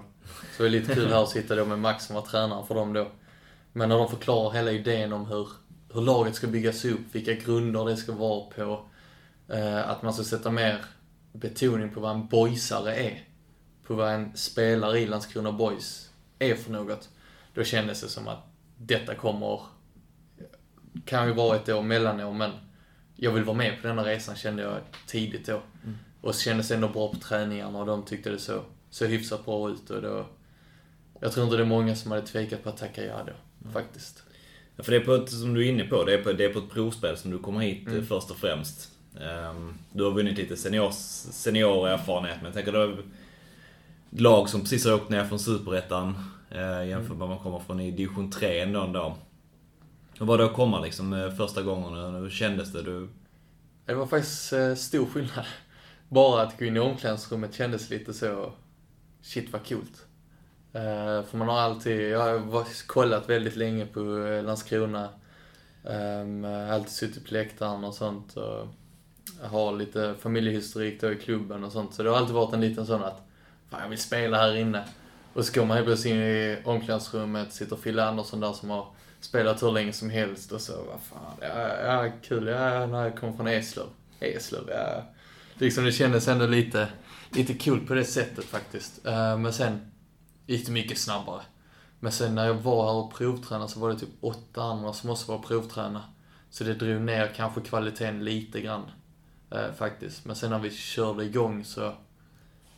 Så 0.56 0.62
det 0.62 0.68
är 0.68 0.70
lite 0.70 0.94
kul 0.94 1.08
här 1.08 1.22
att 1.22 1.28
sitta 1.28 1.54
då 1.54 1.64
med 1.64 1.78
Max 1.78 2.04
som 2.04 2.14
var 2.14 2.22
tränare 2.22 2.66
för 2.66 2.74
dem 2.74 2.92
då. 2.92 3.08
Men 3.72 3.88
när 3.88 3.98
de 3.98 4.08
förklarar 4.08 4.50
hela 4.50 4.70
idén 4.70 5.12
om 5.12 5.26
hur, 5.26 5.48
hur 5.92 6.00
laget 6.00 6.34
ska 6.34 6.46
byggas 6.46 6.84
upp, 6.84 7.00
vilka 7.12 7.34
grunder 7.34 7.84
det 7.84 7.96
ska 7.96 8.12
vara 8.12 8.50
på, 8.50 8.84
eh, 9.48 9.88
att 9.88 10.02
man 10.02 10.14
ska 10.14 10.24
sätta 10.24 10.50
mer 10.50 10.84
betoning 11.32 11.94
på 11.94 12.00
vad 12.00 12.10
en 12.10 12.26
boysare 12.26 12.94
är. 12.94 13.24
På 13.86 13.94
vad 13.94 14.14
en 14.14 14.36
spelare 14.36 15.00
i 15.00 15.06
Landskrona 15.06 15.52
Boys 15.52 16.10
är 16.38 16.54
för 16.54 16.70
något. 16.70 17.08
Då 17.54 17.64
kändes 17.64 18.00
det 18.00 18.08
som 18.08 18.28
att 18.28 18.44
detta 18.76 19.14
kommer, 19.14 19.60
kan 21.04 21.28
ju 21.28 21.34
vara 21.34 21.56
ett 21.56 21.68
år, 21.68 21.82
mellanår, 21.82 22.32
men 22.32 22.50
jag 23.16 23.32
vill 23.32 23.44
vara 23.44 23.56
med 23.56 23.80
på 23.82 23.86
denna 23.86 24.04
resan 24.04 24.36
kände 24.36 24.62
jag 24.62 24.80
tidigt 25.06 25.46
då. 25.46 25.62
Och 26.20 26.34
så 26.34 26.40
kändes 26.40 26.68
det 26.68 26.74
ändå 26.74 26.88
bra 26.88 27.12
på 27.12 27.18
träningarna 27.18 27.78
och 27.78 27.86
de 27.86 28.02
tyckte 28.02 28.30
det 28.30 28.38
så, 28.38 28.62
så 28.90 29.06
hyfsat 29.06 29.44
bra 29.44 29.70
ut 29.70 29.90
och 29.90 30.02
då... 30.02 30.26
Jag 31.20 31.32
tror 31.32 31.44
inte 31.44 31.56
det 31.56 31.62
är 31.62 31.66
många 31.66 31.96
som 31.96 32.10
hade 32.10 32.26
tvekat 32.26 32.62
på 32.62 32.68
att 32.68 32.76
tacka 32.76 33.04
ja 33.04 33.26
då, 33.26 33.70
faktiskt. 33.70 34.22
Ja, 34.78 34.84
för 34.84 34.92
det 34.92 34.98
är 34.98 35.04
på 35.04 35.14
ett, 35.14 35.30
som 35.30 35.54
du 35.54 35.66
är 35.66 35.70
inne 35.70 35.84
på, 35.84 36.04
det 36.04 36.14
är 36.14 36.22
på, 36.22 36.32
det 36.32 36.44
är 36.44 36.52
på 36.52 36.58
ett 36.58 36.70
provspel 36.70 37.16
som 37.16 37.30
du 37.30 37.38
kommer 37.38 37.60
hit 37.60 37.86
Mm. 37.86 37.98
eh, 37.98 38.04
först 38.04 38.30
och 38.30 38.36
främst. 38.36 38.90
Ehm, 39.20 39.74
du 39.92 40.04
har 40.04 40.10
vunnit 40.10 40.38
lite 40.38 40.56
senior, 40.56 40.90
seniorerfarenhet, 40.90 42.36
men 42.36 42.44
jag 42.44 42.54
tänker 42.54 42.92
ett 42.92 43.04
lag 44.10 44.48
som 44.48 44.60
precis 44.60 44.84
har 44.84 44.94
åkt 44.94 45.08
ner 45.10 45.24
från 45.24 45.38
Superettan 45.38 46.14
uh, 46.54 46.88
jämfört 46.88 47.08
med 47.08 47.18
vad 47.18 47.28
man 47.28 47.38
kommer 47.38 47.58
från 47.58 47.80
i 47.80 47.90
division 47.90 48.30
3 48.30 48.60
ändå 48.60 48.80
en 48.80 48.92
dag. 48.92 49.14
Hur 50.18 50.26
var 50.26 50.38
det 50.38 50.44
att 50.44 50.54
komma 50.54 50.80
liksom 50.80 51.12
eh, 51.12 51.30
första 51.34 51.62
gången? 51.62 52.14
Hur 52.14 52.30
kändes 52.30 52.72
det? 52.72 52.82
Du... 52.82 53.08
Det 53.86 53.94
var 53.94 54.06
faktiskt 54.06 54.52
eh, 54.52 54.74
stor 54.74 55.06
skillnad. 55.06 55.44
Bara 56.08 56.42
att 56.42 56.58
gå 56.58 56.64
in 56.64 56.76
i 56.76 56.80
omklädningsrummet 56.80 57.54
kändes 57.54 57.90
lite 57.90 58.14
så, 58.14 58.52
shit 59.22 59.52
vad 59.52 59.68
coolt. 59.68 60.06
Eh, 60.72 61.24
för 61.24 61.36
man 61.36 61.48
har 61.48 61.58
alltid, 61.58 62.10
jag 62.10 62.18
har 62.18 62.86
kollat 62.86 63.28
väldigt 63.28 63.56
länge 63.56 63.86
på 63.86 64.00
eh, 64.00 64.44
Landskrona. 64.44 65.08
Um, 65.82 66.44
alltid 66.44 66.92
suttit 66.92 67.28
på 67.28 67.34
läktaren 67.34 67.84
och 67.84 67.94
sånt. 67.94 68.36
Och 68.36 68.68
har 69.42 69.76
lite 69.76 70.14
familjehistorik 70.20 71.00
då 71.00 71.12
i 71.12 71.16
klubben 71.16 71.64
och 71.64 71.72
sånt. 71.72 71.94
Så 71.94 72.02
det 72.02 72.10
har 72.10 72.16
alltid 72.16 72.34
varit 72.34 72.54
en 72.54 72.60
liten 72.60 72.86
sån 72.86 73.04
att, 73.04 73.22
fan 73.70 73.80
jag 73.82 73.88
vill 73.88 73.98
spela 73.98 74.36
här 74.36 74.56
inne. 74.56 74.84
Och 75.32 75.44
så 75.44 75.52
kommer 75.52 75.66
man 75.66 75.76
helt 75.76 75.86
plötsligt 75.86 76.14
in 76.14 76.20
i 76.20 76.58
omklädningsrummet, 76.64 77.52
sitter 77.52 77.76
Fille 77.76 78.04
Andersson 78.04 78.40
där 78.40 78.52
som 78.52 78.70
har 78.70 78.86
spelat 79.20 79.62
hur 79.62 79.72
länge 79.72 79.92
som 79.92 80.10
helst 80.10 80.52
och 80.52 80.60
så, 80.60 80.72
vad 80.72 81.00
fan, 81.00 81.36
ja, 81.40 82.04
ja 82.04 82.12
kul, 82.22 82.46
ja, 82.46 82.86
när 82.86 83.02
jag 83.02 83.16
kom 83.16 83.36
från 83.36 83.46
Eslöv. 83.46 83.86
Eslöv, 84.20 84.64
ja. 84.68 85.02
Liksom 85.54 85.84
det 85.84 85.92
kändes 85.92 86.28
ändå 86.28 86.46
lite, 86.46 86.88
lite 87.30 87.54
kul 87.54 87.86
på 87.86 87.94
det 87.94 88.04
sättet 88.04 88.44
faktiskt. 88.44 89.06
Ehm, 89.06 89.42
men 89.42 89.52
sen 89.52 89.90
gick 90.48 90.66
det 90.66 90.72
mycket 90.72 90.98
snabbare. 90.98 91.42
Men 92.00 92.12
sen 92.12 92.34
när 92.34 92.46
jag 92.46 92.54
var 92.54 92.86
här 92.86 92.94
och 92.94 93.14
provtränade 93.14 93.68
så 93.68 93.80
var 93.80 93.88
det 93.88 93.98
typ 93.98 94.08
åtta 94.20 94.62
andra 94.62 94.92
som 94.92 95.10
också 95.10 95.32
var 95.32 95.38
provtränade. 95.38 96.04
Så 96.50 96.64
det 96.64 96.74
drog 96.74 97.00
ner 97.00 97.32
kanske 97.36 97.60
kvaliteten 97.60 98.24
lite 98.24 98.60
grann. 98.60 98.82
Eh, 99.50 99.72
faktiskt. 99.78 100.24
Men 100.24 100.36
sen 100.36 100.50
när 100.50 100.58
vi 100.58 100.70
körde 100.70 101.24
igång 101.24 101.64
så... 101.64 101.92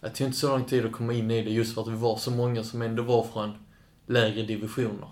Det 0.00 0.10
tog 0.10 0.26
inte 0.26 0.38
så 0.38 0.48
lång 0.48 0.64
tid 0.64 0.86
att 0.86 0.92
komma 0.92 1.12
in 1.12 1.30
i 1.30 1.44
det 1.44 1.50
just 1.50 1.74
för 1.74 1.82
att 1.82 1.88
vi 1.88 1.96
var 1.96 2.16
så 2.16 2.30
många 2.30 2.64
som 2.64 2.82
ändå 2.82 3.02
var 3.02 3.24
från 3.24 3.52
lägre 4.06 4.42
divisioner. 4.42 5.08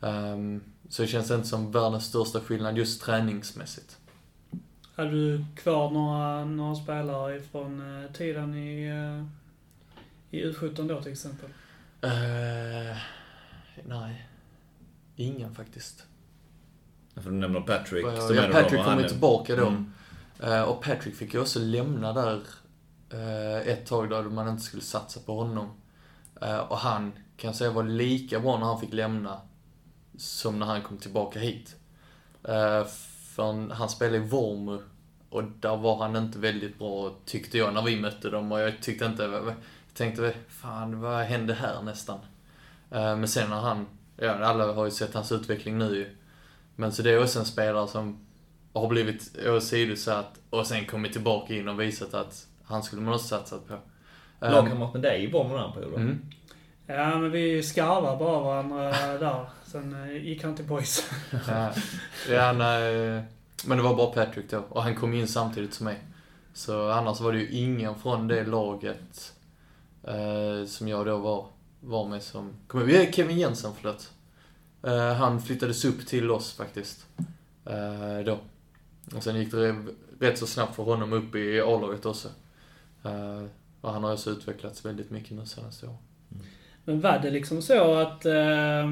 Um, 0.00 0.60
så 0.88 1.02
det 1.02 1.08
känns 1.08 1.30
inte 1.30 1.48
som 1.48 1.72
världens 1.72 2.04
största 2.04 2.40
skillnad 2.40 2.78
just 2.78 3.02
träningsmässigt. 3.02 3.96
Hade 4.94 5.10
du 5.10 5.44
kvar 5.56 5.90
några, 5.90 6.44
några 6.44 6.74
spelare 6.74 7.40
från 7.40 8.04
eh, 8.04 8.12
tiden 8.12 8.54
i, 8.54 8.88
eh, 8.88 9.26
i 10.30 10.44
U17 10.44 10.88
då 10.88 11.02
till 11.02 11.12
exempel? 11.12 11.50
Eh, 12.00 12.96
nej. 13.84 14.26
Ingen 15.16 15.54
faktiskt. 15.54 16.06
För 17.14 17.30
du 17.30 17.36
nämner 17.36 17.60
Patrick. 17.60 18.06
Ja, 18.06 18.28
du 18.28 18.52
Patrick 18.52 18.80
då, 18.80 18.84
kom 18.84 18.98
ju 18.98 19.08
tillbaka 19.08 19.56
då. 19.56 19.66
Mm. 19.66 19.92
Eh, 20.42 20.62
och 20.62 20.82
Patrick 20.82 21.14
fick 21.14 21.34
ju 21.34 21.40
också 21.40 21.58
lämna 21.58 22.12
där 22.12 22.40
eh, 23.10 23.68
ett 23.68 23.86
tag 23.86 24.10
där 24.10 24.22
man 24.22 24.48
inte 24.48 24.62
skulle 24.62 24.82
satsa 24.82 25.20
på 25.20 25.36
honom. 25.36 25.70
Eh, 26.42 26.58
och 26.58 26.78
han 26.78 27.12
kan 27.36 27.48
jag 27.48 27.56
säga 27.56 27.70
var 27.70 27.84
lika 27.84 28.40
bra 28.40 28.58
när 28.58 28.66
han 28.66 28.80
fick 28.80 28.92
lämna 28.92 29.40
som 30.16 30.58
när 30.58 30.66
han 30.66 30.82
kom 30.82 30.98
tillbaka 30.98 31.38
hit. 31.38 31.76
För 32.42 33.42
han, 33.42 33.70
han 33.70 33.88
spelade 33.88 34.16
i 34.16 34.28
Vormu 34.28 34.78
och 35.30 35.42
där 35.60 35.76
var 35.76 35.96
han 35.96 36.16
inte 36.16 36.38
väldigt 36.38 36.78
bra 36.78 37.16
tyckte 37.24 37.58
jag 37.58 37.74
när 37.74 37.82
vi 37.82 38.00
mötte 38.00 38.30
dem 38.30 38.52
och 38.52 38.60
jag 38.60 38.82
tyckte 38.82 39.04
inte, 39.04 39.54
tänkte 40.00 40.34
fan 40.48 41.00
vad 41.00 41.24
hände 41.24 41.54
här 41.54 41.82
nästan? 41.82 42.18
Eh, 42.90 43.16
men 43.16 43.28
sen 43.28 43.50
när 43.50 43.60
han, 43.60 43.86
ja 44.16 44.44
alla 44.44 44.72
har 44.72 44.84
ju 44.84 44.90
sett 44.90 45.14
hans 45.14 45.32
utveckling 45.32 45.78
nu 45.78 45.96
ju. 45.96 46.16
Men 46.76 46.92
så 46.92 47.02
det 47.02 47.10
är 47.10 47.22
också 47.22 47.38
en 47.38 47.44
spelare 47.44 47.88
som 47.88 48.18
har 48.72 48.88
blivit 48.88 49.38
åsidosatt 49.46 50.40
och 50.50 50.66
sen 50.66 50.86
kommit 50.86 51.12
tillbaka 51.12 51.54
in 51.54 51.68
och 51.68 51.80
visat 51.80 52.14
att 52.14 52.46
han 52.64 52.82
skulle 52.82 53.02
man 53.02 53.14
också 53.14 53.26
satsat 53.26 53.68
på. 53.68 53.74
Eh, 54.46 54.52
Lagkamrat 54.52 54.92
med 54.92 55.02
dig 55.02 55.26
den 55.26 55.50
här 55.50 55.72
perioden. 55.72 56.00
mm. 56.00 56.20
Ja, 56.86 57.18
men 57.18 57.30
vi 57.30 57.62
skarvar 57.62 58.16
bara 58.16 58.40
varandra 58.40 58.90
där. 59.18 59.48
Sen 59.64 60.04
eh, 60.04 60.16
gick 60.26 60.44
han 60.44 60.56
till 60.56 60.64
boys. 60.64 61.10
Ja, 61.48 61.72
ja 62.30 62.52
nej, 62.52 63.22
men 63.64 63.78
det 63.78 63.84
var 63.84 63.96
bara 63.96 64.06
Patrick 64.10 64.50
då. 64.50 64.58
Och 64.68 64.82
han 64.82 64.94
kom 64.94 65.14
in 65.14 65.28
samtidigt 65.28 65.74
som 65.74 65.84
mig. 65.84 65.98
Så 66.54 66.90
annars 66.90 67.20
var 67.20 67.32
det 67.32 67.38
ju 67.38 67.50
ingen 67.50 67.94
från 67.94 68.28
det 68.28 68.44
laget 68.44 69.32
eh, 70.04 70.66
som 70.66 70.88
jag 70.88 71.06
då 71.06 71.18
var, 71.18 71.46
var 71.80 72.08
med 72.08 72.22
som... 72.22 72.50
Kommer 72.66 72.84
vi 72.84 73.12
Kevin 73.12 73.38
Jensen, 73.38 73.72
förlåt. 73.80 74.12
Eh, 74.82 75.12
han 75.12 75.42
flyttades 75.42 75.84
upp 75.84 76.06
till 76.06 76.30
oss 76.30 76.52
faktiskt. 76.52 77.06
Eh, 77.64 78.24
då. 78.24 78.38
Och 79.16 79.22
sen 79.22 79.36
gick 79.36 79.50
det 79.50 79.76
rätt 80.20 80.38
så 80.38 80.46
snabbt 80.46 80.76
för 80.76 80.82
honom 80.82 81.12
upp 81.12 81.34
i 81.34 81.60
A-laget 81.60 82.06
också. 82.06 82.28
Eh, 83.02 83.44
och 83.80 83.92
han 83.92 84.04
har 84.04 84.12
också 84.12 84.30
utvecklats 84.30 84.84
väldigt 84.84 85.10
mycket 85.10 85.30
nu 85.30 85.46
senaste 85.46 85.86
året. 85.86 85.98
Men 86.84 87.00
var 87.00 87.18
det 87.18 87.30
liksom 87.30 87.62
så 87.62 87.94
att 87.94 88.26
eh, 88.26 88.88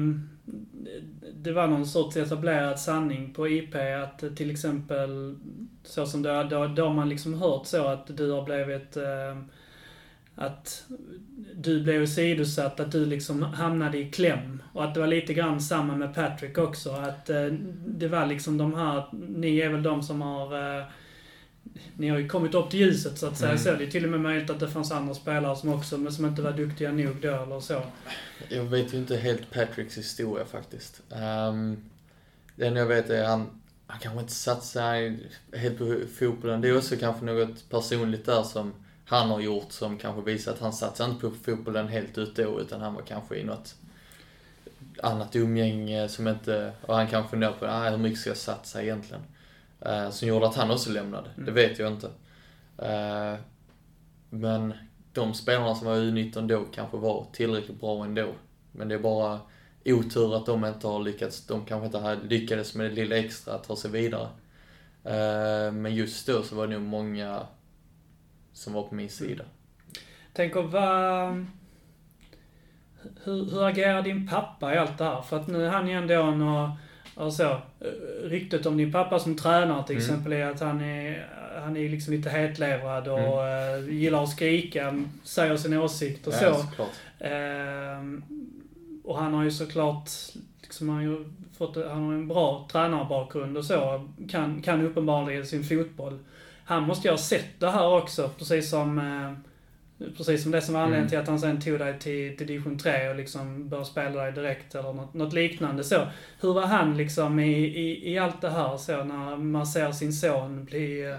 det 1.33 1.51
var 1.51 1.67
någon 1.67 1.85
sorts 1.85 2.17
etablerad 2.17 2.79
sanning 2.79 3.33
på 3.33 3.47
IP 3.47 3.75
att 4.03 4.35
till 4.35 4.51
exempel 4.51 5.35
så 5.83 6.05
som 6.05 6.21
det, 6.21 6.43
då, 6.43 6.67
då 6.67 6.83
har 6.83 6.93
man 6.93 7.09
liksom 7.09 7.33
hört 7.33 7.65
så 7.65 7.87
att 7.87 8.17
du 8.17 8.31
har 8.31 8.43
blivit 8.43 8.97
eh, 8.97 9.43
att 10.39 10.83
du 11.53 11.83
blev 11.83 12.01
åsidosatt, 12.01 12.79
att 12.79 12.91
du 12.91 13.05
liksom 13.05 13.43
hamnade 13.43 13.97
i 13.97 14.11
kläm. 14.11 14.63
Och 14.73 14.83
att 14.83 14.93
det 14.93 14.99
var 14.99 15.07
lite 15.07 15.33
grann 15.33 15.61
samma 15.61 15.95
med 15.95 16.15
Patrick 16.15 16.57
också. 16.57 16.91
Att 16.91 17.29
eh, 17.29 17.45
det 17.85 18.07
var 18.07 18.25
liksom 18.25 18.57
de 18.57 18.73
här, 18.73 19.03
ni 19.11 19.57
är 19.57 19.69
väl 19.69 19.83
de 19.83 20.03
som 20.03 20.21
har 20.21 20.77
eh, 20.77 20.85
ni 21.97 22.09
har 22.09 22.17
ju 22.17 22.27
kommit 22.27 22.55
upp 22.55 22.69
till 22.69 22.79
ljuset 22.79 23.17
så 23.17 23.27
att 23.27 23.37
säga. 23.37 23.51
Mm. 23.51 23.63
Så 23.63 23.75
det 23.75 23.83
är 23.83 23.91
till 23.91 24.03
och 24.03 24.11
med 24.11 24.21
möjligt 24.21 24.49
att 24.49 24.59
det 24.59 24.69
fanns 24.69 24.91
andra 24.91 25.13
spelare 25.13 25.55
som 25.55 25.73
också, 25.73 25.97
men 25.97 26.13
som 26.13 26.25
inte 26.25 26.41
var 26.41 26.51
duktiga 26.51 26.91
nog 26.91 27.15
då 27.21 27.43
eller 27.43 27.59
så. 27.59 27.83
Jag 28.49 28.63
vet 28.63 28.93
ju 28.93 28.97
inte 28.97 29.17
helt 29.17 29.51
Patricks 29.51 29.97
historia 29.97 30.45
faktiskt. 30.45 31.01
Um, 31.49 31.77
det 32.55 32.67
enda 32.67 32.79
jag 32.79 32.87
vet 32.87 33.09
är 33.09 33.23
att 33.23 33.29
han, 33.29 33.61
han 33.87 33.99
kanske 33.99 34.19
inte 34.19 34.33
satsar 34.33 35.17
helt 35.57 35.77
på 35.77 35.99
fotbollen. 36.19 36.61
Det 36.61 36.69
är 36.69 36.77
också 36.77 36.95
kanske 36.95 37.25
något 37.25 37.69
personligt 37.69 38.25
där 38.25 38.43
som 38.43 38.73
han 39.09 39.29
har 39.29 39.39
gjort 39.39 39.71
som 39.71 39.97
kanske 39.97 40.21
visar 40.21 40.51
att 40.51 40.59
han 40.59 40.73
satsar 40.73 41.05
inte 41.05 41.21
på 41.21 41.31
fotbollen 41.31 41.87
helt 41.87 42.17
ut 42.17 42.35
då, 42.35 42.61
utan 42.61 42.81
han 42.81 42.93
var 42.93 43.01
kanske 43.01 43.35
i 43.35 43.43
något 43.43 43.75
annat 45.03 45.35
umgänge 45.35 46.09
som 46.09 46.27
inte, 46.27 46.73
och 46.81 46.95
han 46.95 47.07
kanske 47.07 47.29
funderar 47.29 47.51
på 47.53 47.65
ah, 47.67 47.89
hur 47.89 47.97
mycket 47.97 48.19
ska 48.19 48.29
jag 48.29 48.37
satsa 48.37 48.83
egentligen? 48.83 49.23
Uh, 49.85 50.09
som 50.09 50.27
gjorde 50.27 50.47
att 50.47 50.55
han 50.55 50.71
också 50.71 50.89
lämnade. 50.91 51.29
Det 51.35 51.41
Mm. 51.41 51.53
vet 51.53 51.79
jag 51.79 51.91
inte. 51.93 52.07
Uh, 52.81 53.39
men 54.29 54.73
de 55.13 55.33
spelarna 55.33 55.75
som 55.75 55.87
var 55.87 55.95
U19 55.95 56.47
då 56.47 56.65
kanske 56.73 56.97
var 56.97 57.27
tillräckligt 57.33 57.79
bra 57.79 58.03
ändå. 58.05 58.33
Men 58.71 58.87
det 58.87 58.95
är 58.95 58.99
bara 58.99 59.39
otur 59.85 60.35
att 60.35 60.45
de 60.45 60.65
inte 60.65 60.87
har 60.87 60.99
lyckats. 61.03 61.45
De 61.45 61.65
kanske 61.65 61.85
inte 61.85 61.97
hade 61.99 62.27
lyckades 62.27 62.75
med 62.75 62.91
det 62.91 62.95
lilla 62.95 63.17
extra 63.17 63.53
att 63.53 63.63
ta 63.63 63.75
sig 63.75 63.91
vidare. 63.91 64.29
Eh, 65.03 65.71
Men 65.71 65.95
just 65.95 66.27
då 66.27 66.43
så 66.43 66.55
var 66.55 66.67
det 66.67 66.73
nog 66.73 66.81
många 66.87 67.47
som 68.59 68.73
var 68.73 68.83
på 68.83 68.95
min 68.95 69.09
sida. 69.09 69.43
Tänker 70.33 70.61
vad... 70.61 71.45
Hur, 73.23 73.51
hur 73.51 73.63
agerar 73.67 74.01
din 74.01 74.27
pappa 74.27 74.73
i 74.73 74.77
allt 74.77 74.97
det 74.97 75.03
här? 75.03 75.21
För 75.21 75.37
att 75.39 75.47
nu 75.47 75.65
är 75.65 75.69
han 75.69 75.87
ju 75.87 75.93
ändå 75.93 76.13
en 76.23 76.41
och, 76.41 76.69
och 77.15 77.33
så. 77.33 77.43
eh, 77.51 77.59
Ryktet 78.23 78.65
om 78.65 78.77
din 78.77 78.91
pappa 78.91 79.19
som 79.19 79.37
tränare 79.37 79.83
till 79.87 79.95
Mm. 79.95 80.05
exempel 80.09 80.33
är 80.33 80.45
att 80.45 80.59
han 80.59 80.81
är, 80.81 81.27
han 81.61 81.77
är 81.77 81.89
liksom 81.89 82.13
lite 82.13 82.29
hetlevrad 82.29 83.07
och 83.07 83.47
eh, 83.47 83.89
gillar 83.89 84.23
att 84.23 84.29
skrika, 84.29 85.03
säger 85.23 85.57
sin 85.57 85.77
åsikt 85.77 86.27
och 86.27 86.33
så. 86.33 86.45
Ja, 86.45 86.53
såklart. 86.57 86.89
Ehm, 87.19 88.23
och 89.03 89.17
han 89.17 89.33
har 89.33 89.43
ju 89.43 89.51
såklart, 89.51 90.09
liksom, 90.61 90.89
han 90.89 90.97
har 90.97 91.03
ju 91.03 91.25
fått, 91.57 91.75
han 91.75 92.03
har 92.05 92.13
en 92.13 92.27
bra 92.27 92.67
tränarbakgrund 92.71 93.57
och 93.57 93.65
så. 93.65 94.07
Kan, 94.29 94.61
kan 94.61 94.85
uppenbarligen 94.85 95.45
sin 95.45 95.63
fotboll. 95.63 96.19
Han 96.69 96.83
måste 96.83 97.07
ju 97.07 97.11
ha 97.11 97.17
sett 97.17 97.59
det 97.59 97.69
här 97.71 97.87
också, 97.87 98.29
precis 98.37 98.69
som, 98.69 98.99
eh, 98.99 100.07
precis 100.17 100.43
som 100.43 100.51
det 100.51 100.61
som 100.61 100.73
var 100.73 100.81
anledningen 100.81 101.01
Mm. 101.07 101.09
till 101.09 101.19
att 101.19 101.27
han 101.27 101.39
sen 101.39 101.61
tog 101.61 101.79
dig 101.79 101.99
till, 101.99 102.37
till 102.37 102.47
division 102.47 102.77
3 102.79 103.09
och 103.09 103.15
liksom 103.15 103.69
började 103.69 103.89
spela 103.89 104.23
dig 104.23 104.31
direkt 104.31 104.75
eller 104.75 104.93
något, 104.93 105.13
något 105.13 105.33
liknande 105.33 105.83
så. 105.83 106.07
Hur 106.41 106.53
var 106.53 106.65
han 106.65 106.97
liksom 106.97 107.39
i, 107.39 107.51
i, 107.57 108.11
i 108.13 108.17
allt 108.19 108.41
det 108.41 108.49
här 108.49 108.77
så, 108.77 109.03
när 109.03 109.37
man 109.37 109.67
ser 109.67 109.91
sin 109.91 110.13
son 110.13 110.65
bli 110.65 111.01
eh, 111.11 111.17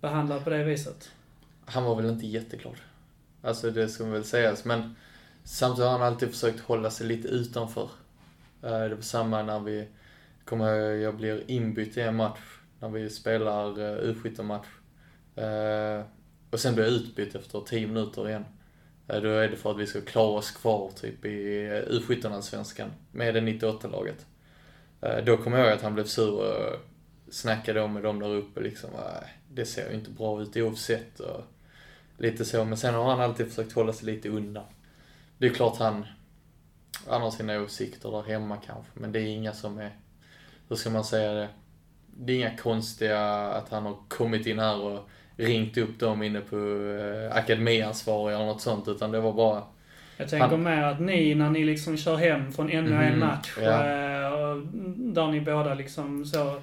behandlad 0.00 0.44
på 0.44 0.50
det 0.50 0.64
viset? 0.64 1.10
Han 1.64 1.84
var 1.84 1.94
väl 1.96 2.06
inte 2.10 2.26
jätteglad. 2.26 2.74
Alltså 3.42 3.70
det 3.70 3.88
ska 3.88 4.04
väl 4.04 4.24
sägas. 4.24 4.64
Men 4.64 4.96
samtidigt 5.44 5.90
har 5.90 5.98
han 5.98 6.02
alltid 6.08 6.30
försökt 6.30 6.60
hålla 6.60 6.90
sig 6.90 7.06
lite 7.06 7.28
utanför. 7.28 7.88
Eh, 8.62 8.70
Det 8.80 8.94
var 8.94 9.02
samma 9.02 9.42
när 9.42 9.60
vi, 9.60 9.88
kommer 10.44 10.68
jag, 10.74 10.98
jag 11.00 11.16
blir 11.16 11.50
inbytt 11.50 11.96
i 11.96 12.00
en 12.00 12.16
match. 12.16 12.40
När 12.82 12.88
vi 12.88 13.10
spelar 13.10 13.68
eh, 13.68 14.12
U17-match. 14.12 14.66
Eh, 15.36 16.04
och 16.50 16.60
sen 16.60 16.74
blir 16.74 16.84
jag 16.84 16.92
utbytt 16.92 17.34
efter 17.34 17.60
10 17.60 17.86
minuter 17.86 18.28
igen. 18.28 18.44
Eh, 19.08 19.20
då 19.20 19.28
är 19.28 19.48
det 19.48 19.56
för 19.56 19.70
att 19.70 19.78
vi 19.78 19.86
ska 19.86 20.00
klara 20.00 20.38
oss 20.38 20.50
kvar 20.50 20.90
typ 20.90 21.24
i 21.24 21.68
uh, 21.68 22.00
U17-allsvenskan 22.00 22.90
med 23.12 23.34
det 23.34 23.40
98-laget. 23.40 24.26
Då 25.24 25.36
kommer 25.36 25.58
jag 25.58 25.66
ihåg 25.66 25.76
att 25.76 25.82
han 25.82 25.94
blev 25.94 26.04
sur 26.04 26.30
och 26.30 26.80
snackade 27.30 27.80
om 27.80 27.92
med 27.92 28.02
dem 28.02 28.18
där 28.18 28.34
uppe 28.34 28.60
liksom. 28.60 28.90
Ah, 28.94 29.24
det 29.48 29.64
ser 29.64 29.90
ju 29.90 29.94
inte 29.94 30.10
bra 30.10 30.42
ut 30.42 30.56
oavsett. 30.56 31.20
Och 31.20 31.44
lite 32.18 32.44
så. 32.44 32.64
Men 32.64 32.78
sen 32.78 32.94
har 32.94 33.04
han 33.04 33.20
alltid 33.20 33.48
försökt 33.48 33.72
hålla 33.72 33.92
sig 33.92 34.06
lite 34.06 34.28
undan. 34.28 34.64
Det 35.38 35.46
är 35.46 35.50
klart 35.54 35.78
han, 35.78 36.06
han 37.08 37.22
har 37.22 37.30
sina 37.30 37.60
åsikter 37.60 38.10
där 38.10 38.22
hemma 38.22 38.56
kanske. 38.56 38.92
Men 38.94 39.12
det 39.12 39.20
är 39.20 39.26
inga 39.26 39.52
som 39.52 39.78
är, 39.78 39.96
hur 40.68 40.76
ska 40.76 40.90
man 40.90 41.04
säga 41.04 41.32
det? 41.32 41.48
Det 42.16 42.32
är 42.32 42.36
inga 42.36 42.56
konstiga 42.56 43.20
att 43.30 43.68
han 43.68 43.82
har 43.86 43.96
kommit 44.08 44.46
in 44.46 44.58
här 44.58 44.80
och 44.80 45.08
ringt 45.36 45.76
upp 45.78 45.98
dem 45.98 46.22
inne 46.22 46.40
på 46.40 46.56
eh, 46.56 47.36
akademiansvariga 47.36 48.36
eller 48.36 48.46
något 48.46 48.60
sånt. 48.60 48.88
Utan 48.88 49.10
det 49.12 49.20
var 49.20 49.32
bara, 49.32 49.62
Jag 50.16 50.28
tänker 50.28 50.48
Han- 50.48 50.62
mer 50.62 50.82
att 50.82 51.00
ni, 51.00 51.34
när 51.34 51.50
ni 51.50 51.64
liksom 51.64 51.96
kör 51.96 52.16
hem 52.16 52.52
från 52.52 52.70
ännu 52.70 52.94
en 53.04 53.10
Mhm, 53.10 53.20
match, 53.20 53.56
ja. 53.60 53.70
eh, 53.86 54.56
där 54.96 55.26
ni 55.28 55.40
båda 55.40 55.74
liksom 55.74 56.24
så 56.24 56.60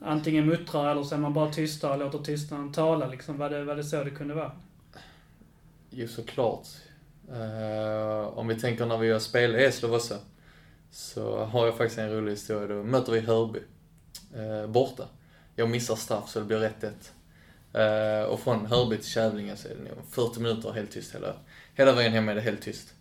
antingen 0.00 0.46
muttrar 0.46 0.90
eller 0.90 1.02
så 1.02 1.14
är 1.14 1.18
man 1.18 1.34
bara 1.34 1.50
tysta 1.52 1.92
och 1.92 1.98
låter 1.98 2.18
tystnaden 2.18 2.72
tala 2.72 3.06
liksom. 3.08 3.38
Var 3.38 3.50
det, 3.50 3.64
var 3.64 3.76
det 3.76 3.84
så 3.84 4.04
det 4.04 4.10
kunde 4.10 4.34
vara? 4.34 4.52
ju 5.90 6.08
såklart. 6.08 6.66
Uh, 7.30 8.38
om 8.38 8.48
vi 8.48 8.54
tänker 8.60 8.86
när 8.86 8.98
vi 8.98 9.10
har 9.12 9.18
spelat 9.18 9.60
i 9.60 9.64
Eslöv 9.64 9.94
också. 9.94 10.14
Så 10.90 11.44
har 11.44 11.66
jag 11.66 11.76
faktiskt 11.76 11.98
en 11.98 12.10
rolig 12.12 12.30
historia. 12.32 12.66
Då 12.76 12.82
möter 12.82 13.12
vi 13.12 13.20
Hörby 13.20 13.58
eh, 14.34 14.66
borta. 14.66 15.04
Jag 15.54 15.70
missar 15.70 15.96
straff 15.96 16.28
så 16.28 16.38
det 16.38 16.44
blir 16.44 16.72
1-1. 17.72 18.22
Eh, 18.22 18.24
och 18.24 18.40
från 18.40 18.66
Hörby 18.66 18.96
till 18.96 19.10
Kävlinge 19.10 19.56
så 19.56 19.68
är 19.68 19.74
det 19.74 19.82
nog 19.82 20.04
40 20.10 20.40
minuter 20.40 20.72
helt 20.72 20.90
tyst 20.90 21.14
hela, 21.14 21.34
hela 21.74 21.92
vägen 21.92 22.12
hem 22.12 22.28
är 22.28 22.34
det 22.34 22.40
helt 22.40 22.62
tyst. 22.62 22.94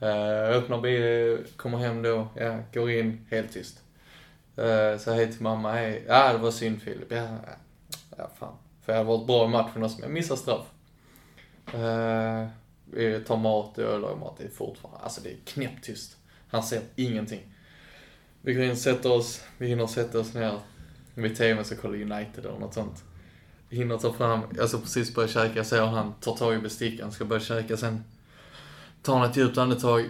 Eh, 0.00 0.08
jag 0.08 0.54
öppnar 0.54 0.80
bilen, 0.80 1.44
kommer 1.56 1.78
hem 1.78 2.02
då, 2.02 2.28
ja, 2.34 2.58
går 2.72 2.90
in, 2.90 3.26
helt 3.30 3.52
tyst. 3.52 3.82
Uh, 4.58 4.98
så 4.98 5.12
hej 5.12 5.32
till 5.32 5.42
mamma, 5.42 5.72
hej. 5.72 6.04
Ja, 6.08 6.32
det 6.32 6.38
var 6.38 6.50
synd 6.50 6.82
Filip. 6.82 7.12
Ja, 7.12 7.26
ja, 8.16 8.30
fan. 8.38 8.54
För 8.82 8.92
jag 8.92 9.00
har 9.00 9.04
varit 9.04 9.26
bra 9.26 9.44
i 9.44 9.48
matchen 9.48 9.82
också, 9.84 9.96
men 9.96 10.02
jag 10.02 10.10
missar 10.10 10.36
straff. 10.36 10.66
Eh, 11.74 12.46
vi 12.84 13.20
tar 13.20 13.36
mat 13.36 13.78
och 13.78 13.84
jag 13.84 14.00
lagar 14.00 14.16
mat. 14.16 14.34
Det 14.38 14.44
är 14.44 14.48
fortfarande, 14.48 15.00
alltså 15.00 15.20
det 15.20 15.30
är 15.30 15.36
knäpptyst. 15.44 16.16
Han 16.48 16.62
ser 16.62 16.82
ingenting. 16.96 17.54
Vi 18.48 18.54
går 18.54 18.64
in 18.64 18.70
och 18.70 18.78
sätter 18.78 19.12
oss, 19.12 19.40
vi 19.58 19.66
hinner 19.66 19.86
sätta 19.86 20.20
oss 20.20 20.34
ner 20.34 20.58
vid 21.14 21.36
tvn 21.36 21.64
så 21.64 21.76
kollar 21.76 21.94
United 21.94 22.46
eller 22.46 22.58
något 22.58 22.74
sånt. 22.74 23.04
Vi 23.68 23.76
hinner 23.76 23.98
ta 23.98 24.12
fram, 24.12 24.40
alltså 24.60 24.78
precis 24.78 25.14
börja 25.14 25.28
käka, 25.28 25.56
Jag 25.56 25.66
ser 25.66 25.86
han 25.86 26.14
tar 26.20 26.36
tag 26.36 26.54
i 26.54 26.58
bestickan, 26.58 27.12
ska 27.12 27.24
börja 27.24 27.40
käka 27.40 27.76
sen. 27.76 28.04
Tar 29.02 29.18
han 29.18 29.30
ett 29.30 29.36
djupt 29.36 29.58
andetag, 29.58 30.08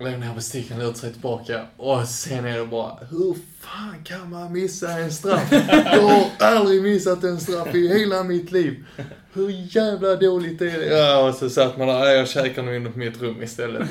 lägger 0.00 0.18
ner 0.18 0.34
besticken, 0.34 0.78
lutar 0.78 0.98
sig 0.98 1.12
tillbaka 1.12 1.60
och 1.76 2.04
sen 2.08 2.44
är 2.44 2.58
det 2.58 2.66
bara, 2.66 2.98
hur 3.10 3.36
fan 3.60 4.04
kan 4.04 4.30
man 4.30 4.52
missa 4.52 4.90
en 4.90 5.12
straff? 5.12 5.48
Jag 5.84 6.02
har 6.02 6.26
aldrig 6.38 6.82
missat 6.82 7.24
en 7.24 7.40
straff 7.40 7.74
i 7.74 7.88
hela 7.98 8.22
mitt 8.22 8.52
liv. 8.52 8.84
Hur 9.32 9.76
jävla 9.76 10.16
dåligt 10.16 10.62
är 10.62 10.78
det? 10.78 10.86
Ja, 10.98 11.28
och 11.28 11.34
så 11.34 11.50
satt 11.50 11.78
man 11.78 11.88
där, 11.88 12.10
jag 12.10 12.28
käkar 12.28 12.62
nog 12.62 12.74
inne 12.74 12.90
på 12.90 12.98
mitt 12.98 13.22
rum 13.22 13.42
istället. 13.42 13.88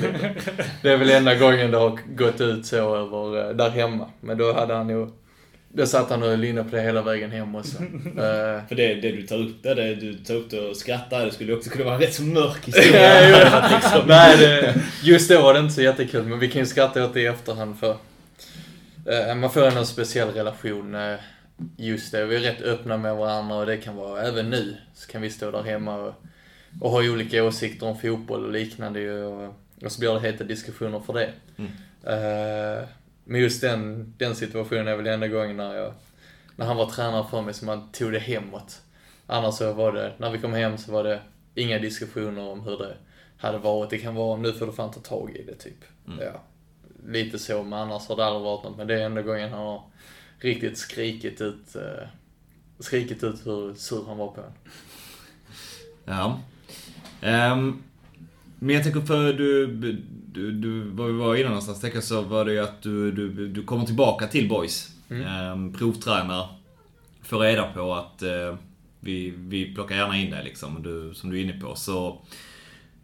Det 0.82 0.92
är 0.92 0.96
väl 0.96 1.10
enda 1.10 1.34
gången 1.34 1.70
det 1.70 1.78
har 1.78 1.98
gått 2.16 2.40
ut 2.40 2.66
så 2.66 2.96
över, 2.96 3.48
eh, 3.48 3.56
där 3.56 3.70
hemma. 3.70 4.10
Men 4.20 4.38
då 4.38 4.52
hade 4.52 4.74
han 4.74 4.86
nog, 4.86 5.10
då 5.72 5.86
satt 5.86 6.10
han 6.10 6.22
och 6.22 6.28
höll 6.28 6.44
inne 6.44 6.64
på 6.64 6.76
det 6.76 6.82
hela 6.82 7.02
vägen 7.02 7.30
hem 7.30 7.54
också. 7.54 7.76
Eh, 8.06 8.66
För 8.68 8.74
det, 8.74 8.94
det 8.94 9.12
du 9.12 9.22
tar 9.22 9.36
upp 9.36 9.62
där, 9.62 9.74
det 9.74 9.94
du 9.94 10.14
tar 10.14 10.34
upp 10.34 10.50
det 10.50 10.60
och 10.60 10.76
skrattar, 10.76 11.24
det 11.26 11.32
skulle 11.32 11.54
också 11.54 11.70
kunna 11.70 11.84
vara 11.84 11.94
en 11.94 12.00
rätt 12.00 12.14
så 12.14 12.22
mörk 12.22 12.60
Ja, 12.66 12.72
historia. 12.80 13.68
liksom. 13.74 14.00
Nej, 14.08 14.36
det, 14.38 14.74
just 15.02 15.30
då 15.30 15.42
var 15.42 15.54
det 15.54 15.60
inte 15.60 15.74
så 15.74 15.82
jättekul, 15.82 16.24
men 16.26 16.38
vi 16.38 16.48
kan 16.48 16.60
ju 16.60 16.66
skratta 16.66 17.04
åt 17.04 17.14
det 17.14 17.20
i 17.20 17.26
efterhand 17.26 17.78
för 17.78 17.96
eh, 19.06 19.34
man 19.34 19.50
får 19.50 19.66
en 19.66 19.86
speciell 19.86 20.28
relation. 20.28 20.94
Eh, 20.94 21.16
just 21.76 22.12
det, 22.12 22.24
vi 22.26 22.36
är 22.36 22.40
rätt 22.40 22.62
öppna 22.62 22.96
med 22.96 23.16
varandra 23.16 23.56
och 23.56 23.66
det 23.66 23.76
kan 23.76 23.96
vara, 23.96 24.22
även 24.22 24.50
nu, 24.50 24.76
så 24.94 25.10
kan 25.10 25.22
vi 25.22 25.30
stå 25.30 25.50
där 25.50 25.62
hemma 25.62 25.96
och, 25.96 26.14
och 26.80 26.90
ha 26.90 26.98
olika 27.10 27.44
åsikter 27.44 27.86
om 27.86 27.98
fotboll 27.98 28.44
och 28.44 28.52
liknande 28.52 29.24
och, 29.24 29.54
och 29.84 29.92
så 29.92 30.00
blir 30.00 30.14
det 30.14 30.20
heta 30.20 30.44
diskussioner 30.44 31.00
för 31.06 31.12
det. 31.12 31.30
Mm. 31.58 31.70
Eh, 32.06 32.84
men 33.30 33.40
just 33.40 33.60
den, 33.60 34.14
den 34.18 34.34
situationen 34.34 34.88
är 34.88 34.96
väl 34.96 35.06
enda 35.06 35.28
gången 35.28 35.56
när 35.56 35.74
jag, 35.74 35.94
när 36.56 36.66
han 36.66 36.76
var 36.76 36.90
tränare 36.90 37.26
för 37.30 37.42
mig 37.42 37.54
som 37.54 37.66
man 37.66 37.92
tog 37.92 38.12
det 38.12 38.18
hemåt. 38.18 38.82
Annars 39.26 39.54
så 39.54 39.72
var 39.72 39.92
det, 39.92 40.14
när 40.18 40.30
vi 40.30 40.38
kom 40.38 40.52
hem 40.52 40.78
så 40.78 40.92
var 40.92 41.04
det 41.04 41.20
inga 41.54 41.78
diskussioner 41.78 42.42
om 42.42 42.60
hur 42.60 42.78
det 42.78 42.96
hade 43.36 43.58
varit. 43.58 43.90
Det 43.90 43.98
kan 43.98 44.14
vara, 44.14 44.36
nu 44.36 44.52
får 44.52 44.66
du 44.66 44.72
fan 44.72 44.90
ta 44.90 45.00
tag 45.00 45.36
i 45.36 45.42
det 45.42 45.54
typ. 45.54 45.84
Mm. 46.06 46.18
Ja. 46.24 46.42
Lite 47.06 47.38
så, 47.38 47.62
men 47.62 47.72
annars 47.72 48.08
har 48.08 48.16
det 48.16 48.24
aldrig 48.24 48.42
varit 48.42 48.64
något. 48.64 48.76
Men 48.76 48.86
det 48.86 48.94
är 48.94 49.06
enda 49.06 49.22
gången 49.22 49.50
han 49.50 49.66
har 49.66 49.82
riktigt 50.38 50.78
skrikit 50.78 51.40
ut, 51.40 51.76
eh, 51.76 52.08
skrikit 52.78 53.24
ut 53.24 53.46
hur 53.46 53.74
sur 53.74 54.04
han 54.06 54.18
var 54.18 54.28
på 54.28 54.40
en. 54.40 54.52
Ja. 56.04 56.40
Ehm, 57.20 57.82
men 58.58 58.74
jag 58.74 58.84
tänker 58.84 59.00
för 59.00 59.32
du, 59.32 59.66
du, 60.40 60.52
du, 60.52 60.80
vad 60.80 61.06
vi 61.06 61.12
var 61.12 61.36
innan 61.36 61.48
någonstans, 61.48 61.80
tänker 61.80 62.00
så 62.00 62.22
var 62.22 62.44
det 62.44 62.52
ju 62.52 62.58
att 62.58 62.82
du, 62.82 63.12
du, 63.12 63.48
du 63.48 63.64
kommer 63.64 63.86
tillbaka 63.86 64.26
till 64.26 64.48
Boys. 64.48 64.90
Mm. 65.10 65.26
Ehm, 65.26 65.72
provtränar. 65.72 66.48
Får 67.22 67.38
reda 67.38 67.72
på 67.72 67.94
att 67.94 68.22
eh, 68.22 68.56
vi, 69.00 69.30
vi 69.36 69.74
plockar 69.74 69.96
gärna 69.96 70.18
in 70.18 70.30
dig 70.30 70.44
liksom, 70.44 70.82
du, 70.82 71.14
som 71.14 71.30
du 71.30 71.38
är 71.38 71.44
inne 71.44 71.60
på. 71.60 71.74
Så 71.74 72.22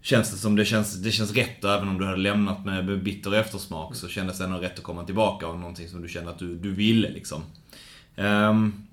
känns 0.02 0.30
det 0.30 0.36
som 0.36 0.56
det 0.56 0.64
känns, 0.64 1.02
det 1.02 1.10
känns 1.10 1.32
rätt 1.34 1.64
och 1.64 1.70
även 1.70 1.88
om 1.88 1.98
du 1.98 2.04
hade 2.04 2.16
lämnat 2.16 2.64
med 2.64 3.02
bitter 3.02 3.34
eftersmak 3.34 3.96
så 3.96 4.08
kändes 4.08 4.38
det 4.38 4.44
ändå 4.44 4.58
rätt 4.58 4.78
att 4.78 4.84
komma 4.84 5.04
tillbaka 5.04 5.48
och 5.48 5.58
någonting 5.58 5.88
som 5.88 6.02
du 6.02 6.08
kände 6.08 6.30
att 6.30 6.38
du, 6.38 6.54
du 6.54 6.72
ville 6.72 7.10
liksom. 7.10 7.42
Um, 8.16 8.86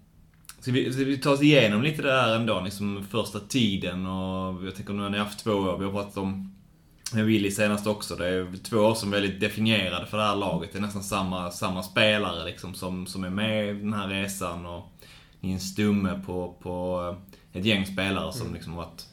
Ska 0.64 0.72
vi, 0.72 0.94
ska 0.94 1.03
vi 1.03 1.18
ta 1.18 1.32
oss 1.32 1.41
igenom 1.41 1.82
lite 1.82 2.02
där 2.02 2.36
ändå, 2.36 2.61
liksom 2.61 3.06
första 3.11 3.40
tiden 3.40 4.06
och 4.06 4.65
jag 4.65 4.76
tänker 4.76 4.94
nu 4.94 5.02
har 5.02 5.10
ni 5.10 5.18
haft 5.18 5.44
två 5.44 5.52
år, 5.52 5.78
vi 5.78 5.86
har 5.86 5.91
pratat 5.91 6.18
om 6.18 6.52
med 7.14 7.26
Willy 7.26 7.52
senast 7.52 7.88
också. 7.88 8.15
Det 8.15 8.27
är 8.27 8.57
två 8.64 8.77
år 8.77 8.95
som 8.95 9.14
är 9.14 9.22
väldigt 9.22 9.40
definierade 9.40 10.06
för 10.06 10.18
det 10.18 10.23
här 10.23 10.35
laget. 10.35 10.72
Det 10.72 10.77
är 10.77 10.81
nästan 10.81 11.03
samma, 11.03 11.52
samma 11.52 11.84
spelare 11.84 12.45
liksom 12.45 12.73
som, 12.73 13.07
som 13.07 13.23
är 13.23 13.30
med 13.30 13.69
i 13.69 13.80
den 13.80 13.94
här 13.94 14.07
resan 14.07 14.65
och 14.65 14.91
ni 15.40 15.49
är 15.49 15.53
en 15.53 15.60
stumme 15.60 16.22
på, 16.26 16.56
på 16.61 17.15
ett 17.53 17.65
gäng 17.65 17.85
spelare 17.85 18.34
som 18.34 18.53
liksom 18.53 18.76
varit 18.76 19.06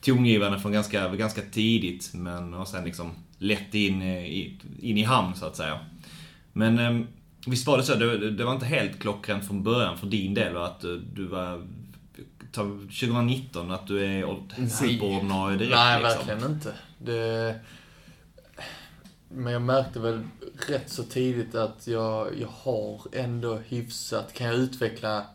tongivande 0.00 0.60
från 0.60 0.72
ganska, 0.72 1.08
ganska 1.08 1.42
tidigt 1.52 2.10
men 2.14 2.54
och 2.54 2.68
sen 2.68 2.84
liksom 2.84 3.10
lätt 3.38 3.74
in 3.74 4.02
i, 4.02 4.60
in 4.80 4.98
i 4.98 5.02
hamn 5.02 5.34
så 5.34 5.46
att 5.46 5.56
säga. 5.56 5.78
Men 6.52 6.78
ehm, 6.78 7.06
Visst 7.46 7.66
var 7.66 7.76
det 7.76 7.82
så? 7.82 7.94
Det, 7.94 8.30
det 8.30 8.44
var 8.44 8.52
inte 8.52 8.66
helt 8.66 8.98
klockrent 8.98 9.46
från 9.46 9.62
början 9.62 9.98
för 9.98 10.06
din 10.06 10.34
del 10.34 10.54
va? 10.54 10.66
att 10.66 10.80
du, 10.80 10.98
du 10.98 11.26
var... 11.26 11.66
ta 12.56 12.62
2019, 12.62 13.70
att 13.70 13.86
du 13.86 14.04
är 14.04 14.68
superordinarie 14.68 15.58
direkt 15.58 15.74
Nej, 15.74 16.02
liksom. 16.02 16.26
verkligen 16.26 16.52
inte. 16.52 16.74
Det... 16.98 17.60
Men 19.28 19.52
jag 19.52 19.62
märkte 19.62 20.00
väl 20.00 20.24
rätt 20.68 20.90
så 20.90 21.02
tidigt 21.02 21.54
att 21.54 21.86
jag, 21.86 22.38
jag 22.40 22.48
har 22.48 23.00
ändå 23.12 23.56
hyfsat, 23.56 24.32
kan 24.32 24.46
jag 24.46 24.56
utveckla 24.56 25.26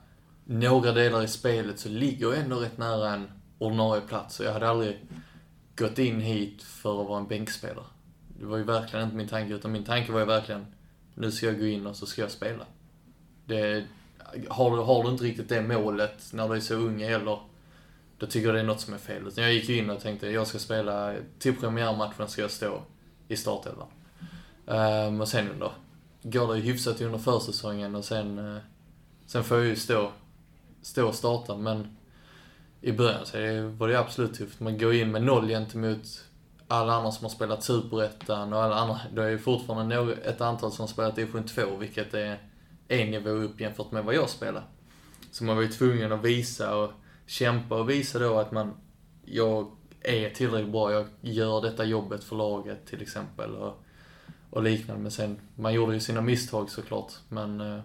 några 0.45 0.91
delar 0.91 1.23
i 1.23 1.27
spelet 1.27 1.79
så 1.79 1.89
ligger 1.89 2.25
jag 2.25 2.37
ändå 2.37 2.55
rätt 2.55 2.77
nära 2.77 3.13
en 3.13 3.27
ordinarie 3.57 4.01
plats. 4.01 4.39
Och 4.39 4.45
jag 4.45 4.53
hade 4.53 4.69
aldrig 4.69 4.97
gått 5.75 5.99
in 5.99 6.19
hit 6.19 6.63
för 6.63 7.01
att 7.01 7.07
vara 7.07 7.19
en 7.19 7.27
bänkspelare. 7.27 7.85
Det 8.39 8.45
var 8.45 8.57
ju 8.57 8.63
verkligen 8.63 9.05
inte 9.05 9.15
min 9.15 9.27
tanke, 9.27 9.53
utan 9.53 9.71
min 9.71 9.83
tanke 9.83 10.11
var 10.11 10.19
ju 10.19 10.25
verkligen, 10.25 10.65
nu 11.15 11.31
ska 11.31 11.45
jag 11.45 11.59
gå 11.59 11.65
in 11.65 11.87
och 11.87 11.95
så 11.95 12.05
ska 12.05 12.21
jag 12.21 12.31
spela. 12.31 12.65
Det, 13.45 13.85
har, 14.49 14.77
du, 14.77 14.83
har 14.83 15.03
du 15.03 15.09
inte 15.09 15.23
riktigt 15.23 15.49
det 15.49 15.61
målet 15.61 16.33
när 16.33 16.49
du 16.49 16.55
är 16.55 16.59
så 16.59 16.75
ung 16.75 17.01
eller 17.01 17.39
då 18.17 18.27
tycker 18.27 18.47
jag 18.47 18.55
det 18.55 18.59
är 18.59 18.65
något 18.65 18.81
som 18.81 18.93
är 18.93 18.97
fel. 18.97 19.27
Utan 19.27 19.43
jag 19.43 19.53
gick 19.53 19.69
ju 19.69 19.77
in 19.77 19.89
och 19.89 19.99
tänkte, 19.99 20.27
jag 20.27 20.47
ska 20.47 20.59
spela, 20.59 21.13
till 21.39 21.55
premiärmatchen 21.55 22.27
ska 22.27 22.41
jag 22.41 22.51
stå 22.51 22.81
i 23.27 23.37
startelvan. 23.37 23.87
Um, 24.65 25.21
och 25.21 25.27
sen 25.27 25.49
under, 25.49 25.71
går 26.23 26.53
det 26.53 26.59
ju 26.59 26.63
hyfsat 26.71 27.01
under 27.01 27.19
försäsongen 27.19 27.95
och 27.95 28.05
sen, 28.05 28.39
uh, 28.39 28.57
sen 29.25 29.43
får 29.43 29.57
jag 29.57 29.67
ju 29.67 29.75
stå, 29.75 30.11
stå 30.81 31.07
och 31.07 31.15
starta. 31.15 31.57
Men 31.57 31.97
i 32.81 32.91
början 32.91 33.25
så 33.25 33.37
det, 33.37 33.61
var 33.61 33.87
det 33.87 33.99
absolut 33.99 34.33
tufft. 34.33 34.59
Man 34.59 34.77
går 34.77 34.93
in 34.93 35.11
med 35.11 35.23
noll 35.23 35.47
gentemot 35.47 36.23
alla 36.67 36.93
andra 36.93 37.11
som 37.11 37.25
har 37.25 37.31
spelat 37.31 37.63
Superettan 37.63 38.53
och 38.53 38.63
alla 38.63 38.75
andra. 38.75 38.99
Det 39.13 39.23
är 39.23 39.29
ju 39.29 39.39
fortfarande 39.39 40.13
ett 40.13 40.41
antal 40.41 40.71
som 40.71 40.83
har 40.83 40.87
spelat 40.87 41.15
division 41.15 41.43
2, 41.43 41.75
vilket 41.75 42.13
är 42.13 42.37
en 42.91 43.11
nivå 43.11 43.29
upp 43.29 43.61
jämfört 43.61 43.91
med 43.91 44.03
vad 44.03 44.15
jag 44.15 44.29
spelar. 44.29 44.63
Så 45.31 45.43
man 45.43 45.55
var 45.55 45.63
ju 45.63 45.69
tvungen 45.69 46.11
att 46.11 46.25
visa 46.25 46.75
och 46.75 46.91
kämpa 47.25 47.75
och 47.75 47.89
visa 47.89 48.19
då 48.19 48.39
att 48.39 48.51
man, 48.51 48.73
jag 49.25 49.71
är 50.01 50.29
tillräckligt 50.29 50.71
bra, 50.71 50.91
jag 50.91 51.07
gör 51.21 51.61
detta 51.61 51.85
jobbet 51.85 52.23
för 52.23 52.35
laget 52.35 52.85
till 52.85 53.01
exempel 53.01 53.55
och, 53.55 53.83
och 54.49 54.63
liknande. 54.63 55.01
Men 55.01 55.11
sen, 55.11 55.39
man 55.55 55.73
gjorde 55.73 55.93
ju 55.93 55.99
sina 55.99 56.21
misstag 56.21 56.69
såklart, 56.69 57.13
men 57.29 57.61
eh, 57.61 57.79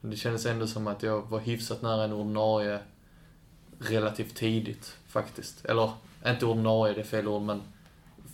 det 0.00 0.16
kändes 0.16 0.46
ändå 0.46 0.66
som 0.66 0.86
att 0.86 1.02
jag 1.02 1.22
var 1.22 1.40
hyfsat 1.40 1.82
nära 1.82 2.04
en 2.04 2.12
ordinarie 2.12 2.78
relativt 3.78 4.34
tidigt 4.34 4.96
faktiskt. 5.06 5.64
Eller, 5.64 5.90
inte 6.26 6.46
ordinarie, 6.46 6.94
det 6.94 7.00
är 7.00 7.04
fel 7.04 7.28
ord, 7.28 7.42
men 7.42 7.62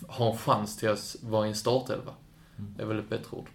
ha 0.09 0.31
en 0.31 0.39
chans 0.39 0.77
till 0.77 0.89
att 0.89 1.17
vara 1.23 1.47
i 1.47 1.49
en 1.49 1.55
startelva. 1.55 2.15
Det 2.57 2.83
är 2.83 2.87
väl 2.87 2.99
ett 2.99 3.09
bättre 3.09 3.37
ord. 3.37 3.49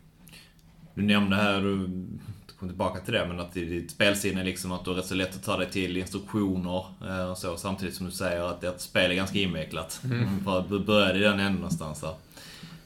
Du 0.93 1.01
nämnde 1.01 1.35
här, 1.35 1.61
du 1.61 2.07
kom 2.59 2.69
tillbaka 2.69 2.99
till 2.99 3.13
det, 3.13 3.25
men 3.27 3.39
att 3.39 3.57
i 3.57 3.65
ditt 3.65 3.91
spelsinne 3.91 4.43
liksom 4.43 4.71
att 4.71 4.85
du 4.85 4.91
är 4.91 4.95
rätt 4.95 5.05
så 5.05 5.15
lätt 5.15 5.35
att 5.35 5.43
ta 5.43 5.57
dig 5.57 5.69
till 5.69 5.97
instruktioner 5.97 6.85
eh, 7.07 7.31
och 7.31 7.37
så. 7.37 7.57
Samtidigt 7.57 7.95
som 7.95 8.05
du 8.05 8.11
säger 8.11 8.41
att 8.41 8.63
ert 8.63 8.79
spel 8.79 9.11
är 9.11 9.15
ganska 9.15 9.39
invecklat. 9.39 10.01
Mm. 10.03 10.43
För 10.43 10.59
att 10.59 10.69
du 10.69 10.79
började 10.79 11.19
i 11.19 11.21
den 11.21 11.39
änden 11.39 11.55
någonstans 11.55 12.01
där. 12.01 12.13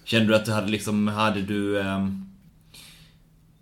Kände 0.03 0.27
du 0.27 0.35
att 0.35 0.45
du 0.45 0.51
hade 0.51 0.67
liksom, 0.67 1.07
hade 1.07 1.41
du... 1.41 1.77
Um, 1.77 2.31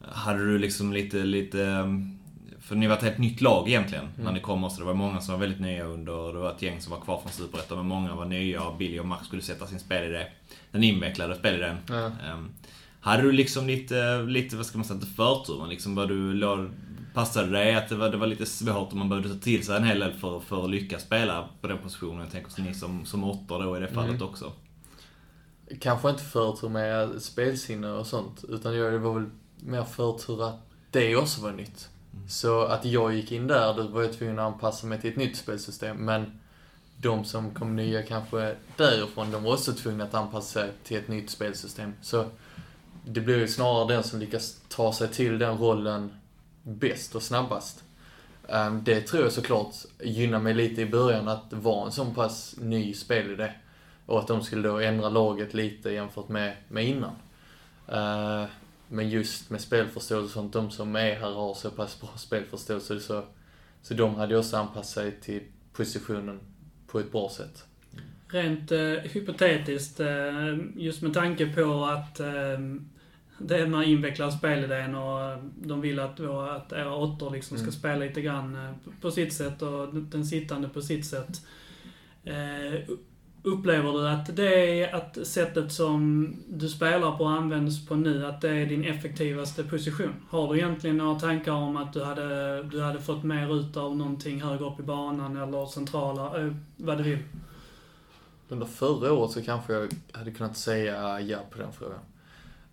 hade 0.01 0.45
du 0.45 0.59
liksom 0.59 0.93
lite, 0.93 1.17
lite... 1.17 1.59
Um, 1.61 2.19
för 2.59 2.75
ni 2.75 2.87
var 2.87 2.95
ett 2.95 3.03
helt 3.03 3.17
nytt 3.17 3.41
lag 3.41 3.69
egentligen 3.69 4.03
mm. 4.03 4.25
när 4.25 4.31
ni 4.31 4.39
kom 4.39 4.69
så 4.69 4.79
det 4.79 4.85
var 4.85 4.93
många 4.93 5.21
som 5.21 5.33
var 5.33 5.39
väldigt 5.39 5.61
nya 5.61 5.83
under, 5.83 6.33
det 6.33 6.39
var 6.39 6.51
ett 6.51 6.61
gäng 6.61 6.81
som 6.81 6.91
var 6.91 6.99
kvar 6.99 7.21
från 7.21 7.31
Superettan 7.31 7.77
men 7.77 7.87
många 7.87 8.15
var 8.15 8.25
nya 8.25 8.63
och 8.63 8.77
Billy 8.77 8.99
och 8.99 9.05
Max 9.05 9.27
skulle 9.27 9.41
sätta 9.41 9.67
sin 9.67 9.79
spelidé. 9.79 10.25
Den 10.71 10.83
invecklade 10.83 11.35
spelidén. 11.35 11.77
Ja. 11.89 12.05
Um, 12.05 12.49
hade 13.03 13.23
du 13.23 13.31
liksom 13.31 13.67
lite, 13.67 14.21
lite 14.21 14.55
vad 14.55 14.65
ska 14.65 14.77
man 14.77 14.85
säga, 14.85 14.95
inte 14.95 15.07
förtur, 15.07 15.57
men 15.59 15.69
liksom 15.69 15.95
vad 15.95 16.07
du 16.07 16.33
låg, 16.33 16.69
passade 17.13 17.49
dig 17.51 17.75
att 17.75 17.89
det 17.89 17.95
var, 17.95 18.09
det 18.09 18.17
var 18.17 18.27
lite 18.27 18.45
svårt 18.45 18.91
och 18.91 18.97
man 18.97 19.09
behövde 19.09 19.29
ta 19.29 19.39
till 19.39 19.65
sig 19.65 19.77
en 19.77 19.83
hel 19.83 19.99
del 19.99 20.13
för, 20.13 20.39
för 20.39 20.63
att 20.63 20.69
lyckas 20.69 21.01
spela 21.03 21.49
på 21.61 21.67
den 21.67 21.77
positionen? 21.77 22.19
Jag 22.19 22.31
tänker 22.31 22.61
ni 22.61 22.73
som, 22.73 23.05
som 23.05 23.23
åttor 23.23 23.63
då 23.63 23.77
i 23.77 23.79
det 23.79 23.87
fallet 23.87 24.15
Mm. 24.15 24.27
också. 24.27 24.51
Kanske 25.81 26.09
inte 26.09 26.23
förtur 26.23 26.69
med 26.69 27.21
spelsinne 27.21 27.91
och 27.91 28.07
sånt, 28.07 28.43
utan 28.49 28.75
jag, 28.75 28.93
det 28.93 28.97
var 28.97 29.13
väl 29.13 29.29
mer 29.59 29.83
förtur 29.83 30.47
att 30.47 30.69
det 30.91 31.15
också 31.15 31.41
var 31.41 31.51
nytt. 31.51 31.89
Så 32.29 32.61
att 32.63 32.85
jag 32.85 33.13
gick 33.13 33.31
in 33.31 33.47
där, 33.47 33.73
då 33.73 33.83
var 33.87 34.01
jag 34.01 34.13
tvungen 34.13 34.39
att 34.39 34.53
anpassa 34.53 34.87
mig 34.87 35.01
till 35.01 35.09
ett 35.09 35.17
nytt 35.17 35.37
spelsystem. 35.37 35.97
Men 35.97 36.39
de 36.97 37.25
som 37.25 37.51
kom 37.51 37.75
nya 37.75 38.03
kanske 38.03 38.55
därifrån, 38.77 39.31
de 39.31 39.43
var 39.43 39.53
också 39.53 39.73
tvungna 39.73 40.03
att 40.03 40.13
anpassa 40.13 40.59
sig 40.59 40.71
till 40.83 40.97
ett 40.97 41.07
nytt 41.07 41.29
spelsystem. 41.29 41.93
Så 42.01 42.25
det 43.05 43.21
blir 43.21 43.37
ju 43.37 43.47
snarare 43.47 43.93
den 43.93 44.03
som 44.03 44.19
lyckas 44.19 44.61
ta 44.67 44.93
sig 44.93 45.07
till 45.07 45.39
den 45.39 45.57
rollen 45.57 46.11
bäst 46.63 47.15
och 47.15 47.23
snabbast. 47.23 47.83
Ehm, 48.49 48.83
det 48.83 49.01
tror 49.01 49.23
jag 49.23 49.31
såklart 49.31 49.75
gynnar 50.03 50.39
mig 50.39 50.53
lite 50.53 50.81
i 50.81 50.85
början 50.85 51.27
att 51.27 51.53
vara 51.53 51.85
en 51.85 51.91
sån 51.91 52.15
pass 52.15 52.55
ny 52.57 52.93
spelidé. 52.93 53.51
Och 54.05 54.19
att 54.19 54.27
de 54.27 54.43
skulle 54.43 54.67
då 54.67 54.79
ändra 54.79 55.09
laget 55.09 55.53
lite 55.53 55.89
jämfört 55.89 56.29
med, 56.29 56.55
med 56.67 56.87
innan. 56.87 57.15
Ehm, 57.87 58.47
men 58.87 59.09
just 59.09 59.49
med 59.49 59.61
spelförståelse 59.61 60.25
och 60.25 60.31
sånt, 60.31 60.53
de 60.53 60.71
som 60.71 60.95
är 60.95 61.15
här 61.15 61.31
har 61.31 61.53
så 61.53 61.69
pass 61.69 62.01
bra 62.01 62.09
spelförståelse 62.15 62.99
så, 62.99 63.23
så 63.81 63.93
de 63.93 64.15
hade 64.15 64.33
ju 64.33 64.39
också 64.39 64.57
anpassat 64.57 64.85
sig 64.85 65.11
till 65.21 65.41
positionen 65.73 66.39
på 66.87 66.99
ett 66.99 67.11
bra 67.11 67.29
sätt. 67.29 67.65
rent 68.27 68.71
eh, 68.71 68.79
hypotetiskt, 68.79 69.99
eh, 69.99 70.57
just 70.75 71.01
med 71.01 71.13
tanke 71.13 71.45
på 71.53 71.85
att 71.85 72.19
eh, 72.19 72.59
det 73.43 73.55
är 73.55 73.59
den 73.59 73.73
här 73.75 73.83
invecklade 73.83 74.31
spelidén 74.31 74.95
och 74.95 75.37
de 75.55 75.81
vill 75.81 75.99
att, 75.99 76.19
att 76.19 76.71
era 76.73 76.95
åttor 76.95 77.31
liksom 77.31 77.57
ska 77.57 77.63
Mm. 77.65 77.71
spela 77.73 77.95
lite 77.95 78.21
grann 78.21 78.55
eh, 78.55 78.71
på- 79.01 79.11
sitt 79.11 79.33
sätt 79.33 79.61
och 79.61 79.93
den 79.95 80.25
sittande 80.25 80.69
på 80.69 80.81
sitt 80.81 81.05
sätt. 81.05 81.41
Eh, 82.23 82.79
upplever 83.45 83.91
du 83.91 84.07
att 84.09 84.35
det 84.35 84.81
är 84.83 84.95
att 84.95 85.27
sättet 85.27 85.71
som 85.71 86.33
du 86.49 86.69
spelar 86.69 87.17
på 87.17 87.23
och 87.23 87.31
används 87.31 87.87
på 87.87 87.95
nu, 87.95 88.25
att 88.25 88.41
det 88.41 88.49
är 88.49 88.65
din 88.65 88.83
effektivaste 88.85 89.63
position? 89.63 90.13
Har 90.29 90.53
du 90.53 90.59
egentligen 90.59 90.97
några 90.97 91.19
tankar 91.19 91.51
om 91.51 91.77
att 91.77 91.93
du 91.93 92.03
hade, 92.03 92.63
du 92.63 92.81
hade 92.81 92.99
fått 93.01 93.23
mer 93.23 93.55
ut 93.59 93.77
av 93.77 93.97
någonting 93.97 94.41
högre 94.41 94.65
upp 94.65 94.79
i 94.79 94.83
banan 94.83 95.37
eller 95.37 95.65
centrala, 95.65 96.41
eh, 96.41 96.53
vad 96.77 96.97
du 96.97 97.03
vill? 97.03 97.17
Under 98.49 98.65
förra 98.65 99.13
året 99.13 99.31
så 99.31 99.41
kanske 99.41 99.73
jag 99.73 99.89
hade 100.11 100.31
kunnat 100.31 100.57
säga 100.57 101.21
ja 101.21 101.39
på 101.51 101.57
den 101.57 101.71
frågan. 101.73 101.99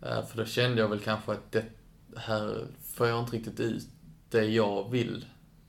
Eh, 0.03 0.27
För 0.27 0.37
då 0.37 0.45
kände 0.45 0.81
jag 0.81 0.89
väl 0.89 0.99
kanske 0.99 1.33
att 1.33 1.53
det 1.53 1.65
här 2.17 2.67
får 2.95 3.07
jag 3.07 3.21
inte 3.21 3.37
riktigt 3.37 3.61
ut 3.61 3.87
det 4.31 4.45
jag 4.45 4.91
vill 4.91 5.25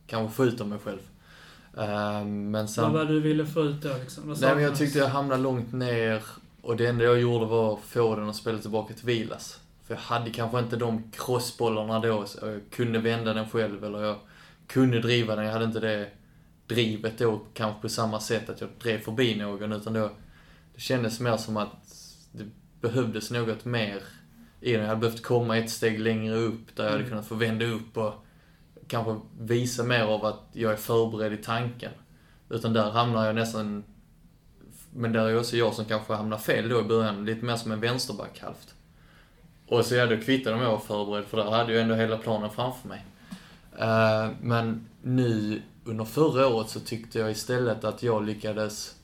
kanske 0.08 0.36
få 0.36 0.45
ut 0.45 0.62
av 0.62 0.68
mig 0.68 0.80
själv. 0.80 0.99
Eh, 1.78 2.26
Men 2.26 2.68
sen... 2.68 2.84
Vad 2.84 2.94
var 2.94 3.06
det 3.06 3.14
du 3.14 3.20
ville 3.20 3.45
få 3.45 3.62
ut 3.62 3.82
då 3.82 3.98
liksom? 3.98 4.28
Vad 4.28 4.41
Nej 4.41 4.56
men 4.56 4.64
jag 4.64 4.76
tyckte 4.76 4.99
jag 4.99 5.08
hamnade 5.08 5.41
långt 5.41 5.74
ner 5.74 6.24
och 6.62 6.78
det 6.78 6.88
enda 6.88 7.03
jag 7.03 7.22
gjorde 7.22 7.45
var 7.45 7.74
att 7.74 7.80
få 7.80 8.16
den 8.16 8.30
att 8.30 8.36
spela 8.36 8.58
tillbaka 8.58 8.94
till 8.94 9.06
Vilas. 9.06 9.60
För 9.84 9.94
jag 9.94 10.02
hade 10.02 10.30
kanske 10.30 10.60
inte 10.60 10.76
de 10.76 11.12
crossbollarna 11.12 11.99
då, 11.99 12.26
så 12.26 12.48
jag 12.48 12.62
kunde 12.72 12.99
vända 12.99 13.34
den 13.34 13.49
själv 13.49 13.84
eller 13.84 14.03
jag 14.03 14.16
kunde 14.68 14.99
driva 14.99 15.36
den. 15.36 15.45
Jag 15.45 15.53
hade 15.53 15.66
inte 15.66 15.80
det 15.80 16.10
drivet 16.68 17.18
då 17.18 17.41
kanske 17.53 17.82
på 17.82 17.90
samma 17.90 18.20
sätt 18.20 18.49
att 18.49 18.62
jag 18.62 18.70
drev 18.82 18.99
förbi 19.02 19.36
någon 19.36 19.72
utan 19.74 19.94
då 19.94 20.12
det 20.76 20.82
kändes 20.82 21.20
mer 21.20 21.38
som 21.38 21.58
att 21.58 21.70
det 22.32 22.45
behövdes 22.82 23.32
något 23.32 23.66
mer 23.66 24.03
i 24.62 24.72
den. 24.72 24.82
Jag 24.82 24.88
hade 24.88 25.00
behövt 25.00 25.24
komma 25.24 25.58
ett 25.58 25.70
steg 25.70 26.00
längre 26.00 26.36
upp 26.36 26.76
där 26.76 26.84
jag 26.84 26.92
hade 26.92 27.04
kunnat 27.04 27.28
få 27.28 27.36
vända 27.36 27.66
upp 27.66 27.98
och 27.98 28.14
kanske 28.88 29.20
visa 29.40 29.84
mer 29.84 30.04
av 30.04 30.26
att 30.26 30.42
jag 30.54 30.72
är 30.72 30.78
förberedd 30.78 31.34
i 31.34 31.38
tanken. 31.38 31.92
Utan 32.50 32.74
där 32.74 32.92
hamnar 32.92 33.26
jag 33.26 33.36
nästan 33.36 33.84
men 34.94 35.12
där 35.12 35.30
är 35.30 35.40
också 35.40 35.58
jag 35.58 35.74
som 35.74 35.86
kanske 35.86 36.14
hamnar 36.14 36.38
fel 36.38 36.70
då 36.70 36.80
i 36.80 36.84
början, 36.84 37.26
lite 37.26 37.46
mer 37.46 37.56
som 37.56 37.72
en 37.72 37.80
vänsterback 37.80 38.40
halvt. 38.40 38.76
Och 39.68 39.86
så 39.86 39.96
ja, 39.96 40.06
då 40.06 40.18
kvittade 40.18 40.56
om 40.56 40.62
jag 40.62 40.72
var 40.72 40.80
förberedd, 40.80 41.26
för 41.26 41.38
där 41.38 41.52
hade 41.52 41.74
jag 41.74 41.82
ändå 41.82 41.96
hela 41.96 42.18
planen 42.18 42.50
framför 42.50 42.88
mig. 42.88 43.06
Eh, 43.80 44.30
men 44.42 44.88
nu 45.02 45.62
under 45.86 46.06
förra 46.06 46.48
året 46.48 46.70
så 46.70 46.80
tyckte 46.80 47.20
jag 47.20 47.32
istället 47.32 47.84
att 47.84 48.04
jag 48.04 48.26
lyckades, 48.26 48.96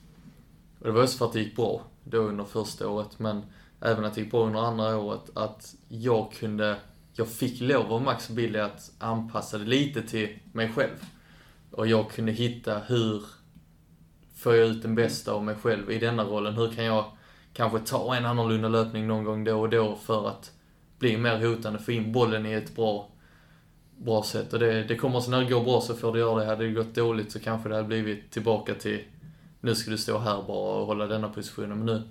och 0.78 0.86
det 0.86 0.92
var 0.92 1.00
just 1.00 1.18
för 1.18 1.26
att 1.26 1.32
det 1.32 1.40
gick 1.40 1.56
bra 1.56 1.82
då 2.04 2.18
under 2.18 2.44
första 2.44 2.88
året, 2.88 3.18
men 3.18 3.42
även 3.80 4.04
att 4.04 4.14
det 4.14 4.20
gick 4.20 4.30
bra 4.30 4.46
under 4.46 4.60
andra 4.60 4.96
året, 4.96 5.30
att 5.34 5.74
jag 5.88 6.32
kunde, 6.32 6.76
jag 7.12 7.28
fick 7.28 7.60
lov 7.60 7.92
av 7.92 8.02
Max 8.02 8.28
och 8.28 8.34
Billy 8.34 8.58
att 8.58 8.90
anpassa 8.98 9.58
det 9.58 9.64
lite 9.64 10.02
till 10.02 10.38
mig 10.52 10.72
själv. 10.72 11.04
Och 11.70 11.86
jag 11.86 12.10
kunde 12.10 12.32
hitta 12.32 12.78
hur 12.78 13.22
får 14.34 14.54
jag 14.54 14.68
ut 14.68 14.82
den 14.82 14.94
bästa 14.94 15.32
av 15.32 15.44
mig 15.44 15.54
själv 15.54 15.90
i 15.90 15.98
denna 15.98 16.24
rollen? 16.24 16.54
Hur 16.54 16.70
kan 16.70 16.84
jag 16.84 17.04
kanske 17.52 17.78
ta 17.78 18.14
en 18.14 18.26
annorlunda 18.26 18.68
löpning 18.68 19.06
någon 19.06 19.24
gång 19.24 19.44
då 19.44 19.60
och 19.60 19.70
då 19.70 19.96
för 19.96 20.28
att 20.28 20.52
bli 20.98 21.16
mer 21.16 21.46
hotande, 21.46 21.78
få 21.78 21.92
in 21.92 22.12
bollen 22.12 22.46
i 22.46 22.52
ett 22.52 22.76
bra, 22.76 23.08
bra 23.96 24.22
sätt. 24.22 24.52
Och 24.52 24.58
det, 24.58 24.84
det 24.84 24.96
kommer 24.96 25.20
så 25.20 25.30
när 25.30 25.40
det 25.40 25.50
går 25.50 25.64
bra 25.64 25.80
så 25.80 25.94
får 25.94 26.12
det 26.12 26.18
göra 26.18 26.40
det. 26.40 26.46
Hade 26.46 26.64
det 26.64 26.72
gått 26.72 26.94
dåligt 26.94 27.32
så 27.32 27.40
kanske 27.40 27.68
det 27.68 27.74
hade 27.74 27.88
blivit 27.88 28.30
tillbaka 28.30 28.74
till 28.74 29.04
nu 29.60 29.74
ska 29.74 29.90
du 29.90 29.98
stå 29.98 30.18
här 30.18 30.42
bara 30.46 30.80
och 30.80 30.86
hålla 30.86 31.06
denna 31.06 31.28
positionen. 31.28 31.78
Men 31.78 31.86
nu, 31.86 32.02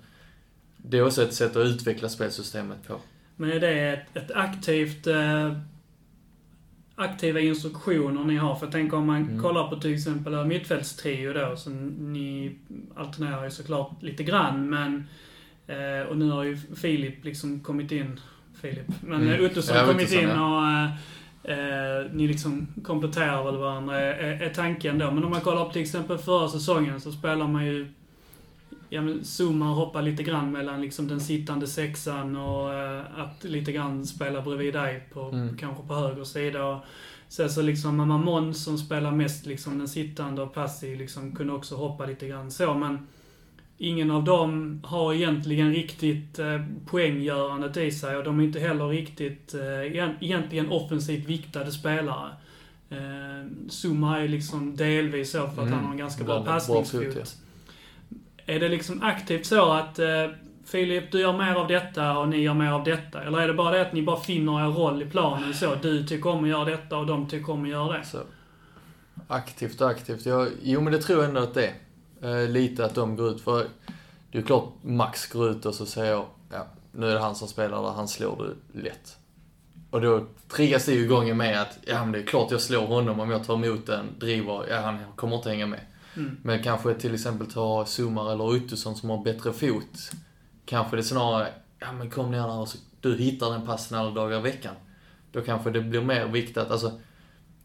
det 0.82 0.98
är 0.98 1.06
också 1.06 1.22
ett 1.22 1.34
sätt 1.34 1.56
att 1.56 1.66
utveckla 1.66 2.08
spelsystemet 2.08 2.86
på. 2.88 3.00
Men 3.36 3.50
är 3.52 3.60
det 3.60 3.88
ett, 3.92 4.16
ett 4.16 4.30
aktivt... 4.34 5.06
Eh, 5.06 5.52
aktiva 6.94 7.40
instruktioner 7.40 8.24
ni 8.24 8.36
har? 8.36 8.54
För 8.54 8.66
jag 8.66 8.72
tänker 8.72 8.96
om 8.96 9.06
man 9.06 9.16
Mm. 9.16 9.42
kollar 9.42 9.68
på 9.68 9.76
till 9.80 9.94
exempel 9.94 10.34
er 10.34 10.44
mittfältstrio 10.44 11.32
då, 11.32 11.56
så 11.56 11.70
ni 11.70 12.58
alternerar 12.96 13.44
ju 13.44 13.50
såklart 13.50 14.02
lite 14.02 14.22
grann, 14.24 14.70
men... 14.70 15.04
Eh, 15.66 16.06
och 16.08 16.16
nu 16.18 16.30
har 16.30 16.44
ju 16.44 16.56
Filip 16.76 17.24
liksom 17.24 17.60
kommit 17.60 17.92
in. 17.92 18.20
Filip. 18.60 18.86
Men 19.00 19.22
Mm. 19.22 19.44
Ottosson 19.44 19.76
Ja, 19.76 19.86
kommit 19.86 20.12
in 20.12 20.30
och... 20.30 20.66
Eh, 20.66 20.84
eh, 21.58 22.06
ni 22.12 22.28
liksom 22.28 22.66
kompletterar 22.84 23.44
väl 23.44 23.56
varandra, 23.56 24.00
är, 24.00 24.42
är 24.42 24.54
tanken 24.54 24.98
då. 24.98 25.10
Men 25.10 25.24
om 25.24 25.30
man 25.30 25.40
kollar 25.40 25.64
på 25.64 25.72
till 25.72 25.82
exempel 25.82 26.18
förra 26.18 26.48
säsongen 26.48 27.00
så 27.00 27.12
spelar 27.12 27.48
man 27.48 27.66
ju 27.66 27.92
ja, 28.88 29.00
men 29.02 29.24
zoomar 29.24 29.70
och 29.70 29.76
hoppar 29.76 30.02
lite 30.02 30.22
grann 30.22 30.52
mellan 30.52 30.80
liksom 30.80 31.08
den 31.08 31.20
sittande 31.20 31.66
sexan 31.66 32.36
och 32.36 32.74
eh, 32.74 33.02
att 33.16 33.44
lite 33.44 33.72
grann 33.72 34.06
spela 34.06 34.42
bredvid 34.42 34.74
dig 34.74 35.08
på, 35.12 35.20
Mm. 35.20 35.56
kanske 35.56 35.82
på 35.86 35.94
höger 35.94 36.24
sida. 36.24 36.64
Och 36.64 36.84
sen 37.28 37.50
så 37.50 37.62
liksom 37.62 37.96
Mamma 37.96 38.52
som 38.54 38.78
spelar 38.78 39.10
mest 39.12 39.46
liksom 39.46 39.78
den 39.78 39.88
sittande 39.88 40.42
och 40.42 40.54
Passi 40.54 40.96
liksom 40.96 41.34
kunde 41.36 41.52
också 41.52 41.74
hoppa 41.76 42.06
lite 42.06 42.28
grann 42.28 42.50
så. 42.50 42.74
Men 42.74 43.06
ingen 43.78 44.10
av 44.10 44.24
dem 44.24 44.80
har 44.84 45.14
egentligen 45.14 45.72
riktigt 45.74 46.38
eh, 46.38 46.60
poänggörandet 46.86 47.76
i 47.76 47.90
sig 47.90 48.16
och 48.16 48.24
de 48.24 48.40
är 48.40 48.44
inte 48.44 48.60
heller 48.60 48.88
riktigt 48.88 49.54
eh, 49.54 49.60
egent- 49.62 50.16
egentligen 50.20 50.68
offensivt 50.68 51.26
viktade 51.28 51.72
spelare. 51.72 52.30
Eh, 52.90 53.46
Zuma 53.70 54.20
är 54.20 54.28
liksom 54.28 54.76
delvis 54.76 55.30
så 55.30 55.38
för 55.38 55.46
att 55.46 55.58
Mm. 55.58 55.72
han 55.72 55.84
har 55.84 55.92
en 55.92 55.98
ganska 55.98 56.24
bra 56.24 56.34
Bra 56.42 56.52
passningsfot. 56.52 57.36
Är 58.48 58.60
det 58.60 58.68
liksom 58.68 59.02
aktivt 59.02 59.46
så 59.46 59.72
att 59.72 59.98
eh, 59.98 60.26
Filip, 60.64 61.12
du 61.12 61.20
gör 61.20 61.38
mer 61.38 61.54
av 61.54 61.68
detta 61.68 62.18
och 62.18 62.28
ni 62.28 62.36
gör 62.40 62.54
mer 62.54 62.70
av 62.70 62.84
detta? 62.84 63.22
Eller 63.22 63.38
är 63.38 63.48
det 63.48 63.54
bara 63.54 63.70
det 63.70 63.80
att 63.80 63.92
ni 63.92 64.02
bara 64.02 64.20
finner 64.20 64.60
er 64.66 64.72
roll 64.72 65.02
i 65.02 65.06
planen 65.06 65.54
så? 65.54 65.74
Du 65.74 66.06
tycker 66.06 66.30
om 66.30 66.44
att 66.44 66.50
göra 66.50 66.64
detta 66.64 66.96
och 66.96 67.06
de 67.06 67.28
tycker 67.28 67.52
om 67.52 67.62
att 67.62 67.68
göra 67.68 67.98
det. 67.98 68.04
Så. 68.04 68.18
Aktivt 69.28 69.80
och 69.80 69.90
aktivt. 69.90 70.26
Jag, 70.26 70.48
jo 70.62 70.80
men 70.80 70.92
det 70.92 70.98
tror 70.98 71.18
jag 71.18 71.28
ändå 71.28 71.40
att 71.40 71.54
det 71.54 71.72
är. 72.20 72.42
Eh, 72.42 72.48
lite 72.48 72.84
att 72.84 72.94
de 72.94 73.16
går 73.16 73.30
ut. 73.30 73.40
För 73.40 73.56
det 74.30 74.38
är 74.38 74.40
ju 74.40 74.42
klart 74.42 74.72
Max 74.82 75.26
går 75.26 75.50
ut 75.50 75.66
och 75.66 75.74
så 75.74 75.86
säger 75.86 76.12
jag, 76.12 76.26
ja, 76.52 76.66
nu 76.92 77.10
är 77.10 77.14
det 77.14 77.20
han 77.20 77.34
som 77.34 77.48
spelar 77.48 77.82
där. 77.82 77.90
han 77.90 78.08
slår 78.08 78.36
du 78.72 78.80
lätt. 78.80 79.16
Och 79.90 80.00
då 80.00 80.26
triggas 80.48 80.84
det 80.84 80.92
ju 80.92 81.04
igång 81.04 81.36
med 81.36 81.62
att, 81.62 81.78
ja 81.86 82.04
men 82.04 82.12
det 82.12 82.18
är 82.18 82.26
klart 82.26 82.50
jag 82.50 82.60
slår 82.60 82.86
honom 82.86 83.20
om 83.20 83.30
jag 83.30 83.44
tar 83.44 83.54
emot 83.54 83.86
den, 83.86 84.06
driver, 84.18 84.66
ja 84.70 84.80
han 84.80 84.98
kommer 85.16 85.36
inte 85.36 85.50
hänga 85.50 85.66
med. 85.66 85.80
Mm. 86.18 86.36
Men 86.42 86.62
kanske 86.62 86.94
till 86.94 87.14
exempel 87.14 87.46
ta 87.46 87.86
Sumar 87.86 88.32
eller 88.32 88.44
Ottosson 88.44 88.96
som 88.96 89.10
har 89.10 89.24
bättre 89.24 89.52
fot. 89.52 90.10
Kanske 90.64 90.96
det 90.96 91.00
är 91.00 91.04
snarare, 91.04 91.52
ja 91.78 91.92
men 91.92 92.10
kom 92.10 92.30
ner 92.30 92.42
där 92.42 92.58
och 92.58 92.68
så, 92.68 92.78
du 93.00 93.16
hittar 93.16 93.50
den 93.50 93.66
passen 93.66 93.98
alla 93.98 94.10
dagar 94.10 94.38
i 94.38 94.42
veckan. 94.42 94.74
Då 95.32 95.40
kanske 95.40 95.70
det 95.70 95.80
blir 95.80 96.02
mer 96.02 96.26
viktat, 96.26 96.70
alltså 96.70 96.92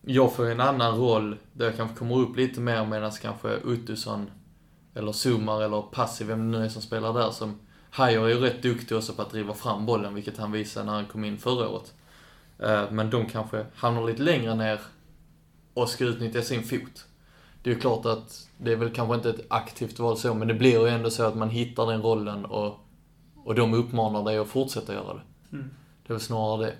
jag 0.01 0.33
får 0.33 0.49
en 0.49 0.59
annan 0.59 0.97
roll 0.97 1.37
där 1.53 1.65
jag 1.65 1.77
kanske 1.77 1.97
kommer 1.97 2.17
upp 2.17 2.37
lite 2.37 2.59
mer 2.59 2.85
medan 2.85 3.11
kanske 3.11 3.57
Ottosson 3.63 4.29
eller 4.93 5.11
Sumar 5.11 5.61
eller 5.61 5.81
Passi, 5.81 6.23
vem 6.23 6.51
det 6.51 6.57
nu 6.57 6.65
är 6.65 6.69
som 6.69 6.81
spelar 6.81 7.13
där 7.13 7.31
som 7.31 7.59
Hajer 7.89 8.21
är 8.21 8.29
ju 8.29 8.39
rätt 8.39 8.61
duktig 8.61 8.97
också 8.97 9.13
på 9.13 9.21
att 9.21 9.31
driva 9.31 9.53
fram 9.53 9.85
bollen, 9.85 10.13
vilket 10.13 10.37
han 10.37 10.51
visade 10.51 10.85
när 10.85 10.93
han 10.93 11.05
kom 11.05 11.23
in 11.23 11.37
förra 11.37 11.69
året. 11.69 11.93
Eh, 12.59 12.91
men 12.91 13.09
de 13.09 13.25
kanske 13.25 13.65
hamnar 13.75 14.07
lite 14.07 14.21
längre 14.21 14.55
ner 14.55 14.79
och 15.73 15.89
ska 15.89 16.05
utnyttja 16.05 16.41
sin 16.41 16.63
fot. 16.63 17.05
Det 17.63 17.69
är 17.69 17.73
ju 17.73 17.79
klart 17.79 18.05
att 18.05 18.47
det 18.57 18.71
är 18.71 18.75
väl 18.75 18.89
kanske 18.89 19.15
inte 19.15 19.29
ett 19.29 19.45
aktivt 19.47 19.99
val 19.99 20.17
så, 20.17 20.33
men 20.33 20.47
det 20.47 20.53
blir 20.53 20.79
ju 20.81 20.87
ändå 20.87 21.09
så 21.09 21.23
att 21.23 21.35
man 21.35 21.49
hittar 21.49 21.85
den 21.91 22.01
rollen 22.01 22.45
och, 22.45 22.79
och 23.43 23.55
de 23.55 23.73
uppmanar 23.73 24.23
dig 24.23 24.37
att 24.37 24.47
fortsätta 24.47 24.93
göra 24.93 25.13
det. 25.13 25.21
Mm. 25.57 25.69
Det 26.07 26.09
är 26.09 26.13
väl 26.13 26.21
snarare 26.21 26.65
det. 26.65 26.73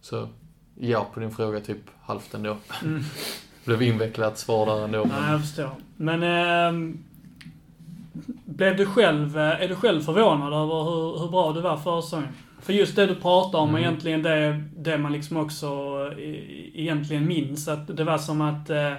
Så, 0.00 0.28
ja 0.74 1.06
på 1.14 1.20
din 1.20 1.30
fråga 1.30 1.60
typ 1.60 1.78
halvt 2.02 2.34
ändå. 2.34 2.56
Mm. 2.84 3.02
Blev 3.64 3.82
invecklat 3.82 4.38
svar 4.38 4.66
där 4.66 4.84
ändå. 4.84 4.98
Nej, 4.98 5.08
Men, 5.20 5.32
jag 5.32 5.40
förstår. 5.40 5.70
Men... 5.96 6.22
ehm, 6.22 7.04
blev 8.44 8.76
du 8.76 8.86
själv, 8.86 9.38
eh, 9.38 9.62
är 9.62 9.68
du 9.68 9.74
själv 9.74 10.00
förvånad 10.02 10.52
över 10.52 10.82
hur, 10.84 11.18
hur 11.18 11.28
bra 11.28 11.52
du 11.52 11.60
var 11.60 11.76
förra 11.76 12.02
säsongen? 12.02 12.28
För 12.60 12.72
just 12.72 12.96
det 12.96 13.06
du 13.06 13.14
pratar 13.14 13.58
om, 13.58 13.68
Mm. 13.68 13.82
är 13.82 13.86
egentligen 13.88 14.22
det, 14.22 14.64
det 14.76 14.98
man 14.98 15.12
liksom 15.12 15.36
också 15.36 15.66
eh, 16.18 16.80
egentligen 16.80 17.26
minns. 17.26 17.68
Att 17.68 17.96
det 17.96 18.04
var 18.04 18.18
som 18.18 18.40
att... 18.40 18.70
eh, 18.70 18.92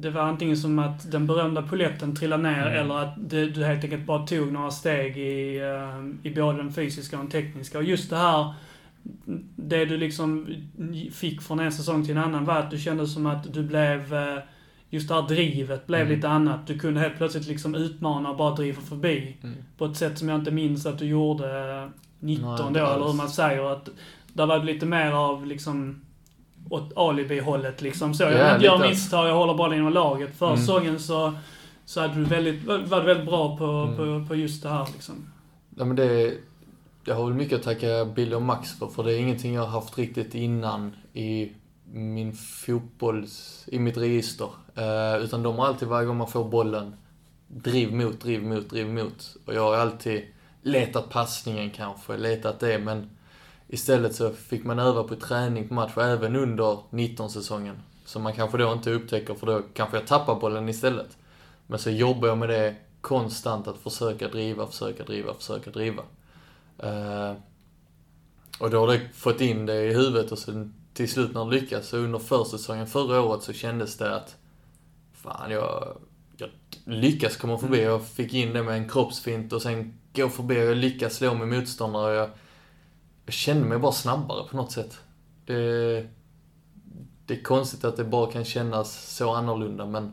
Det 0.00 0.10
var 0.10 0.20
antingen 0.22 0.56
som 0.56 0.78
att 0.78 1.10
den 1.12 1.26
berömda 1.26 1.62
poletten 1.62 2.16
trillade 2.16 2.42
ner 2.42 2.66
Mm. 2.66 2.74
eller 2.78 2.94
att 2.98 3.14
det, 3.30 3.46
du 3.46 3.64
helt 3.64 3.84
enkelt 3.84 4.06
bara 4.06 4.26
tog 4.26 4.52
några 4.52 4.70
steg 4.70 5.16
i, 5.18 5.58
eh, 5.58 6.30
i 6.30 6.34
både 6.34 6.56
den 6.58 6.72
fysiska 6.72 7.16
och 7.18 7.22
den 7.22 7.30
tekniska. 7.30 7.78
Och 7.78 7.84
just 7.84 8.10
det 8.10 8.16
här, 8.16 8.54
det 9.56 9.84
du 9.84 9.96
liksom 9.96 10.46
fick 11.12 11.42
från 11.42 11.60
en 11.60 11.72
säsong 11.72 12.04
till 12.04 12.16
en 12.16 12.22
annan 12.24 12.44
var 12.44 12.56
att 12.56 12.70
du 12.70 12.78
kände 12.78 13.06
som 13.06 13.26
att 13.26 13.54
du 13.54 13.62
blev, 13.62 14.14
eh, 14.14 14.38
just 14.90 15.08
det 15.08 15.14
här 15.14 15.22
drivet 15.28 15.86
blev 15.86 16.00
Mm. 16.00 16.14
lite 16.14 16.28
annat. 16.28 16.66
Du 16.66 16.78
kunde 16.78 17.00
helt 17.00 17.16
plötsligt 17.16 17.46
liksom 17.48 17.74
utmana 17.74 18.30
och 18.30 18.36
bara 18.36 18.54
driva 18.54 18.80
förbi. 18.80 19.36
mm. 19.42 19.56
På 19.78 19.84
ett 19.84 19.96
sätt 19.96 20.18
som 20.18 20.28
jag 20.28 20.38
inte 20.38 20.50
minns 20.50 20.86
att 20.86 20.98
du 20.98 21.04
gjorde 21.06 21.70
eh, 21.82 21.88
19 22.20 22.72
Nej, 22.72 22.82
då, 22.82 22.88
eller 22.88 23.06
hur 23.06 23.12
man 23.14 23.28
säger. 23.28 23.72
Att 23.72 23.88
där 24.32 24.46
var 24.46 24.58
det 24.58 24.64
lite 24.64 24.86
mer 24.86 25.12
av 25.12 25.46
liksom 25.46 26.00
åt 26.70 26.92
alibi-hållet 26.96 27.82
liksom 27.82 28.14
så. 28.14 28.22
Ja, 28.22 28.30
Jag 28.30 28.56
inte 28.56 28.76
lite. 28.76 28.88
misstag, 28.88 29.28
jag 29.28 29.34
håller 29.34 29.54
bollen 29.54 29.78
inom 29.78 29.92
laget. 29.92 30.36
Förra 30.38 30.48
Mm. 30.50 30.60
säsongen 30.60 31.00
så, 31.00 31.32
så 31.84 32.00
hade 32.00 32.14
du 32.14 32.24
väldigt, 32.24 32.64
var 32.64 32.78
var 32.78 33.00
du 33.00 33.06
väldigt 33.06 33.26
bra 33.26 33.56
på, 33.56 33.64
Mm. 33.64 33.96
på, 34.22 34.28
på 34.28 34.34
just 34.34 34.62
det 34.62 34.68
här 34.68 34.86
liksom. 34.92 35.14
Ja, 35.76 35.84
men 35.84 35.96
det, 35.96 36.34
jag 37.04 37.14
har 37.14 37.24
väl 37.24 37.34
mycket 37.34 37.58
att 37.58 37.64
tacka 37.64 38.04
Billy 38.04 38.34
och 38.34 38.42
Max 38.42 38.78
för, 38.78 38.86
för 38.86 39.04
det 39.04 39.14
är 39.14 39.18
ingenting 39.18 39.54
jag 39.54 39.62
har 39.62 39.68
haft 39.80 39.98
riktigt 39.98 40.34
innan 40.34 40.96
i 41.12 41.52
min 41.92 42.32
fotbolls, 42.32 43.64
i 43.66 43.78
mitt 43.78 43.96
register. 43.96 44.48
Eh, 44.74 45.24
utan 45.24 45.42
de 45.42 45.58
har 45.58 45.66
alltid, 45.66 45.88
varje 45.88 46.06
gång 46.06 46.16
man 46.16 46.28
får 46.28 46.44
bollen, 46.44 46.94
driv 47.48 47.92
mot, 47.94 48.20
driv 48.20 48.42
mot, 48.42 48.70
driv 48.70 48.88
mot. 48.88 49.36
Och 49.46 49.54
jag 49.54 49.62
har 49.62 49.76
alltid 49.76 50.22
letat 50.62 51.10
passningen 51.10 51.70
kanske, 51.70 52.16
letat 52.16 52.60
det, 52.60 52.78
men 52.78 53.10
istället 53.72 54.14
så 54.14 54.30
fick 54.30 54.64
man 54.64 54.78
öva 54.78 55.02
på 55.04 55.16
träning 55.16 55.68
på 55.68 55.74
match, 55.74 55.96
även 55.96 56.36
under 56.36 56.78
19-säsongen. 56.90 57.82
Som 58.04 58.22
man 58.22 58.32
kanske 58.32 58.58
då 58.58 58.72
inte 58.72 58.90
upptäcker, 58.90 59.34
för 59.34 59.46
då 59.46 59.62
kanske 59.74 59.96
jag 59.96 60.06
tappar 60.06 60.40
bollen 60.40 60.68
istället. 60.68 61.16
Men 61.66 61.78
så 61.78 61.90
jobbar 61.90 62.28
jag 62.28 62.38
med 62.38 62.48
det 62.48 62.74
konstant, 63.00 63.68
att 63.68 63.78
försöka 63.78 64.28
driva, 64.28 64.66
försöka 64.66 65.04
driva, 65.04 65.34
försöka 65.34 65.70
driva. 65.70 66.02
Eh, 66.78 67.32
och 68.60 68.70
då 68.70 68.80
har 68.80 68.86
det 68.86 69.00
fått 69.14 69.40
in 69.40 69.66
det 69.66 69.84
i 69.84 69.94
huvudet 69.94 70.32
och 70.32 70.38
sen 70.38 70.74
till 70.94 71.10
slut 71.10 71.34
när 71.34 71.44
det 71.44 71.50
lyckas, 71.60 71.88
så 71.88 71.96
under 71.96 72.18
försäsongen 72.18 72.86
förra 72.86 73.20
året 73.20 73.42
så 73.42 73.52
kändes 73.52 73.96
det 73.96 74.16
att 74.16 74.36
fan, 75.12 75.50
jag, 75.50 75.96
jag 76.36 76.48
lyckas 76.84 77.36
komma 77.36 77.58
förbi. 77.58 77.82
Jag 77.82 78.06
fick 78.06 78.34
in 78.34 78.52
det 78.52 78.62
med 78.62 78.74
en 78.74 78.88
kroppsfint 78.88 79.52
och 79.52 79.62
sen 79.62 79.98
gå 80.14 80.28
förbi 80.28 80.60
och 80.60 80.64
jag 80.64 80.76
lyckas 80.76 81.16
slå 81.16 81.34
min 81.34 81.48
motståndare. 81.48 82.10
Och 82.10 82.16
jag, 82.16 82.30
jag 83.30 83.34
kände 83.34 83.66
mig 83.66 83.78
bara 83.78 83.92
snabbare 83.92 84.48
på 84.48 84.56
något 84.56 84.72
sätt. 84.72 84.98
Det, 85.44 86.06
det 87.26 87.34
är 87.34 87.42
konstigt 87.42 87.84
att 87.84 87.96
det 87.96 88.04
bara 88.04 88.32
kan 88.32 88.44
kännas 88.44 89.16
så 89.16 89.34
annorlunda, 89.34 89.86
men 89.86 90.12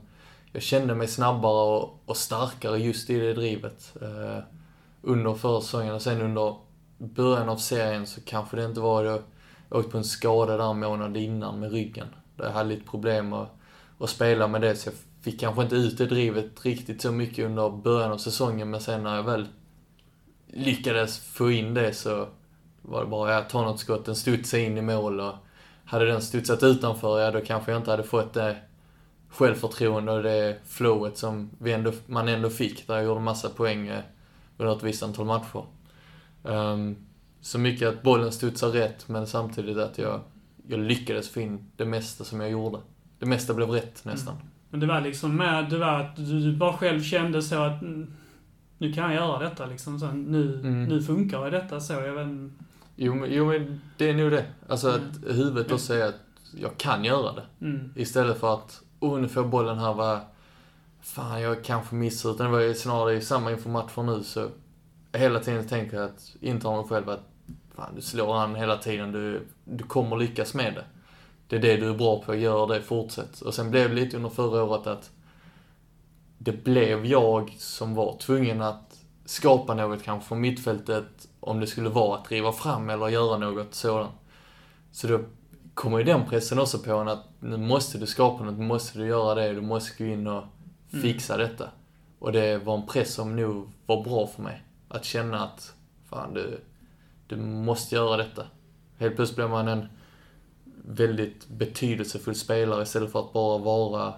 jag 0.52 0.64
kände 0.64 0.96
mig 0.96 1.08
snabbare 1.08 1.78
och, 1.78 2.04
och 2.06 2.18
starkare 2.18 2.78
just 2.78 3.10
i 3.10 3.20
det 3.20 3.34
drivet. 3.34 3.94
Eh, 4.02 4.44
under 5.02 5.34
försäsongen 5.34 5.96
och 5.96 6.02
sen 6.02 6.22
under 6.22 6.56
början 6.98 7.50
av 7.50 7.58
serien 7.58 8.08
så 8.08 8.22
kanske 8.22 8.58
det 8.58 8.66
inte 8.66 8.80
var 8.80 9.04
det. 9.04 9.22
Jag 9.70 9.80
åkte 9.80 9.92
på 9.92 9.98
en 9.98 10.04
skada 10.04 10.58
där 10.58 10.72
en 10.72 10.80
månad 10.80 11.18
innan 11.18 11.60
med 11.60 11.72
ryggen. 11.72 12.08
Där 12.36 12.46
jag 12.46 12.52
hade 12.52 12.70
lite 12.70 12.90
problem 12.90 13.34
att, 13.34 13.50
att 14.00 14.10
spela 14.10 14.48
med 14.48 14.62
det, 14.62 14.76
så 14.76 14.90
jag 14.90 14.96
fick 15.22 15.40
kanske 15.40 15.64
inte 15.64 15.76
ut 15.76 15.98
det 15.98 16.06
drivet 16.06 16.66
riktigt 16.66 17.02
så 17.02 17.12
mycket 17.12 17.46
under 17.46 17.70
början 17.70 18.12
av 18.12 18.18
säsongen, 18.18 18.70
men 18.70 18.82
sen 18.82 19.04
när 19.04 19.16
jag 19.16 19.24
väl 19.24 19.48
lyckades 20.48 21.20
få 21.20 21.52
in 21.52 21.74
det 21.74 21.94
så 21.94 22.28
var 22.88 23.02
det 23.04 23.10
bara 23.10 23.38
att 23.38 23.50
ta 23.50 23.62
något 23.62 23.80
skott, 23.80 24.06
den 24.06 24.16
studsade 24.16 24.64
in 24.64 24.78
i 24.78 24.82
mål 24.82 25.20
och 25.20 25.34
hade 25.86 26.06
den 26.06 26.22
studsat 26.22 26.64
utanför, 26.64 27.20
ja 27.20 27.32
då 27.32 27.42
kanske 27.42 27.72
jag 27.72 27.80
inte 27.80 27.92
hade 27.92 28.04
fått 28.04 28.34
det 28.34 28.56
självförtroende 29.30 30.12
och 30.12 30.24
det 30.24 30.58
flowet 30.66 31.18
som 31.18 31.50
vi 31.60 31.74
ändå, 31.74 31.92
man 32.06 32.28
ändå 32.28 32.50
fick, 32.50 32.88
där 32.88 32.96
jag 32.96 33.06
gjorde 33.06 33.20
massa 33.20 33.50
poäng 33.50 33.88
eh, 33.88 34.00
under 34.58 34.76
ett 34.76 34.84
visst 34.84 35.04
antal 35.04 35.26
matcher. 35.26 35.64
Um, 36.44 36.96
så 37.42 37.60
mycket 37.60 37.90
att 37.90 38.02
bollen 38.04 38.32
studsar 38.32 38.70
rätt, 38.70 39.08
men 39.10 39.28
samtidigt 39.28 39.78
att 39.78 39.98
jag, 39.98 40.22
jag 40.68 40.80
lyckades 40.80 41.30
få 41.30 41.40
in 41.40 41.72
det 41.76 41.86
mesta 41.86 42.24
som 42.24 42.42
jag 42.42 42.50
gjorde. 42.52 42.78
Det 43.20 43.26
mesta 43.26 43.54
blev 43.54 43.70
rätt 43.70 44.06
nästan. 44.06 44.36
Men 44.70 44.80
det 44.80 44.86
var 44.86 45.02
liksom 45.02 45.36
med, 45.36 45.70
det 45.70 45.78
var 45.78 46.00
att 46.00 46.16
du, 46.16 46.56
bara 46.56 46.74
själv 46.74 47.02
kände 47.04 47.42
så 47.42 47.56
att 47.62 47.82
mm, 47.82 48.14
nu 48.78 48.94
kan 48.94 49.04
jag 49.04 49.14
göra 49.14 49.40
detta 49.50 49.66
liksom. 49.66 50.00
Så 50.00 50.12
nu, 50.12 50.60
Mm. 50.60 50.84
nu 50.84 51.02
funkar 51.02 51.52
detta 51.52 51.80
så. 51.80 51.94
Jag 51.94 52.14
vet. 52.14 52.28
Jo, 53.00 53.16
men, 53.16 53.34
jo, 53.34 53.46
men 53.46 53.82
det 53.98 54.10
är 54.10 54.14
nog 54.14 54.32
det. 54.32 54.46
Alltså 54.68 54.90
att 54.90 55.02
huvudet 55.28 55.72
också 55.72 55.86
säger 55.86 56.08
att 56.08 56.22
jag 56.56 56.78
kan 56.78 57.04
göra 57.04 57.34
det. 57.34 57.66
Mm. 57.66 57.94
Istället 57.96 58.40
för 58.40 58.54
att, 58.54 58.82
oh 59.00 59.20
nu 59.20 59.28
får 59.28 59.44
jag 59.44 59.50
bollen 59.50 59.80
här, 59.80 59.94
vad... 59.94 60.20
Fan, 61.02 61.42
jag 61.42 61.64
kanske 61.64 61.96
missar. 61.96 62.32
Utan 62.32 62.46
det 62.46 62.52
var 62.52 62.60
ju 62.60 62.74
snarare 62.74 63.14
i 63.14 63.22
samma 63.22 63.52
inför 63.52 63.70
matchen 63.70 64.06
nu 64.06 64.24
så 64.24 64.50
hela 65.14 65.40
tiden 65.40 65.68
tänker 65.68 65.98
jag 65.98 66.06
att, 66.06 66.36
intala 66.40 66.78
mig 66.78 66.90
själv 66.90 67.10
att 67.10 67.30
fan, 67.76 67.96
du 67.96 68.02
slår 68.02 68.38
an 68.38 68.56
hela 68.56 68.78
tiden, 68.78 69.12
du, 69.12 69.48
du 69.64 69.84
kommer 69.84 70.18
lyckas 70.18 70.54
med 70.54 70.74
det. 70.74 70.86
Det 71.48 71.56
är 71.56 71.60
det 71.60 71.78
du 71.78 71.90
är 71.90 71.98
bra 71.98 72.22
på, 72.22 72.36
gör 72.36 72.68
det, 72.68 72.82
fortsätt. 72.82 73.42
Och 73.42 73.54
sen 73.54 73.72
blev 73.72 73.90
det 73.90 73.96
lite 73.96 74.18
under 74.18 74.30
förra 74.30 74.64
året 74.64 74.88
att 74.88 75.12
det 76.38 76.64
blev 76.64 77.06
jag 77.06 77.56
som 77.58 77.96
var 77.96 78.18
tvungen 78.18 78.62
att 78.62 79.00
skapa 79.26 79.74
något 79.74 80.04
kanske 80.04 80.28
från 80.28 80.42
mittfältet 80.42 81.27
om 81.48 81.60
det 81.60 81.68
skulle 81.68 81.90
vara 81.90 82.18
att 82.18 82.26
driva 82.26 82.52
fram 82.52 82.90
eller 82.90 83.08
göra 83.08 83.38
något 83.38 83.74
sådant. 83.74 84.12
Så 84.92 85.08
då 85.08 85.20
kommer 85.74 85.98
ju 85.98 86.04
den 86.04 86.26
pressen 86.26 86.60
också 86.60 86.80
på 86.80 86.92
en 86.92 87.08
att 87.08 87.26
nu 87.40 87.58
måste 87.58 87.98
du 87.98 88.06
skapa 88.08 88.44
något, 88.44 88.58
nu 88.58 88.66
måste 88.66 89.00
du 89.00 89.08
göra 89.08 89.36
det, 89.36 89.54
du 89.54 89.62
måste 89.62 90.04
gå 90.04 90.10
in 90.10 90.28
och 90.28 90.44
fixa 91.02 91.38
detta. 91.38 91.70
Och 92.20 92.32
det 92.32 92.58
var 92.58 92.78
en 92.78 92.88
press 92.88 93.14
som 93.14 93.36
nog 93.36 93.70
var 93.86 94.04
bra 94.04 94.28
för 94.28 94.42
mig. 94.42 94.64
Att 94.90 95.06
känna 95.06 95.44
att, 95.44 95.74
fan 96.10 96.34
du, 96.34 96.60
du 97.28 97.36
måste 97.36 97.96
göra 97.96 98.18
detta. 98.18 98.46
Helt 98.98 99.16
plötsligt 99.16 99.36
blir 99.36 99.48
man 99.48 99.68
en 99.68 99.88
väldigt 100.86 101.48
betydelsefull 101.48 102.36
spelare 102.36 102.84
istället 102.84 103.12
för 103.12 103.20
att 103.20 103.34
bara 103.34 103.58
vara 103.58 104.14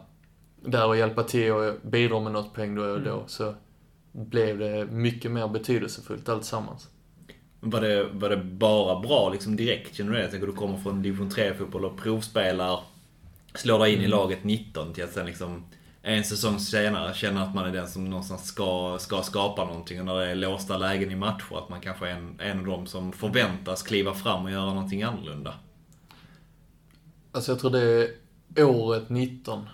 där 0.66 0.88
och 0.88 0.98
hjälpa 0.98 1.24
till 1.24 1.52
och 1.52 1.76
bidra 1.82 2.20
med 2.20 2.32
något 2.32 2.54
poäng 2.54 2.76
då 2.76 2.84
och 2.84 3.02
då. 3.02 3.24
Så 3.28 3.56
blev 4.12 4.60
det 4.60 4.86
mycket 4.86 5.32
mer 5.32 5.48
betydelsefullt 5.48 6.30
alltsammans. 6.30 6.90
Var 7.60 7.82
det, 7.82 8.04
var 8.04 8.30
det 8.30 8.38
bara 8.38 9.00
bra 9.00 9.30
liksom 9.30 9.56
direkt? 9.56 9.96
Känner 9.96 10.12
du 10.12 10.18
det? 10.18 10.28
Tänker 10.28 10.48
du 10.48 10.54
kommer 10.54 10.78
från 10.78 11.02
division 11.02 11.30
3-fotboll 11.30 11.86
och 11.86 11.98
provspelar, 11.98 12.80
slår 13.54 13.80
dig 13.80 13.94
in 13.94 14.02
i 14.02 14.08
laget 14.08 14.44
19 14.44 14.94
till 14.94 15.04
att 15.04 15.14
sen 15.14 15.26
liksom 15.26 15.66
en 16.02 16.24
säsong 16.24 16.60
senare 16.60 17.14
känna 17.14 17.44
att 17.44 17.56
man 17.56 17.66
är 17.66 17.72
den 17.72 17.88
som 17.88 18.10
någonstans 18.10 18.46
ska, 18.46 18.98
ska 19.00 19.22
skapa 19.22 19.66
någonting 19.66 20.00
och 20.00 20.06
när 20.06 20.16
det 20.16 20.32
är 20.32 20.36
låsta 20.36 20.78
lägen 20.78 21.12
i 21.12 21.16
matcher 21.16 21.58
att 21.58 21.70
man 21.70 21.82
kanske 21.82 22.08
är 22.08 22.12
en, 22.12 22.40
en 22.40 22.60
av 22.60 22.66
dem 22.66 22.88
som 22.88 23.12
förväntas 23.12 23.84
kliva 23.84 24.14
fram 24.14 24.46
och 24.46 24.52
göra 24.52 24.74
någonting 24.74 25.04
annorlunda. 25.04 25.54
Alltså 27.32 27.52
jag 27.52 27.60
tror 27.60 27.72
det 27.72 28.64
året 28.64 29.10
19 29.10 29.70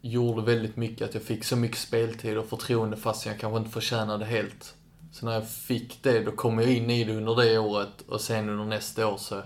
gjorde 0.00 0.42
väldigt 0.42 0.76
mycket 0.76 1.08
att 1.08 1.14
jag 1.14 1.22
fick 1.22 1.44
så 1.44 1.56
mycket 1.56 1.78
speltid 1.78 2.38
och 2.38 2.48
förtroende 2.48 2.96
fast 2.96 3.26
jag 3.26 3.38
kanske 3.38 3.58
inte 3.58 3.70
förtjänade 3.70 4.24
helt. 4.24 4.74
Så 5.18 5.26
när 5.26 5.32
jag 5.32 5.48
fick 5.48 6.02
det, 6.02 6.20
då 6.20 6.32
kom 6.32 6.58
jag 6.58 6.72
in 6.72 6.90
i 6.90 7.04
det 7.04 7.16
under 7.16 7.36
det 7.36 7.58
året 7.58 8.02
och 8.08 8.20
sen 8.20 8.48
under 8.48 8.64
nästa 8.64 9.06
år 9.06 9.16
så 9.16 9.42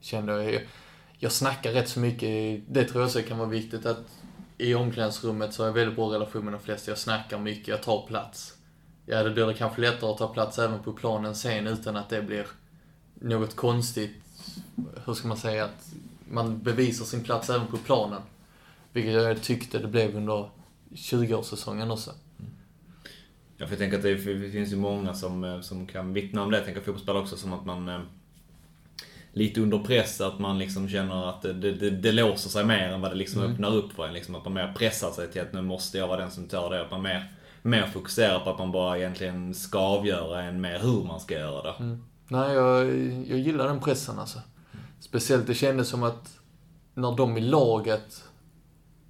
kände 0.00 0.44
jag, 0.44 0.62
jag, 1.18 1.32
snackar 1.32 1.72
rätt 1.72 1.88
så 1.88 2.00
mycket, 2.00 2.62
det 2.68 2.84
tror 2.84 3.00
jag 3.00 3.06
också 3.06 3.22
kan 3.22 3.38
vara 3.38 3.48
viktigt 3.48 3.86
att 3.86 3.98
i 4.58 4.74
omklädningsrummet 4.74 5.54
så 5.54 5.62
har 5.62 5.66
jag 5.66 5.74
väldigt 5.74 5.96
bra 5.96 6.14
relation 6.14 6.44
med 6.44 6.54
de 6.54 6.60
flesta. 6.60 6.90
Jag 6.90 6.98
snackar 6.98 7.38
mycket, 7.38 7.68
jag 7.68 7.82
tar 7.82 8.06
plats. 8.06 8.54
Ja, 9.06 9.22
det 9.22 9.30
blir 9.30 9.46
det 9.46 9.54
kanske 9.54 9.80
lättare 9.80 10.10
att 10.10 10.18
ta 10.18 10.28
plats 10.28 10.58
även 10.58 10.82
på 10.82 10.92
planen 10.92 11.34
sen 11.34 11.66
utan 11.66 11.96
att 11.96 12.08
det 12.08 12.22
blir 12.22 12.46
något 13.14 13.56
konstigt, 13.56 14.16
hur 15.06 15.14
ska 15.14 15.28
man 15.28 15.36
säga, 15.36 15.64
att 15.64 15.88
man 16.30 16.62
bevisar 16.62 17.04
sin 17.04 17.24
plats 17.24 17.50
även 17.50 17.66
på 17.66 17.76
planen. 17.76 18.22
Vilket 18.92 19.12
jag 19.12 19.42
tyckte 19.42 19.78
det 19.78 19.88
blev 19.88 20.16
under 20.16 20.50
20-årssäsongen 20.90 21.92
också. 21.92 22.12
Ja, 23.58 23.66
för 23.66 23.72
jag 23.72 23.78
tänker 23.78 23.96
att 23.96 24.02
det, 24.02 24.18
finns 24.52 24.72
ju 24.72 24.76
många 24.76 25.14
som, 25.14 25.44
eh, 25.44 25.60
som 25.60 25.86
kan 25.86 26.12
vittna 26.12 26.42
om 26.42 26.50
det. 26.50 26.56
Jag 26.56 26.64
tänker 26.64 26.80
fotbollsspelare 26.80 27.22
också 27.22 27.36
som 27.36 27.52
att 27.52 27.64
man 27.64 27.88
eh, 27.88 28.00
lite 29.32 29.60
under 29.60 29.78
press, 29.78 30.20
att 30.20 30.38
man 30.38 30.58
liksom 30.58 30.88
känner 30.88 31.28
att 31.28 31.42
det, 31.42 31.52
det, 31.52 31.90
det 31.90 32.12
låser 32.12 32.50
sig 32.50 32.64
mer 32.64 32.88
än 32.88 33.00
vad 33.00 33.10
det 33.10 33.14
liksom 33.14 33.40
Mm. 33.40 33.52
öppnar 33.52 33.74
upp 33.74 33.92
för 33.92 34.06
en. 34.06 34.12
Liksom 34.12 34.34
att 34.34 34.44
man 34.44 34.54
mer 34.54 34.74
pressar 34.76 35.10
sig 35.10 35.32
till 35.32 35.42
att 35.42 35.52
nu 35.52 35.62
måste 35.62 35.98
jag 35.98 36.08
vara 36.08 36.20
den 36.20 36.30
som 36.30 36.48
tar 36.48 36.70
det. 36.70 36.82
Att 36.82 36.90
man 36.90 37.02
mer, 37.02 37.32
mer 37.62 37.86
fokuserar 37.86 38.40
på 38.40 38.50
att 38.50 38.58
man 38.58 38.72
bara 38.72 38.98
egentligen 38.98 39.54
ska 39.54 39.78
avgöra 39.78 40.42
än 40.42 40.60
mer 40.60 40.78
hur 40.78 41.04
man 41.04 41.20
ska 41.20 41.34
göra 41.34 41.62
det. 41.62 41.74
Mm. 41.78 42.04
Nej, 42.28 42.54
jag, 42.54 42.86
jag 43.28 43.38
gillar 43.38 43.68
den 43.68 43.80
pressen 43.80 44.18
alltså. 44.18 44.38
Speciellt, 45.00 45.46
det 45.46 45.54
kändes 45.54 45.88
som 45.88 46.02
att 46.02 46.38
när 46.94 47.16
de 47.16 47.36
i 47.38 47.40
laget 47.40 48.24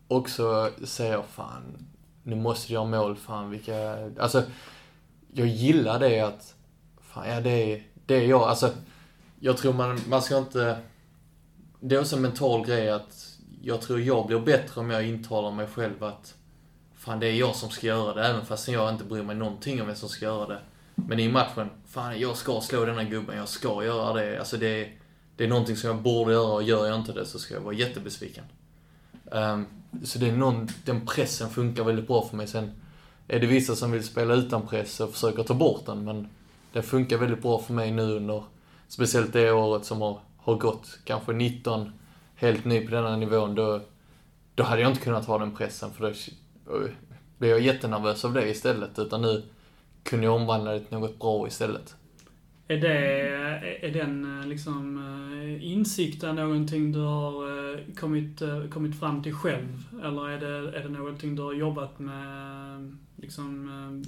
också 0.08 0.70
säger 0.84 1.22
fan, 1.22 1.86
nu 2.26 2.36
måste 2.36 2.72
jag 2.72 2.80
göra 2.80 3.00
mål, 3.00 3.16
fan 3.16 3.50
vilka... 3.50 3.98
Alltså, 4.18 4.42
jag 5.32 5.46
gillar 5.46 6.00
det 6.00 6.20
att, 6.20 6.54
fan 7.00 7.28
ja 7.28 7.40
det 7.40 7.72
är, 7.72 7.82
det 8.06 8.14
är 8.14 8.26
jag. 8.26 8.42
Alltså, 8.42 8.70
jag 9.40 9.56
tror 9.56 9.72
man, 9.72 10.00
man 10.08 10.22
ska 10.22 10.38
inte... 10.38 10.78
Det 11.80 11.94
är 11.94 12.00
också 12.00 12.16
en 12.16 12.22
mental 12.22 12.66
grej 12.66 12.90
att 12.90 13.38
jag 13.62 13.80
tror 13.80 14.00
jag 14.00 14.26
blir 14.26 14.38
bättre 14.38 14.80
om 14.80 14.90
jag 14.90 15.08
intalar 15.08 15.50
mig 15.50 15.66
själv 15.66 16.04
att 16.04 16.34
fan 16.94 17.20
det 17.20 17.26
är 17.26 17.32
jag 17.32 17.56
som 17.56 17.70
ska 17.70 17.86
göra 17.86 18.14
det, 18.14 18.26
även 18.26 18.46
fast 18.46 18.68
jag 18.68 18.90
inte 18.90 19.04
bryr 19.04 19.22
mig 19.22 19.36
någonting 19.36 19.80
om 19.80 19.86
vem 19.86 19.96
som 19.96 20.08
ska 20.08 20.24
göra 20.24 20.46
det. 20.46 20.60
Men 20.94 21.20
i 21.20 21.28
matchen, 21.28 21.70
fan 21.86 22.20
jag 22.20 22.36
ska 22.36 22.60
slå 22.60 22.84
denna 22.84 23.04
gubben, 23.04 23.36
jag 23.36 23.48
ska 23.48 23.84
göra 23.84 24.12
det. 24.12 24.38
Alltså 24.38 24.56
det 24.56 24.66
är, 24.66 24.92
det 25.36 25.44
är 25.44 25.48
någonting 25.48 25.76
som 25.76 25.90
jag 25.90 26.02
borde 26.02 26.32
göra 26.32 26.52
och 26.52 26.62
gör 26.62 26.86
jag 26.86 26.96
inte 26.96 27.12
det 27.12 27.26
så 27.26 27.38
ska 27.38 27.54
jag 27.54 27.60
vara 27.60 27.74
jättebesviken. 27.74 28.44
Um, 29.24 29.66
så 30.04 30.18
det 30.18 30.28
är 30.28 30.32
någon, 30.32 30.68
den 30.84 31.06
pressen 31.06 31.50
funkar 31.50 31.84
väldigt 31.84 32.06
bra 32.06 32.28
för 32.28 32.36
mig. 32.36 32.46
Sen 32.46 32.70
är 33.28 33.40
det 33.40 33.46
vissa 33.46 33.76
som 33.76 33.92
vill 33.92 34.04
spela 34.04 34.34
utan 34.34 34.66
press 34.66 35.00
och 35.00 35.12
försöker 35.12 35.42
ta 35.42 35.54
bort 35.54 35.86
den, 35.86 36.04
men 36.04 36.28
den 36.72 36.82
funkar 36.82 37.18
väldigt 37.18 37.42
bra 37.42 37.58
för 37.58 37.72
mig 37.72 37.90
nu 37.90 38.02
under, 38.02 38.42
speciellt 38.88 39.32
det 39.32 39.52
året 39.52 39.84
som 39.84 40.00
har, 40.00 40.20
har 40.36 40.54
gått, 40.54 40.98
kanske 41.04 41.32
19, 41.32 41.92
helt 42.34 42.64
ny 42.64 42.86
på 42.86 42.94
denna 42.94 43.16
nivån, 43.16 43.54
då, 43.54 43.80
då 44.54 44.64
hade 44.64 44.82
jag 44.82 44.90
inte 44.90 45.02
kunnat 45.02 45.26
ha 45.26 45.38
den 45.38 45.56
pressen 45.56 45.90
för 45.92 46.14
då, 46.64 46.88
blev 47.38 47.50
jag 47.50 47.60
jättenervös 47.60 48.24
av 48.24 48.32
det 48.32 48.48
istället. 48.48 48.98
Utan 48.98 49.22
nu 49.22 49.42
kunde 50.02 50.26
jag 50.26 50.34
omvandla 50.34 50.72
det 50.72 50.80
till 50.80 50.98
något 50.98 51.18
bra 51.18 51.46
istället. 51.46 51.94
Är 52.68 52.76
det, 52.76 52.98
är 53.86 53.90
den 53.90 54.40
eh, 54.40 54.46
liksom 54.46 54.98
eh, 54.98 55.72
insikten 55.72 56.36
någonting 56.36 56.92
du 56.92 56.98
har 56.98 57.72
eh, 57.74 57.78
kommit, 58.00 58.42
kommit 58.70 59.00
fram 59.00 59.22
till 59.22 59.34
själv? 59.34 59.84
Eller 60.04 60.28
är 60.28 60.40
det, 60.40 60.78
är 60.78 60.82
det 60.82 60.88
någonting 60.88 61.36
du 61.36 61.42
har 61.42 61.52
jobbat 61.52 61.98
med, 61.98 62.96
liksom, 63.16 64.04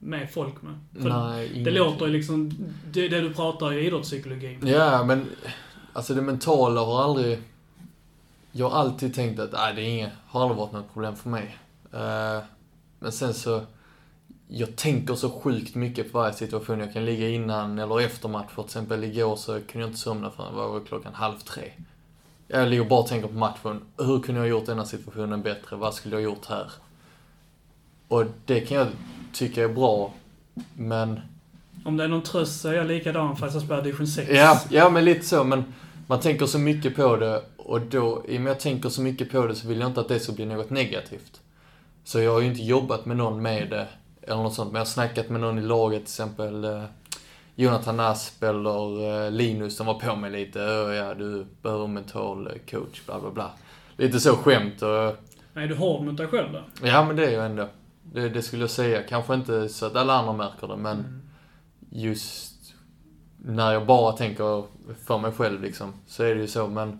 med 0.00 0.30
folk 0.30 0.62
med? 0.62 0.74
För 1.02 1.08
Nej, 1.08 1.48
det 1.48 1.54
ingenting. 1.54 1.74
låter 1.74 2.06
ju 2.06 2.12
liksom, 2.12 2.50
det, 2.92 3.08
det 3.08 3.20
du 3.20 3.34
pratar 3.34 3.72
är 3.72 3.78
idrottspsykologi. 3.78 4.58
Ja, 4.62 5.04
men 5.04 5.26
alltså 5.92 6.14
det 6.14 6.22
mentala 6.22 6.80
har 6.80 7.02
aldrig... 7.02 7.38
Jag 8.52 8.70
har 8.70 8.78
alltid 8.78 9.14
tänkt 9.14 9.40
att 9.40 9.52
nej, 9.52 9.74
det 9.74 9.82
är 9.82 9.88
inget, 9.88 10.12
har 10.26 10.42
aldrig 10.42 10.58
varit 10.58 10.72
något 10.72 10.92
problem 10.92 11.16
för 11.16 11.28
mig. 11.28 11.56
Men 12.98 13.12
sen 13.12 13.34
så, 13.34 13.62
jag 14.52 14.76
tänker 14.76 15.14
så 15.14 15.30
sjukt 15.30 15.74
mycket 15.74 16.12
på 16.12 16.18
varje 16.18 16.34
situation. 16.34 16.80
Jag 16.80 16.92
kan 16.92 17.04
ligga 17.04 17.28
innan 17.28 17.78
eller 17.78 18.00
efter 18.00 18.28
match. 18.28 18.50
För 18.54 18.64
exempel 18.64 19.04
igår 19.04 19.36
så 19.36 19.52
kunde 19.52 19.78
jag 19.78 19.88
inte 19.88 19.98
somna 19.98 20.30
förrän 20.30 20.54
var 20.54 20.80
det 20.80 20.86
klockan 20.86 21.14
halv 21.14 21.38
tre. 21.38 21.72
Jag 22.48 22.68
ligger 22.68 22.84
bara 22.84 23.00
och 23.00 23.06
tänker 23.06 23.28
på 23.28 23.34
matchen. 23.34 23.80
Hur 23.98 24.20
kunde 24.20 24.40
jag 24.40 24.46
ha 24.48 24.58
gjort 24.58 24.66
denna 24.66 24.84
situationen 24.84 25.42
bättre? 25.42 25.76
Vad 25.76 25.94
skulle 25.94 26.14
jag 26.14 26.22
ha 26.22 26.34
gjort 26.34 26.46
här? 26.46 26.70
Och 28.08 28.24
det 28.46 28.60
kan 28.60 28.76
jag 28.76 28.86
tycka 29.32 29.64
är 29.64 29.68
bra, 29.68 30.12
men 30.74 31.20
Om 31.84 31.96
det 31.96 32.04
är 32.04 32.08
någon 32.08 32.22
tröst 32.22 32.60
så 32.60 32.68
är 32.68 32.72
jag 32.72 32.86
likadan 32.86 33.36
fast 33.36 33.54
jag 33.54 33.62
spelar 33.62 33.82
division 33.82 34.06
6. 34.06 34.30
Ja, 34.32 34.60
ja 34.70 34.90
men 34.90 35.04
lite 35.04 35.26
så. 35.26 35.44
Men 35.44 35.64
man 36.06 36.20
tänker 36.20 36.46
så 36.46 36.58
mycket 36.58 36.96
på 36.96 37.16
det 37.16 37.42
och 37.56 37.80
då, 37.80 38.24
i 38.28 38.38
och 38.38 38.40
med 38.40 38.50
att 38.50 38.64
jag 38.64 38.72
tänker 38.72 38.88
så 38.88 39.02
mycket 39.02 39.30
på 39.30 39.46
det 39.46 39.54
så 39.54 39.68
vill 39.68 39.80
jag 39.80 39.90
inte 39.90 40.00
att 40.00 40.08
det 40.08 40.20
ska 40.20 40.32
bli 40.32 40.46
något 40.46 40.70
negativt. 40.70 41.40
Så 42.04 42.20
jag 42.20 42.32
har 42.32 42.40
ju 42.40 42.46
inte 42.46 42.62
jobbat 42.62 43.06
med 43.06 43.16
någon 43.16 43.42
med 43.42 43.70
det, 43.70 43.88
eller 44.22 44.42
något 44.42 44.54
sånt. 44.54 44.72
Men 44.72 44.78
jag 44.78 44.80
har 44.86 44.90
snackat 44.90 45.28
med 45.28 45.40
någon 45.40 45.58
i 45.58 45.62
laget, 45.62 45.98
till 45.98 46.04
exempel 46.04 46.64
eh, 46.64 46.84
Jonathan 47.54 48.00
Asp 48.00 48.42
eller 48.42 49.24
eh, 49.24 49.30
Linus 49.30 49.76
som 49.76 49.86
var 49.86 49.94
på 49.94 50.16
mig 50.16 50.30
lite. 50.30 50.60
"Ö, 50.60 50.94
Ja, 50.94 51.14
du 51.14 51.46
behöver 51.62 51.84
en 51.84 51.92
mental 51.92 52.46
eh, 52.46 52.52
coach, 52.70 53.02
bla 53.06 53.20
bla 53.20 53.30
bla. 53.30 53.50
Lite 53.96 54.20
så 54.20 54.36
skämt 54.36 54.82
och 54.82 55.16
Är 55.54 55.66
du 55.68 55.74
hård 55.74 56.04
mot 56.04 56.16
dig 56.16 56.26
själv 56.26 56.52
då? 56.52 56.86
Ja, 56.86 57.04
men 57.04 57.16
det 57.16 57.26
är 57.26 57.30
jag 57.30 57.46
ändå. 57.46 57.68
Det, 58.02 58.28
det 58.28 58.42
skulle 58.42 58.62
jag 58.62 58.70
säga. 58.70 59.02
Kanske 59.02 59.34
inte 59.34 59.68
så 59.68 59.86
att 59.86 59.96
alla 59.96 60.12
andra 60.14 60.32
märker 60.32 60.68
det, 60.68 60.76
men 60.76 60.98
Mm. 60.98 61.20
just 61.90 62.54
när 63.44 63.72
jag 63.72 63.86
bara 63.86 64.12
tänker 64.12 64.64
för 65.06 65.18
mig 65.18 65.32
själv 65.32 65.62
liksom, 65.62 65.92
så 66.06 66.22
är 66.22 66.34
det 66.34 66.40
ju 66.40 66.46
så. 66.48 66.66
Men 66.68 66.98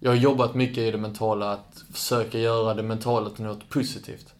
jag 0.00 0.10
har 0.10 0.16
jobbat 0.16 0.54
mycket 0.54 0.78
i 0.78 0.90
det 0.90 0.98
mentala, 0.98 1.52
att 1.52 1.84
försöka 1.92 2.38
göra 2.38 2.74
det 2.74 2.82
mentala 2.82 3.30
till 3.30 3.44
något 3.44 3.68
positivt. 3.68 4.34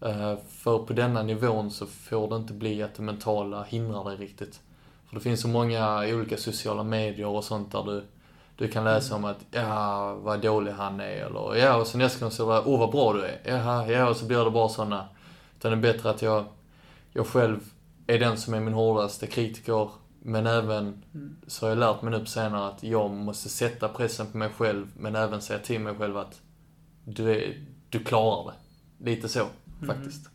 Eh, 0.00 0.34
För 0.48 0.78
på 0.78 0.92
denna 0.92 1.22
nivån 1.22 1.70
så 1.70 1.86
får 1.86 2.28
det 2.30 2.36
inte 2.36 2.52
bli 2.52 2.82
att 2.82 2.94
det 2.94 3.02
mentala 3.02 3.62
hindrar 3.62 4.04
dig 4.04 4.16
riktigt. 4.16 4.60
För 5.08 5.14
det 5.16 5.20
finns 5.20 5.40
så 5.40 5.48
många 5.48 5.98
olika 6.14 6.36
sociala 6.36 6.82
medier 6.82 7.26
och 7.26 7.44
sånt 7.44 7.72
där 7.72 7.82
du, 7.82 8.04
du 8.56 8.68
kan 8.68 8.84
läsa 8.84 9.14
om 9.14 9.24
att, 9.24 9.38
ja, 9.50 10.14
vad 10.14 10.40
dålig 10.40 10.72
han 10.72 11.00
är, 11.00 11.04
eller 11.26 11.54
ja, 11.56 11.76
och 11.76 11.86
sen 11.86 11.98
nästa 11.98 12.20
gång 12.20 12.30
så 12.30 12.46
bara, 12.46 12.62
åh 12.68 12.78
vad 12.80 12.90
bra 12.90 13.12
du 13.12 13.24
är. 13.24 13.40
Jaha, 13.44 13.90
ja, 13.90 14.08
och 14.08 14.16
så 14.16 14.24
blir 14.26 14.44
det 14.44 14.50
bara 14.50 14.68
såna. 14.68 15.08
Utan 15.58 15.70
det 15.70 15.76
är 15.88 15.92
bättre 15.92 16.10
att 16.10 16.22
jag, 16.22 16.44
jag 17.12 17.26
själv 17.26 17.60
är 18.06 18.18
den 18.18 18.36
som 18.36 18.54
är 18.54 18.60
min 18.60 18.74
hårdaste 18.74 19.26
kritiker. 19.26 19.88
Men 20.22 20.46
även 20.46 21.02
Mm. 21.14 21.36
så 21.46 21.64
har 21.66 21.68
jag 21.68 21.78
lärt 21.78 22.02
mig 22.02 22.10
nu 22.10 22.20
på 22.20 22.26
senare 22.26 22.68
att 22.68 22.82
jag 22.82 23.10
måste 23.10 23.48
sätta 23.48 23.88
pressen 23.88 24.26
på 24.26 24.38
mig 24.38 24.48
själv, 24.56 24.86
men 24.96 25.16
även 25.16 25.42
säga 25.42 25.58
till 25.58 25.80
mig 25.80 25.94
själv 25.94 26.16
att 26.16 26.40
du, 27.04 27.30
är, 27.30 27.64
du 27.90 27.98
klarar 28.04 28.52
det. 28.98 29.10
Lite 29.10 29.28
så, 29.28 29.46
faktiskt. 29.86 30.30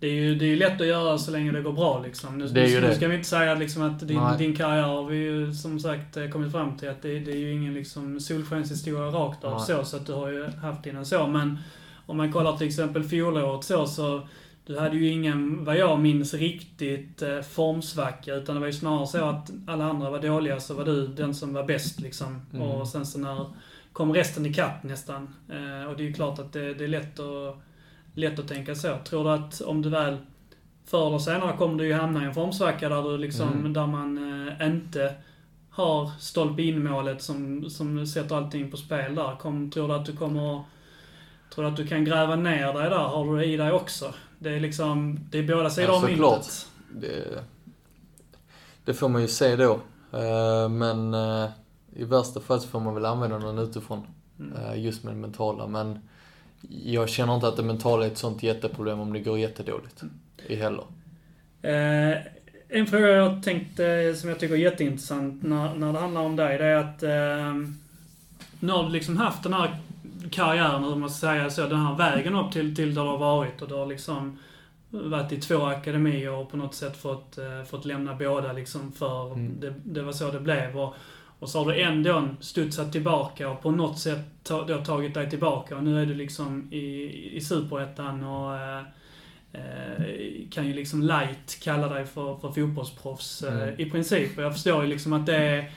Det 0.00 0.06
är 0.06 0.12
ju 0.12 0.34
det 0.34 0.44
är 0.44 0.48
ju 0.48 0.56
lätt 0.56 0.80
att 0.80 0.86
göra 0.86 1.18
så 1.18 1.30
länge 1.30 1.52
det 1.52 1.62
går 1.62 1.72
bra 1.72 2.02
liksom. 2.02 2.38
Nu, 2.38 2.46
Det 2.46 2.60
är 2.60 2.66
ju 2.66 2.80
nu 2.80 2.86
det. 2.86 2.94
ska 2.94 3.08
vi 3.08 3.14
inte 3.16 3.28
säga 3.28 3.54
liksom 3.54 3.82
att 3.82 4.08
din, 4.08 4.16
Nej. 4.16 4.38
din 4.38 4.56
karriär 4.56 4.82
har 4.82 5.04
vi 5.04 5.16
ju 5.16 5.52
som 5.52 5.80
sagt 5.80 6.16
eh, 6.16 6.28
kommit 6.28 6.52
fram 6.52 6.76
till 6.76 6.88
att 6.88 7.02
det, 7.02 7.18
det 7.18 7.32
är 7.32 7.36
ju 7.36 7.52
ingen 7.52 7.74
liksom 7.74 8.20
solskenshistoria 8.20 9.06
rakt 9.06 9.44
av 9.44 9.52
Nej. 9.52 9.60
så, 9.66 9.84
så 9.84 9.96
att 9.96 10.06
du 10.06 10.12
har 10.12 10.30
ju 10.30 10.46
haft 10.50 10.84
dina 10.84 11.04
så. 11.04 11.26
Men 11.26 11.58
om 12.06 12.16
man 12.16 12.32
kollar 12.32 12.56
till 12.56 12.66
exempel 12.66 13.04
fjolåret 13.04 13.64
så, 13.64 13.86
så 13.86 14.28
du 14.66 14.78
hade 14.78 14.96
ju 14.96 15.08
ingen, 15.08 15.64
vad 15.64 15.76
jag 15.76 16.00
minns, 16.00 16.34
riktigt 16.34 17.22
eh, 17.22 17.40
formsvacka. 17.40 18.34
Utan 18.34 18.54
det 18.54 18.60
var 18.60 18.66
ju 18.66 18.72
snarare 18.72 19.06
så 19.06 19.24
att 19.24 19.50
alla 19.66 19.84
andra 19.84 20.10
var 20.10 20.18
dåliga, 20.22 20.60
så 20.60 20.74
var 20.74 20.84
du 20.84 21.06
den 21.06 21.34
som 21.34 21.52
var 21.54 21.64
bäst 21.64 22.00
liksom. 22.00 22.40
Mm. 22.52 22.62
Och 22.62 22.88
sen 22.88 23.06
så 23.06 23.18
när 23.18 23.46
kom 23.96 24.12
resten 24.12 24.46
ikapp 24.46 24.82
nästan. 24.82 25.34
Eh, 25.48 25.88
och 25.90 25.96
det 25.96 26.02
är 26.02 26.06
ju 26.06 26.12
klart 26.12 26.38
att 26.38 26.52
det, 26.52 26.74
det 26.74 26.84
är 26.84 26.88
lätt 26.88 27.20
att, 27.20 27.56
lätt 28.14 28.38
att 28.38 28.48
tänka 28.48 28.74
så. 28.74 28.98
Tror 29.04 29.24
du 29.24 29.30
att 29.30 29.60
om 29.60 29.82
du 29.82 29.88
väl 29.88 30.16
förr 30.86 31.06
eller 31.08 31.18
senare 31.18 31.56
kommer 31.56 31.78
du 31.78 31.86
ju 31.86 31.92
hamna 31.94 32.22
i 32.22 32.26
en 32.26 32.34
formsvacka 32.34 32.88
där 32.88 33.02
du 33.02 33.18
liksom, 33.18 33.48
Mm. 33.52 33.72
där 33.72 33.86
man 33.86 34.48
eh, 34.60 34.66
inte 34.66 35.14
har 35.70 36.10
stolpe 36.20 36.62
in 36.62 36.84
målet 36.84 37.22
som, 37.22 37.70
som 37.70 38.06
sätter 38.06 38.36
allting 38.36 38.70
på 38.70 38.76
spel 38.76 39.14
där. 39.14 39.36
Kom, 39.36 39.70
tror 39.70 39.88
du 39.88 39.94
att 39.94 40.06
du 40.06 40.16
kommer 40.16 40.62
Tror 41.54 41.64
du 41.64 41.70
att 41.70 41.76
du 41.76 41.86
kan 41.86 42.04
gräva 42.04 42.36
ner 42.36 42.72
dig 42.72 42.90
där? 42.90 42.98
Har 42.98 43.24
du 43.32 43.36
det 43.38 43.44
i 43.44 43.56
dig 43.56 43.72
också? 43.72 44.14
Det 44.38 44.50
är 44.50 44.60
liksom, 44.60 45.18
det 45.30 45.38
är 45.38 45.42
båda 45.42 45.70
sidor 45.70 45.94
Ja, 45.94 46.00
såklart. 46.00 46.32
myntet. 46.32 46.66
Det, 46.90 47.44
det 48.84 48.94
får 48.94 49.08
man 49.08 49.22
ju 49.22 49.28
se 49.28 49.56
då. 49.56 49.80
Eh, 50.12 50.68
Men 50.68 51.14
eh, 51.14 51.48
i 51.96 52.04
värsta 52.04 52.40
fall 52.40 52.60
så 52.60 52.68
får 52.68 52.80
man 52.80 52.94
väl 52.94 53.04
använda 53.04 53.38
någon 53.38 53.58
utifrån. 53.58 54.02
Mm. 54.40 54.52
eh, 54.56 54.84
Just 54.84 55.04
med 55.04 55.14
det 55.14 55.20
mentala. 55.20 55.66
Men 55.66 55.98
jag 56.84 57.08
känner 57.08 57.34
inte 57.34 57.48
att 57.48 57.56
det 57.56 57.62
mentala 57.62 58.06
är 58.06 58.10
ett 58.10 58.18
sånt 58.18 58.42
jätteproblem 58.42 59.00
om 59.00 59.12
det 59.12 59.20
går 59.20 59.38
jättedåligt. 59.38 60.02
I 60.46 60.56
heller. 60.56 60.84
Eh, 61.62 62.16
en 62.68 62.86
fråga 62.86 63.08
jag 63.08 63.42
tänkte, 63.42 64.14
som 64.14 64.28
jag 64.28 64.38
tycker 64.38 64.54
är 64.54 64.58
jätteintressant 64.58 65.42
när, 65.42 65.74
när 65.74 65.92
det 65.92 65.98
handlar 65.98 66.20
om 66.20 66.36
dig, 66.36 66.58
det 66.58 66.64
är 66.64 66.76
att 66.76 67.02
eh, 67.02 67.70
nu 68.60 68.72
har 68.72 68.82
du 68.82 68.90
liksom 68.90 69.16
haft 69.16 69.42
den 69.42 69.52
här 69.52 69.78
karriären, 70.30 70.84
hur 70.84 70.96
man 70.96 71.10
ska 71.10 71.26
säga 71.26 71.50
så, 71.50 71.66
den 71.66 71.86
här 71.86 71.96
vägen 71.96 72.36
upp 72.36 72.52
till, 72.52 72.76
till 72.76 72.94
där 72.94 73.02
du 73.02 73.08
har 73.08 73.18
varit 73.18 73.62
och 73.62 73.68
du 73.68 73.74
har 73.74 73.86
liksom 73.86 74.38
varit 74.90 75.32
i 75.32 75.40
två 75.40 75.64
akademier 75.64 76.30
och 76.30 76.50
på 76.50 76.56
något 76.56 76.74
sätt 76.74 76.96
fått, 76.96 77.38
eh, 77.38 77.62
fått 77.70 77.84
lämna 77.84 78.14
båda 78.14 78.52
liksom 78.52 78.92
för 78.92 79.32
Mm. 79.32 79.60
det, 79.60 79.74
det 79.84 80.02
var 80.02 80.12
så 80.12 80.30
det 80.30 80.40
blev. 80.40 80.78
Och, 80.78 80.94
och 81.38 81.48
så 81.48 81.58
har 81.64 81.72
du 81.72 81.82
ändå 81.82 82.28
studsat 82.40 82.92
tillbaka 82.92 83.48
och 83.48 83.62
på 83.62 83.70
något 83.70 83.98
sätt 83.98 84.18
ta, 84.42 84.64
då 84.64 84.84
tagit 84.84 85.14
dig 85.14 85.30
tillbaka 85.30 85.76
och 85.76 85.84
nu 85.84 86.02
är 86.02 86.06
du 86.06 86.14
liksom 86.14 86.72
i, 86.72 86.86
i 87.36 87.40
superettan 87.40 88.24
och 88.24 88.54
eh, 88.56 88.78
eh, 89.52 90.04
kan 90.50 90.66
ju 90.66 90.72
liksom 90.74 91.02
light 91.02 91.58
kalla 91.62 91.88
dig 91.88 92.06
för, 92.06 92.36
för 92.36 92.52
fotbollsproffs 92.52 93.42
eh, 93.42 93.62
Mm. 93.62 93.74
i 93.80 93.90
princip. 93.90 94.38
Och 94.38 94.44
jag 94.44 94.52
förstår 94.52 94.82
ju 94.84 94.88
liksom 94.88 95.12
att 95.12 95.26
det 95.26 95.36
är, 95.36 95.70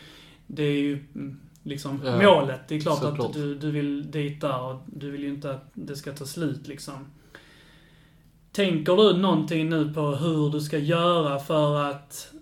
det 0.48 0.64
är 0.64 0.78
ju 0.82 0.94
mm, 1.16 1.40
liksom 1.64 2.02
Ja, 2.06 2.22
målet. 2.22 2.62
Det 2.68 2.76
är 2.76 2.80
klart 2.80 3.00
såklart. 3.00 3.28
att 3.30 3.34
du, 3.34 3.56
du 3.56 3.72
vill 3.72 4.12
dit 4.12 4.42
där 4.42 4.62
och 4.62 4.82
du 4.86 5.12
vill 5.12 5.24
ju 5.24 5.30
inte 5.30 5.52
att 5.52 5.70
det 5.74 5.96
ska 5.96 6.12
ta 6.12 6.26
slut 6.26 6.68
liksom. 6.68 7.08
Tänker 8.52 8.96
du 8.96 9.18
någonting 9.18 9.70
nu 9.70 9.94
på 9.94 10.02
hur 10.02 10.50
du 10.50 10.62
ska 10.62 10.78
göra 10.78 11.40
för 11.40 11.84
att 11.92 12.34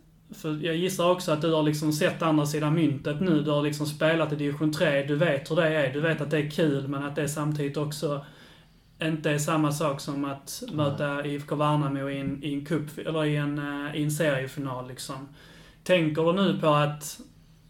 för 0.42 0.66
jag 0.66 0.76
gissar 0.76 1.10
också 1.12 1.32
att 1.32 1.42
du 1.42 1.54
har 1.54 1.64
liksom 1.64 1.94
sett 1.94 2.22
andra 2.22 2.46
sidan 2.46 2.74
myntet 2.74 3.22
nu. 3.22 3.42
Du 3.42 3.52
har 3.52 3.62
liksom 3.62 3.86
spelat 3.86 4.34
i 4.34 4.36
division 4.36 4.74
3. 4.74 5.04
Du 5.06 5.16
vet 5.16 5.52
hur 5.52 5.56
det 5.56 5.68
är. 5.68 5.94
Du 5.94 6.02
vet 6.02 6.22
att 6.22 6.32
det 6.32 6.38
är 6.38 6.50
kul, 6.50 6.88
men 6.88 7.04
att 7.04 7.16
det 7.16 7.30
samtidigt 7.30 7.78
också 7.78 8.26
inte 9.02 9.32
är 9.32 9.38
samma 9.38 9.72
sak 9.72 10.00
som 10.00 10.26
att 10.26 10.64
möta 10.72 11.26
IFK 11.26 11.56
Värnamo 11.56 12.10
i 12.10 12.20
en, 12.20 12.44
i 12.44 12.54
en 12.54 12.66
cup, 12.66 12.98
eller 12.98 13.26
i 13.26 13.36
en, 13.36 13.58
eh, 13.60 13.96
i 13.96 14.04
en 14.04 14.12
seriefinal 14.12 14.88
liksom. 14.88 15.28
Tänker 15.84 16.24
du 16.24 16.34
nu 16.34 16.60
på 16.60 16.68
att 16.68 17.20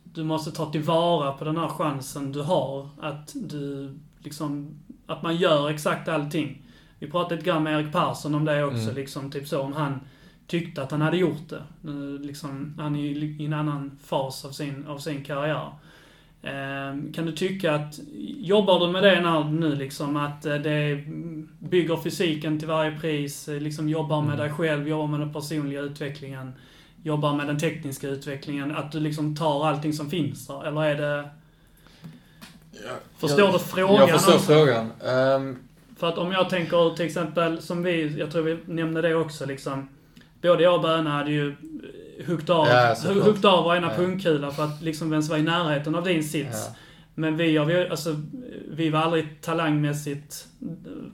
du 0.04 0.24
måste 0.24 0.52
ta 0.52 0.72
tillvara 0.72 1.32
på 1.32 1.46
den 1.46 1.58
här 1.58 1.68
chansen 1.68 2.32
du 2.32 2.42
har? 2.42 2.90
Att 3.02 3.32
du 3.36 3.94
liksom, 4.20 4.80
att 5.08 5.24
man 5.24 5.36
gör 5.38 5.70
exakt 5.70 6.08
allting. 6.08 6.64
Vi 7.00 7.12
pratade 7.12 7.36
lite 7.36 7.48
grann 7.48 7.64
med 7.64 7.80
Erik 7.82 7.94
Persson 7.94 8.36
om 8.36 8.46
det 8.46 8.64
också, 8.64 8.84
Mm. 8.84 8.96
liksom 8.96 9.32
typ 9.32 9.48
så 9.48 9.62
om 9.62 9.74
han 9.74 10.00
tyckte 10.48 10.84
att 10.84 10.92
han 10.92 11.02
hade 11.02 11.18
gjort 11.18 11.50
det. 11.50 11.64
Nu, 11.82 12.18
Liksom, 12.18 12.74
han 12.78 12.96
är 12.96 13.00
i 13.42 13.46
en 13.46 13.54
annan 13.54 13.92
fas 14.06 14.46
av 14.46 14.52
sin, 14.52 14.88
av 14.88 14.98
sin 14.98 15.24
karriär. 15.24 15.70
Eh, 16.42 17.12
kan 17.14 17.26
du 17.26 17.32
tycka 17.32 17.76
att, 17.76 18.00
jobbar 18.40 18.80
du 18.80 18.92
med 18.92 19.04
det 19.04 19.22
när, 19.22 19.44
nu 19.44 19.76
liksom, 19.76 20.16
att 20.16 20.46
eh, 20.46 20.56
det 20.56 21.04
bygger 21.60 21.98
fysiken 21.98 22.60
till 22.60 22.68
varje 22.68 23.00
pris, 23.00 23.48
eh, 23.48 23.60
liksom 23.62 23.90
jobbar 23.90 24.22
med 24.22 24.34
Mm. 24.34 24.40
dig 24.48 24.50
själv, 24.58 24.88
jobbar 24.88 25.08
med 25.08 25.20
den 25.20 25.34
personliga 25.34 25.82
utvecklingen, 25.82 26.54
jobbar 27.04 27.36
med 27.36 27.48
den 27.48 27.60
tekniska 27.60 28.08
utvecklingen, 28.08 28.76
att 28.76 28.92
du 28.92 29.00
liksom 29.00 29.36
tar 29.36 29.68
allting 29.68 29.94
som 29.94 30.10
finns 30.10 30.48
där? 30.48 30.68
Eller 30.68 30.82
är 30.82 30.96
det... 30.96 31.30
Förstår 33.18 33.40
jag, 33.40 33.54
du 33.54 33.60
frågan? 33.60 33.96
Jag 33.96 34.10
förstår 34.10 34.34
alltså? 34.34 34.54
frågan. 34.54 34.92
Ehm, 35.08 35.58
För 35.98 36.08
att 36.10 36.18
om 36.18 36.32
jag 36.32 36.50
tänker 36.50 36.96
till 36.96 37.06
exempel, 37.06 37.62
som 37.62 37.84
vi, 37.84 38.20
jag 38.20 38.32
tror 38.32 38.42
vi 38.44 38.58
nämnde 38.66 39.02
det 39.02 39.16
också 39.16 39.46
liksom. 39.46 39.90
Både 40.42 40.64
jag 40.64 40.76
och 40.76 40.82
Böna 40.82 41.10
hade 41.10 41.32
ju 41.32 41.48
eh, 41.50 42.26
huggt 42.28 42.50
av, 42.50 42.68
Ja, 42.68 42.96
huggt 43.24 43.46
av 43.46 43.64
varenda 43.64 43.90
Ja. 43.92 43.96
pungkula 43.96 44.52
för 44.52 44.64
att 44.64 44.82
liksom 44.82 45.12
ens 45.14 45.30
vara 45.30 45.40
i 45.40 45.44
närheten 45.44 45.96
av 45.96 46.04
din 46.04 46.24
sits. 46.24 46.66
ja. 46.70 46.76
Men 47.16 47.38
vi 47.38 47.60
vi, 47.66 47.88
alltså, 47.90 48.16
vi 48.72 48.90
var 48.90 49.00
aldrig 49.00 49.42
talangmässigt 49.42 50.48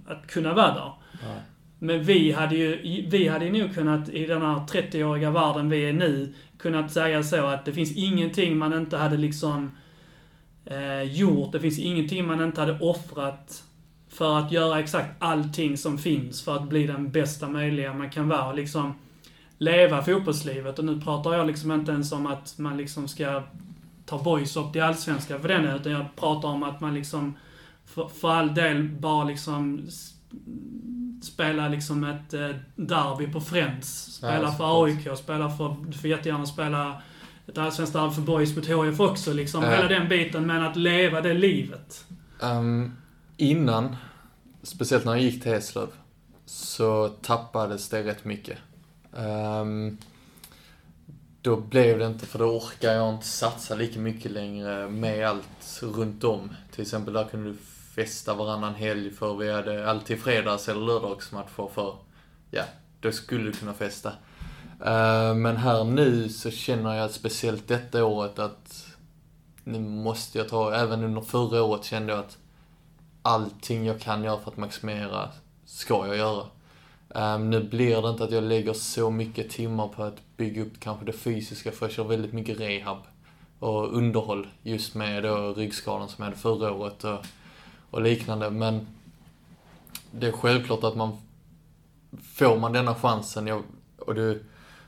att 0.08 0.28
kunna 0.28 0.54
vara 0.54 0.74
där. 0.74 0.92
Nej. 1.12 1.42
Men 1.80 2.04
vi 2.04 2.32
hade 2.32 2.56
ju, 2.56 3.06
vi 3.10 3.28
hade 3.28 3.50
nog 3.50 3.74
kunnat, 3.74 4.10
i 4.10 4.26
den 4.26 4.42
här 4.42 4.56
30-åriga 4.56 5.32
världen 5.32 5.70
vi 5.70 5.90
är 5.90 5.94
nu, 5.94 6.34
kunnat 6.58 6.92
säga 6.92 7.24
så 7.24 7.46
att 7.46 7.66
det 7.66 7.74
finns 7.74 7.92
ingenting 7.96 8.58
man 8.58 8.74
inte 8.74 8.98
hade 8.98 9.18
liksom 9.18 9.72
eh, 10.66 11.02
gjort. 11.02 11.52
Det 11.52 11.60
finns 11.60 11.80
ingenting 11.80 12.28
man 12.28 12.44
inte 12.44 12.62
hade 12.62 12.80
offrat 12.80 13.64
för 14.10 14.38
att 14.40 14.52
göra 14.52 14.80
exakt 14.80 15.10
allting 15.20 15.78
som 15.78 15.98
finns 15.98 16.42
för 16.44 16.56
att 16.56 16.70
bli 16.70 16.88
den 16.88 17.12
bästa 17.12 17.48
möjliga 17.50 17.94
man 17.94 18.10
kan 18.10 18.28
vara. 18.30 18.54
Liksom 18.54 18.94
leva 19.58 20.02
fotbollslivet. 20.04 20.80
Och 20.80 20.86
nu 20.86 21.02
pratar 21.02 21.34
jag 21.34 21.48
liksom 21.48 21.72
inte 21.72 21.92
ens 21.92 22.12
om 22.12 22.28
att 22.28 22.58
man 22.58 22.78
liksom 22.78 23.08
ska 23.08 23.44
ta 24.06 24.24
boys 24.24 24.58
upp 24.58 24.74
till 24.74 24.84
Allsvenskan 24.84 25.42
för 25.42 25.48
den, 25.48 25.66
utan 25.66 25.92
jag 25.92 26.16
pratar 26.16 26.48
om 26.50 26.64
att 26.64 26.82
man 26.82 26.94
liksom 26.94 27.34
för, 27.86 28.08
för 28.08 28.30
all 28.30 28.54
del 28.56 28.90
bara 28.90 29.24
liksom 29.24 29.88
spela 31.22 31.68
liksom 31.68 32.04
ett 32.04 32.34
eh, 32.34 32.50
derby 32.76 33.28
på 33.32 33.42
Friends. 33.42 34.14
Spela 34.16 34.42
Ja, 34.44 34.52
för. 34.52 34.84
AIK, 34.86 35.18
spela 35.18 35.50
för... 35.50 35.76
Du 35.88 35.98
får 35.98 36.10
jättegärna 36.10 36.46
spela 36.46 37.02
ett 37.48 37.58
allsvenskt 37.58 37.94
derby 37.94 38.14
för 38.16 38.22
boys 38.22 38.56
mot 38.56 38.66
HIF 38.66 39.00
också. 39.00 39.34
Liksom 39.34 39.64
Ja. 39.64 39.70
hela 39.70 39.88
den 39.88 40.10
biten, 40.10 40.48
men 40.48 40.64
att 40.64 40.76
leva 40.76 41.22
det 41.22 41.34
livet. 41.34 42.06
Ehm, 42.42 42.92
innan, 43.38 43.96
speciellt 44.64 45.06
när 45.06 45.12
jag 45.12 45.22
gick 45.22 45.44
till 45.44 45.54
Eslöv, 45.54 45.88
så 46.46 47.08
tappades 47.08 47.90
det 47.90 48.04
rätt 48.04 48.26
mycket. 48.26 48.58
Um, 49.18 49.98
då 51.42 51.56
blev 51.56 52.00
det 52.00 52.06
inte, 52.06 52.26
för 52.26 52.40
då 52.40 52.46
orkar 52.46 52.94
jag 52.94 53.14
inte 53.14 53.26
satsa 53.26 53.76
lika 53.76 54.00
mycket 54.00 54.32
längre 54.32 54.90
med 54.90 55.28
allt 55.28 55.80
runt 55.82 56.24
om. 56.24 56.50
Till 56.72 56.82
exempel 56.82 57.14
där 57.14 57.24
kunde 57.24 57.50
du 57.50 57.58
festa 57.96 58.34
varannan 58.34 58.76
helg 58.76 59.12
för 59.12 59.36
vi 59.36 59.52
hade 59.52 59.90
alltid 59.90 60.22
fredags 60.22 60.70
eller 60.70 60.82
lördagsmatcher 60.82 61.68
för, 61.74 61.96
ja, 62.52 62.64
då 63.00 63.12
skulle 63.12 63.44
du 63.44 63.52
kunna 63.52 63.74
festa. 63.74 64.14
Ehm, 64.86 65.42
men 65.42 65.58
här 65.58 65.84
nu 65.84 66.30
så 66.30 66.52
känner 66.52 66.96
jag 66.96 67.12
speciellt 67.12 67.68
detta 67.68 68.06
året 68.06 68.40
att 68.40 68.88
nu 69.64 69.80
måste 69.80 70.38
jag 70.38 70.50
ta, 70.50 70.74
även 70.74 71.04
under 71.04 71.22
förra 71.22 71.64
året 71.64 71.84
kände 71.84 72.14
jag 72.14 72.20
att 72.20 72.38
allting 73.22 73.86
jag 73.86 74.00
kan 74.00 74.24
göra 74.24 74.40
för 74.40 74.52
att 74.52 74.58
maximera 74.58 75.30
ska 75.66 76.08
jag 76.08 76.18
göra. 76.18 76.46
Um, 77.16 77.50
nu 77.50 77.64
blir 77.64 78.02
det 78.02 78.10
inte 78.10 78.24
att 78.24 78.32
jag 78.32 78.44
lägger 78.44 78.74
så 78.74 79.12
mycket 79.12 79.50
timmar 79.50 79.88
på 79.88 80.04
att 80.04 80.38
bygga 80.38 80.62
upp 80.62 80.80
kanske 80.80 81.06
det 81.06 81.14
fysiska, 81.14 81.72
för 81.72 81.86
jag 81.86 81.94
kör 81.94 82.04
väldigt 82.04 82.34
mycket 82.34 82.60
rehab 82.60 82.98
och 83.60 83.98
underhåll 83.98 84.48
just 84.64 84.96
med 84.96 85.24
då 85.24 85.54
ryggskadan 85.54 86.10
som 86.10 86.24
jag 86.24 86.26
hade 86.26 86.42
förra 86.42 86.72
året 86.72 87.04
och, 87.04 87.26
och 87.90 88.02
liknande. 88.02 88.50
Men 88.50 88.88
det 90.12 90.28
är 90.28 90.32
självklart 90.32 90.84
att 90.84 90.96
man 90.96 91.18
får 92.22 92.60
man 92.60 92.74
denna 92.74 92.96
chansen, 92.96 93.48
jag, 93.48 93.64
och 94.00 94.16
du, 94.16 94.44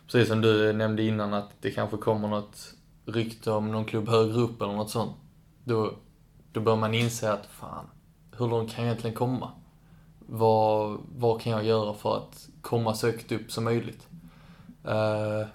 precis 0.06 0.28
som 0.28 0.42
du 0.42 0.74
nämnde 0.74 1.04
innan 1.04 1.34
att 1.34 1.52
det 1.62 1.72
kanske 1.72 1.98
kommer 1.98 2.28
något 2.28 2.74
rykte 3.06 3.52
om 3.52 3.72
någon 3.72 3.86
klubb 3.86 4.10
högre 4.10 4.40
upp 4.40 4.62
eller 4.62 4.74
något 4.74 4.90
sånt. 4.90 5.16
Då, 5.64 5.94
då 6.52 6.60
bör 6.60 6.76
man 6.76 6.94
inse 6.94 7.34
att 7.34 7.46
fan, 7.46 7.86
hur 8.38 8.48
långt 8.48 8.72
kan 8.72 8.86
jag 8.86 8.92
egentligen 8.92 9.16
komma? 9.16 9.52
Vad, 10.26 11.00
vad 11.16 11.42
kan 11.42 11.52
jag 11.52 11.66
göra 11.66 11.94
för 11.94 12.18
att 12.18 12.50
komma 12.62 12.94
så 12.94 13.08
högt 13.08 13.32
upp 13.32 13.52
som 13.52 13.64
möjligt? 13.64 14.08
Uh, 14.88 15.48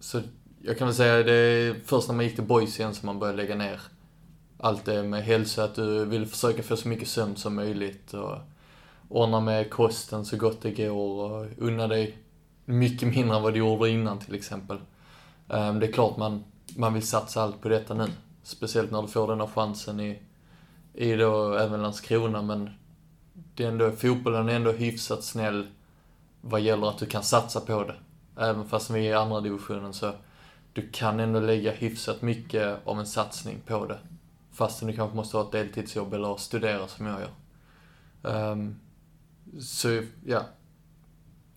så 0.00 0.20
jag 0.62 0.78
kan 0.78 0.86
väl 0.86 0.96
säga 0.96 1.22
det 1.22 1.34
är 1.34 1.74
först 1.84 2.08
när 2.08 2.14
man 2.14 2.24
gick 2.24 2.34
till 2.34 2.44
boys 2.44 2.80
igen 2.80 2.94
som 2.94 3.06
man 3.06 3.18
började 3.18 3.36
lägga 3.36 3.54
ner 3.54 3.80
allt 4.58 4.84
det 4.84 5.02
med 5.02 5.24
hälsa, 5.24 5.64
att 5.64 5.74
du 5.74 6.04
vill 6.04 6.26
försöka 6.26 6.62
få 6.62 6.76
så 6.76 6.88
mycket 6.88 7.08
sömn 7.08 7.36
som 7.36 7.54
möjligt 7.54 8.14
och 8.14 8.38
ordna 9.08 9.40
med 9.40 9.70
kosten 9.70 10.24
så 10.24 10.36
gott 10.36 10.62
det 10.62 10.70
går 10.70 10.90
och 10.90 11.46
unna 11.58 11.86
dig 11.86 12.18
mycket 12.64 13.08
mindre 13.08 13.36
än 13.36 13.42
vad 13.42 13.52
du 13.52 13.58
gjorde 13.58 13.90
innan 13.90 14.18
till 14.18 14.34
exempel. 14.34 14.76
Um, 15.48 15.80
Det 15.80 15.86
är 15.86 15.92
klart 15.92 16.16
man, 16.16 16.44
man 16.76 16.94
vill 16.94 17.06
satsa 17.06 17.42
allt 17.42 17.60
på 17.60 17.68
detta 17.68 17.94
nu. 17.94 18.06
Speciellt 18.42 18.90
när 18.90 19.02
du 19.02 19.08
får 19.08 19.28
den 19.28 19.40
här 19.40 19.46
chansen 19.46 20.00
i, 20.00 20.22
i 20.94 21.12
då 21.16 21.54
även 21.54 21.82
Landskrona, 21.82 22.42
men 22.42 22.70
det 23.54 23.64
är 23.64 23.68
ändå, 23.68 23.90
fotbollen 23.92 24.48
är 24.48 24.54
ändå 24.56 24.72
hyfsat 24.72 25.24
snäll 25.24 25.66
vad 26.40 26.60
gäller 26.60 26.88
att 26.88 26.98
du 26.98 27.06
kan 27.06 27.22
satsa 27.22 27.60
på 27.60 27.84
det. 27.84 27.94
Även 28.36 28.68
fast 28.68 28.90
vi 28.90 28.98
är 29.06 29.10
i 29.10 29.12
andra 29.14 29.40
divisionen 29.40 29.94
så 29.94 30.12
du 30.72 30.88
kan 30.92 31.20
ändå 31.20 31.40
lägga 31.40 31.72
hyfsat 31.72 32.22
mycket 32.22 32.86
av 32.86 32.98
en 33.00 33.06
satsning 33.06 33.60
på 33.66 33.86
det. 33.86 33.98
Fastän 34.52 34.88
du 34.88 34.96
kanske 34.96 35.16
måste 35.16 35.36
ha 35.36 35.44
ett 35.44 35.52
deltidsjobb 35.52 36.14
eller 36.14 36.36
studera 36.36 36.88
som 36.88 37.06
jag 37.06 37.20
gör. 37.20 37.30
Ehm, 38.32 38.76
så 39.60 40.02
ja. 40.26 40.42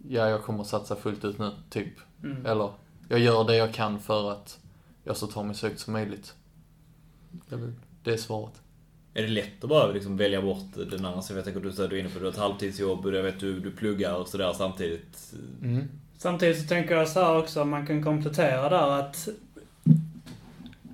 Ja, 0.09 0.29
jag 0.29 0.43
kommer 0.43 0.61
att 0.61 0.67
satsa 0.67 0.95
fullt 0.95 1.25
ut 1.25 1.39
nu, 1.39 1.51
typ. 1.69 1.93
Mm. 2.23 2.45
Eller, 2.45 2.71
jag 3.09 3.19
gör 3.19 3.43
det 3.43 3.55
jag 3.55 3.73
kan 3.73 3.99
för 3.99 4.31
att 4.31 4.59
jag 5.03 5.17
ska 5.17 5.25
ta 5.27 5.43
mig 5.43 5.55
så 5.55 5.67
högt 5.67 5.79
som 5.79 5.93
möjligt. 5.93 6.35
Det 7.49 7.55
är 7.55 7.59
väl- 7.59 7.73
Det 8.03 8.13
är 8.13 8.17
svaret. 8.17 8.61
Är 9.17 9.21
det 9.21 9.27
lätt 9.27 9.63
att 9.63 9.69
bara 9.69 9.91
liksom 9.91 10.17
välja 10.17 10.41
bort 10.41 10.73
den 10.91 11.05
andra? 11.05 11.21
Så 11.21 11.33
jag 11.33 11.43
tänker 11.43 11.69
att 11.69 11.75
du 11.75 11.83
är 11.83 11.99
inne 11.99 12.09
på 12.09 12.19
du 12.19 12.25
har 12.25 12.31
ett 12.31 12.37
halvtidsjobb 12.37 13.05
och 13.05 13.15
jag 13.15 13.23
vet 13.23 13.39
du, 13.39 13.59
du 13.59 13.71
pluggar 13.71 14.13
och 14.13 14.27
sådär 14.27 14.53
samtidigt. 14.53 15.33
Mm. 15.63 15.87
Samtidigt 16.17 16.61
så 16.61 16.67
tänker 16.67 16.95
jag 16.95 17.07
så 17.07 17.19
här 17.19 17.37
också, 17.37 17.65
man 17.65 17.87
kan 17.87 18.03
komplettera 18.03 18.69
där 18.69 18.99
att 18.99 19.27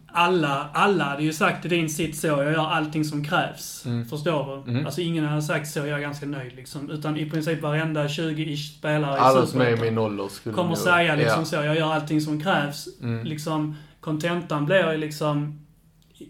alla, 0.07 0.69
alla 0.73 1.03
hade 1.03 1.23
ju 1.23 1.33
sagt 1.33 1.65
i 1.65 1.67
din 1.67 1.89
sitt 1.89 2.17
så, 2.17 2.27
jag 2.27 2.43
gör 2.43 2.67
allting 2.67 3.05
som 3.05 3.23
krävs. 3.23 3.85
Mm. 3.85 4.05
Förstår 4.05 4.63
du? 4.65 4.71
Mm. 4.71 4.85
Alltså 4.85 5.01
ingen 5.01 5.25
hade 5.25 5.41
sagt 5.41 5.67
så, 5.67 5.79
jag 5.79 5.89
är 5.89 5.99
ganska 5.99 6.25
nöjd 6.25 6.55
liksom. 6.55 6.91
Utan 6.91 7.17
i 7.17 7.29
princip 7.29 7.61
varenda 7.61 8.07
20-ish 8.07 8.77
spelare 8.77 9.17
i 9.17 9.19
Alla 9.19 9.45
som 9.45 9.61
är 9.61 9.77
i 9.77 9.81
min 9.81 9.97
ålder 9.97 10.27
skulle 10.27 10.55
kommer 10.55 10.75
säga 10.75 11.15
liksom 11.15 11.39
ja. 11.39 11.45
så, 11.45 11.55
jag 11.55 11.75
gör 11.75 11.93
allting 11.93 12.21
som 12.21 12.41
krävs. 12.41 12.87
Mm. 13.01 13.25
Liksom, 13.25 13.75
kontentan 13.99 14.65
blir 14.65 14.91
ju 14.91 14.97
liksom, 14.97 15.62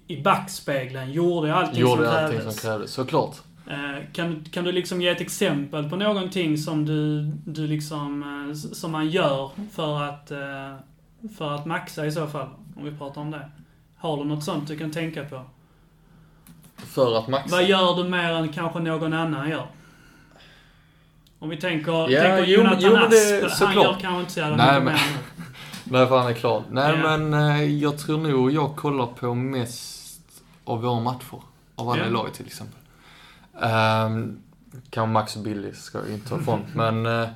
i- 0.07 0.21
backspegeln, 0.21 1.11
gjorde 1.11 1.55
allting 1.55 1.79
Gjorde 1.81 2.05
som 2.05 2.15
allting 2.15 2.37
krävdes. 2.37 2.61
som 2.61 2.69
krävdes, 2.69 2.91
såklart. 2.91 3.35
Eh, 3.69 4.03
Kan, 4.13 4.45
kan 4.51 4.63
du 4.63 4.71
liksom 4.71 5.01
ge 5.01 5.09
ett 5.09 5.21
exempel 5.21 5.89
på 5.89 5.95
någonting 5.95 6.57
som 6.57 6.85
du, 6.85 7.21
du 7.45 7.67
liksom, 7.67 8.23
eh, 8.49 8.53
som 8.55 8.91
man 8.91 9.09
gör 9.09 9.49
för 9.73 10.01
att, 10.03 10.31
eh, 10.31 10.75
för 11.37 11.55
att 11.55 11.65
maxa 11.65 12.05
i 12.05 12.11
så 12.11 12.27
fall? 12.27 12.47
Om 12.77 12.85
vi 12.85 12.91
pratar 12.97 13.21
om 13.21 13.31
det. 13.31 13.49
Har 13.97 14.17
du 14.17 14.23
något 14.23 14.43
sånt 14.43 14.67
du 14.67 14.77
kan 14.77 14.91
tänka 14.91 15.23
på? 15.23 15.41
För 16.77 17.17
att 17.19 17.27
maxa. 17.27 17.55
Vad 17.55 17.63
gör 17.65 18.03
du 18.03 18.09
mer 18.09 18.33
än 18.33 18.49
kanske 18.53 18.79
någon 18.79 19.13
annan 19.13 19.49
gör? 19.49 19.67
Om 21.39 21.49
vi 21.49 21.57
tänker, 21.57 22.11
Ja, 22.11 22.21
tänker 22.21 22.43
jo, 22.51 22.57
Jonathan 22.57 22.79
jo, 22.81 22.95
Asp, 23.47 23.63
han 23.63 23.75
gör 23.75 23.95
kanske 24.01 24.19
inte 24.19 24.31
så 24.31 24.39
jävla 24.39 24.57
mycket 24.81 24.83
mer 24.83 24.91
nu. 24.93 25.19
För 25.93 26.17
han 26.17 26.27
är 26.27 26.33
klar. 26.33 26.63
Nej, 26.71 26.99
Ja. 27.03 27.17
men 27.17 27.33
eh, 27.33 27.63
jag 27.63 27.97
tror 27.97 28.17
nog 28.17 28.51
jag 28.51 28.75
kollar 28.75 29.05
på 29.07 29.33
mest 29.33 30.19
av 30.65 30.81
våra 30.81 30.99
matcher. 30.99 31.41
Av 31.75 31.89
alla 31.89 32.07
i 32.07 32.09
laget 32.09 32.33
till 32.33 32.45
exempel. 32.45 32.79
Um, 33.53 34.39
kanske 34.89 35.11
Max 35.13 35.35
och 35.35 35.43
Billy 35.43 35.73
ska 35.73 35.97
jag 35.97 36.09
inte 36.09 36.29
ta 36.29 36.39
ifrån. 36.39 36.59
men 36.75 37.05
eh, 37.05 37.29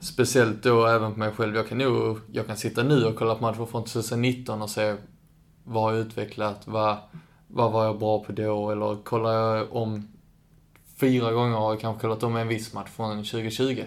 speciellt 0.00 0.62
då 0.62 0.86
även 0.86 1.12
på 1.12 1.18
mig 1.18 1.30
själv. 1.32 1.56
Jag 1.56 1.68
kan 1.68 1.78
nog, 1.78 2.18
jag 2.32 2.46
kan 2.46 2.56
sitta 2.56 2.82
nu 2.82 3.04
och 3.04 3.16
kolla 3.16 3.34
på 3.34 3.42
matcher 3.42 3.66
från 3.66 3.84
2019 3.84 4.62
och 4.62 4.70
se 4.70 4.96
vad 5.64 5.82
har 5.82 5.92
jag 5.92 6.00
utvecklat, 6.06 6.62
vad, 6.64 6.96
vad 7.48 7.72
var 7.72 7.84
jag 7.84 7.98
bra 7.98 8.24
på 8.24 8.32
då? 8.32 8.70
Eller 8.70 8.96
kollar 9.04 9.32
jag 9.32 9.76
om 9.76 10.08
fyra 10.96 11.32
gånger 11.32 11.56
har 11.56 11.70
jag 11.72 11.80
kanske 11.80 12.00
kollat 12.00 12.22
om 12.22 12.36
en 12.36 12.48
viss 12.48 12.72
match 12.72 12.88
från 12.96 13.16
2020. 13.24 13.84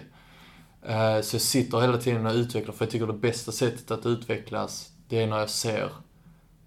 Eh, 0.82 1.20
så 1.20 1.34
jag 1.34 1.42
sitter 1.42 1.80
hela 1.80 1.98
tiden 1.98 2.26
och 2.26 2.34
utvecklar, 2.34 2.74
för 2.74 2.84
jag 2.84 2.90
tycker 2.90 3.06
det 3.06 3.12
bästa 3.12 3.52
sättet 3.52 3.90
att 3.90 4.06
utvecklas, 4.06 4.92
det 5.08 5.22
är 5.22 5.26
när 5.26 5.38
jag 5.38 5.50
ser 5.50 5.90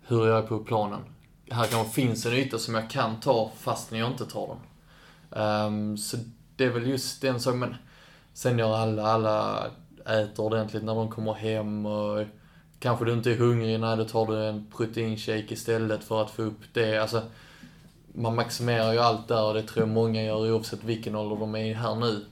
hur 0.08 0.28
jag 0.28 0.38
är 0.38 0.48
på 0.48 0.60
planen. 0.60 1.00
Här 1.50 1.66
kanske 1.66 1.94
finns 1.94 2.26
en 2.26 2.34
yta 2.34 2.58
som 2.58 2.76
jag 2.76 2.90
kan 2.90 3.20
ta 3.20 3.52
fastän 3.58 4.00
jag 4.00 4.12
inte 4.12 4.26
tar 4.26 4.48
den. 4.48 4.58
Ehm, 5.42 5.98
så 5.98 6.18
det 6.56 6.66
är 6.66 6.70
väl 6.70 6.90
just 6.90 7.22
den 7.22 7.40
saken, 7.40 7.60
men 7.60 7.76
sen 8.34 8.60
gör 8.60 8.78
alla, 8.78 9.04
alla 9.04 9.68
äter 10.06 10.46
ordentligt 10.46 10.84
när 10.84 10.96
de 10.96 11.10
kommer 11.10 11.34
hem 11.34 11.86
och 11.86 12.26
kanske 12.80 13.06
du 13.06 13.14
inte 13.14 13.32
är 13.32 13.38
hungrig, 13.38 13.80
nej 13.80 13.98
då 13.98 14.06
tar 14.06 14.26
du 14.26 14.46
en 14.46 14.68
proteinshake 14.78 15.54
istället 15.54 16.04
för 16.04 16.22
att 16.22 16.32
få 16.32 16.42
upp 16.42 16.62
det. 16.74 16.98
Alltså, 16.98 17.22
man 18.14 18.36
maximerar 18.36 18.94
ju 18.94 19.00
allt 19.00 19.28
där 19.28 19.44
och 19.44 19.54
det 19.54 19.64
tror 19.64 19.88
jag 19.88 19.94
många 19.94 20.24
gör 20.24 20.52
oavsett 20.52 20.84
vilken 20.84 21.16
ålder 21.16 21.36
de 21.36 21.56
är 21.56 21.66
i 21.66 21.74
här 21.74 21.96
nu. 21.96 22.26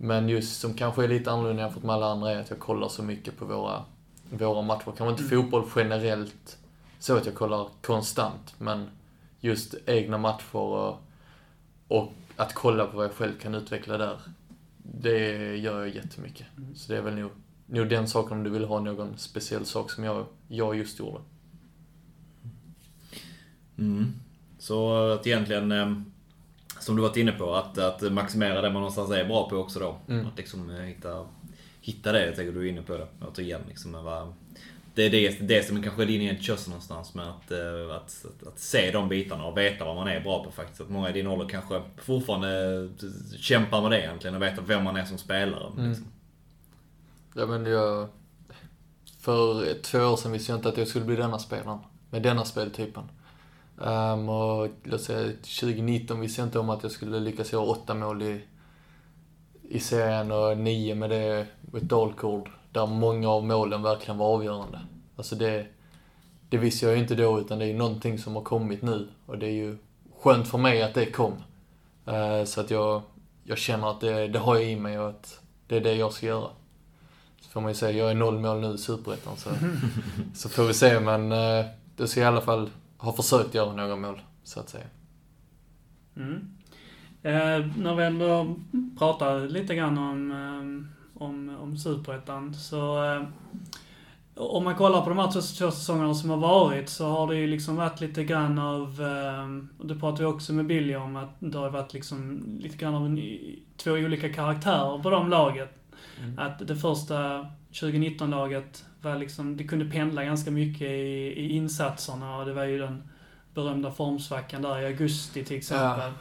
Men 0.00 0.28
just 0.28 0.60
som 0.60 0.74
kanske 0.74 1.04
är 1.04 1.08
lite 1.08 1.30
annorlunda 1.30 1.62
jämfört 1.62 1.82
med 1.82 1.94
alla 1.94 2.06
andra 2.06 2.30
är 2.30 2.40
att 2.40 2.50
jag 2.50 2.58
kollar 2.58 2.88
så 2.88 3.02
mycket 3.02 3.36
på 3.36 3.44
våra, 3.44 3.84
våra 4.30 4.62
matcher. 4.62 4.84
Kanske 4.84 5.08
inte 5.08 5.22
fotboll 5.22 5.64
generellt 5.76 6.58
så 6.98 7.16
att 7.16 7.26
jag 7.26 7.34
kollar 7.34 7.68
konstant, 7.82 8.54
men 8.58 8.90
just 9.40 9.74
egna 9.86 10.18
matcher 10.18 10.56
och, 10.56 11.02
och 11.88 12.12
att 12.36 12.54
kolla 12.54 12.86
på 12.86 12.96
vad 12.96 13.06
jag 13.06 13.12
själv 13.12 13.38
kan 13.38 13.54
utveckla 13.54 13.98
där. 13.98 14.20
Det 14.82 15.56
gör 15.56 15.84
jag 15.84 15.94
jättemycket. 15.94 16.46
Så 16.74 16.92
det 16.92 16.98
är 16.98 17.02
väl 17.02 17.14
nog, 17.14 17.30
nog 17.66 17.88
den 17.88 18.08
saken 18.08 18.36
om 18.36 18.44
du 18.44 18.50
vill 18.50 18.64
ha 18.64 18.80
någon 18.80 19.18
speciell 19.18 19.64
sak 19.64 19.90
som 19.90 20.04
jag, 20.04 20.26
jag 20.48 20.76
just 20.76 20.98
gjorde. 20.98 21.20
Mm. 23.78 24.14
Så 24.58 25.10
att 25.12 25.26
egentligen, 25.26 25.72
eh, 25.72 25.92
som 26.88 26.96
du 26.96 27.02
varit 27.02 27.16
inne 27.16 27.32
på, 27.32 27.54
att, 27.54 27.78
att 27.78 28.12
maximera 28.12 28.60
det 28.60 28.70
man 28.70 28.82
någonstans 28.82 29.10
är 29.10 29.24
bra 29.24 29.48
på 29.48 29.56
också 29.56 29.78
då. 29.78 29.98
Mm. 30.08 30.26
Att 30.26 30.36
liksom 30.36 30.70
eh, 30.70 30.82
hitta, 30.82 31.26
hitta 31.80 32.12
det, 32.12 32.26
jag 32.26 32.36
tänker 32.36 32.52
du 32.52 32.66
är 32.66 32.70
inne 32.70 32.82
på 32.82 32.96
det 32.96 33.06
återigen. 33.20 33.60
Liksom, 33.68 33.92
vad, 33.92 34.34
det 34.94 35.02
är 35.02 35.10
det, 35.10 35.48
det 35.48 35.66
som 35.66 35.82
kanske 35.82 36.02
är 36.02 36.06
din 36.06 36.20
egentligen 36.20 36.58
någonstans 36.66 37.14
med 37.14 37.28
att, 37.28 37.50
eh, 37.50 37.96
att, 37.96 38.26
att, 38.26 38.46
att 38.46 38.58
se 38.58 38.90
de 38.90 39.08
bitarna 39.08 39.44
och 39.44 39.58
veta 39.58 39.84
vad 39.84 39.96
man 39.96 40.08
är 40.08 40.20
bra 40.20 40.44
på 40.44 40.50
faktiskt. 40.50 40.80
Att 40.80 40.90
många 40.90 41.10
i 41.10 41.12
din 41.12 41.26
ålder 41.26 41.48
kanske 41.48 41.82
fortfarande 41.96 42.88
kämpar 43.38 43.82
med 43.82 43.90
det 43.90 44.00
egentligen 44.00 44.36
och 44.36 44.42
veta 44.42 44.62
vem 44.62 44.84
man 44.84 44.96
är 44.96 45.04
som 45.04 45.18
spelare. 45.18 45.72
Mm. 45.76 45.88
Liksom. 45.88 46.06
Ja 47.34 47.46
men 47.46 47.66
jag... 47.66 48.08
För 49.20 49.74
två 49.82 49.98
år 49.98 50.16
sedan 50.16 50.32
visste 50.32 50.52
jag 50.52 50.58
inte 50.58 50.68
att 50.68 50.76
jag 50.76 50.88
skulle 50.88 51.04
bli 51.04 51.16
denna 51.16 51.38
spelaren. 51.38 51.78
Med 52.10 52.22
denna 52.22 52.44
speltypen. 52.44 53.04
Um, 53.80 54.28
och 54.28 54.68
låt 54.82 55.00
säga 55.00 55.32
2019 55.32 56.20
visste 56.20 56.40
jag 56.40 56.46
inte 56.46 56.58
om 56.58 56.70
att 56.70 56.82
jag 56.82 56.92
skulle 56.92 57.20
lyckas 57.20 57.52
göra 57.52 57.62
åtta 57.62 57.94
mål 57.94 58.22
i, 58.22 58.40
i 59.68 59.80
serien 59.80 60.32
och 60.32 60.58
nio 60.58 60.94
med 60.94 61.10
det 61.10 61.46
med 61.60 61.82
ett 61.82 61.88
dalkurd. 61.88 62.50
Där 62.72 62.86
många 62.86 63.28
av 63.28 63.44
målen 63.44 63.82
verkligen 63.82 64.18
var 64.18 64.26
avgörande. 64.26 64.80
Alltså 65.16 65.34
det, 65.34 65.66
det 66.48 66.58
visste 66.58 66.86
jag 66.86 66.94
ju 66.94 67.00
inte 67.00 67.14
då 67.14 67.40
utan 67.40 67.58
det 67.58 67.64
är 67.64 67.68
ju 67.68 67.76
någonting 67.76 68.18
som 68.18 68.34
har 68.36 68.42
kommit 68.42 68.82
nu. 68.82 69.08
Och 69.26 69.38
det 69.38 69.46
är 69.46 69.52
ju 69.52 69.78
skönt 70.20 70.48
för 70.48 70.58
mig 70.58 70.82
att 70.82 70.94
det 70.94 71.06
kom. 71.06 71.32
Uh, 72.08 72.44
så 72.44 72.60
att 72.60 72.70
jag, 72.70 73.02
jag 73.44 73.58
känner 73.58 73.90
att 73.90 74.00
det, 74.00 74.28
det 74.28 74.38
har 74.38 74.54
jag 74.54 74.64
i 74.64 74.76
mig 74.76 74.98
och 74.98 75.08
att 75.08 75.40
det 75.66 75.76
är 75.76 75.80
det 75.80 75.94
jag 75.94 76.12
ska 76.12 76.26
göra. 76.26 76.48
Så 77.40 77.50
får 77.50 77.60
man 77.60 77.70
ju 77.70 77.74
säga, 77.74 77.98
jag 77.98 78.10
är 78.10 78.14
noll 78.14 78.38
mål 78.38 78.60
nu 78.60 78.74
i 78.74 78.78
Superettan 78.78 79.36
så, 79.36 79.50
så 80.34 80.48
får 80.48 80.64
vi 80.64 80.74
se 80.74 81.00
men 81.00 81.32
uh, 81.32 81.66
det 81.96 82.08
ska 82.08 82.20
i 82.20 82.24
alla 82.24 82.40
fall 82.40 82.70
ha 82.98 83.12
försökt 83.12 83.54
göra 83.54 83.72
några 83.72 83.96
mål, 83.96 84.20
så 84.42 84.60
att 84.60 84.68
säga. 84.68 84.86
Mm. 86.16 86.58
Eh, 87.22 87.66
när 87.76 87.94
vi 87.94 88.04
ändå 88.04 88.56
pratar 88.98 89.48
lite 89.48 89.74
grann 89.74 89.98
om, 89.98 90.30
eh, 90.30 91.22
om, 91.22 91.56
om 91.60 91.76
Superettan, 91.76 92.54
så 92.54 93.04
eh, 93.04 93.22
om 94.34 94.64
man 94.64 94.74
kollar 94.74 95.02
på 95.02 95.08
de 95.08 95.18
här 95.18 95.30
två 95.30 95.40
säsongerna 95.40 96.14
som 96.14 96.30
har 96.30 96.36
varit 96.36 96.88
så 96.88 97.08
har 97.08 97.26
det 97.26 97.36
ju 97.36 97.46
liksom 97.46 97.76
varit 97.76 98.00
lite 98.00 98.24
grann 98.24 98.58
av, 98.58 99.02
eh, 99.02 99.80
och 99.80 99.86
det 99.86 99.94
pratade 99.94 100.22
vi 100.22 100.26
också 100.26 100.52
med 100.52 100.66
Billy 100.66 100.94
om, 100.96 101.16
att 101.16 101.36
det 101.38 101.58
har 101.58 101.70
varit 101.70 101.94
liksom 101.94 102.42
lite 102.60 102.76
grann 102.76 102.94
av 102.94 103.06
en, 103.06 103.20
två 103.76 103.92
olika 103.92 104.32
karaktärer 104.32 105.02
på 105.02 105.10
de 105.10 105.28
laget. 105.28 105.74
Mm. 106.22 106.38
Att 106.38 106.68
det 106.68 106.76
första 106.76 107.46
2019-laget 107.72 108.84
var 109.02 109.16
liksom, 109.16 109.56
det 109.56 109.64
kunde 109.64 109.84
pendla 109.84 110.24
ganska 110.24 110.50
mycket 110.50 110.90
i, 110.90 111.34
i 111.36 111.48
insatserna 111.48 112.36
och 112.36 112.46
det 112.46 112.52
var 112.52 112.64
ju 112.64 112.78
den 112.78 113.02
berömda 113.54 113.90
formsvackan 113.90 114.62
där 114.62 114.80
i 114.80 114.86
augusti 114.86 115.44
till 115.44 115.56
exempel. 115.56 116.12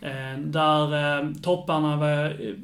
Ja. 0.00 0.08
Eh, 0.08 0.38
där 0.38 1.18
eh, 1.20 1.32
topparna 1.42 1.96
var 1.96 2.24
eh, 2.24 2.54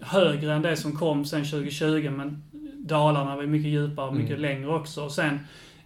högre 0.00 0.54
än 0.54 0.62
det 0.62 0.76
som 0.76 0.92
kom 0.92 1.24
sen 1.24 1.44
2020 1.44 2.10
men 2.10 2.42
dalarna 2.74 3.36
var 3.36 3.42
mycket 3.42 3.70
djupare 3.70 4.08
och 4.08 4.14
mycket 4.14 4.38
mm. 4.38 4.42
längre 4.42 4.68
också. 4.68 5.04
Och 5.04 5.12
sen 5.12 5.38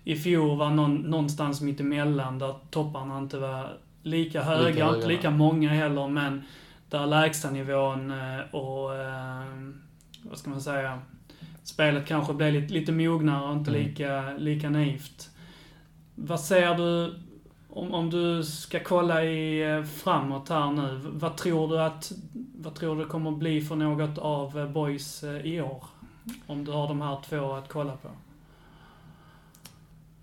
i 0.05 0.16
fjol 0.16 0.59
var 0.59 0.70
någon, 0.70 0.97
någonstans 0.97 1.61
mitt 1.61 1.81
emellan 1.81 2.39
där 2.39 2.55
topparna 2.70 3.19
inte 3.19 3.39
var 3.39 3.77
lika 4.02 4.43
höga, 4.43 4.69
lika 4.69 4.85
höga. 4.85 4.97
inte 4.97 5.09
lika 5.09 5.31
många 5.31 5.69
heller 5.69 6.09
men 6.09 6.43
där 6.89 7.07
lägstanivån 7.07 8.12
och, 8.51 8.90
vad 10.23 10.39
ska 10.39 10.51
man 10.51 10.61
säga, 10.61 10.98
spelet 11.62 12.07
kanske 12.07 12.35
blev 12.35 12.53
lite, 12.53 12.74
lite 12.74 12.93
mognare 12.93 13.49
och 13.49 13.57
inte 13.57 13.70
mm. 13.70 13.82
lika, 13.82 14.32
lika 14.32 14.70
naivt. 14.70 15.31
Vad 16.15 16.41
ser 16.41 16.74
du, 16.74 17.15
om, 17.69 17.95
om 17.95 18.11
du 18.11 18.45
ska 18.45 18.81
kolla 18.81 19.24
i 19.24 19.70
eh, 19.70 19.85
framåt 19.85 20.49
här 20.49 20.70
nu, 20.70 21.01
vad 21.05 21.37
tror 21.37 21.69
du 21.69 21.81
att, 21.81 22.12
vad 22.55 22.74
tror 22.74 22.97
du 22.97 23.07
kommer 23.07 23.31
bli 23.31 23.61
för 23.61 23.77
något 23.77 24.19
av 24.19 24.59
eh, 24.59 24.69
Boys 24.69 25.24
eh, 25.24 25.47
i 25.47 25.61
år? 25.61 25.85
Om 26.47 26.65
du 26.65 26.73
har 26.73 26.89
de 26.89 27.01
här 27.01 27.19
två 27.28 27.53
att 27.53 27.69
kolla 27.69 27.97
på. 27.97 28.09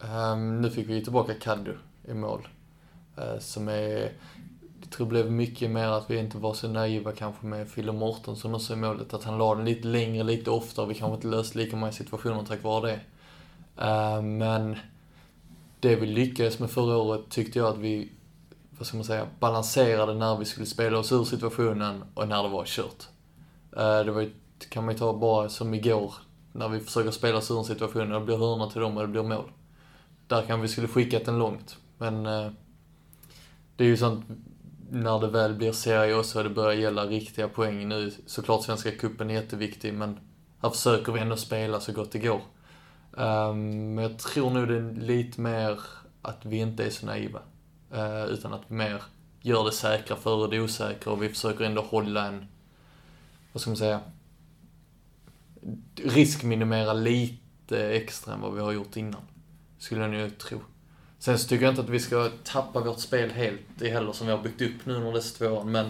Um, 0.07 0.61
nu 0.61 0.69
fick 0.69 0.89
vi 0.89 1.03
tillbaka 1.03 1.34
Kaddu 1.34 1.77
i 2.07 2.14
mål. 2.14 2.47
Uh, 3.18 3.39
som 3.39 3.68
är 3.68 4.11
jag 4.88 4.91
tror 4.91 5.07
det 5.07 5.09
blev 5.09 5.31
mycket 5.31 5.72
mer 5.72 5.88
att 5.88 6.09
vi 6.09 6.19
inte 6.19 6.38
var 6.38 6.53
så 6.53 6.68
naiva 6.68 7.11
kanske 7.11 7.45
med 7.45 7.69
Fille 7.69 7.91
Mårtensson 7.91 8.55
också 8.55 8.73
i 8.73 8.76
målet. 8.76 9.14
Att 9.14 9.23
han 9.23 9.38
la 9.38 9.55
den 9.55 9.65
lite 9.65 9.88
längre, 9.88 10.23
lite 10.23 10.51
oftare. 10.51 10.85
Vi 10.85 10.93
kanske 10.93 11.15
inte 11.15 11.27
löste 11.27 11.57
lika 11.57 11.76
många 11.76 11.91
situationer 11.91 12.43
tack 12.43 12.64
vare 12.64 12.91
det. 12.91 12.99
Uh, 13.85 14.22
men 14.22 14.77
det 15.80 15.95
vi 15.95 16.05
lyckades 16.05 16.59
med 16.59 16.72
förra 16.72 16.97
året 16.97 17.22
tyckte 17.30 17.59
jag 17.59 17.68
att 17.68 17.77
vi, 17.77 18.11
vad 18.77 18.88
ska 18.88 18.97
man 18.97 19.03
säga, 19.03 19.27
balanserade 19.39 20.14
när 20.14 20.38
vi 20.38 20.45
skulle 20.45 20.65
spela 20.65 20.97
oss 20.97 21.11
ur 21.11 21.23
situationen 21.23 22.03
och 22.14 22.27
när 22.27 22.43
det 22.43 22.49
var 22.49 22.65
kört. 22.65 23.07
Uh, 23.77 24.05
det 24.05 24.11
var 24.11 24.30
kan 24.69 24.85
man 24.85 24.93
ju 24.93 24.99
ta 24.99 25.18
bara 25.18 25.49
som 25.49 25.73
igår, 25.73 26.14
när 26.51 26.69
vi 26.69 26.80
försöker 26.80 27.11
spela 27.11 27.38
oss 27.38 27.51
ur 27.51 27.57
en 27.57 27.65
situation 27.65 28.14
och 28.14 28.19
det 28.19 28.26
blir 28.26 28.38
hörna 28.38 28.69
till 28.69 28.81
dem 28.81 28.97
och 28.97 29.01
det 29.01 29.07
blir 29.07 29.23
mål. 29.23 29.51
Där 30.27 30.41
kan 30.41 30.61
vi 30.61 30.68
skulle 30.68 30.88
skickat 30.88 31.26
den 31.26 31.39
långt. 31.39 31.77
Men 31.97 32.26
uh, 32.26 32.51
det 33.76 33.84
är 33.84 33.88
ju 33.88 33.97
sånt 33.97 34.26
när 34.89 35.19
det 35.19 35.27
väl 35.27 35.53
blir 35.53 35.72
serie 35.72 36.15
också 36.15 36.38
och 36.38 36.43
det 36.43 36.49
börjar 36.49 36.73
gälla 36.73 37.05
riktiga 37.05 37.47
poäng 37.47 37.88
nu. 37.88 38.11
Såklart 38.26 38.64
Svenska 38.64 38.91
Cupen 38.91 39.30
är 39.30 39.34
jätteviktig, 39.34 39.93
men 39.93 40.19
här 40.61 40.69
försöker 40.69 41.11
vi 41.11 41.19
ändå 41.19 41.35
spela 41.35 41.80
så 41.80 41.91
gott 41.91 42.11
det 42.11 42.19
går. 42.19 42.41
Ehm, 43.18 43.93
men 43.95 44.03
jag 44.03 44.19
tror 44.19 44.49
nog 44.49 44.68
det 44.68 44.77
är 44.77 44.93
lite 44.93 45.41
mer 45.41 45.80
att 46.22 46.45
vi 46.45 46.57
inte 46.57 46.85
är 46.85 46.89
så 46.89 47.05
naiva. 47.05 47.39
Eh, 47.93 48.26
utan 48.26 48.53
att 48.53 48.61
vi 48.68 48.76
mer 48.76 49.03
gör 49.41 49.65
det 49.65 49.72
säkra 49.72 50.15
före 50.15 50.49
det 50.49 50.59
osäkra 50.59 51.14
och 51.14 51.23
vi 51.23 51.30
försöker 51.30 51.65
ändå 51.65 51.81
hålla 51.81 52.27
en, 52.27 52.45
vad 53.53 53.61
ska 53.61 53.69
man 53.69 53.77
säga, 53.77 54.01
riskminimera 55.95 56.93
lite 56.93 57.89
extra 57.89 58.34
än 58.34 58.41
vad 58.41 58.53
vi 58.53 58.61
har 58.61 58.72
gjort 58.72 58.97
innan. 58.97 59.22
Skulle 59.77 60.01
jag 60.01 60.11
nog 60.11 60.38
tro. 60.38 60.59
Sen 61.27 61.39
så 61.39 61.47
tycker 61.47 61.65
jag 61.65 61.71
inte 61.71 61.81
att 61.81 61.89
vi 61.89 61.99
ska 61.99 62.31
tappa 62.43 62.79
vårt 62.79 62.99
spel 62.99 63.29
helt 63.29 63.81
heller 63.81 64.11
som 64.11 64.27
vi 64.27 64.33
har 64.33 64.43
byggt 64.43 64.61
upp 64.61 64.85
nu 64.85 64.93
under 64.93 65.13
dessa 65.13 65.37
två 65.37 65.45
åren. 65.45 65.71
Men 65.71 65.89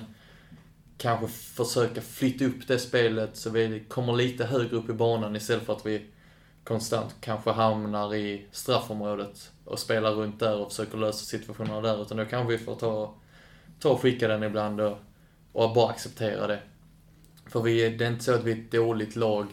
kanske 0.98 1.28
försöka 1.28 2.02
flytta 2.02 2.46
upp 2.46 2.68
det 2.68 2.80
spelet 2.80 3.38
så 3.38 3.50
vi 3.50 3.84
kommer 3.88 4.14
lite 4.14 4.46
högre 4.46 4.76
upp 4.76 4.90
i 4.90 4.94
banan 4.94 5.36
istället 5.36 5.66
för 5.66 5.74
att 5.74 5.86
vi 5.86 6.06
konstant 6.64 7.16
kanske 7.22 7.52
hamnar 7.52 8.16
i 8.16 8.46
straffområdet 8.52 9.52
och 9.66 9.80
spelar 9.80 10.12
runt 10.12 10.40
där 10.40 10.58
och 10.58 10.72
försöker 10.72 10.98
lösa 10.98 11.26
situationerna 11.26 11.82
där. 11.82 12.02
Utan 12.02 12.18
då 12.18 12.26
kanske 12.26 12.58
vi 12.58 12.64
får 12.64 12.76
ta, 12.76 13.14
ta 13.80 13.90
och 13.90 14.02
skicka 14.02 14.28
den 14.28 14.44
ibland 14.44 14.82
och, 14.82 14.98
och 15.52 15.74
bara 15.74 15.90
acceptera 15.90 16.48
det. 16.48 16.60
För 17.46 17.62
vi, 17.62 17.90
det 17.90 18.06
är 18.06 18.12
inte 18.12 18.24
så 18.24 18.34
att 18.34 18.44
vi 18.44 18.52
är 18.52 18.56
ett 18.56 18.72
dåligt 18.72 19.16
lag 19.16 19.48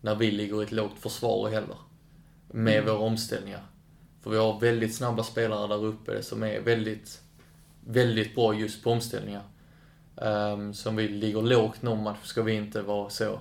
när 0.00 0.14
vi 0.14 0.30
ligger 0.30 0.60
i 0.62 0.64
ett 0.64 0.72
lågt 0.72 0.98
försvar 0.98 1.50
heller. 1.50 1.76
Med 2.50 2.78
mm. 2.78 2.86
våra 2.86 2.98
omställningar. 2.98 3.62
För 4.20 4.30
vi 4.30 4.36
har 4.36 4.60
väldigt 4.60 4.94
snabba 4.94 5.22
spelare 5.22 5.66
där 5.66 5.84
uppe 5.84 6.22
som 6.22 6.42
är 6.42 6.60
väldigt, 6.60 7.22
väldigt 7.80 8.34
bra 8.34 8.54
just 8.54 8.84
på 8.84 8.90
omställningar. 8.90 9.42
Um, 10.16 10.74
som 10.74 10.96
vi 10.96 11.08
ligger 11.08 11.42
lågt 11.42 11.82
någon 11.82 12.02
match 12.02 12.24
ska 12.24 12.42
vi 12.42 12.52
inte 12.52 12.82
vara 12.82 13.10
så. 13.10 13.40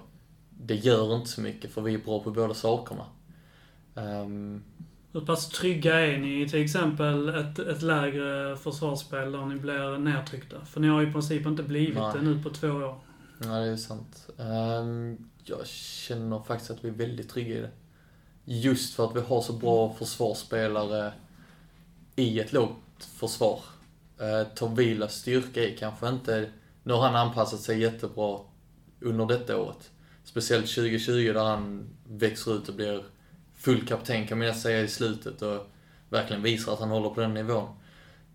Det 0.49 0.75
gör 0.75 1.15
inte 1.15 1.29
så 1.29 1.41
mycket 1.41 1.71
för 1.71 1.81
vi 1.81 1.93
är 1.93 1.97
bra 1.97 2.23
på 2.23 2.31
båda 2.31 2.53
sakerna. 2.53 3.05
Um, 3.93 4.63
hur 5.13 5.21
pass 5.21 5.49
trygga 5.49 5.99
är 5.99 6.17
ni 6.17 6.41
i 6.41 6.49
till 6.49 6.63
exempel 6.63 7.29
ett, 7.29 7.59
ett 7.59 7.81
lägre 7.81 8.57
försvarsspel 8.57 9.31
där 9.31 9.45
ni 9.45 9.55
blir 9.55 9.97
nedtryckta? 9.97 10.65
För 10.65 10.81
ni 10.81 10.87
har 10.87 11.01
ju 11.01 11.09
i 11.09 11.11
princip 11.11 11.45
inte 11.45 11.63
blivit 11.63 11.95
nej. 11.97 12.13
det 12.13 12.21
nu 12.21 12.43
på 12.43 12.49
två 12.49 12.67
år. 12.67 12.99
Nej, 13.37 13.65
det 13.65 13.71
är 13.71 13.75
sant. 13.75 14.29
Um, 14.37 15.29
jag 15.43 15.67
känner 15.67 16.39
faktiskt 16.39 16.71
att 16.71 16.83
vi 16.83 16.89
är 16.89 16.93
väldigt 16.93 17.29
trygga 17.29 17.55
i 17.55 17.61
det. 17.61 17.71
Just 18.49 18.93
för 18.93 19.05
att 19.05 19.15
vi 19.15 19.19
har 19.21 19.41
så 19.41 19.53
bra 19.53 19.93
försvarsspelare 19.93 21.13
i 22.15 22.39
ett 22.39 22.53
lågt 22.53 23.03
försvar. 23.15 23.59
Eh, 24.19 24.47
Tovilas 24.55 25.15
styrka 25.15 25.63
är 25.63 25.75
kanske 25.77 26.09
inte... 26.09 26.49
Nu 26.83 26.93
har 26.93 27.01
han 27.01 27.15
anpassat 27.15 27.59
sig 27.59 27.81
jättebra 27.81 28.39
under 28.99 29.25
detta 29.25 29.57
året. 29.57 29.91
Speciellt 30.23 30.75
2020 30.75 31.33
där 31.33 31.43
han 31.43 31.89
växer 32.07 32.55
ut 32.55 32.69
och 32.69 32.75
blir 32.75 33.03
full 33.55 33.87
kapten 33.87 34.27
kan 34.27 34.39
man 34.39 34.55
säga 34.55 34.81
i 34.81 34.87
slutet 34.87 35.41
och 35.41 35.67
verkligen 36.09 36.43
visar 36.43 36.73
att 36.73 36.79
han 36.79 36.89
håller 36.89 37.09
på 37.09 37.21
den 37.21 37.33
nivån. 37.33 37.69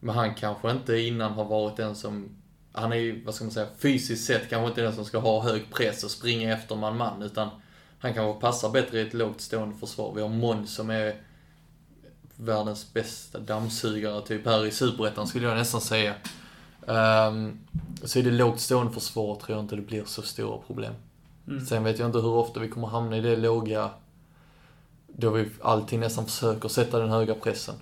Men 0.01 0.15
han 0.15 0.35
kanske 0.35 0.71
inte 0.71 0.99
innan 0.99 1.33
har 1.33 1.45
varit 1.45 1.77
den 1.77 1.97
som, 1.97 2.37
han 2.73 2.93
är 2.93 2.97
ju, 2.97 3.25
vad 3.25 3.35
ska 3.35 3.45
man 3.45 3.53
säga, 3.53 3.69
fysiskt 3.79 4.25
sett 4.25 4.51
kanske 4.51 4.69
inte 4.69 4.83
den 4.83 4.95
som 4.95 5.05
ska 5.05 5.19
ha 5.19 5.43
hög 5.43 5.71
press 5.71 6.05
och 6.05 6.11
springa 6.11 6.53
efter 6.53 6.77
man-man, 6.77 7.23
utan 7.23 7.49
han 8.03 8.15
kanske 8.15 8.41
passar 8.41 8.71
bättre 8.71 8.99
i 8.99 9.07
ett 9.07 9.15
lågt 9.15 9.41
stående 9.41 9.77
försvar. 9.77 10.13
Vi 10.15 10.23
har 10.23 10.29
Måns 10.29 10.75
som 10.75 10.91
är 10.91 11.17
världens 12.37 12.93
bästa 12.93 13.39
dammsugare 13.39 14.23
typ 14.23 14.47
här 14.47 14.67
i 14.67 14.71
Superettan 14.71 15.27
skulle 15.27 15.47
jag 15.47 15.57
nästan 15.57 15.81
säga. 15.81 16.15
Um, 16.87 17.59
så 18.05 18.19
i 18.19 18.23
det 18.23 18.31
lågt 18.31 18.61
stående 18.61 18.93
försvar 18.93 19.37
tror 19.37 19.57
jag 19.57 19.65
inte 19.65 19.77
det 19.77 19.83
blir 19.83 20.05
så 20.05 20.23
stora 20.23 20.59
problem. 20.59 20.95
Mm. 21.49 21.67
Sen 21.67 21.85
vet 21.85 21.99
jag 21.99 22.09
inte 22.09 22.19
hur 22.19 22.35
ofta 22.35 22.61
vi 22.61 22.69
kommer 22.69 22.89
hamna 22.89 23.17
i 23.17 23.21
det 23.21 23.37
låga, 23.37 23.91
då 25.07 25.31
vi 25.31 25.51
alltid 25.63 25.99
nästan 25.99 26.27
försöker 26.27 26.69
sätta 26.69 26.99
den 26.99 27.11
höga 27.11 27.35
pressen. 27.35 27.75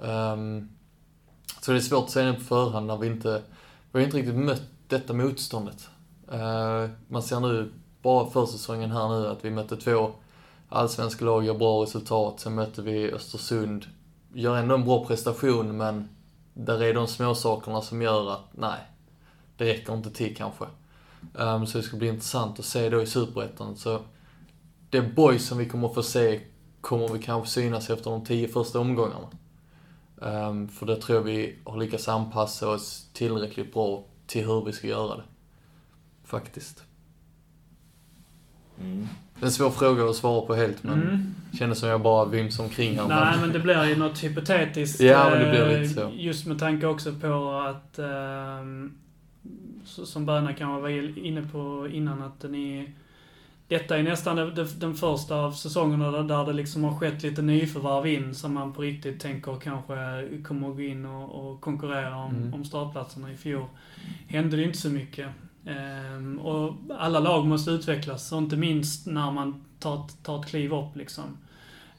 Um, 0.00 0.68
Så 1.60 1.72
det 1.72 1.78
är 1.78 1.80
svårt 1.80 2.04
att 2.04 2.10
säga 2.10 2.26
det 2.26 2.38
på 2.38 2.44
förhand 2.44 2.86
när 2.86 2.96
vi 2.96 3.06
inte, 3.06 3.42
vi 3.92 3.98
har 3.98 4.04
inte 4.04 4.16
riktigt 4.16 4.34
mött 4.34 4.62
detta 4.88 5.12
motståndet. 5.12 5.88
Uh, 6.32 6.90
man 7.08 7.22
ser 7.22 7.40
nu, 7.40 7.72
bara 8.06 8.30
försäsongen 8.30 8.90
här 8.90 9.08
nu, 9.08 9.28
att 9.28 9.44
vi 9.44 9.50
mötte 9.50 9.76
två 9.76 10.10
allsvenska 10.68 11.24
lag, 11.24 11.44
gör 11.44 11.54
bra 11.54 11.82
resultat. 11.82 12.40
Sen 12.40 12.54
mötte 12.54 12.82
vi 12.82 13.12
Östersund, 13.12 13.86
gör 14.34 14.56
ändå 14.56 14.74
en 14.74 14.84
bra 14.84 15.04
prestation, 15.04 15.76
men 15.76 16.08
där 16.54 16.82
är 16.82 16.94
de 16.94 17.06
små 17.06 17.34
sakerna 17.34 17.82
som 17.82 18.02
gör 18.02 18.32
att, 18.32 18.44
nej, 18.52 18.80
det 19.56 19.64
räcker 19.64 19.94
inte 19.94 20.10
till 20.10 20.36
kanske. 20.36 20.64
Um, 21.34 21.66
så 21.66 21.78
det 21.78 21.84
ska 21.84 21.96
bli 21.96 22.08
intressant 22.08 22.58
att 22.58 22.64
se 22.64 22.88
då 22.88 23.02
i 23.02 23.06
Superettan. 23.06 23.76
Så 23.76 24.00
det 24.90 25.02
boys 25.02 25.46
som 25.46 25.58
vi 25.58 25.68
kommer 25.68 25.88
få 25.88 26.02
se 26.02 26.40
kommer 26.80 27.08
vi 27.08 27.22
kanske 27.22 27.50
synas 27.50 27.90
efter 27.90 28.10
de 28.10 28.24
tio 28.24 28.48
första 28.48 28.80
omgångarna. 28.80 29.28
Um, 30.16 30.68
för 30.68 30.86
det 30.86 30.96
tror 30.96 31.18
jag 31.18 31.24
vi 31.24 31.58
har 31.64 31.76
lyckats 31.76 32.08
anpassa 32.08 32.68
oss 32.68 33.06
tillräckligt 33.12 33.74
bra 33.74 34.04
till 34.26 34.46
hur 34.46 34.64
vi 34.64 34.72
ska 34.72 34.86
göra 34.86 35.16
det. 35.16 35.24
Faktiskt. 36.24 36.85
Mm. 38.80 39.08
Det 39.34 39.42
är 39.42 39.46
en 39.46 39.52
svår 39.52 39.70
fråga 39.70 40.04
att 40.04 40.16
svara 40.16 40.46
på 40.46 40.54
helt, 40.54 40.82
men 40.82 41.02
Mm. 41.02 41.34
kändes 41.58 41.78
som 41.78 41.88
jag 41.88 42.00
bara 42.02 42.24
vimsade 42.24 42.68
omkring 42.68 42.98
här. 42.98 43.08
Nej, 43.08 43.34
men 43.40 43.52
det 43.52 43.58
blir 43.58 43.84
ju 43.84 43.96
något 43.96 44.24
hypotetiskt. 44.24 45.00
Ja, 45.00 45.30
men 45.30 45.38
det 45.44 45.50
blir 45.50 45.74
eh, 45.74 45.80
lite 45.80 45.94
så. 45.94 46.10
Just 46.14 46.46
med 46.46 46.58
tanke 46.58 46.86
också 46.86 47.12
på 47.14 47.50
att, 47.68 47.98
ehm, 47.98 48.92
som 49.84 50.26
Böna 50.26 50.52
kanske 50.52 50.82
var 50.82 51.18
inne 51.18 51.42
på 51.42 51.88
innan, 51.92 52.22
att 52.22 52.42
ni... 52.50 52.92
Detta 53.68 53.98
är 53.98 54.02
nästan 54.02 54.36
den, 54.78 54.94
första 54.94 55.36
av 55.36 55.52
säsongerna 55.52 56.10
där, 56.10 56.22
där 56.22 56.46
det 56.46 56.52
liksom 56.52 56.84
har 56.84 56.94
skett 56.98 57.22
lite 57.22 57.42
nyförvärv 57.42 58.06
in, 58.06 58.34
som 58.34 58.54
man 58.54 58.72
på 58.72 58.82
riktigt 58.82 59.20
tänker 59.20 59.56
kanske 59.60 60.28
kommer 60.44 60.68
att 60.70 60.76
gå 60.76 60.82
in 60.82 61.04
och, 61.06 61.48
och 61.50 61.60
konkurrera 61.60 62.16
om, 62.16 62.36
Mm. 62.36 62.54
om 62.54 62.64
startplatserna. 62.64 63.32
I 63.32 63.36
fjol 63.36 63.64
hände 64.28 64.56
det 64.56 64.62
inte 64.62 64.78
så 64.78 64.90
mycket. 64.90 65.28
Um, 66.16 66.38
och 66.38 66.74
alla 66.98 67.20
lag 67.20 67.46
måste 67.46 67.70
utvecklas, 67.70 68.32
och 68.32 68.38
inte 68.38 68.56
minst 68.56 69.06
när 69.06 69.30
man 69.30 69.64
tar, 69.78 69.94
ett- 70.04 70.22
tar 70.22 70.40
ett 70.40 70.46
kliv 70.46 70.74
upp 70.74 70.96
liksom. 70.96 71.24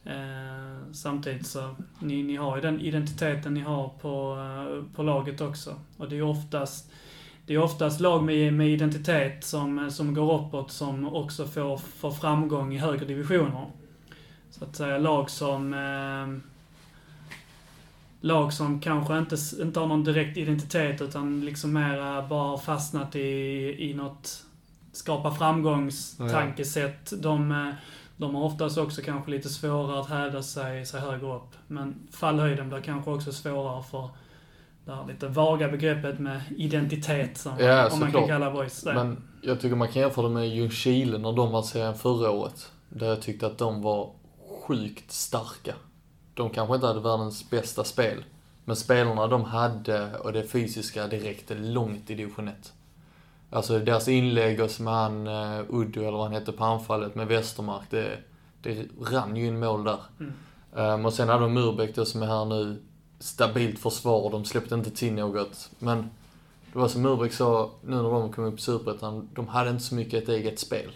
Uh, 0.05 0.91
samtidigt 0.93 1.47
så, 1.47 1.75
ni, 1.99 2.23
ni 2.23 2.35
har 2.35 2.55
ju 2.55 2.61
den 2.61 2.81
identiteten 2.81 3.53
ni 3.53 3.59
har 3.59 3.89
på, 4.01 4.35
uh, 4.35 4.83
på 4.95 5.03
laget 5.03 5.41
också. 5.41 5.75
Och 5.97 6.09
det 6.09 6.17
är 6.17 6.21
oftast, 6.21 6.91
det 7.45 7.53
är 7.53 7.57
oftast 7.57 7.99
lag 7.99 8.23
med, 8.23 8.53
med 8.53 8.69
identitet 8.69 9.43
som, 9.43 9.91
som 9.91 10.13
går 10.13 10.33
uppåt 10.47 10.71
som 10.71 11.13
också 11.13 11.45
får, 11.45 11.77
får 11.77 12.11
framgång 12.11 12.73
i 12.73 12.77
högre 12.77 13.05
divisioner. 13.05 13.65
Så 14.49 14.63
att 14.63 14.75
säga 14.75 14.97
lag 14.97 15.29
som 15.29 15.73
uh, 15.73 16.37
lag 18.27 18.53
som 18.53 18.79
kanske 18.79 19.17
inte, 19.17 19.35
inte 19.61 19.79
har 19.79 19.87
någon 19.87 20.03
direkt 20.03 20.37
identitet 20.37 21.01
utan 21.01 21.45
liksom 21.45 21.73
mer 21.73 22.27
bara 22.27 22.49
har 22.49 22.57
fastnat 22.57 23.15
i, 23.15 23.29
i 23.89 23.93
något 23.93 24.43
skapa 24.91 25.31
framgångstankesätt. 25.31 27.13
De, 27.21 27.51
eh, 27.51 27.73
de 28.17 28.35
har 28.35 28.43
oftast 28.43 28.77
också 28.77 29.01
kanske 29.01 29.31
lite 29.31 29.49
svårare 29.49 29.99
att 29.99 30.09
hävda 30.09 30.43
sig, 30.43 30.85
sig 30.85 31.01
högre 31.01 31.35
upp. 31.35 31.51
Men 31.67 32.07
fallhöjden 32.11 32.69
blir 32.69 32.81
kanske 32.81 33.11
också 33.11 33.31
svårare 33.31 33.83
för 33.83 34.09
det 34.85 34.95
här 34.95 35.07
lite 35.07 35.27
vaga 35.27 35.67
begreppet 35.69 36.19
med 36.19 36.41
identitet 36.57 37.37
som 37.37 37.51
Ja, 37.59 37.89
om 37.89 37.99
man 37.99 37.99
kan 37.99 38.11
såklart. 38.11 38.27
kalla 38.27 38.51
boys 38.51 38.81
det. 38.81 38.93
Men 38.93 39.23
jag 39.41 39.59
tycker 39.61 39.75
man 39.75 39.87
kan 39.87 40.01
jämföra 40.01 40.27
det 40.27 40.33
med 40.33 40.49
Ljungskile 40.49 41.17
när 41.17 41.31
de 41.33 41.51
var 41.51 41.61
serien 41.61 41.95
förra 41.95 42.31
året. 42.31 42.71
Där 42.89 43.07
jag 43.07 43.21
tyckte 43.21 43.47
att 43.47 43.57
de 43.57 43.81
var 43.81 44.11
sjukt 44.67 45.11
starka. 45.11 45.73
De 46.37 46.49
kanske 46.49 46.75
inte 46.75 46.87
hade 46.87 46.99
världens 46.99 47.49
bästa 47.49 47.83
spel. 47.83 48.23
Men 48.65 48.75
spelarna 48.75 49.27
de 49.27 49.43
hade 49.43 50.17
och 50.17 50.33
det 50.33 50.43
fysiska, 50.43 51.07
det 51.07 51.17
räckte 51.17 51.55
långt 51.55 52.09
i 52.09 52.15
division 52.15 52.47
1. 52.47 52.73
Alltså 53.49 53.79
deras 53.79 54.07
inlägg 54.07 54.61
och 54.61 54.71
som 54.71 54.87
han, 54.87 55.27
uh, 55.27 55.65
Uddo 55.69 56.01
eller 56.01 56.11
vad 56.11 56.23
han 56.23 56.33
hette 56.33 56.51
på 56.51 56.63
anfallet 56.63 57.15
med 57.15 57.27
Westermark, 57.27 57.83
det, 57.89 58.19
det 58.61 58.87
rann 59.01 59.35
ju 59.35 59.47
in 59.47 59.59
mål 59.59 59.83
där. 59.83 59.99
Mm. 60.19 60.33
Um, 60.71 61.05
och 61.05 61.13
sen 61.13 61.29
hade 61.29 61.41
de 61.41 61.53
Murbeck 61.53 61.95
då 61.95 62.05
som 62.05 62.23
är 62.23 62.27
här 62.27 62.45
nu, 62.45 62.81
stabilt 63.19 63.79
försvar, 63.79 64.31
de 64.31 64.45
släppte 64.45 64.75
inte 64.75 64.91
till 64.91 65.13
något. 65.13 65.69
Men 65.79 66.09
det 66.73 66.79
var 66.79 66.87
som 66.87 67.01
Murbeck 67.01 67.33
sa 67.33 67.71
nu 67.81 67.95
när 67.95 68.03
de 68.03 68.31
kom 68.31 68.43
upp 68.43 68.59
i 68.59 68.61
Superettan, 68.61 69.29
de 69.33 69.47
hade 69.47 69.69
inte 69.69 69.83
så 69.83 69.95
mycket 69.95 70.23
ett 70.23 70.29
eget 70.29 70.59
spel. 70.59 70.91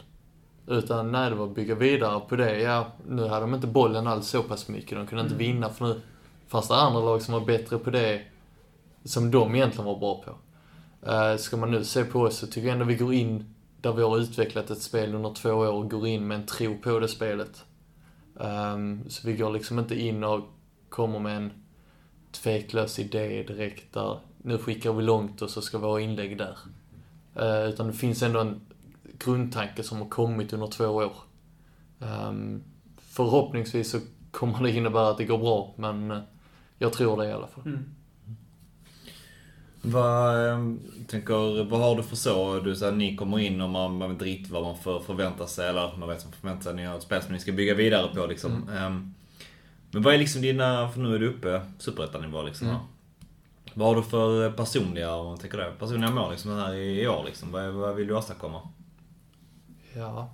Utan 0.71 1.11
nej, 1.11 1.29
det 1.29 1.35
var 1.35 1.45
att 1.45 1.55
bygga 1.55 1.75
vidare 1.75 2.19
på 2.19 2.35
det. 2.35 2.59
Ja, 2.59 2.87
nu 3.07 3.27
hade 3.27 3.41
de 3.41 3.53
inte 3.53 3.67
bollen 3.67 4.07
alls 4.07 4.27
så 4.27 4.43
pass 4.43 4.67
mycket. 4.67 4.97
De 4.97 5.07
kunde 5.07 5.23
inte 5.23 5.35
Mm. 5.35 5.45
vinna 5.47 5.69
för 5.69 5.85
nu 5.85 6.01
fanns 6.47 6.67
det 6.67 6.75
andra 6.75 7.01
lag 7.01 7.21
som 7.21 7.33
var 7.33 7.41
bättre 7.41 7.77
på 7.77 7.89
det 7.89 8.21
som 9.03 9.31
de 9.31 9.55
egentligen 9.55 9.85
var 9.85 9.99
bra 9.99 10.23
på. 10.25 10.31
Uh, 11.11 11.37
ska 11.37 11.57
man 11.57 11.71
nu 11.71 11.83
se 11.83 12.03
på 12.03 12.21
oss 12.21 12.37
så 12.37 12.47
tycker 12.47 12.67
jag 12.67 12.73
ändå 12.73 12.85
vi 12.85 12.95
går 12.95 13.13
in 13.13 13.55
där 13.81 13.93
vi 13.93 14.03
har 14.03 14.17
utvecklat 14.17 14.69
ett 14.69 14.81
spel 14.81 15.15
under 15.15 15.33
två 15.33 15.49
år 15.49 15.71
och 15.71 15.91
går 15.91 16.07
in 16.07 16.27
med 16.27 16.35
en 16.35 16.45
tro 16.45 16.77
på 16.77 16.99
det 16.99 17.07
spelet. 17.07 17.63
Ehm, 18.39 19.09
så 19.09 19.27
vi 19.27 19.33
går 19.33 19.51
liksom 19.51 19.79
inte 19.79 19.99
in 20.01 20.23
och 20.23 20.39
kommer 20.89 21.19
med 21.19 21.37
en 21.37 21.51
tveklös 22.31 22.99
idé 22.99 23.43
direkt 23.43 23.93
där 23.93 24.19
nu 24.37 24.57
skickar 24.57 24.93
vi 24.93 25.03
långt 25.03 25.41
och 25.41 25.49
så 25.49 25.61
ska 25.61 25.77
vi 25.77 25.85
ha 25.85 25.99
inlägg 25.99 26.37
där. 26.37 26.57
Eh, 27.35 27.69
utan 27.69 27.87
det 27.87 27.93
finns 27.93 28.23
ändå 28.23 28.39
en 28.39 28.61
grundtanke 29.25 29.83
som 29.83 29.97
har 29.97 30.09
kommit 30.09 30.53
under 30.53 30.67
två 30.67 30.85
år. 30.85 31.13
Ehm, 31.99 32.63
förhoppningsvis 32.97 33.91
så 33.91 33.99
kommer 34.31 34.63
det 34.63 34.71
innebära 34.71 35.09
att 35.09 35.17
det 35.17 35.25
går 35.25 35.37
bra, 35.37 35.73
men 35.77 36.11
eh, 36.11 36.19
jag 36.77 36.93
tror 36.93 37.17
det 37.17 37.29
i 37.29 37.31
alla 37.31 37.47
fall. 37.47 37.63
Mm. 37.65 37.85
Vad, 39.81 40.47
eh, 40.49 40.59
tänker, 41.07 41.63
vad 41.63 41.79
har 41.79 41.95
du 41.95 42.03
för 42.03 42.15
så? 42.15 42.59
Du 42.59 42.75
säger 42.75 42.91
att 42.91 42.97
ni 42.97 43.15
kommer 43.15 43.39
in 43.39 43.61
och 43.61 43.69
man, 43.69 43.97
man 43.97 44.09
vet 44.09 44.15
inte 44.15 44.25
riktigt 44.25 44.51
vad 44.51 44.63
man 44.63 44.77
får 44.77 44.99
förvänta 44.99 45.47
sig, 45.47 45.69
eller 45.69 45.97
man 45.97 46.09
vet 46.09 46.17
vad 46.17 46.25
man 46.25 46.39
förväntar 46.41 46.63
sig. 46.63 46.73
Ni 46.73 46.85
har 46.85 46.97
ett 46.97 47.03
spel 47.03 47.21
som 47.21 47.33
ni 47.33 47.39
ska 47.39 47.51
bygga 47.51 47.73
vidare 47.73 48.15
på 48.15 48.25
liksom. 48.25 48.51
Mm. 48.51 48.77
Ehm, 48.77 49.13
men 49.91 50.03
vad 50.03 50.13
är 50.13 50.17
liksom 50.17 50.41
dina, 50.41 50.89
för 50.89 50.99
nu 50.99 51.15
är 51.15 51.19
du 51.19 51.29
uppe 51.29 51.61
superettanivå 51.79 52.43
liksom. 52.43 52.67
Mm. 52.67 52.79
Vad 53.73 53.87
har 53.87 53.95
du 53.95 54.03
för 54.03 54.51
personliga, 54.51 55.15
om 55.15 55.25
man 55.25 55.37
tänker 55.37 55.57
det, 55.57 55.71
personliga 55.79 56.11
mål 56.11 56.31
liksom 56.31 56.51
här 56.51 56.73
i, 56.73 57.07
år 57.07 57.23
liksom? 57.25 57.51
Vad, 57.51 57.73
vad 57.73 57.95
vill 57.95 58.07
du 58.07 58.15
åstadkomma? 58.15 58.61
Ja. 59.93 60.29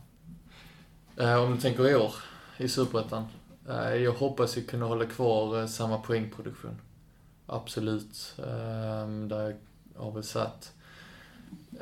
Eh, 1.17 1.43
om 1.43 1.55
du 1.55 1.61
tänker 1.61 1.89
i 1.89 1.95
år, 1.95 2.13
i 2.57 2.67
Superettan. 2.67 3.27
Eh, 3.69 3.95
jag 3.95 4.13
hoppas 4.13 4.57
ju 4.57 4.63
kunna 4.63 4.85
hålla 4.85 5.05
kvar 5.05 5.61
eh, 5.61 5.67
samma 5.67 5.97
poängproduktion. 5.97 6.81
Absolut. 7.45 8.35
Eh, 8.37 9.09
där 9.27 9.55
jag 9.95 10.01
har 10.01 10.11
väl 10.11 10.23
satt 10.23 10.73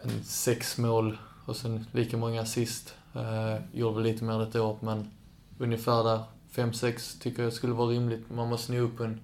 en 0.04 0.24
sex 0.24 0.78
mål 0.78 1.18
och 1.46 1.56
sen 1.56 1.86
lika 1.92 2.18
många 2.18 2.42
assist. 2.42 2.96
Eh, 3.14 3.56
gjorde 3.74 3.96
väl 3.96 4.04
lite 4.04 4.24
mer 4.24 4.40
detta 4.40 4.62
år, 4.62 4.78
men 4.82 5.12
ungefär 5.58 6.04
där. 6.04 6.24
Fem, 6.52 6.74
sex 6.74 7.20
tycker 7.20 7.44
jag 7.44 7.54
skulle 7.54 7.74
vara 7.74 7.90
rimligt. 7.90 8.30
Man 8.30 8.50
måste 8.50 8.74
nå 8.74 8.80
upp 8.80 9.00
en 9.00 9.22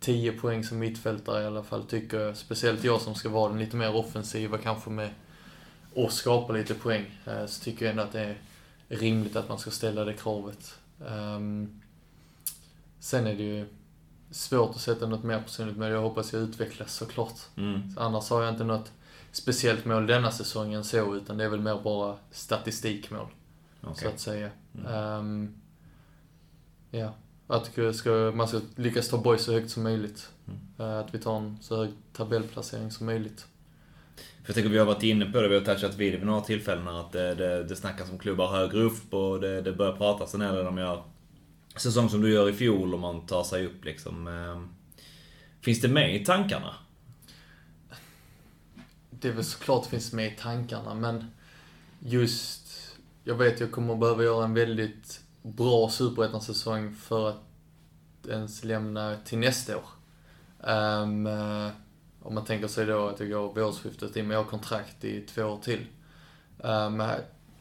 10 0.00 0.32
poäng 0.32 0.64
som 0.64 0.78
mittfältare 0.78 1.42
i 1.42 1.46
alla 1.46 1.62
fall, 1.62 1.84
tycker 1.84 2.20
jag. 2.20 2.36
Speciellt 2.36 2.84
jag 2.84 3.00
som 3.00 3.14
ska 3.14 3.28
vara 3.28 3.48
den 3.48 3.58
lite 3.58 3.76
mer 3.76 3.96
offensiva 3.96 4.58
kanske 4.58 4.90
med 4.90 5.10
och 6.04 6.12
skapa 6.12 6.52
lite 6.52 6.74
poäng. 6.74 7.04
eh, 7.26 7.46
Så 7.46 7.64
tycker 7.64 7.84
jag 7.84 7.90
ändå 7.90 8.02
att 8.02 8.12
det 8.12 8.20
är 8.20 8.36
rimligt 8.88 9.36
att 9.36 9.48
man 9.48 9.58
ska 9.58 9.70
ställa 9.70 10.04
det 10.04 10.12
kravet. 10.12 10.74
Ehm, 11.08 11.80
Sen 13.00 13.26
är 13.26 13.34
det 13.34 13.42
ju 13.42 13.66
svårt 14.30 14.70
att 14.70 14.80
sätta 14.80 15.06
något 15.06 15.24
mer 15.24 15.40
personligt, 15.42 15.76
men 15.76 15.90
jag 15.90 16.02
hoppas 16.02 16.32
jag 16.32 16.42
utvecklas 16.42 16.94
såklart. 16.94 17.38
Mm. 17.56 17.90
Så 17.90 18.00
annars 18.00 18.30
har 18.30 18.42
jag 18.42 18.52
inte 18.54 18.64
något 18.64 18.92
speciellt 19.32 19.84
mål 19.84 20.06
denna 20.06 20.30
säsongen 20.30 20.84
så, 20.84 21.14
utan 21.16 21.36
det 21.38 21.44
är 21.44 21.48
väl 21.48 21.60
mer 21.60 21.80
bara 21.82 22.16
statistikmål, 22.30 23.26
så 23.82 23.88
Okej. 23.90 24.08
att 24.08 24.20
säga. 24.20 24.50
Mm. 24.74 24.86
Ehm, 24.94 25.54
ja, 26.90 27.14
ska, 27.94 28.32
man 28.34 28.48
ska 28.48 28.60
lyckas 28.76 29.08
ta 29.08 29.18
boys 29.18 29.42
så 29.44 29.52
högt 29.52 29.70
som 29.70 29.82
möjligt. 29.82 30.30
Mm. 30.46 30.60
Eh, 30.78 30.98
Att 30.98 31.14
vi 31.14 31.18
tar 31.18 31.36
en 31.36 31.58
så 31.62 31.76
hög 31.76 31.90
tabellplacering 32.12 32.90
som 32.90 33.06
möjligt. 33.06 33.46
För 34.48 34.52
jag 34.52 34.54
tänker 34.54 34.70
vi 34.70 34.78
har 34.78 34.86
varit 34.86 35.02
inne 35.02 35.24
på 35.24 35.40
det, 35.40 35.48
vi 35.48 35.54
har 35.54 35.64
touchat 35.64 35.96
vid 35.96 36.12
det 36.12 36.16
vid 36.16 36.26
några 36.26 36.40
tillfällen 36.40 36.88
att 36.88 37.12
det, 37.12 37.34
det, 37.34 37.64
det 37.64 37.76
snackas 37.76 38.10
om 38.10 38.18
klubbar 38.18 38.48
högre 38.48 38.82
upp 38.82 39.14
och 39.14 39.40
det, 39.40 39.60
det 39.60 39.72
börjar 39.72 39.92
pratas 39.92 40.34
en 40.34 40.40
hel 40.40 40.54
del 40.54 40.66
om 40.66 40.76
de 40.76 40.82
gör 40.82 41.02
säsong 41.76 42.08
som 42.08 42.22
du 42.22 42.32
gör 42.32 42.48
i 42.48 42.52
fjol 42.52 42.94
och 42.94 43.00
man 43.00 43.26
tar 43.26 43.44
sig 43.44 43.66
upp 43.66 43.84
liksom. 43.84 44.26
Ehm. 44.26 44.68
Finns 45.60 45.80
det 45.80 45.88
med 45.88 46.16
i 46.16 46.24
tankarna? 46.24 46.74
Det 49.10 49.28
är 49.28 49.32
väl 49.32 49.44
såklart 49.44 49.84
det 49.84 49.90
finns 49.90 50.12
med 50.12 50.32
i 50.32 50.36
tankarna, 50.36 50.94
men 50.94 51.24
just... 52.00 52.94
Jag 53.24 53.34
vet 53.34 53.60
jag 53.60 53.72
kommer 53.72 53.96
behöva 53.96 54.24
göra 54.24 54.44
en 54.44 54.54
väldigt 54.54 55.20
bra 55.42 55.90
superettan-säsong 55.90 56.94
för 56.94 57.28
att 57.28 57.42
ens 58.28 58.64
lämna 58.64 59.16
till 59.24 59.38
nästa 59.38 59.76
år. 59.76 59.88
Um, 60.58 61.28
om 62.22 62.34
man 62.34 62.44
tänker 62.44 62.68
sig 62.68 62.86
då 62.86 63.08
att 63.08 63.20
jag 63.20 63.30
går 63.30 63.54
vid 63.54 63.64
årsskiftet 63.64 64.16
i 64.16 64.20
och 64.20 64.24
med 64.24 64.34
jag 64.34 64.42
har 64.42 64.50
kontrakt 64.50 65.04
i 65.04 65.20
två 65.20 65.42
år 65.42 65.58
till. 65.58 65.86
Um, 66.58 67.02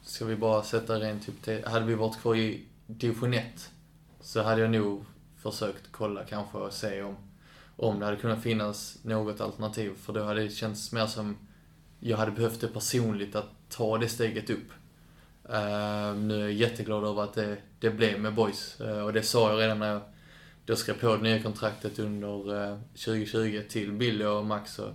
ska 0.02 0.26
vi 0.26 0.36
bara 0.36 0.64
sätta 0.64 1.00
rent 1.00 1.28
hypotet... 1.28 1.68
Hade 1.68 1.86
vi 1.86 1.96
varit 1.96 2.22
kvar 2.22 2.36
i 2.36 2.66
division 2.88 3.34
1 3.34 3.70
så 4.22 4.42
hade 4.42 4.62
jag 4.62 4.72
nog 4.72 5.06
försökt 5.38 5.92
kolla 5.92 6.24
kanske 6.24 6.58
och 6.58 6.74
se 6.74 7.02
om, 7.02 7.16
om 7.76 8.00
det 8.00 8.06
hade 8.06 8.18
kunnat 8.18 8.44
finnas 8.44 8.98
något 9.04 9.42
alternativ. 9.42 9.92
För 10.02 10.14
då 10.14 10.24
hade 10.24 10.44
det 10.44 10.50
känts 10.50 10.92
mer 10.92 11.06
som 11.06 11.38
jag 12.00 12.18
hade 12.18 12.32
behövt 12.32 12.62
det 12.62 12.68
personligt 12.68 13.36
att 13.36 13.50
ta 13.70 13.98
det 13.98 14.10
steget 14.10 14.50
upp. 14.50 14.72
Uh, 15.50 16.16
nu 16.16 16.36
är 16.36 16.40
jag 16.40 16.52
jätteglad 16.52 17.04
över 17.04 17.24
att 17.24 17.34
det, 17.34 17.58
det 17.80 17.90
blev 17.90 18.20
med 18.20 18.34
boys. 18.34 18.82
Uh, 18.82 19.00
och 19.00 19.14
det 19.14 19.24
sa 19.24 19.52
jag 19.52 19.60
redan 19.60 19.80
när 19.80 19.94
jag 19.94 20.02
då 20.68 20.76
skrev 20.76 21.00
på 21.00 21.16
det 21.16 21.22
nya 21.22 21.44
kontraktet 21.44 22.00
under 22.00 22.64
eh, 22.72 22.78
2020 23.06 23.62
till 23.70 23.92
Billy 23.92 24.26
och 24.26 24.46
Max 24.46 24.80
och 24.80 24.94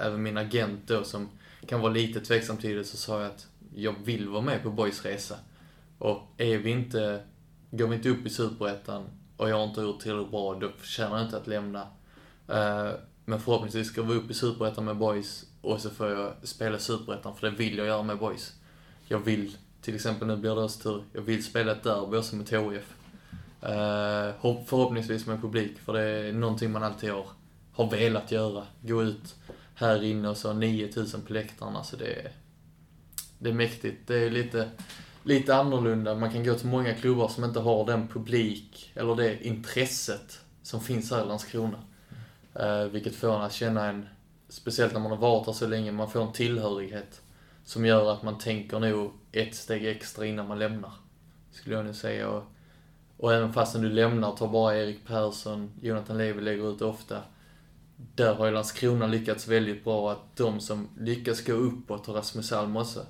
även 0.00 0.22
min 0.22 0.36
agent 0.36 0.80
då 0.86 1.04
som 1.04 1.28
kan 1.66 1.80
vara 1.80 1.92
lite 1.92 2.20
tveksam 2.20 2.56
till 2.56 2.76
det 2.76 2.84
så 2.84 2.96
sa 2.96 3.22
jag 3.22 3.30
att 3.30 3.46
jag 3.74 3.94
vill 4.04 4.28
vara 4.28 4.42
med 4.42 4.62
på 4.62 4.70
boys 4.70 5.04
resa. 5.04 5.36
Och 5.98 6.22
är 6.36 6.58
vi 6.58 6.70
inte, 6.70 7.24
går 7.70 7.86
vi 7.86 7.96
inte 7.96 8.08
upp 8.08 8.26
i 8.26 8.30
Superettan 8.30 9.04
och 9.36 9.48
jag 9.48 9.56
har 9.56 9.64
inte 9.64 9.80
gjort 9.80 10.00
tillräckligt 10.00 10.30
bra, 10.30 10.54
då 10.54 10.68
förtjänar 10.78 11.16
jag 11.16 11.26
inte 11.26 11.36
att 11.36 11.46
lämna. 11.46 11.80
Eh, 12.48 12.90
men 13.24 13.40
förhoppningsvis 13.40 13.88
ska 13.88 14.02
vi 14.02 14.14
upp 14.14 14.30
i 14.30 14.34
Superettan 14.34 14.84
med 14.84 14.96
boys 14.96 15.44
och 15.60 15.80
så 15.80 15.90
får 15.90 16.08
jag 16.08 16.32
spela 16.42 16.78
Superettan, 16.78 17.36
för 17.36 17.50
det 17.50 17.56
vill 17.56 17.78
jag 17.78 17.86
göra 17.86 18.02
med 18.02 18.18
boys. 18.18 18.52
Jag 19.08 19.18
vill, 19.18 19.56
till 19.80 19.94
exempel 19.94 20.28
nu 20.28 20.36
blir 20.36 20.54
det 20.54 20.62
Östur, 20.62 21.04
jag 21.12 21.22
vill 21.22 21.44
spela 21.44 21.72
ett 21.72 21.82
derby 21.82 22.16
också 22.16 22.36
med 22.36 22.46
THF. 22.46 23.01
Eh, 23.62 24.34
förhoppningsvis 24.66 25.26
med 25.26 25.40
publik, 25.40 25.78
för 25.78 25.92
det 25.92 26.02
är 26.02 26.32
någonting 26.32 26.72
man 26.72 26.82
alltid 26.82 27.10
har, 27.10 27.26
har 27.72 27.90
velat 27.90 28.32
göra. 28.32 28.66
Gå 28.80 29.02
ut 29.02 29.34
här 29.74 30.04
inne 30.04 30.28
och 30.28 30.36
så 30.36 30.52
9000 30.52 31.22
på 31.22 31.32
läktarna, 31.32 31.84
så 31.84 31.96
det 31.96 32.12
är, 32.12 32.32
det 33.38 33.50
är 33.50 33.54
mäktigt. 33.54 34.06
Det 34.06 34.16
är 34.16 34.30
lite, 34.30 34.70
lite 35.22 35.56
annorlunda. 35.56 36.14
Man 36.14 36.32
kan 36.32 36.44
gå 36.44 36.54
till 36.54 36.68
många 36.68 36.94
klubbar 36.94 37.28
som 37.28 37.44
inte 37.44 37.60
har 37.60 37.86
den 37.86 38.08
publik, 38.08 38.92
eller 38.94 39.16
det 39.16 39.46
intresset 39.46 40.40
som 40.62 40.80
finns 40.80 41.10
här 41.10 41.24
i 41.24 41.28
Landskrona. 41.28 41.78
Eh, 42.54 42.84
vilket 42.84 43.14
får 43.14 43.34
en 43.34 43.42
att 43.42 43.52
känna 43.52 43.86
en, 43.86 44.08
speciellt 44.48 44.92
när 44.92 45.00
man 45.00 45.10
har 45.10 45.18
varit 45.18 45.46
här 45.46 45.52
så 45.52 45.66
länge, 45.66 45.92
man 45.92 46.10
får 46.10 46.22
en 46.22 46.32
tillhörighet 46.32 47.22
som 47.64 47.86
gör 47.86 48.12
att 48.12 48.22
man 48.22 48.38
tänker 48.38 48.80
nog 48.80 49.12
ett 49.32 49.54
steg 49.54 49.86
extra 49.86 50.26
innan 50.26 50.48
man 50.48 50.58
lämnar. 50.58 50.92
Skulle 51.52 51.76
jag 51.76 51.84
nu 51.84 51.94
säga. 51.94 52.28
Och, 52.28 52.44
och 53.22 53.32
även 53.32 53.52
fastän 53.52 53.82
du 53.82 53.88
lämnar, 53.88 54.36
tar 54.36 54.48
bara 54.48 54.76
Erik 54.76 55.06
Persson, 55.06 55.70
Jonathan 55.80 56.18
Levi 56.18 56.40
lägger 56.40 56.72
ut 56.72 56.82
ofta. 56.82 57.22
Där 58.14 58.34
har 58.34 58.46
ju 58.46 58.52
Landskrona 58.52 59.06
lyckats 59.06 59.48
väldigt 59.48 59.84
bra 59.84 60.12
att 60.12 60.36
de 60.36 60.60
som 60.60 60.88
lyckas 60.98 61.44
gå 61.44 61.52
uppåt, 61.52 62.08
och 62.08 62.14
Rasmus 62.14 62.52
Alm 62.52 62.76
också, 62.76 63.06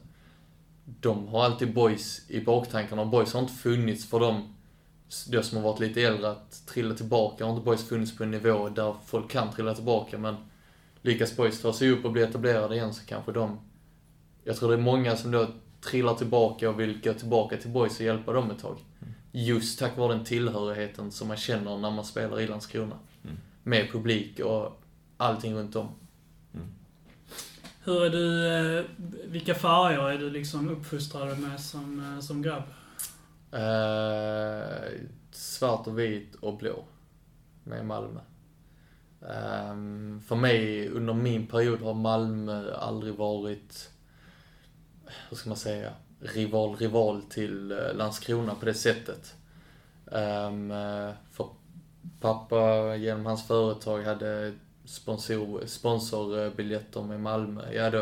de 0.85 1.29
har 1.29 1.45
alltid 1.45 1.75
boys 1.75 2.31
i 2.31 2.41
baktankarna. 2.41 3.03
Och 3.03 3.09
boys 3.09 3.33
har 3.33 3.41
inte 3.41 3.53
funnits 3.53 4.07
för 4.07 4.21
dem 4.21 4.55
de 5.29 5.43
som 5.43 5.59
har 5.59 5.65
varit 5.65 5.81
lite 5.81 6.03
äldre 6.03 6.31
att 6.31 6.67
trilla 6.67 6.95
tillbaka. 6.95 7.45
Har 7.45 7.53
inte 7.53 7.65
boys 7.65 7.89
funnits 7.89 8.17
på 8.17 8.25
en 8.25 8.31
nivå 8.31 8.69
där 8.69 8.95
folk 9.07 9.31
kan 9.31 9.51
trilla 9.53 9.75
tillbaka, 9.75 10.19
men 10.19 10.37
lyckas 11.03 11.37
boys 11.37 11.63
ta 11.63 11.73
sig 11.73 11.91
upp 11.91 12.05
och 12.05 12.13
bli 12.13 12.23
etablerade 12.23 12.75
igen 12.75 12.95
så 12.95 13.07
kanske 13.07 13.33
de... 13.33 13.59
Jag 14.45 14.57
tror 14.57 14.69
det 14.69 14.77
är 14.77 14.81
många 14.81 15.17
som 15.17 15.31
då 15.31 15.47
trillar 15.81 16.15
tillbaka 16.15 16.71
och 16.71 16.81
vill 16.81 17.01
gå 17.01 17.15
tillbaka 17.15 17.57
till 17.57 17.71
boys 17.71 18.01
och 18.01 18.07
hjälpa 18.07 18.33
dem 18.33 18.51
ett 18.51 18.63
tag. 18.63 18.79
Just 19.33 19.79
tack 19.79 19.97
vare 19.97 20.15
den 20.15 20.25
tillhörigheten 20.25 21.13
som 21.13 21.29
man 21.29 21.37
känner 21.37 21.79
när 21.79 21.91
man 21.91 22.05
spelar 22.05 22.41
i 22.41 22.47
Landskrona. 22.47 22.99
Mm. 23.25 23.37
Med 23.63 23.93
publik 23.93 24.41
och 24.41 24.83
allting 25.17 25.55
runt 25.55 25.77
om. 25.77 25.89
Hur 27.85 28.05
är 28.05 28.11
du, 28.11 28.49
eh, 28.79 28.85
vilka 29.25 29.55
färger 29.55 30.09
är 30.09 30.19
du 30.19 30.31
liksom 30.31 30.69
uppfostrad 30.69 31.39
med 31.39 31.61
som, 31.61 32.15
eh, 32.15 32.21
som 32.21 32.43
grabb? 32.43 32.63
Eh, 33.53 35.01
svart 35.31 35.87
och 35.87 35.99
vit 35.99 36.35
och 36.35 36.59
blå. 36.59 36.85
Med 37.65 37.87
Malmö. 37.87 38.21
Ehm, 39.29 40.23
för 40.27 40.37
mig, 40.37 40.89
under 40.89 41.15
min 41.15 41.47
period 41.47 41.81
har 41.81 41.95
Malmö 41.95 42.75
aldrig 42.75 43.15
varit, 43.15 43.91
hur 45.29 45.37
ska 45.37 45.49
man 45.49 45.59
säga, 45.59 45.93
rival, 46.23 46.77
rival 46.77 47.23
till 47.23 47.73
eh, 47.73 47.95
Landskrona 47.95 48.55
på 48.55 48.65
det 48.65 48.75
sättet. 48.75 49.35
Ehm, 50.13 50.71
eh, 50.71 51.11
för 51.33 51.49
pappa, 52.21 52.97
genom 52.97 53.27
hans 53.27 53.47
företag, 53.47 54.03
hade 54.03 54.53
sponsor, 54.85 55.67
sponsorbiljetter 55.67 57.03
med 57.03 57.21
Malmö. 57.21 57.73
Ja, 57.73 57.91
då 57.91 57.99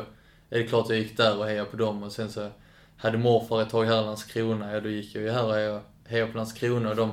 är 0.50 0.58
det 0.58 0.66
klart 0.66 0.88
jag 0.88 0.98
gick 0.98 1.16
där 1.16 1.38
och 1.38 1.44
hejade 1.46 1.70
på 1.70 1.76
dem 1.76 2.02
och 2.02 2.12
sen 2.12 2.30
så 2.30 2.48
hade 2.96 3.18
morfar 3.18 3.62
ett 3.62 3.70
tag 3.70 3.84
här 3.84 4.02
i 4.02 4.04
Landskrona, 4.04 4.72
ja 4.72 4.80
då 4.80 4.88
gick 4.88 5.14
jag 5.14 5.22
ju 5.24 5.30
här 5.30 5.44
och 5.44 5.54
hejade- 5.54 5.80
hejade 6.06 6.32
på 6.32 6.36
Landskrona 6.36 6.90
och 6.90 6.96
de, 6.96 7.12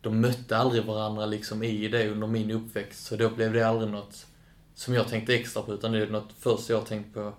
de 0.00 0.20
mötte 0.20 0.56
aldrig 0.56 0.84
varandra 0.84 1.26
liksom 1.26 1.62
i 1.62 1.88
det 1.88 2.08
under 2.08 2.26
min 2.26 2.50
uppväxt. 2.50 3.06
Så 3.06 3.16
då 3.16 3.30
blev 3.30 3.52
det 3.52 3.62
aldrig 3.62 3.90
något 3.90 4.26
som 4.74 4.94
jag 4.94 5.08
tänkte 5.08 5.34
extra 5.34 5.62
på, 5.62 5.74
utan 5.74 5.92
det 5.92 6.02
är 6.02 6.06
något 6.06 6.32
först 6.38 6.68
jag 6.70 6.78
har 6.78 6.84
tänkt 6.84 7.14
på 7.14 7.32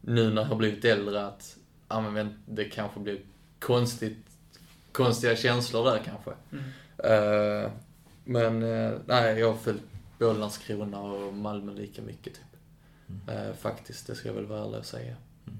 nu 0.00 0.30
när 0.30 0.42
jag 0.42 0.48
har 0.48 0.56
blivit 0.56 0.84
äldre 0.84 1.26
att, 1.26 1.56
ja 1.90 2.00
men 2.00 2.14
vänt, 2.14 2.32
det 2.46 2.64
kanske 2.64 3.00
blir 3.00 3.20
konstigt, 3.58 4.18
konstiga 4.92 5.36
känslor 5.36 5.84
där 5.84 6.02
kanske. 6.04 6.30
Mm. 6.52 6.64
Eh, 7.64 7.70
men 8.24 8.62
eh, 8.62 8.92
nej, 9.06 9.38
jag 9.38 9.46
har 9.52 9.58
följt 9.58 9.82
både 10.18 10.38
Landskrona 10.38 11.00
och 11.00 11.34
Malmö 11.34 11.72
lika 11.72 12.02
mycket 12.02 12.34
typ. 12.34 12.42
Eh, 13.28 13.54
faktiskt, 13.60 14.06
det 14.06 14.14
ska 14.14 14.28
jag 14.28 14.34
väl 14.34 14.46
vara 14.46 14.64
ärlig 14.64 14.78
och 14.78 14.86
säga. 14.86 15.14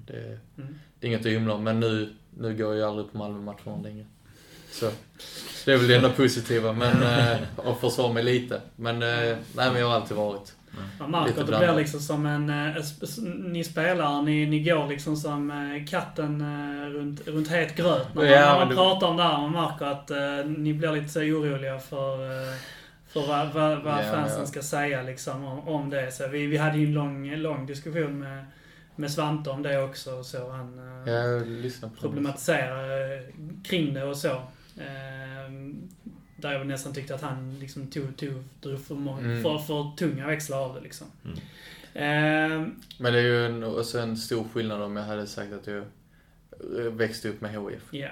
Det, 0.07 0.39
Mm. 0.57 0.79
det 0.99 1.07
är 1.07 1.09
inget 1.09 1.19
att 1.19 1.31
hymla 1.31 1.53
om, 1.53 1.63
men 1.63 1.79
nu, 1.79 2.13
nu 2.37 2.55
går 2.57 2.75
jag 2.75 2.89
aldrig 2.89 3.11
på 3.11 3.17
Malmö-matcherna 3.17 3.81
längre. 3.83 4.05
Så 4.71 4.91
det 5.65 5.71
är 5.73 5.77
väl 5.77 5.87
det 5.87 5.95
enda 5.95 6.09
positiva, 6.09 6.73
men 6.73 6.97
och 7.55 7.79
försvara 7.79 8.13
mig 8.13 8.23
lite. 8.23 8.61
Men 8.75 8.99
nej, 8.99 9.37
men 9.55 9.75
jag 9.75 9.87
har 9.87 9.95
alltid 9.95 10.17
varit. 10.17 10.53
Man 10.99 11.11
märker 11.11 11.41
att 11.41 11.47
det 11.47 11.57
blir 11.57 11.75
liksom 11.75 11.99
som 11.99 12.25
en... 12.25 12.49
eh, 12.49 12.83
Ni 13.43 13.63
spelare, 13.63 14.21
ni, 14.21 14.45
ni 14.45 14.59
går 14.63 14.87
liksom 14.87 15.15
som 15.15 15.51
eh, 15.51 15.85
katten 15.85 16.41
eh, 16.41 16.85
runt, 16.89 17.27
runt 17.27 17.47
het 17.47 17.75
gröt. 17.75 18.07
När 18.15 18.21
man, 18.21 18.31
Ja, 18.31 18.39
när 18.39 18.59
man 18.59 18.69
det- 18.69 18.75
pratar 18.75 19.07
om 19.07 19.17
det 19.17 19.23
här, 19.23 19.37
man 19.37 19.51
märker 19.51 19.85
att 19.85 20.11
ni 20.57 20.73
blir 20.73 20.91
lite 20.91 21.07
så 21.09 21.19
oroliga 21.19 21.79
för, 21.79 22.17
för 23.07 23.27
vad, 23.27 23.47
vad, 23.53 23.83
vad 23.83 23.99
Ja, 23.99 24.11
fansen 24.11 24.39
ja. 24.39 24.45
ska 24.45 24.61
säga 24.61 25.01
liksom 25.01 25.45
om, 25.45 25.67
om 25.67 25.89
det. 25.89 26.11
Så 26.11 26.27
vi, 26.27 26.45
vi 26.47 26.57
hade 26.57 26.77
ju 26.77 26.85
en 26.85 26.93
lång, 26.93 27.35
lång 27.35 27.65
diskussion 27.65 28.19
med, 28.19 28.45
med 28.95 29.11
Svante 29.11 29.49
om 29.49 29.63
det 29.63 29.83
också. 29.83 30.23
Så 30.23 30.49
han 30.51 30.79
eh, 31.07 31.13
Jag 31.13 31.47
lyssnar 31.47 31.89
på 31.89 31.95
det. 31.95 32.01
problematisera 32.01 32.81
eh, 33.15 33.21
kring 33.63 33.93
det 33.93 34.03
och 34.03 34.17
så. 34.17 34.31
Eh, 34.77 35.51
Där 36.41 36.51
jag 36.51 36.67
nästan 36.67 36.93
tyckte 36.93 37.15
att 37.15 37.21
han 37.21 37.59
liksom 37.59 37.87
tog, 37.87 38.17
tog, 38.17 38.43
drog 38.61 38.79
för, 38.85 38.95
många, 38.95 39.19
Mm. 39.19 39.43
för, 39.43 39.57
för 39.57 39.91
tunga 39.97 40.27
växlar 40.27 40.57
av 40.65 40.75
det 40.75 40.81
liksom. 40.81 41.07
Mm. 41.25 41.37
Eh, 41.93 42.67
Men 42.97 43.13
det 43.13 43.19
är 43.19 43.23
ju 43.23 43.45
en, 43.45 43.63
också 43.63 43.99
en 43.99 44.17
stor 44.17 44.45
skillnad 44.53 44.81
om 44.81 44.95
jag 44.95 45.03
hade 45.03 45.27
sagt 45.27 45.53
att 45.53 45.67
jag 45.67 45.83
växte 46.91 47.29
upp 47.29 47.41
med 47.41 47.51
HIF. 47.51 48.07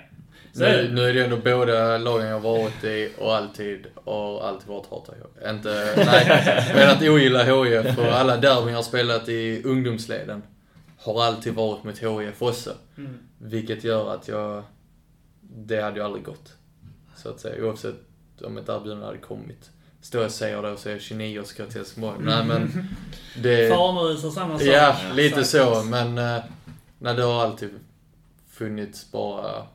Så 0.53 0.63
är 0.63 0.81
Nu, 0.83 0.87
det. 0.87 0.93
nu 0.93 1.01
är 1.01 1.13
det 1.13 1.23
ändå 1.23 1.37
båda 1.37 1.97
lagen 1.97 2.27
jag 2.27 2.39
har 2.39 2.53
varit 2.59 2.83
i 2.83 3.11
och 3.17 3.35
alltid, 3.35 3.85
och 3.95 4.47
alltid 4.47 4.67
varit 4.67 4.85
hata 4.89 5.13
HIF. 5.13 5.49
Inte, 5.49 5.93
nej, 5.97 6.71
men 6.75 6.89
att 6.89 7.01
ogilla 7.01 7.43
HIF 7.43 7.97
och 7.97 8.05
alla 8.05 8.37
derbyn 8.37 8.73
jag 8.73 8.85
spelat 8.85 9.29
i 9.29 9.61
ungdomsleden 9.65 10.43
har 10.97 11.23
alltid 11.23 11.53
varit 11.53 11.83
mot 11.83 11.97
HIF 11.99 12.41
också. 12.41 12.73
Mm. 12.97 13.17
Vilket 13.37 13.83
gör 13.83 14.13
att 14.13 14.27
jag, 14.27 14.63
det 15.41 15.81
hade 15.81 15.99
ju 15.99 16.05
aldrig 16.05 16.23
gått. 16.25 16.53
Så 17.15 17.29
att 17.29 17.39
säga, 17.39 17.65
oavsett 17.65 17.95
om 18.41 18.57
ett 18.57 18.69
erbjudande 18.69 19.05
hade 19.05 19.17
kommit. 19.17 19.69
Står 20.01 20.21
jag 20.21 20.27
och 20.27 20.31
säger 20.31 20.61
det 20.61 20.71
och 20.71 20.79
jag 20.85 21.01
29 21.01 21.39
och 21.39 21.47
ska 21.47 21.65
till 21.65 21.77
Helsingborg. 21.77 22.17
Nej 22.21 22.45
men, 22.45 22.71
det... 23.43 23.69
Farmrus 23.69 24.23
och 24.23 24.33
samma 24.33 24.59
sak. 24.59 24.67
Ja, 24.67 24.95
lite 25.13 25.43
så. 25.43 25.83
Men 25.83 26.17
eh, 26.17 26.43
nej, 26.99 27.15
det 27.15 27.23
har 27.23 27.41
alltid 27.41 27.69
funnits 28.49 29.11
bara, 29.11 29.67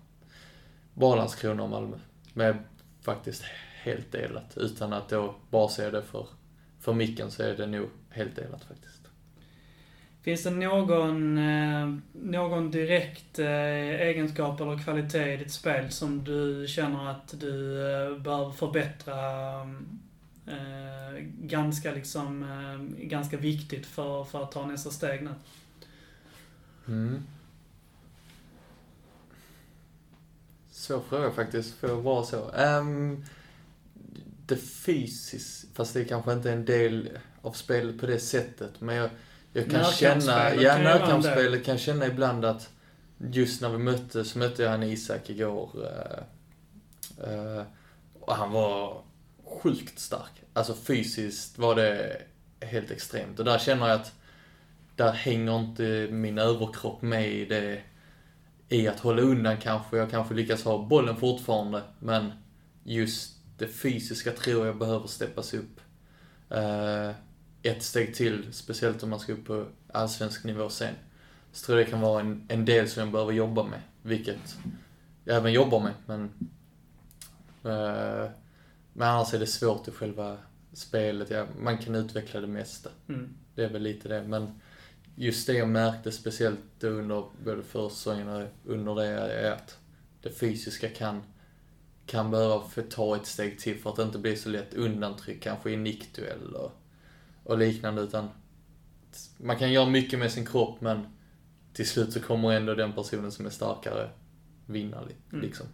bara 0.95 1.17
Landskrona 1.17 1.63
och 1.63 1.69
Malmö. 1.69 1.97
Med 2.33 2.59
faktiskt 3.03 3.45
helt 3.83 4.13
delat. 4.13 4.57
Utan 4.57 4.93
att 4.93 5.09
då 5.09 5.35
bara 5.51 5.69
se 5.69 5.91
det 5.91 6.03
för, 6.03 6.27
för 6.81 6.93
micken 6.93 7.31
så 7.31 7.43
är 7.43 7.57
det 7.57 7.67
nog 7.67 7.89
helt 8.11 8.37
delat 8.37 8.65
faktiskt. 8.65 8.94
Finns 10.25 10.43
det 10.43 10.51
någon, 10.51 11.39
eh, 11.39 11.95
någon 12.13 12.71
direkt 12.71 13.39
eh, 13.39 13.49
egenskap 14.01 14.61
eller 14.61 14.79
kvalitet 14.85 15.35
i 15.35 15.37
ditt 15.37 15.53
spel 15.53 15.91
som 15.91 16.25
du 16.25 16.67
känner 16.69 17.11
att 17.11 17.41
du 17.41 17.81
eh, 17.93 18.19
behöver 18.19 18.51
förbättra 18.51 19.61
eh, 20.47 21.23
ganska 21.41 21.93
liksom, 21.93 22.43
eh, 22.43 23.05
ganska 23.05 23.37
viktigt 23.37 23.87
för, 23.87 24.25
för 24.25 24.43
att 24.43 24.53
ta 24.53 24.67
nästa 24.67 24.91
steg 24.91 25.23
nu? 25.23 25.31
Mm. 26.89 27.23
Svår 30.71 31.01
fråga 31.09 31.31
faktiskt, 31.31 31.75
för 31.75 31.99
att 31.99 32.05
vara 32.05 32.25
så. 32.25 32.51
Um, 32.51 33.25
det 34.47 34.57
fysiskt, 34.57 35.67
fast 35.75 35.95
det 35.95 36.05
kanske 36.05 36.33
inte 36.33 36.51
är 36.51 36.57
en 36.57 36.65
del 36.65 37.19
av 37.43 37.53
spelet 37.53 38.01
på 38.01 38.07
det 38.07 38.19
sättet. 38.19 38.81
Men 38.81 38.97
jag, 38.97 39.11
jag 39.55 39.71
kan 39.71 39.85
känna, 39.85 40.55
ja 40.55 40.79
närkampsspelet 40.79 41.65
kan 41.65 41.73
jag 41.75 41.81
känna 41.81 42.07
ibland 42.07 42.45
att 42.45 42.71
just 43.19 43.61
när 43.61 43.69
vi 43.69 43.79
möttes, 43.79 44.35
mötte 44.35 44.63
jag 44.63 44.71
han 44.71 44.83
Isak 44.83 45.31
igår. 45.31 45.71
eh, 45.85 46.19
eh, 47.33 47.63
och 48.21 48.35
han 48.35 48.53
var 48.53 49.03
sjukt 49.45 49.99
stark. 49.99 50.43
alltså 50.53 50.75
fysiskt 50.75 51.59
var 51.59 51.75
det 51.75 52.23
helt 52.61 52.91
extremt. 52.91 53.39
Och 53.39 53.45
där 53.45 53.59
känner 53.59 53.89
jag 53.89 54.01
att 54.01 54.13
där 54.97 55.13
hänger 55.13 55.59
inte 55.61 56.09
min 56.11 56.39
överkropp 56.39 57.03
med 57.03 57.33
i 57.33 57.45
det, 57.45 57.83
i 58.69 58.89
att 58.89 59.01
hålla 59.01 59.23
undan 59.23 59.57
kanske. 59.57 59.97
Jag 59.97 60.11
kanske 60.11 60.35
lyckas 60.35 60.65
ha 60.65 60.87
bollen 60.87 61.17
fortfarande, 61.17 61.83
men 61.99 62.33
just 62.85 63.39
det 63.59 63.69
fysiska 63.69 64.31
tror 64.31 64.67
jag 64.67 64.79
behöver 64.79 65.07
steppas 65.07 65.55
upp. 65.55 65.81
Eh, 66.51 67.11
ett 67.65 67.83
steg 67.83 68.15
till, 68.15 68.53
speciellt 68.53 69.03
om 69.03 69.11
man 69.11 69.21
ska 69.21 69.33
upp 69.33 69.47
på 69.47 69.67
allsvensk 69.93 70.45
nivå 70.45 70.69
sen. 70.69 70.95
Så 71.53 71.67
tror 71.67 71.79
jag 71.79 71.87
det 71.87 71.91
kan 71.91 72.01
vara 72.01 72.21
en, 72.21 72.47
en 72.49 72.65
del 72.65 72.89
som 72.89 73.01
jag 73.01 73.13
behöver 73.13 73.33
jobba 73.33 73.63
med, 73.63 73.81
vilket 74.03 74.57
jag 75.25 75.37
även 75.37 75.53
jobbar 75.53 75.81
med, 75.81 75.93
men 76.07 76.31
eh, 77.65 78.31
men 78.97 79.09
annars 79.09 79.35
är 79.35 79.39
det 79.39 79.47
svårt 79.47 79.89
i 79.89 79.91
själva 79.91 80.39
spelet. 80.73 81.31
Ja, 81.31 81.47
man 81.61 81.79
kan 81.79 81.95
utveckla 81.95 82.41
det 82.41 82.47
mesta. 82.47 82.91
Mm. 83.09 83.35
Det 83.55 83.65
är 83.65 83.69
väl 83.69 83.83
lite 83.83 84.09
det. 84.09 84.23
Men 84.23 84.61
just 85.15 85.47
det 85.47 85.53
jag 85.53 85.69
märkte 85.69 86.13
speciellt 86.13 86.85
under 86.85 87.25
både 87.45 87.63
försäsongen 87.63 88.29
och 88.29 88.49
under 88.65 88.95
det 88.95 89.07
är 89.07 89.53
att 89.53 89.79
det 90.23 90.31
fysiska 90.31 90.89
kan, 90.89 91.23
kan 92.07 92.31
behöva 92.31 92.69
få 92.69 92.83
ta 92.83 93.17
ett 93.17 93.27
steg 93.27 93.59
till 93.59 93.79
för 93.79 93.91
att 93.91 93.97
det 93.97 94.03
inte 94.03 94.19
blir 94.19 94.37
så 94.37 94.49
lätt 94.49 94.75
undantryck 94.75 95.43
kanske 95.43 95.71
i 95.71 95.77
nickduell 95.77 96.57
och, 97.45 97.59
liknande. 97.59 98.03
Utan 98.03 98.29
man 99.39 99.57
kan 99.59 99.73
göra 99.73 99.89
mycket 99.89 100.19
med 100.19 100.33
sin 100.33 100.47
kropp 100.47 100.81
men 100.81 101.07
till 101.73 101.89
slut 101.89 102.13
så 102.13 102.21
kommer 102.21 102.53
ändå 102.53 102.75
den 102.75 102.93
personen 102.93 103.33
som 103.33 103.47
är 103.47 103.51
starkare 103.51 104.09
vinna 104.67 104.97
Mm. 105.33 105.45
liksom. 105.45 105.67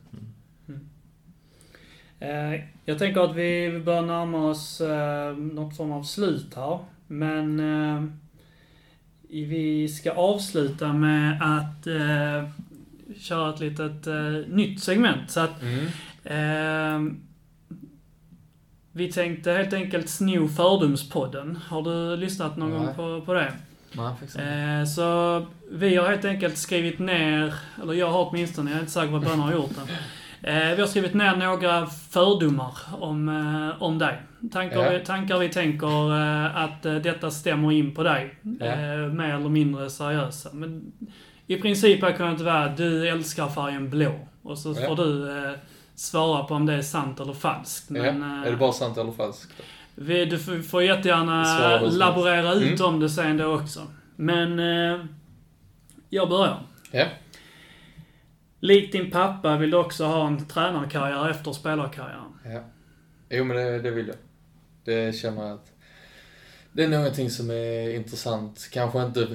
Eh, 2.20 2.60
Jag 2.84 2.98
tänker 2.98 3.20
att 3.20 3.36
vi 3.36 3.80
bör 3.84 4.02
närma 4.02 4.46
oss 4.50 4.80
eh, 4.80 5.36
något 5.36 5.76
form 5.76 5.92
av 5.92 6.02
slut 6.02 6.54
här. 6.54 6.78
Men 7.06 7.60
eh, 7.60 8.04
vi 9.28 9.88
ska 9.88 10.12
avsluta 10.12 10.92
med 10.92 11.42
att 11.42 11.86
eh, 11.86 12.50
köra 13.20 13.54
ett 13.54 13.60
litet 13.60 14.06
nytt 14.48 14.82
segment. 14.82 15.30
Så 15.30 15.40
att 15.40 15.62
Mm. 15.62 17.20
Vi 19.00 19.12
tänkte 19.12 19.52
helt 19.52 19.72
enkelt 19.72 20.08
sno 20.08 20.48
Fördomspodden. 20.48 21.58
Har 21.68 21.82
du 21.82 22.16
lyssnat 22.16 22.56
någon 22.56 22.70
Nej. 22.70 22.78
gång 22.78 22.94
på, 22.94 23.26
på 23.26 23.34
det? 23.34 23.52
Nej. 23.92 24.80
Eh, 24.80 24.84
så 24.84 25.46
vi 25.70 25.96
har 25.96 26.08
helt 26.08 26.24
enkelt 26.24 26.56
skrivit 26.58 26.98
ner, 26.98 27.54
eller 27.82 27.92
jag 27.94 28.10
har 28.10 28.28
åtminstone, 28.30 28.70
jag 28.70 28.76
är 28.76 28.80
inte 28.80 28.92
säker 28.92 29.10
på 29.10 29.16
att 29.16 29.24
Bönne 29.24 29.42
har 29.42 29.52
gjort 29.52 29.70
det. 30.42 30.50
Eh, 30.50 30.74
vi 30.74 30.80
har 30.80 30.88
skrivit 30.88 31.14
ner 31.14 31.36
några 31.36 31.86
fördomar 31.86 32.72
om, 33.00 33.28
eh, 33.28 33.82
om 33.82 33.98
dig. 33.98 34.18
Tankar, 34.52 34.84
Ja. 34.84 34.90
vi, 34.98 35.04
tankar 35.04 35.38
vi 35.38 35.48
tänker 35.48 36.12
eh, 36.20 36.56
att 36.56 36.82
detta 36.82 37.30
stämmer 37.30 37.72
in 37.72 37.94
på 37.94 38.02
dig. 38.02 38.34
Ja. 38.42 38.76
Mer 39.08 39.34
eller 39.34 39.48
mindre 39.48 39.90
seriösa. 39.90 40.48
Men 40.52 40.92
i 41.46 41.56
princip 41.56 42.02
har 42.02 42.12
kunnat 42.12 42.40
vara 42.40 42.68
du 42.68 43.08
älskar 43.08 43.48
färgen 43.48 43.90
blå. 43.90 44.12
Och 44.42 44.58
så 44.58 44.76
Ja. 44.80 44.86
får 44.88 44.96
du 44.96 45.38
eh, 45.44 45.52
svara 46.00 46.44
på 46.44 46.54
om 46.54 46.66
det 46.66 46.74
är 46.74 46.82
sant 46.82 47.20
eller 47.20 47.32
falskt. 47.32 47.90
Men, 47.90 48.22
ja. 48.22 48.40
eh, 48.40 48.46
Är 48.46 48.50
det 48.50 48.56
bara 48.56 48.72
sant 48.72 48.98
eller 48.98 49.12
falskt? 49.12 49.52
vi, 49.94 50.24
du 50.24 50.62
får, 50.62 50.82
jättegärna 50.82 51.80
laborera 51.80 52.54
ut 52.54 52.80
om 52.80 53.00
det 53.00 53.10
sen 53.10 53.36
då 53.36 53.54
också. 53.54 53.86
Men 54.16 54.58
eh, 54.58 55.04
jag 56.08 56.28
börjar. 56.28 56.62
Ja. 56.90 57.06
Likt 58.60 58.92
din 58.92 59.10
pappa 59.10 59.56
vill 59.56 59.70
du 59.70 59.76
också 59.76 60.04
ha 60.04 60.26
en 60.26 60.46
tränarkarriär 60.46 61.30
efter 61.30 61.52
spelarkarriären. 61.52 62.32
Ja. 62.44 62.60
Jo 63.28 63.44
men 63.44 63.56
det, 63.56 63.78
det 63.78 63.90
vill 63.90 64.06
jag. 64.06 64.16
Det 64.84 65.16
känner 65.16 65.42
jag 65.42 65.52
att 65.52 65.72
det 66.72 66.84
är 66.84 66.88
någonting 66.88 67.30
som 67.30 67.50
är 67.50 67.94
intressant. 67.94 68.68
Kanske 68.72 69.02
inte 69.02 69.28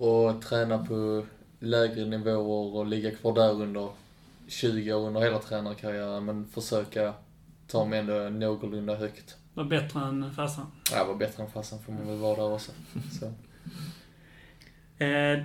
att 0.00 0.42
träna 0.42 0.84
på 0.84 1.26
lägre 1.60 2.04
nivåer 2.04 2.76
och 2.76 2.86
ligga 2.86 3.10
kvar 3.10 3.34
där 3.34 3.62
under 3.62 3.88
20 4.48 4.92
år 4.92 5.06
under 5.06 5.20
hela 5.20 5.38
tränarkarriären, 5.38 6.24
men 6.24 6.46
försöka 6.46 7.14
ta 7.66 7.84
mig 7.84 7.98
ändå 7.98 8.14
någorlunda 8.14 8.94
högt. 8.94 9.36
Var 9.54 9.64
bättre 9.64 10.00
än 10.00 10.32
farsan. 10.34 10.66
Ja, 10.92 11.04
var 11.04 11.14
bättre 11.14 11.42
än 11.42 11.50
farsan 11.50 11.78
får 11.82 11.92
man 11.92 12.06
väl 12.06 12.16
vara 12.16 12.36
där 12.36 12.52
också. 12.52 12.72
Så. 13.20 13.32
Eh, 14.98 15.42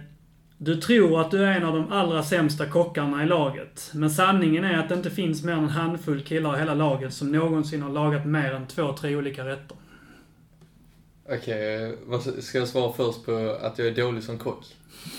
du 0.57 0.75
tror 0.75 1.21
att 1.21 1.31
du 1.31 1.43
är 1.43 1.51
en 1.51 1.63
av 1.63 1.75
de 1.75 1.91
allra 1.91 2.23
sämsta 2.23 2.65
kockarna 2.65 3.23
i 3.23 3.25
laget. 3.25 3.91
Men 3.93 4.09
sanningen 4.09 4.63
är 4.63 4.77
att 4.77 4.89
det 4.89 4.95
inte 4.95 5.09
finns 5.09 5.43
mer 5.43 5.53
än 5.53 5.59
en 5.59 5.69
handfull 5.69 6.23
killar 6.23 6.55
i 6.55 6.59
hela 6.59 6.73
laget 6.73 7.13
som 7.13 7.31
någonsin 7.31 7.81
har 7.81 7.89
lagat 7.89 8.25
mer 8.25 8.53
än 8.53 8.67
två, 8.67 8.93
tre 8.93 9.15
olika 9.15 9.45
rätter. 9.45 9.77
Okej, 11.29 11.97
vad 12.05 12.21
ska 12.43 12.57
jag 12.57 12.67
svara 12.67 12.93
först 12.93 13.25
på 13.25 13.57
att 13.61 13.77
jag 13.77 13.87
är 13.87 13.95
dålig 13.95 14.23
som 14.23 14.37
kock? 14.37 14.65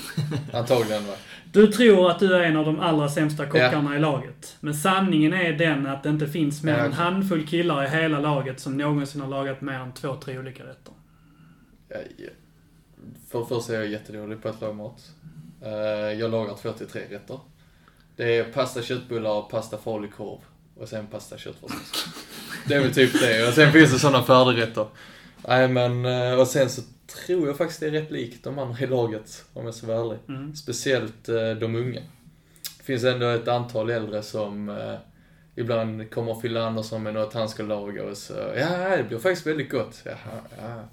Antagligen 0.52 1.06
va? 1.06 1.14
Du 1.52 1.66
tror 1.66 2.10
att 2.10 2.18
du 2.18 2.34
är 2.34 2.40
en 2.40 2.56
av 2.56 2.64
de 2.64 2.80
allra 2.80 3.08
sämsta 3.08 3.46
kockarna 3.46 3.96
i 3.96 3.98
laget. 3.98 4.56
Men 4.60 4.74
sanningen 4.74 5.32
är 5.32 5.52
den 5.52 5.86
att 5.86 6.02
det 6.02 6.08
inte 6.08 6.26
finns 6.26 6.62
mer 6.62 6.72
Ja, 6.72 6.78
än 6.78 6.84
en 6.86 6.92
handfull 6.92 7.46
killar 7.46 7.84
i 7.84 7.88
hela 7.88 8.20
laget 8.20 8.60
som 8.60 8.76
någonsin 8.76 9.20
har 9.20 9.28
lagat 9.28 9.60
mer 9.60 9.74
än 9.78 9.92
två, 9.92 10.16
tre 10.16 10.38
olika 10.38 10.62
rätter. 10.64 10.92
Jag, 11.88 11.98
för 13.30 13.38
det 13.38 13.46
första 13.46 13.72
är 13.72 13.76
jag 13.76 13.88
jättedålig 13.88 14.42
på 14.42 14.48
att 14.48 14.60
laga 14.60 14.72
mat. 14.72 15.10
Eh, 15.64 15.72
jag 16.20 16.30
lagar 16.30 16.54
två 16.54 16.72
till 16.72 16.86
tre 16.86 17.02
rätter. 17.10 17.40
Det 18.16 18.36
är 18.36 18.44
pasta, 18.44 18.82
köttbullar, 18.82 19.42
pasta, 19.42 19.78
falukorv 19.78 20.38
och 20.76 20.88
sen 20.88 21.06
pasta, 21.06 21.38
köttfärssås. 21.38 22.14
Det 22.66 22.74
är 22.74 22.80
väl 22.80 22.94
typ 22.94 23.20
det. 23.20 23.48
Och 23.48 23.54
sen 23.54 23.72
finns 23.72 23.92
det 23.92 23.98
sådana 23.98 24.22
färdigrätter. 24.22 24.86
Nej 25.48 25.68
men, 25.68 26.04
eh, 26.04 26.40
och 26.40 26.46
sen 26.46 26.70
så 26.70 26.82
tror 27.26 27.46
jag 27.46 27.56
faktiskt 27.56 27.82
är 27.82 27.90
rätt 27.90 28.10
likt 28.10 28.44
de 28.44 28.58
andra 28.58 28.80
i 28.80 28.86
laget, 28.86 29.44
om 29.52 29.64
jag 29.64 29.74
ska 29.74 29.86
vara 29.86 30.00
ärlig. 30.00 30.18
Mm. 30.28 30.56
Speciellt 30.56 31.28
eh, 31.28 31.50
de 31.50 31.76
unga. 31.76 32.00
Det 32.78 32.84
finns 32.84 33.04
ändå 33.04 33.26
ett 33.26 33.48
antal 33.48 33.90
äldre 33.90 34.22
som 34.22 34.68
eh, 34.68 34.94
ibland 35.54 36.10
kommer 36.10 36.40
fyller 36.40 36.60
Andersson 36.60 37.02
med 37.02 37.14
något 37.14 37.34
han 37.34 37.48
ska 37.48 37.62
laga 37.62 38.04
och 38.04 38.16
så, 38.16 38.34
ja 38.56 38.96
det 38.96 39.04
blir 39.08 39.18
faktiskt 39.18 39.46
väldigt 39.46 39.70
gott. 39.70 40.02
Jaha, 40.04 40.40
ja. 40.58 40.88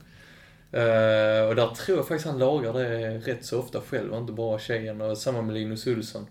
Eh, 0.75 1.47
och 1.47 1.55
där 1.55 1.75
tror 1.75 1.97
jag 1.97 2.07
faktiskt 2.07 2.27
han 2.27 2.39
lagar 2.39 2.73
det 2.73 3.17
rätt 3.17 3.45
så 3.45 3.59
ofta 3.59 3.81
själv, 3.81 4.11
och 4.11 4.21
inte 4.21 4.33
bara 4.33 4.59
tjejen. 4.59 5.01
Och 5.01 5.17
samma 5.17 5.41
med 5.41 5.53
Linus 5.53 5.87
Olsson. 5.87 6.27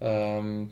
Ehm, 0.00 0.70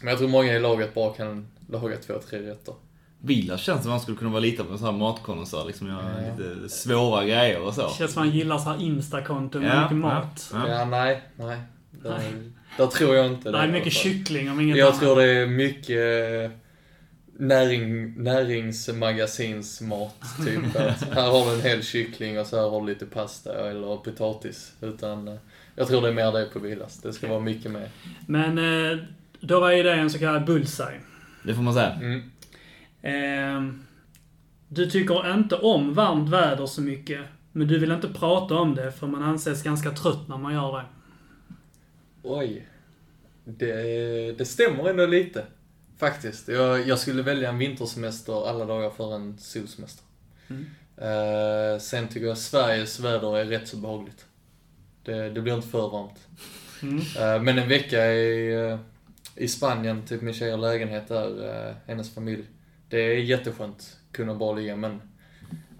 men 0.00 0.08
jag 0.08 0.18
tror 0.18 0.28
många 0.28 0.52
i 0.52 0.60
laget 0.60 0.94
bara 0.94 1.14
kan 1.14 1.48
laga 1.68 1.96
två, 1.96 2.14
tre 2.28 2.50
rätter. 2.50 2.74
Vilas 3.24 3.60
känns 3.60 3.82
som 3.82 3.90
att 3.90 3.92
han 3.94 4.00
skulle 4.00 4.16
kunna 4.16 4.30
vara 4.30 4.40
lite 4.40 4.62
av 4.62 4.72
en 4.72 4.78
sån 4.78 4.86
här 4.86 4.92
matkonnässör, 4.98 5.64
liksom 5.66 5.86
göra 5.88 6.22
Ja. 6.22 6.34
lite 6.36 6.68
svåra 6.68 7.24
grejer 7.24 7.60
och 7.62 7.74
så. 7.74 7.88
Känns 7.98 8.12
som 8.12 8.22
han 8.22 8.30
gillar 8.30 8.58
så 8.58 8.70
här 8.70 8.82
instakonto 8.82 9.58
med 9.60 9.68
Ja, 9.68 9.74
mycket 9.82 9.90
ja, 9.90 9.96
mat. 9.96 10.50
Ja. 10.52 10.68
Ja, 10.68 10.84
nej, 10.84 11.22
nej. 11.36 11.58
Där, 11.90 12.10
Nej. 12.10 12.32
där 12.76 12.86
tror 12.86 13.14
jag 13.16 13.26
inte 13.26 13.50
Det 13.50 13.58
är 13.58 13.68
mycket 13.68 13.92
kyckling 13.92 14.50
om 14.50 14.60
inget 14.60 14.76
Jag 14.76 14.88
annat. 14.88 15.00
tror 15.00 15.16
det 15.16 15.24
är 15.24 15.46
mycket 15.46 16.50
eh, 16.50 16.58
näring, 17.38 18.14
näringsmagasinsmat, 18.22 20.14
typ. 20.46 20.76
Att 20.76 21.14
här 21.14 21.30
har 21.30 21.46
du 21.46 21.52
en 21.54 21.60
hel 21.60 21.82
kyckling 21.82 22.40
och 22.40 22.46
så 22.46 22.56
här 22.62 22.68
har 22.70 22.80
du 22.80 22.86
lite 22.86 23.06
pasta 23.06 23.70
eller 23.70 23.96
potatis. 23.96 24.72
Utan 24.80 25.28
eh, 25.28 25.34
jag 25.76 25.88
tror 25.88 26.02
det 26.02 26.08
är 26.08 26.12
mer 26.12 26.32
det 26.32 26.44
på 26.52 26.58
Vilas. 26.58 26.98
Det 26.98 27.12
ska 27.12 27.28
vara 27.28 27.40
mycket 27.40 27.70
mer. 27.70 27.88
Men 28.26 28.58
eh, 28.92 28.98
då 29.40 29.60
var 29.60 29.70
ju 29.72 29.82
det 29.82 29.92
en 29.94 30.10
så 30.10 30.18
kallad 30.18 30.44
bullseye. 30.44 31.00
Det 31.42 31.54
får 31.54 31.62
man 31.62 31.74
säga. 31.74 31.92
Mm. 31.92 32.22
Eh, 33.02 33.62
du 34.68 34.90
tycker 34.90 35.34
inte 35.34 35.56
om 35.56 35.94
varmt 35.94 36.28
väder 36.28 36.66
så 36.66 36.82
mycket. 36.82 37.20
Men 37.52 37.68
du 37.68 37.78
vill 37.78 37.92
inte 37.92 38.08
prata 38.08 38.54
om 38.54 38.74
det 38.74 38.92
för 38.92 39.06
man 39.06 39.22
anses 39.22 39.62
ganska 39.62 39.90
trött 39.90 40.28
när 40.28 40.38
man 40.38 40.54
gör 40.54 40.78
det. 40.78 40.84
Oj. 42.22 42.68
Det, 43.44 44.38
det 44.38 44.44
stämmer 44.44 44.88
ändå 44.88 45.06
lite. 45.06 45.44
Faktiskt. 45.98 46.48
Jag, 46.48 46.86
jag 46.88 46.98
skulle 46.98 47.22
välja 47.22 47.48
en 47.48 47.58
vintersemester 47.58 48.48
alla 48.48 48.64
dagar 48.64 48.90
för 48.90 49.14
en 49.14 49.38
solsemester. 49.38 50.04
Mm. 50.48 50.66
Eh, 50.96 51.78
sen 51.78 52.08
tycker 52.08 52.26
jag 52.26 52.38
Sveriges 52.38 53.00
väder 53.00 53.36
är 53.36 53.44
rätt 53.44 53.68
så 53.68 53.76
behagligt. 53.76 54.26
Det, 55.02 55.30
det 55.30 55.40
blir 55.40 55.54
inte 55.54 55.68
för 55.68 55.88
varmt. 55.88 56.28
Mm. 56.82 56.98
Eh, 56.98 57.42
men 57.42 57.58
en 57.58 57.68
vecka 57.68 58.12
i, 58.12 58.54
eh, 58.54 58.78
i 59.36 59.48
Spanien, 59.48 60.02
typ 60.06 60.22
min 60.22 60.34
tjej 60.34 60.50
har 60.50 60.58
lägenhet 60.58 61.08
där, 61.08 61.74
hennes 61.86 62.14
familj. 62.14 62.44
Det 62.92 63.00
är 63.00 63.16
jätteskönt 63.16 63.96
kunna 64.12 64.34
bara 64.34 64.52
ligga, 64.56 64.76
men 64.76 65.02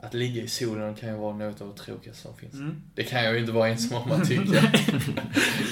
att 0.02 0.14
ligga 0.14 0.42
i 0.42 0.48
solen 0.48 0.94
kan 0.94 1.08
ju 1.08 1.14
vara 1.14 1.36
något 1.36 1.60
av 1.60 1.68
det 1.76 1.82
tråkigaste 1.82 2.22
som 2.22 2.36
finns. 2.36 2.54
Mm. 2.54 2.82
Det 2.94 3.02
kan 3.02 3.24
jag 3.24 3.34
ju 3.34 3.40
inte 3.40 3.52
vara 3.52 3.68
ensam 3.68 4.02
om 4.02 4.12
att 4.12 4.24
tycka. 4.28 4.62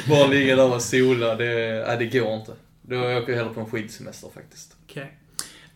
bara 0.09 0.27
ligga 0.27 0.57
där 0.57 0.75
och 0.75 0.83
sola, 0.83 1.35
det, 1.35 1.85
nej, 1.87 1.97
det 1.99 2.19
går 2.19 2.35
inte. 2.35 2.53
Då 2.83 2.97
åker 2.97 3.33
jag 3.33 3.37
hellre 3.39 3.55
på 3.55 3.61
en 3.61 3.67
skidsemester 3.71 4.29
faktiskt. 4.35 4.77
Okej. 4.85 5.19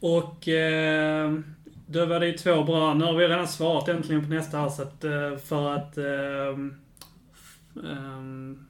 Och 0.01 0.49
eh, 0.49 1.33
då 1.87 2.07
var 2.07 2.21
det 2.21 2.27
ju 2.27 2.33
två 2.39 2.65
bra. 2.65 2.95
Nu 2.95 3.05
har 3.05 3.13
vi 3.15 3.29
redan 3.29 3.49
svarat 3.49 3.89
äntligen 3.89 4.23
på 4.23 4.29
nästa 4.31 4.59
här 4.59 4.69
så 4.69 4.83
att 4.83 5.05
eh, 5.05 5.37
för 5.45 5.75
att 5.75 5.99
eh, 5.99 6.59
ehm, 7.91 8.65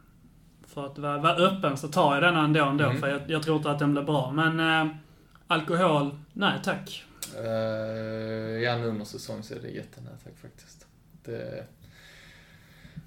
för 0.67 0.87
att 0.87 0.99
vara, 0.99 1.35
öppen 1.37 1.77
så 1.77 1.89
tar 1.89 2.15
jag 2.15 2.23
denna 2.23 2.45
ändå 2.45 2.65
ändå 2.65 2.85
Mm. 2.85 3.01
för 3.01 3.09
jag, 3.09 3.21
jag 3.27 3.43
tror 3.43 3.57
inte 3.57 3.71
att 3.71 3.79
den 3.79 3.93
blir 3.93 4.03
bra. 4.03 4.33
Men 4.33 4.61
eh, 4.61 4.95
alkohol, 5.55 6.11
nej 6.33 6.61
tack. 6.65 7.05
Uh, 7.41 8.63
ja, 8.63 8.79
nu 8.79 8.87
under 8.87 9.05
säsong 9.05 9.43
så 9.43 9.55
är 9.55 9.59
det 9.59 9.69
jättenära 9.69 10.15
tack 10.25 10.39
faktiskt. 10.39 10.87
Det, 11.25 11.67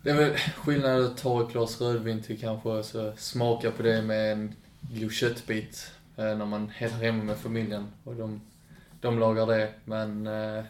det 0.02 0.10
är 0.10 0.15
väl 0.15 0.38
skillnad 0.38 1.03
att 1.03 1.18
ta 1.18 1.44
ett 1.44 1.52
glas 1.52 1.82
rödvin 1.82 2.24
till 2.24 2.40
kanske 2.40 2.84
så 2.84 3.14
smaka 3.18 3.72
på 3.72 3.84
det 3.84 4.02
med 4.02 4.32
en 4.32 4.56
god 4.82 5.11
köttbit 5.11 5.91
uh, 6.19 6.38
när 6.38 6.45
man 6.45 6.72
är 6.78 6.90
hemma 6.90 7.24
med 7.24 7.38
familjen 7.38 7.88
och 8.03 8.15
de, 8.15 8.41
de 9.02 9.19
lagar 9.19 9.48
det. 9.48 9.74
Men 9.86 10.28
uh, 10.28 10.64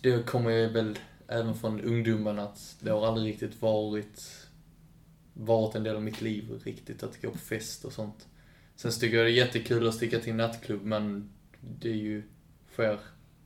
det 0.00 0.26
kommer 0.26 0.50
ju 0.50 0.68
väl 0.68 0.98
även 1.28 1.54
från 1.54 1.80
ungdomen 1.80 2.38
att 2.38 2.76
det 2.80 2.90
har 2.90 3.06
aldrig 3.06 3.32
riktigt 3.32 3.62
varit, 3.62 4.46
varit 5.32 5.74
en 5.74 5.82
del 5.82 5.96
av 5.96 6.02
mitt 6.02 6.20
liv 6.20 6.60
riktigt 6.64 7.02
att 7.02 7.22
gå 7.22 7.30
på 7.30 7.38
fest 7.38 7.84
och 7.84 7.92
sånt. 7.92 8.26
Sen 8.82 8.92
tycker 8.92 9.16
jag 9.16 9.26
det 9.26 9.30
är 9.30 9.34
jättekul 9.34 9.88
att 9.88 9.94
sticka 9.94 10.18
till 10.18 10.34
nattklubb 10.34 10.84
men 10.84 11.28
det 11.60 11.88
är 11.88 11.94
ju, 11.94 12.22
sker, 12.72 12.98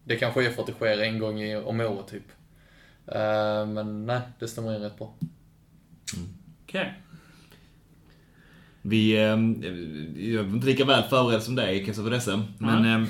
det 0.05 0.17
kanske 0.17 0.47
är 0.47 0.51
för 0.51 0.61
att 0.61 0.67
det 0.67 0.73
sker 0.73 0.99
en 0.99 1.19
gång 1.19 1.41
i, 1.41 1.57
om 1.57 1.81
året 1.81 2.09
typ. 2.09 2.29
Uh, 3.09 3.67
men 3.67 4.07
nej, 4.07 4.21
det 4.39 4.49
stämmer 4.49 4.77
in 4.77 4.83
rätt 4.83 4.99
bra. 4.99 5.15
Okej. 6.65 6.95
Vi, 8.83 9.13
eh, 9.13 9.23
jag 10.31 10.45
är 10.45 10.55
inte 10.55 10.67
lika 10.67 10.85
väl 10.85 11.03
förberedd 11.03 11.43
som 11.43 11.55
dig 11.55 11.85
kanske 11.85 12.03
för 12.03 12.11
dessa. 12.11 12.45
Men 12.59 12.85
eh, 12.85 13.09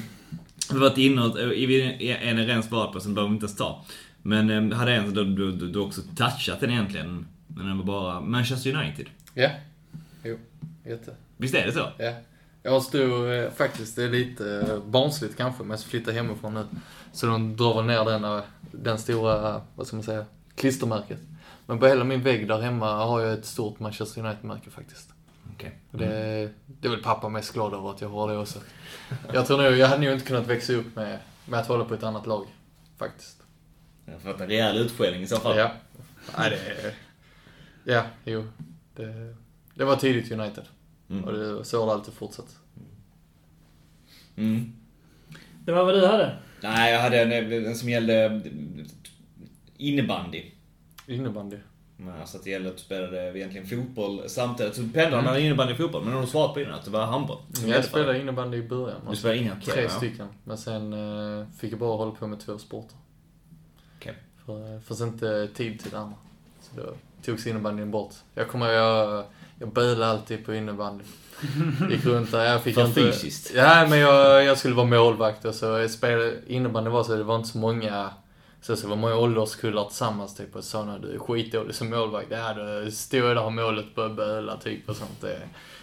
vi 0.70 0.74
har 0.74 0.80
varit 0.80 0.98
inne 0.98 1.22
och, 1.22 1.38
i 1.38 2.18
en 2.22 2.38
är 2.38 2.46
redan 2.46 2.62
svarat 2.62 2.92
på, 2.92 3.00
så 3.00 3.06
den 3.06 3.14
behöver 3.14 3.30
vi 3.30 3.34
inte 3.34 3.46
ens 3.46 3.56
ta. 3.56 3.84
Men 4.22 4.70
eh, 4.72 4.78
hade 4.78 4.94
en, 4.94 5.14
du, 5.14 5.24
du, 5.24 5.52
du, 5.52 5.68
du 5.68 5.78
också 5.78 6.00
touchat 6.16 6.60
den 6.60 6.70
egentligen. 6.70 7.26
Men 7.46 7.66
den 7.66 7.78
var 7.78 7.84
bara 7.84 8.20
Manchester 8.20 8.76
United. 8.76 9.06
Ja, 9.34 9.50
jo, 10.26 10.38
jätte. 10.84 11.14
Visst 11.36 11.54
är 11.54 11.66
det 11.66 11.72
så? 11.72 11.88
Ja. 11.98 12.12
Jag 12.62 12.72
har 12.72 12.80
stor, 12.80 13.32
eh, 13.32 13.50
faktiskt, 13.50 13.96
det 13.96 14.04
är 14.04 14.08
lite 14.08 14.60
eh, 14.60 14.78
barnsligt 14.78 15.36
kanske, 15.36 15.62
men 15.62 15.70
jag 15.70 15.80
flyttar 15.80 16.12
hemifrån 16.12 16.54
nu. 16.54 16.66
Så 17.12 17.26
de 17.26 17.56
drar 17.56 17.74
väl 17.74 17.84
ner 17.84 18.04
den, 18.04 18.24
eh, 18.24 18.42
den 18.72 18.98
stora, 18.98 19.62
vad 19.74 19.86
ska 19.86 19.96
man 19.96 20.02
säga, 20.02 20.24
klistermärket. 20.54 21.18
Men 21.66 21.78
på 21.78 21.86
hela 21.86 22.04
min 22.04 22.22
vägg 22.22 22.48
där 22.48 22.60
hemma 22.60 23.04
har 23.04 23.20
jag 23.20 23.32
ett 23.32 23.46
stort 23.46 23.80
Manchester 23.80 24.20
United-märke 24.20 24.70
faktiskt. 24.70 25.10
Okej. 25.54 25.78
Och 25.90 25.98
det, 25.98 26.06
det 26.66 26.88
är 26.88 26.90
väl 26.90 27.02
pappa 27.02 27.28
mest 27.28 27.52
glad 27.52 27.74
över 27.74 27.90
att 27.90 28.00
jag 28.00 28.08
har 28.08 28.28
det 28.28 28.38
också. 28.38 28.58
Jag 29.32 29.46
tror 29.46 29.62
nog, 29.62 29.72
jag 29.72 29.88
hade 29.88 30.04
nog 30.04 30.12
inte 30.12 30.26
kunnat 30.26 30.46
växa 30.46 30.72
upp 30.72 30.96
med, 30.96 31.18
med 31.44 31.60
att 31.60 31.66
hålla 31.66 31.84
på 31.84 31.94
ett 31.94 32.02
annat 32.02 32.26
lag. 32.26 32.46
Faktiskt. 32.98 33.42
Jag 34.04 34.12
har 34.12 34.20
fått 34.20 34.40
en 34.40 34.48
rejäl 34.48 34.76
utskällning 34.76 35.22
i 35.22 35.26
så 35.26 35.36
fall. 35.36 35.56
Ja. 35.56 35.70
Nej, 36.38 36.50
det... 36.50 36.94
Ja, 37.92 38.02
jo. 38.24 38.44
Det, 38.96 39.36
det 39.76 39.84
var 39.84 39.96
tidigt 39.96 40.32
United. 40.32 40.64
Mm. 41.10 41.24
Och 41.24 41.32
det, 41.32 41.64
så 41.64 41.80
har 41.80 41.86
det 41.86 41.92
alltid 41.92 42.14
fortsatt. 42.14 42.56
Mm. 44.36 44.72
Det 45.64 45.72
var 45.72 45.84
vad 45.84 45.94
du 45.94 46.06
hade? 46.06 46.36
Nej, 46.60 46.92
jag 46.92 47.00
hade 47.00 47.22
en, 47.22 47.52
en 47.66 47.74
som 47.74 47.88
gällde 47.88 48.42
innebandy. 49.76 50.44
Innebandy. 51.06 51.56
Nej, 51.96 52.14
så 52.24 52.36
att 52.36 52.44
det 52.44 52.50
gällde 52.50 52.68
att 52.68 52.76
du 52.76 52.82
spelade 52.82 53.38
egentligen 53.38 53.66
fotboll 53.66 54.22
samtidigt. 54.26 54.74
Så 54.74 54.82
pendlade 54.82 55.22
mellan 55.22 55.40
innebandy 55.40 55.72
och 55.72 55.78
fotboll. 55.78 56.04
Men 56.04 56.12
har 56.12 56.20
du 56.20 56.26
svarat 56.26 56.54
på 56.54 56.60
innan 56.60 56.74
att 56.74 56.84
det 56.84 56.90
var 56.90 57.06
handboll. 57.06 57.38
Jag 57.66 57.84
spelade 57.84 58.20
innebandy 58.20 58.56
i 58.56 58.62
början. 58.62 59.00
Du 59.10 59.16
spelade 59.16 59.38
innan? 59.38 59.60
Tre 59.60 59.82
ja. 59.82 59.88
stycken. 59.88 60.28
Men 60.44 60.58
sen 60.58 60.92
eh, 60.92 61.46
fick 61.58 61.72
jag 61.72 61.78
bara 61.78 61.96
hålla 61.96 62.10
på 62.10 62.26
med 62.26 62.40
två 62.40 62.58
sporter. 62.58 62.96
Okej. 63.96 64.14
För 64.44 64.74
det 64.74 64.80
fanns 64.80 65.00
inte 65.00 65.48
tid 65.54 65.80
till 65.80 65.90
det 65.90 65.98
andra. 65.98 66.16
Så 66.60 66.80
då 66.80 66.94
togs 67.22 67.46
innebandyn 67.46 67.90
bort. 67.90 68.14
Jag 68.34 68.48
kommer 68.48 68.72
jag, 68.72 69.24
jag 69.58 69.72
bölade 69.72 70.06
alltid 70.06 70.46
på 70.46 70.54
innebandy. 70.54 71.04
Gick 71.90 72.04
runt 72.04 72.30
där, 72.32 72.44
jag 72.44 72.62
fick 72.62 72.74
För 72.74 72.86
inte... 72.86 73.00
fysiskt? 73.00 73.52
Ja, 73.54 73.86
men 73.90 73.98
jag, 73.98 74.44
jag 74.44 74.58
skulle 74.58 74.74
vara 74.74 74.86
målvakt 74.86 75.44
och 75.44 75.54
så 75.54 75.66
jag 75.66 75.90
spelade, 75.90 76.34
innebandy 76.46 76.90
var 76.90 77.04
så 77.04 77.16
det 77.16 77.24
var 77.24 77.36
inte 77.36 77.48
så 77.48 77.58
många 77.58 78.10
så, 78.60 78.74
det 78.74 78.86
var 78.86 78.96
många 78.96 79.16
ålderskullar 79.16 79.84
tillsammans 79.84 80.34
typ 80.36 80.56
och 80.56 80.64
sa 80.64 80.84
när 80.84 80.98
du 80.98 81.14
är 81.14 81.18
skitdålig 81.18 81.74
som 81.74 81.90
målvakt. 81.90 82.26
Ja, 82.30 82.54
då 82.54 82.90
stod 82.90 83.20
jag 83.20 83.36
där 83.36 83.44
och 83.44 83.52
målet 83.52 83.94
på 83.94 84.08
böla 84.08 84.56
typ 84.56 84.88
och 84.88 84.96
sånt. 84.96 85.20
Det, 85.20 85.40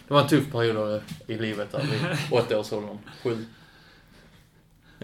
det 0.07 0.13
var 0.13 0.21
en 0.21 0.27
tuff 0.27 0.51
period 0.51 1.01
i 1.27 1.37
livet 1.37 1.71
där 1.71 1.79
vid 1.79 2.17
åttaårsåldern. 2.39 2.97
Sju. 3.23 3.45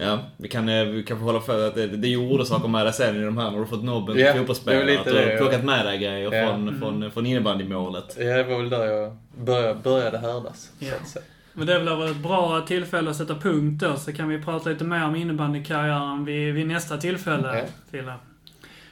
Ja, 0.00 0.18
vi 0.36 0.48
kan, 0.48 0.68
eh, 0.68 0.84
vi 0.84 1.02
kan 1.02 1.18
få 1.18 1.24
hålla 1.24 1.40
för 1.40 1.68
att 1.68 1.74
det, 1.74 1.86
det 1.86 2.08
gjorde 2.08 2.44
saker 2.46 2.68
med 2.68 2.86
dig 2.86 2.92
sen 2.92 3.16
i 3.16 3.24
de 3.24 3.38
här 3.38 3.50
när 3.50 3.58
du 3.58 3.66
fått 3.66 3.84
nobben 3.84 4.18
Ja, 4.18 4.30
som 4.30 4.38
fotbollsspelare. 4.38 4.98
Att 4.98 5.04
du 5.04 5.14
har 5.30 5.36
plockat 5.36 5.64
med 5.64 5.86
dig 5.86 5.98
grejer 5.98 6.32
Ja. 6.34 6.46
från, 6.48 6.78
från, 6.78 7.10
från 7.10 7.26
innebandymålet. 7.26 8.16
Ja, 8.18 8.24
det 8.36 8.42
var 8.44 8.58
väl 8.58 8.70
där 8.70 8.86
jag 8.86 9.16
började, 9.44 9.74
började 9.74 10.18
härdas. 10.18 10.70
Säga. 10.78 11.24
Men 11.52 11.66
det 11.66 11.74
är 11.74 11.78
väl 11.84 12.10
ett 12.10 12.16
bra 12.16 12.60
tillfälle 12.60 13.10
att 13.10 13.16
sätta 13.16 13.34
punkt 13.34 13.80
då, 13.84 13.96
så 13.96 14.12
kan 14.12 14.28
vi 14.28 14.42
prata 14.42 14.70
lite 14.70 14.84
mer 14.84 15.04
om 15.04 15.16
innebandykarriären 15.16 16.24
vid, 16.24 16.54
vid 16.54 16.66
nästa 16.66 16.96
tillfälle, 16.96 17.58
Ja. 17.58 17.64
Fille. 17.90 18.14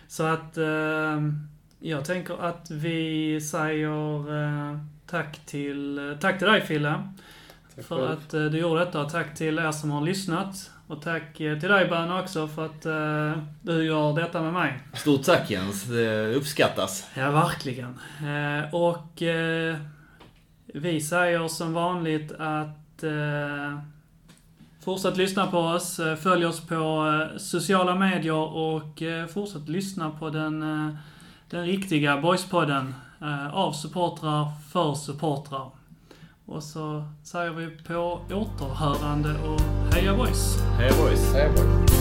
Så 0.09 0.23
att, 0.23 0.57
eh, 0.57 0.65
jag 1.81 2.05
tänker 2.05 2.45
att 2.45 2.71
vi 2.71 3.41
säger 3.41 4.19
eh, 4.73 4.79
tack 5.11 5.39
till, 5.47 6.17
tack 6.21 6.39
till 6.39 6.49
dig 6.49 6.61
Fille, 6.61 6.95
Tack 7.77 7.85
för 7.85 8.13
att 8.13 8.35
eh, 8.35 8.45
du 8.45 8.59
gjorde 8.59 8.81
detta. 8.81 9.01
Och 9.01 9.11
tack 9.13 9.35
till 9.35 9.59
er 9.59 9.73
som 9.73 9.91
har 9.91 10.01
lyssnat. 10.01 10.71
Och 10.89 11.03
tack 11.03 11.41
eh, 11.41 11.59
till 11.59 11.69
dig 11.69 11.89
Bön 11.89 12.13
också 12.13 12.49
för 12.49 12.67
att 12.67 12.87
eh, 12.87 13.43
du 13.63 13.85
gör 13.85 14.13
detta 14.13 14.43
med 14.43 14.53
mig. 14.53 14.79
Stort 14.95 15.23
tack 15.23 15.51
Jens, 15.51 15.85
det 15.85 16.35
uppskattas. 16.35 17.07
Ja, 17.15 17.31
verkligen. 17.31 17.99
Eh, 18.21 18.75
och 18.75 19.23
eh, 19.23 19.77
vi 20.75 21.01
säger 21.01 21.49
som 21.49 21.73
vanligt 21.73 22.33
att 22.33 23.03
eh, 23.03 23.79
fortsätt 24.85 25.17
lyssna 25.17 25.47
på 25.47 25.59
oss. 25.59 25.99
Eh, 25.99 26.17
Följ 26.17 26.47
oss 26.47 26.67
på 26.67 26.75
eh, 27.33 27.39
sociala 27.39 27.95
medier 27.95 28.57
och 28.57 29.03
fortsätt 29.35 29.69
lyssna 29.69 30.11
på 30.11 30.31
den, 30.31 30.61
den 31.51 31.65
riktiga 31.65 32.21
Boyspodden 32.21 32.95
av 33.53 33.73
supportrar 33.73 34.47
för 34.73 34.95
supportrar. 34.95 35.78
Och 36.51 36.63
så 36.63 37.05
säger 37.23 37.51
vi 37.51 37.67
på 37.89 38.21
återhörande 38.31 39.29
och 39.29 39.61
heja 39.95 40.15
boys! 40.17 40.59
Hej 40.79 40.93
boys. 41.01 41.33
Hej 41.33 41.49
boys. 41.49 41.93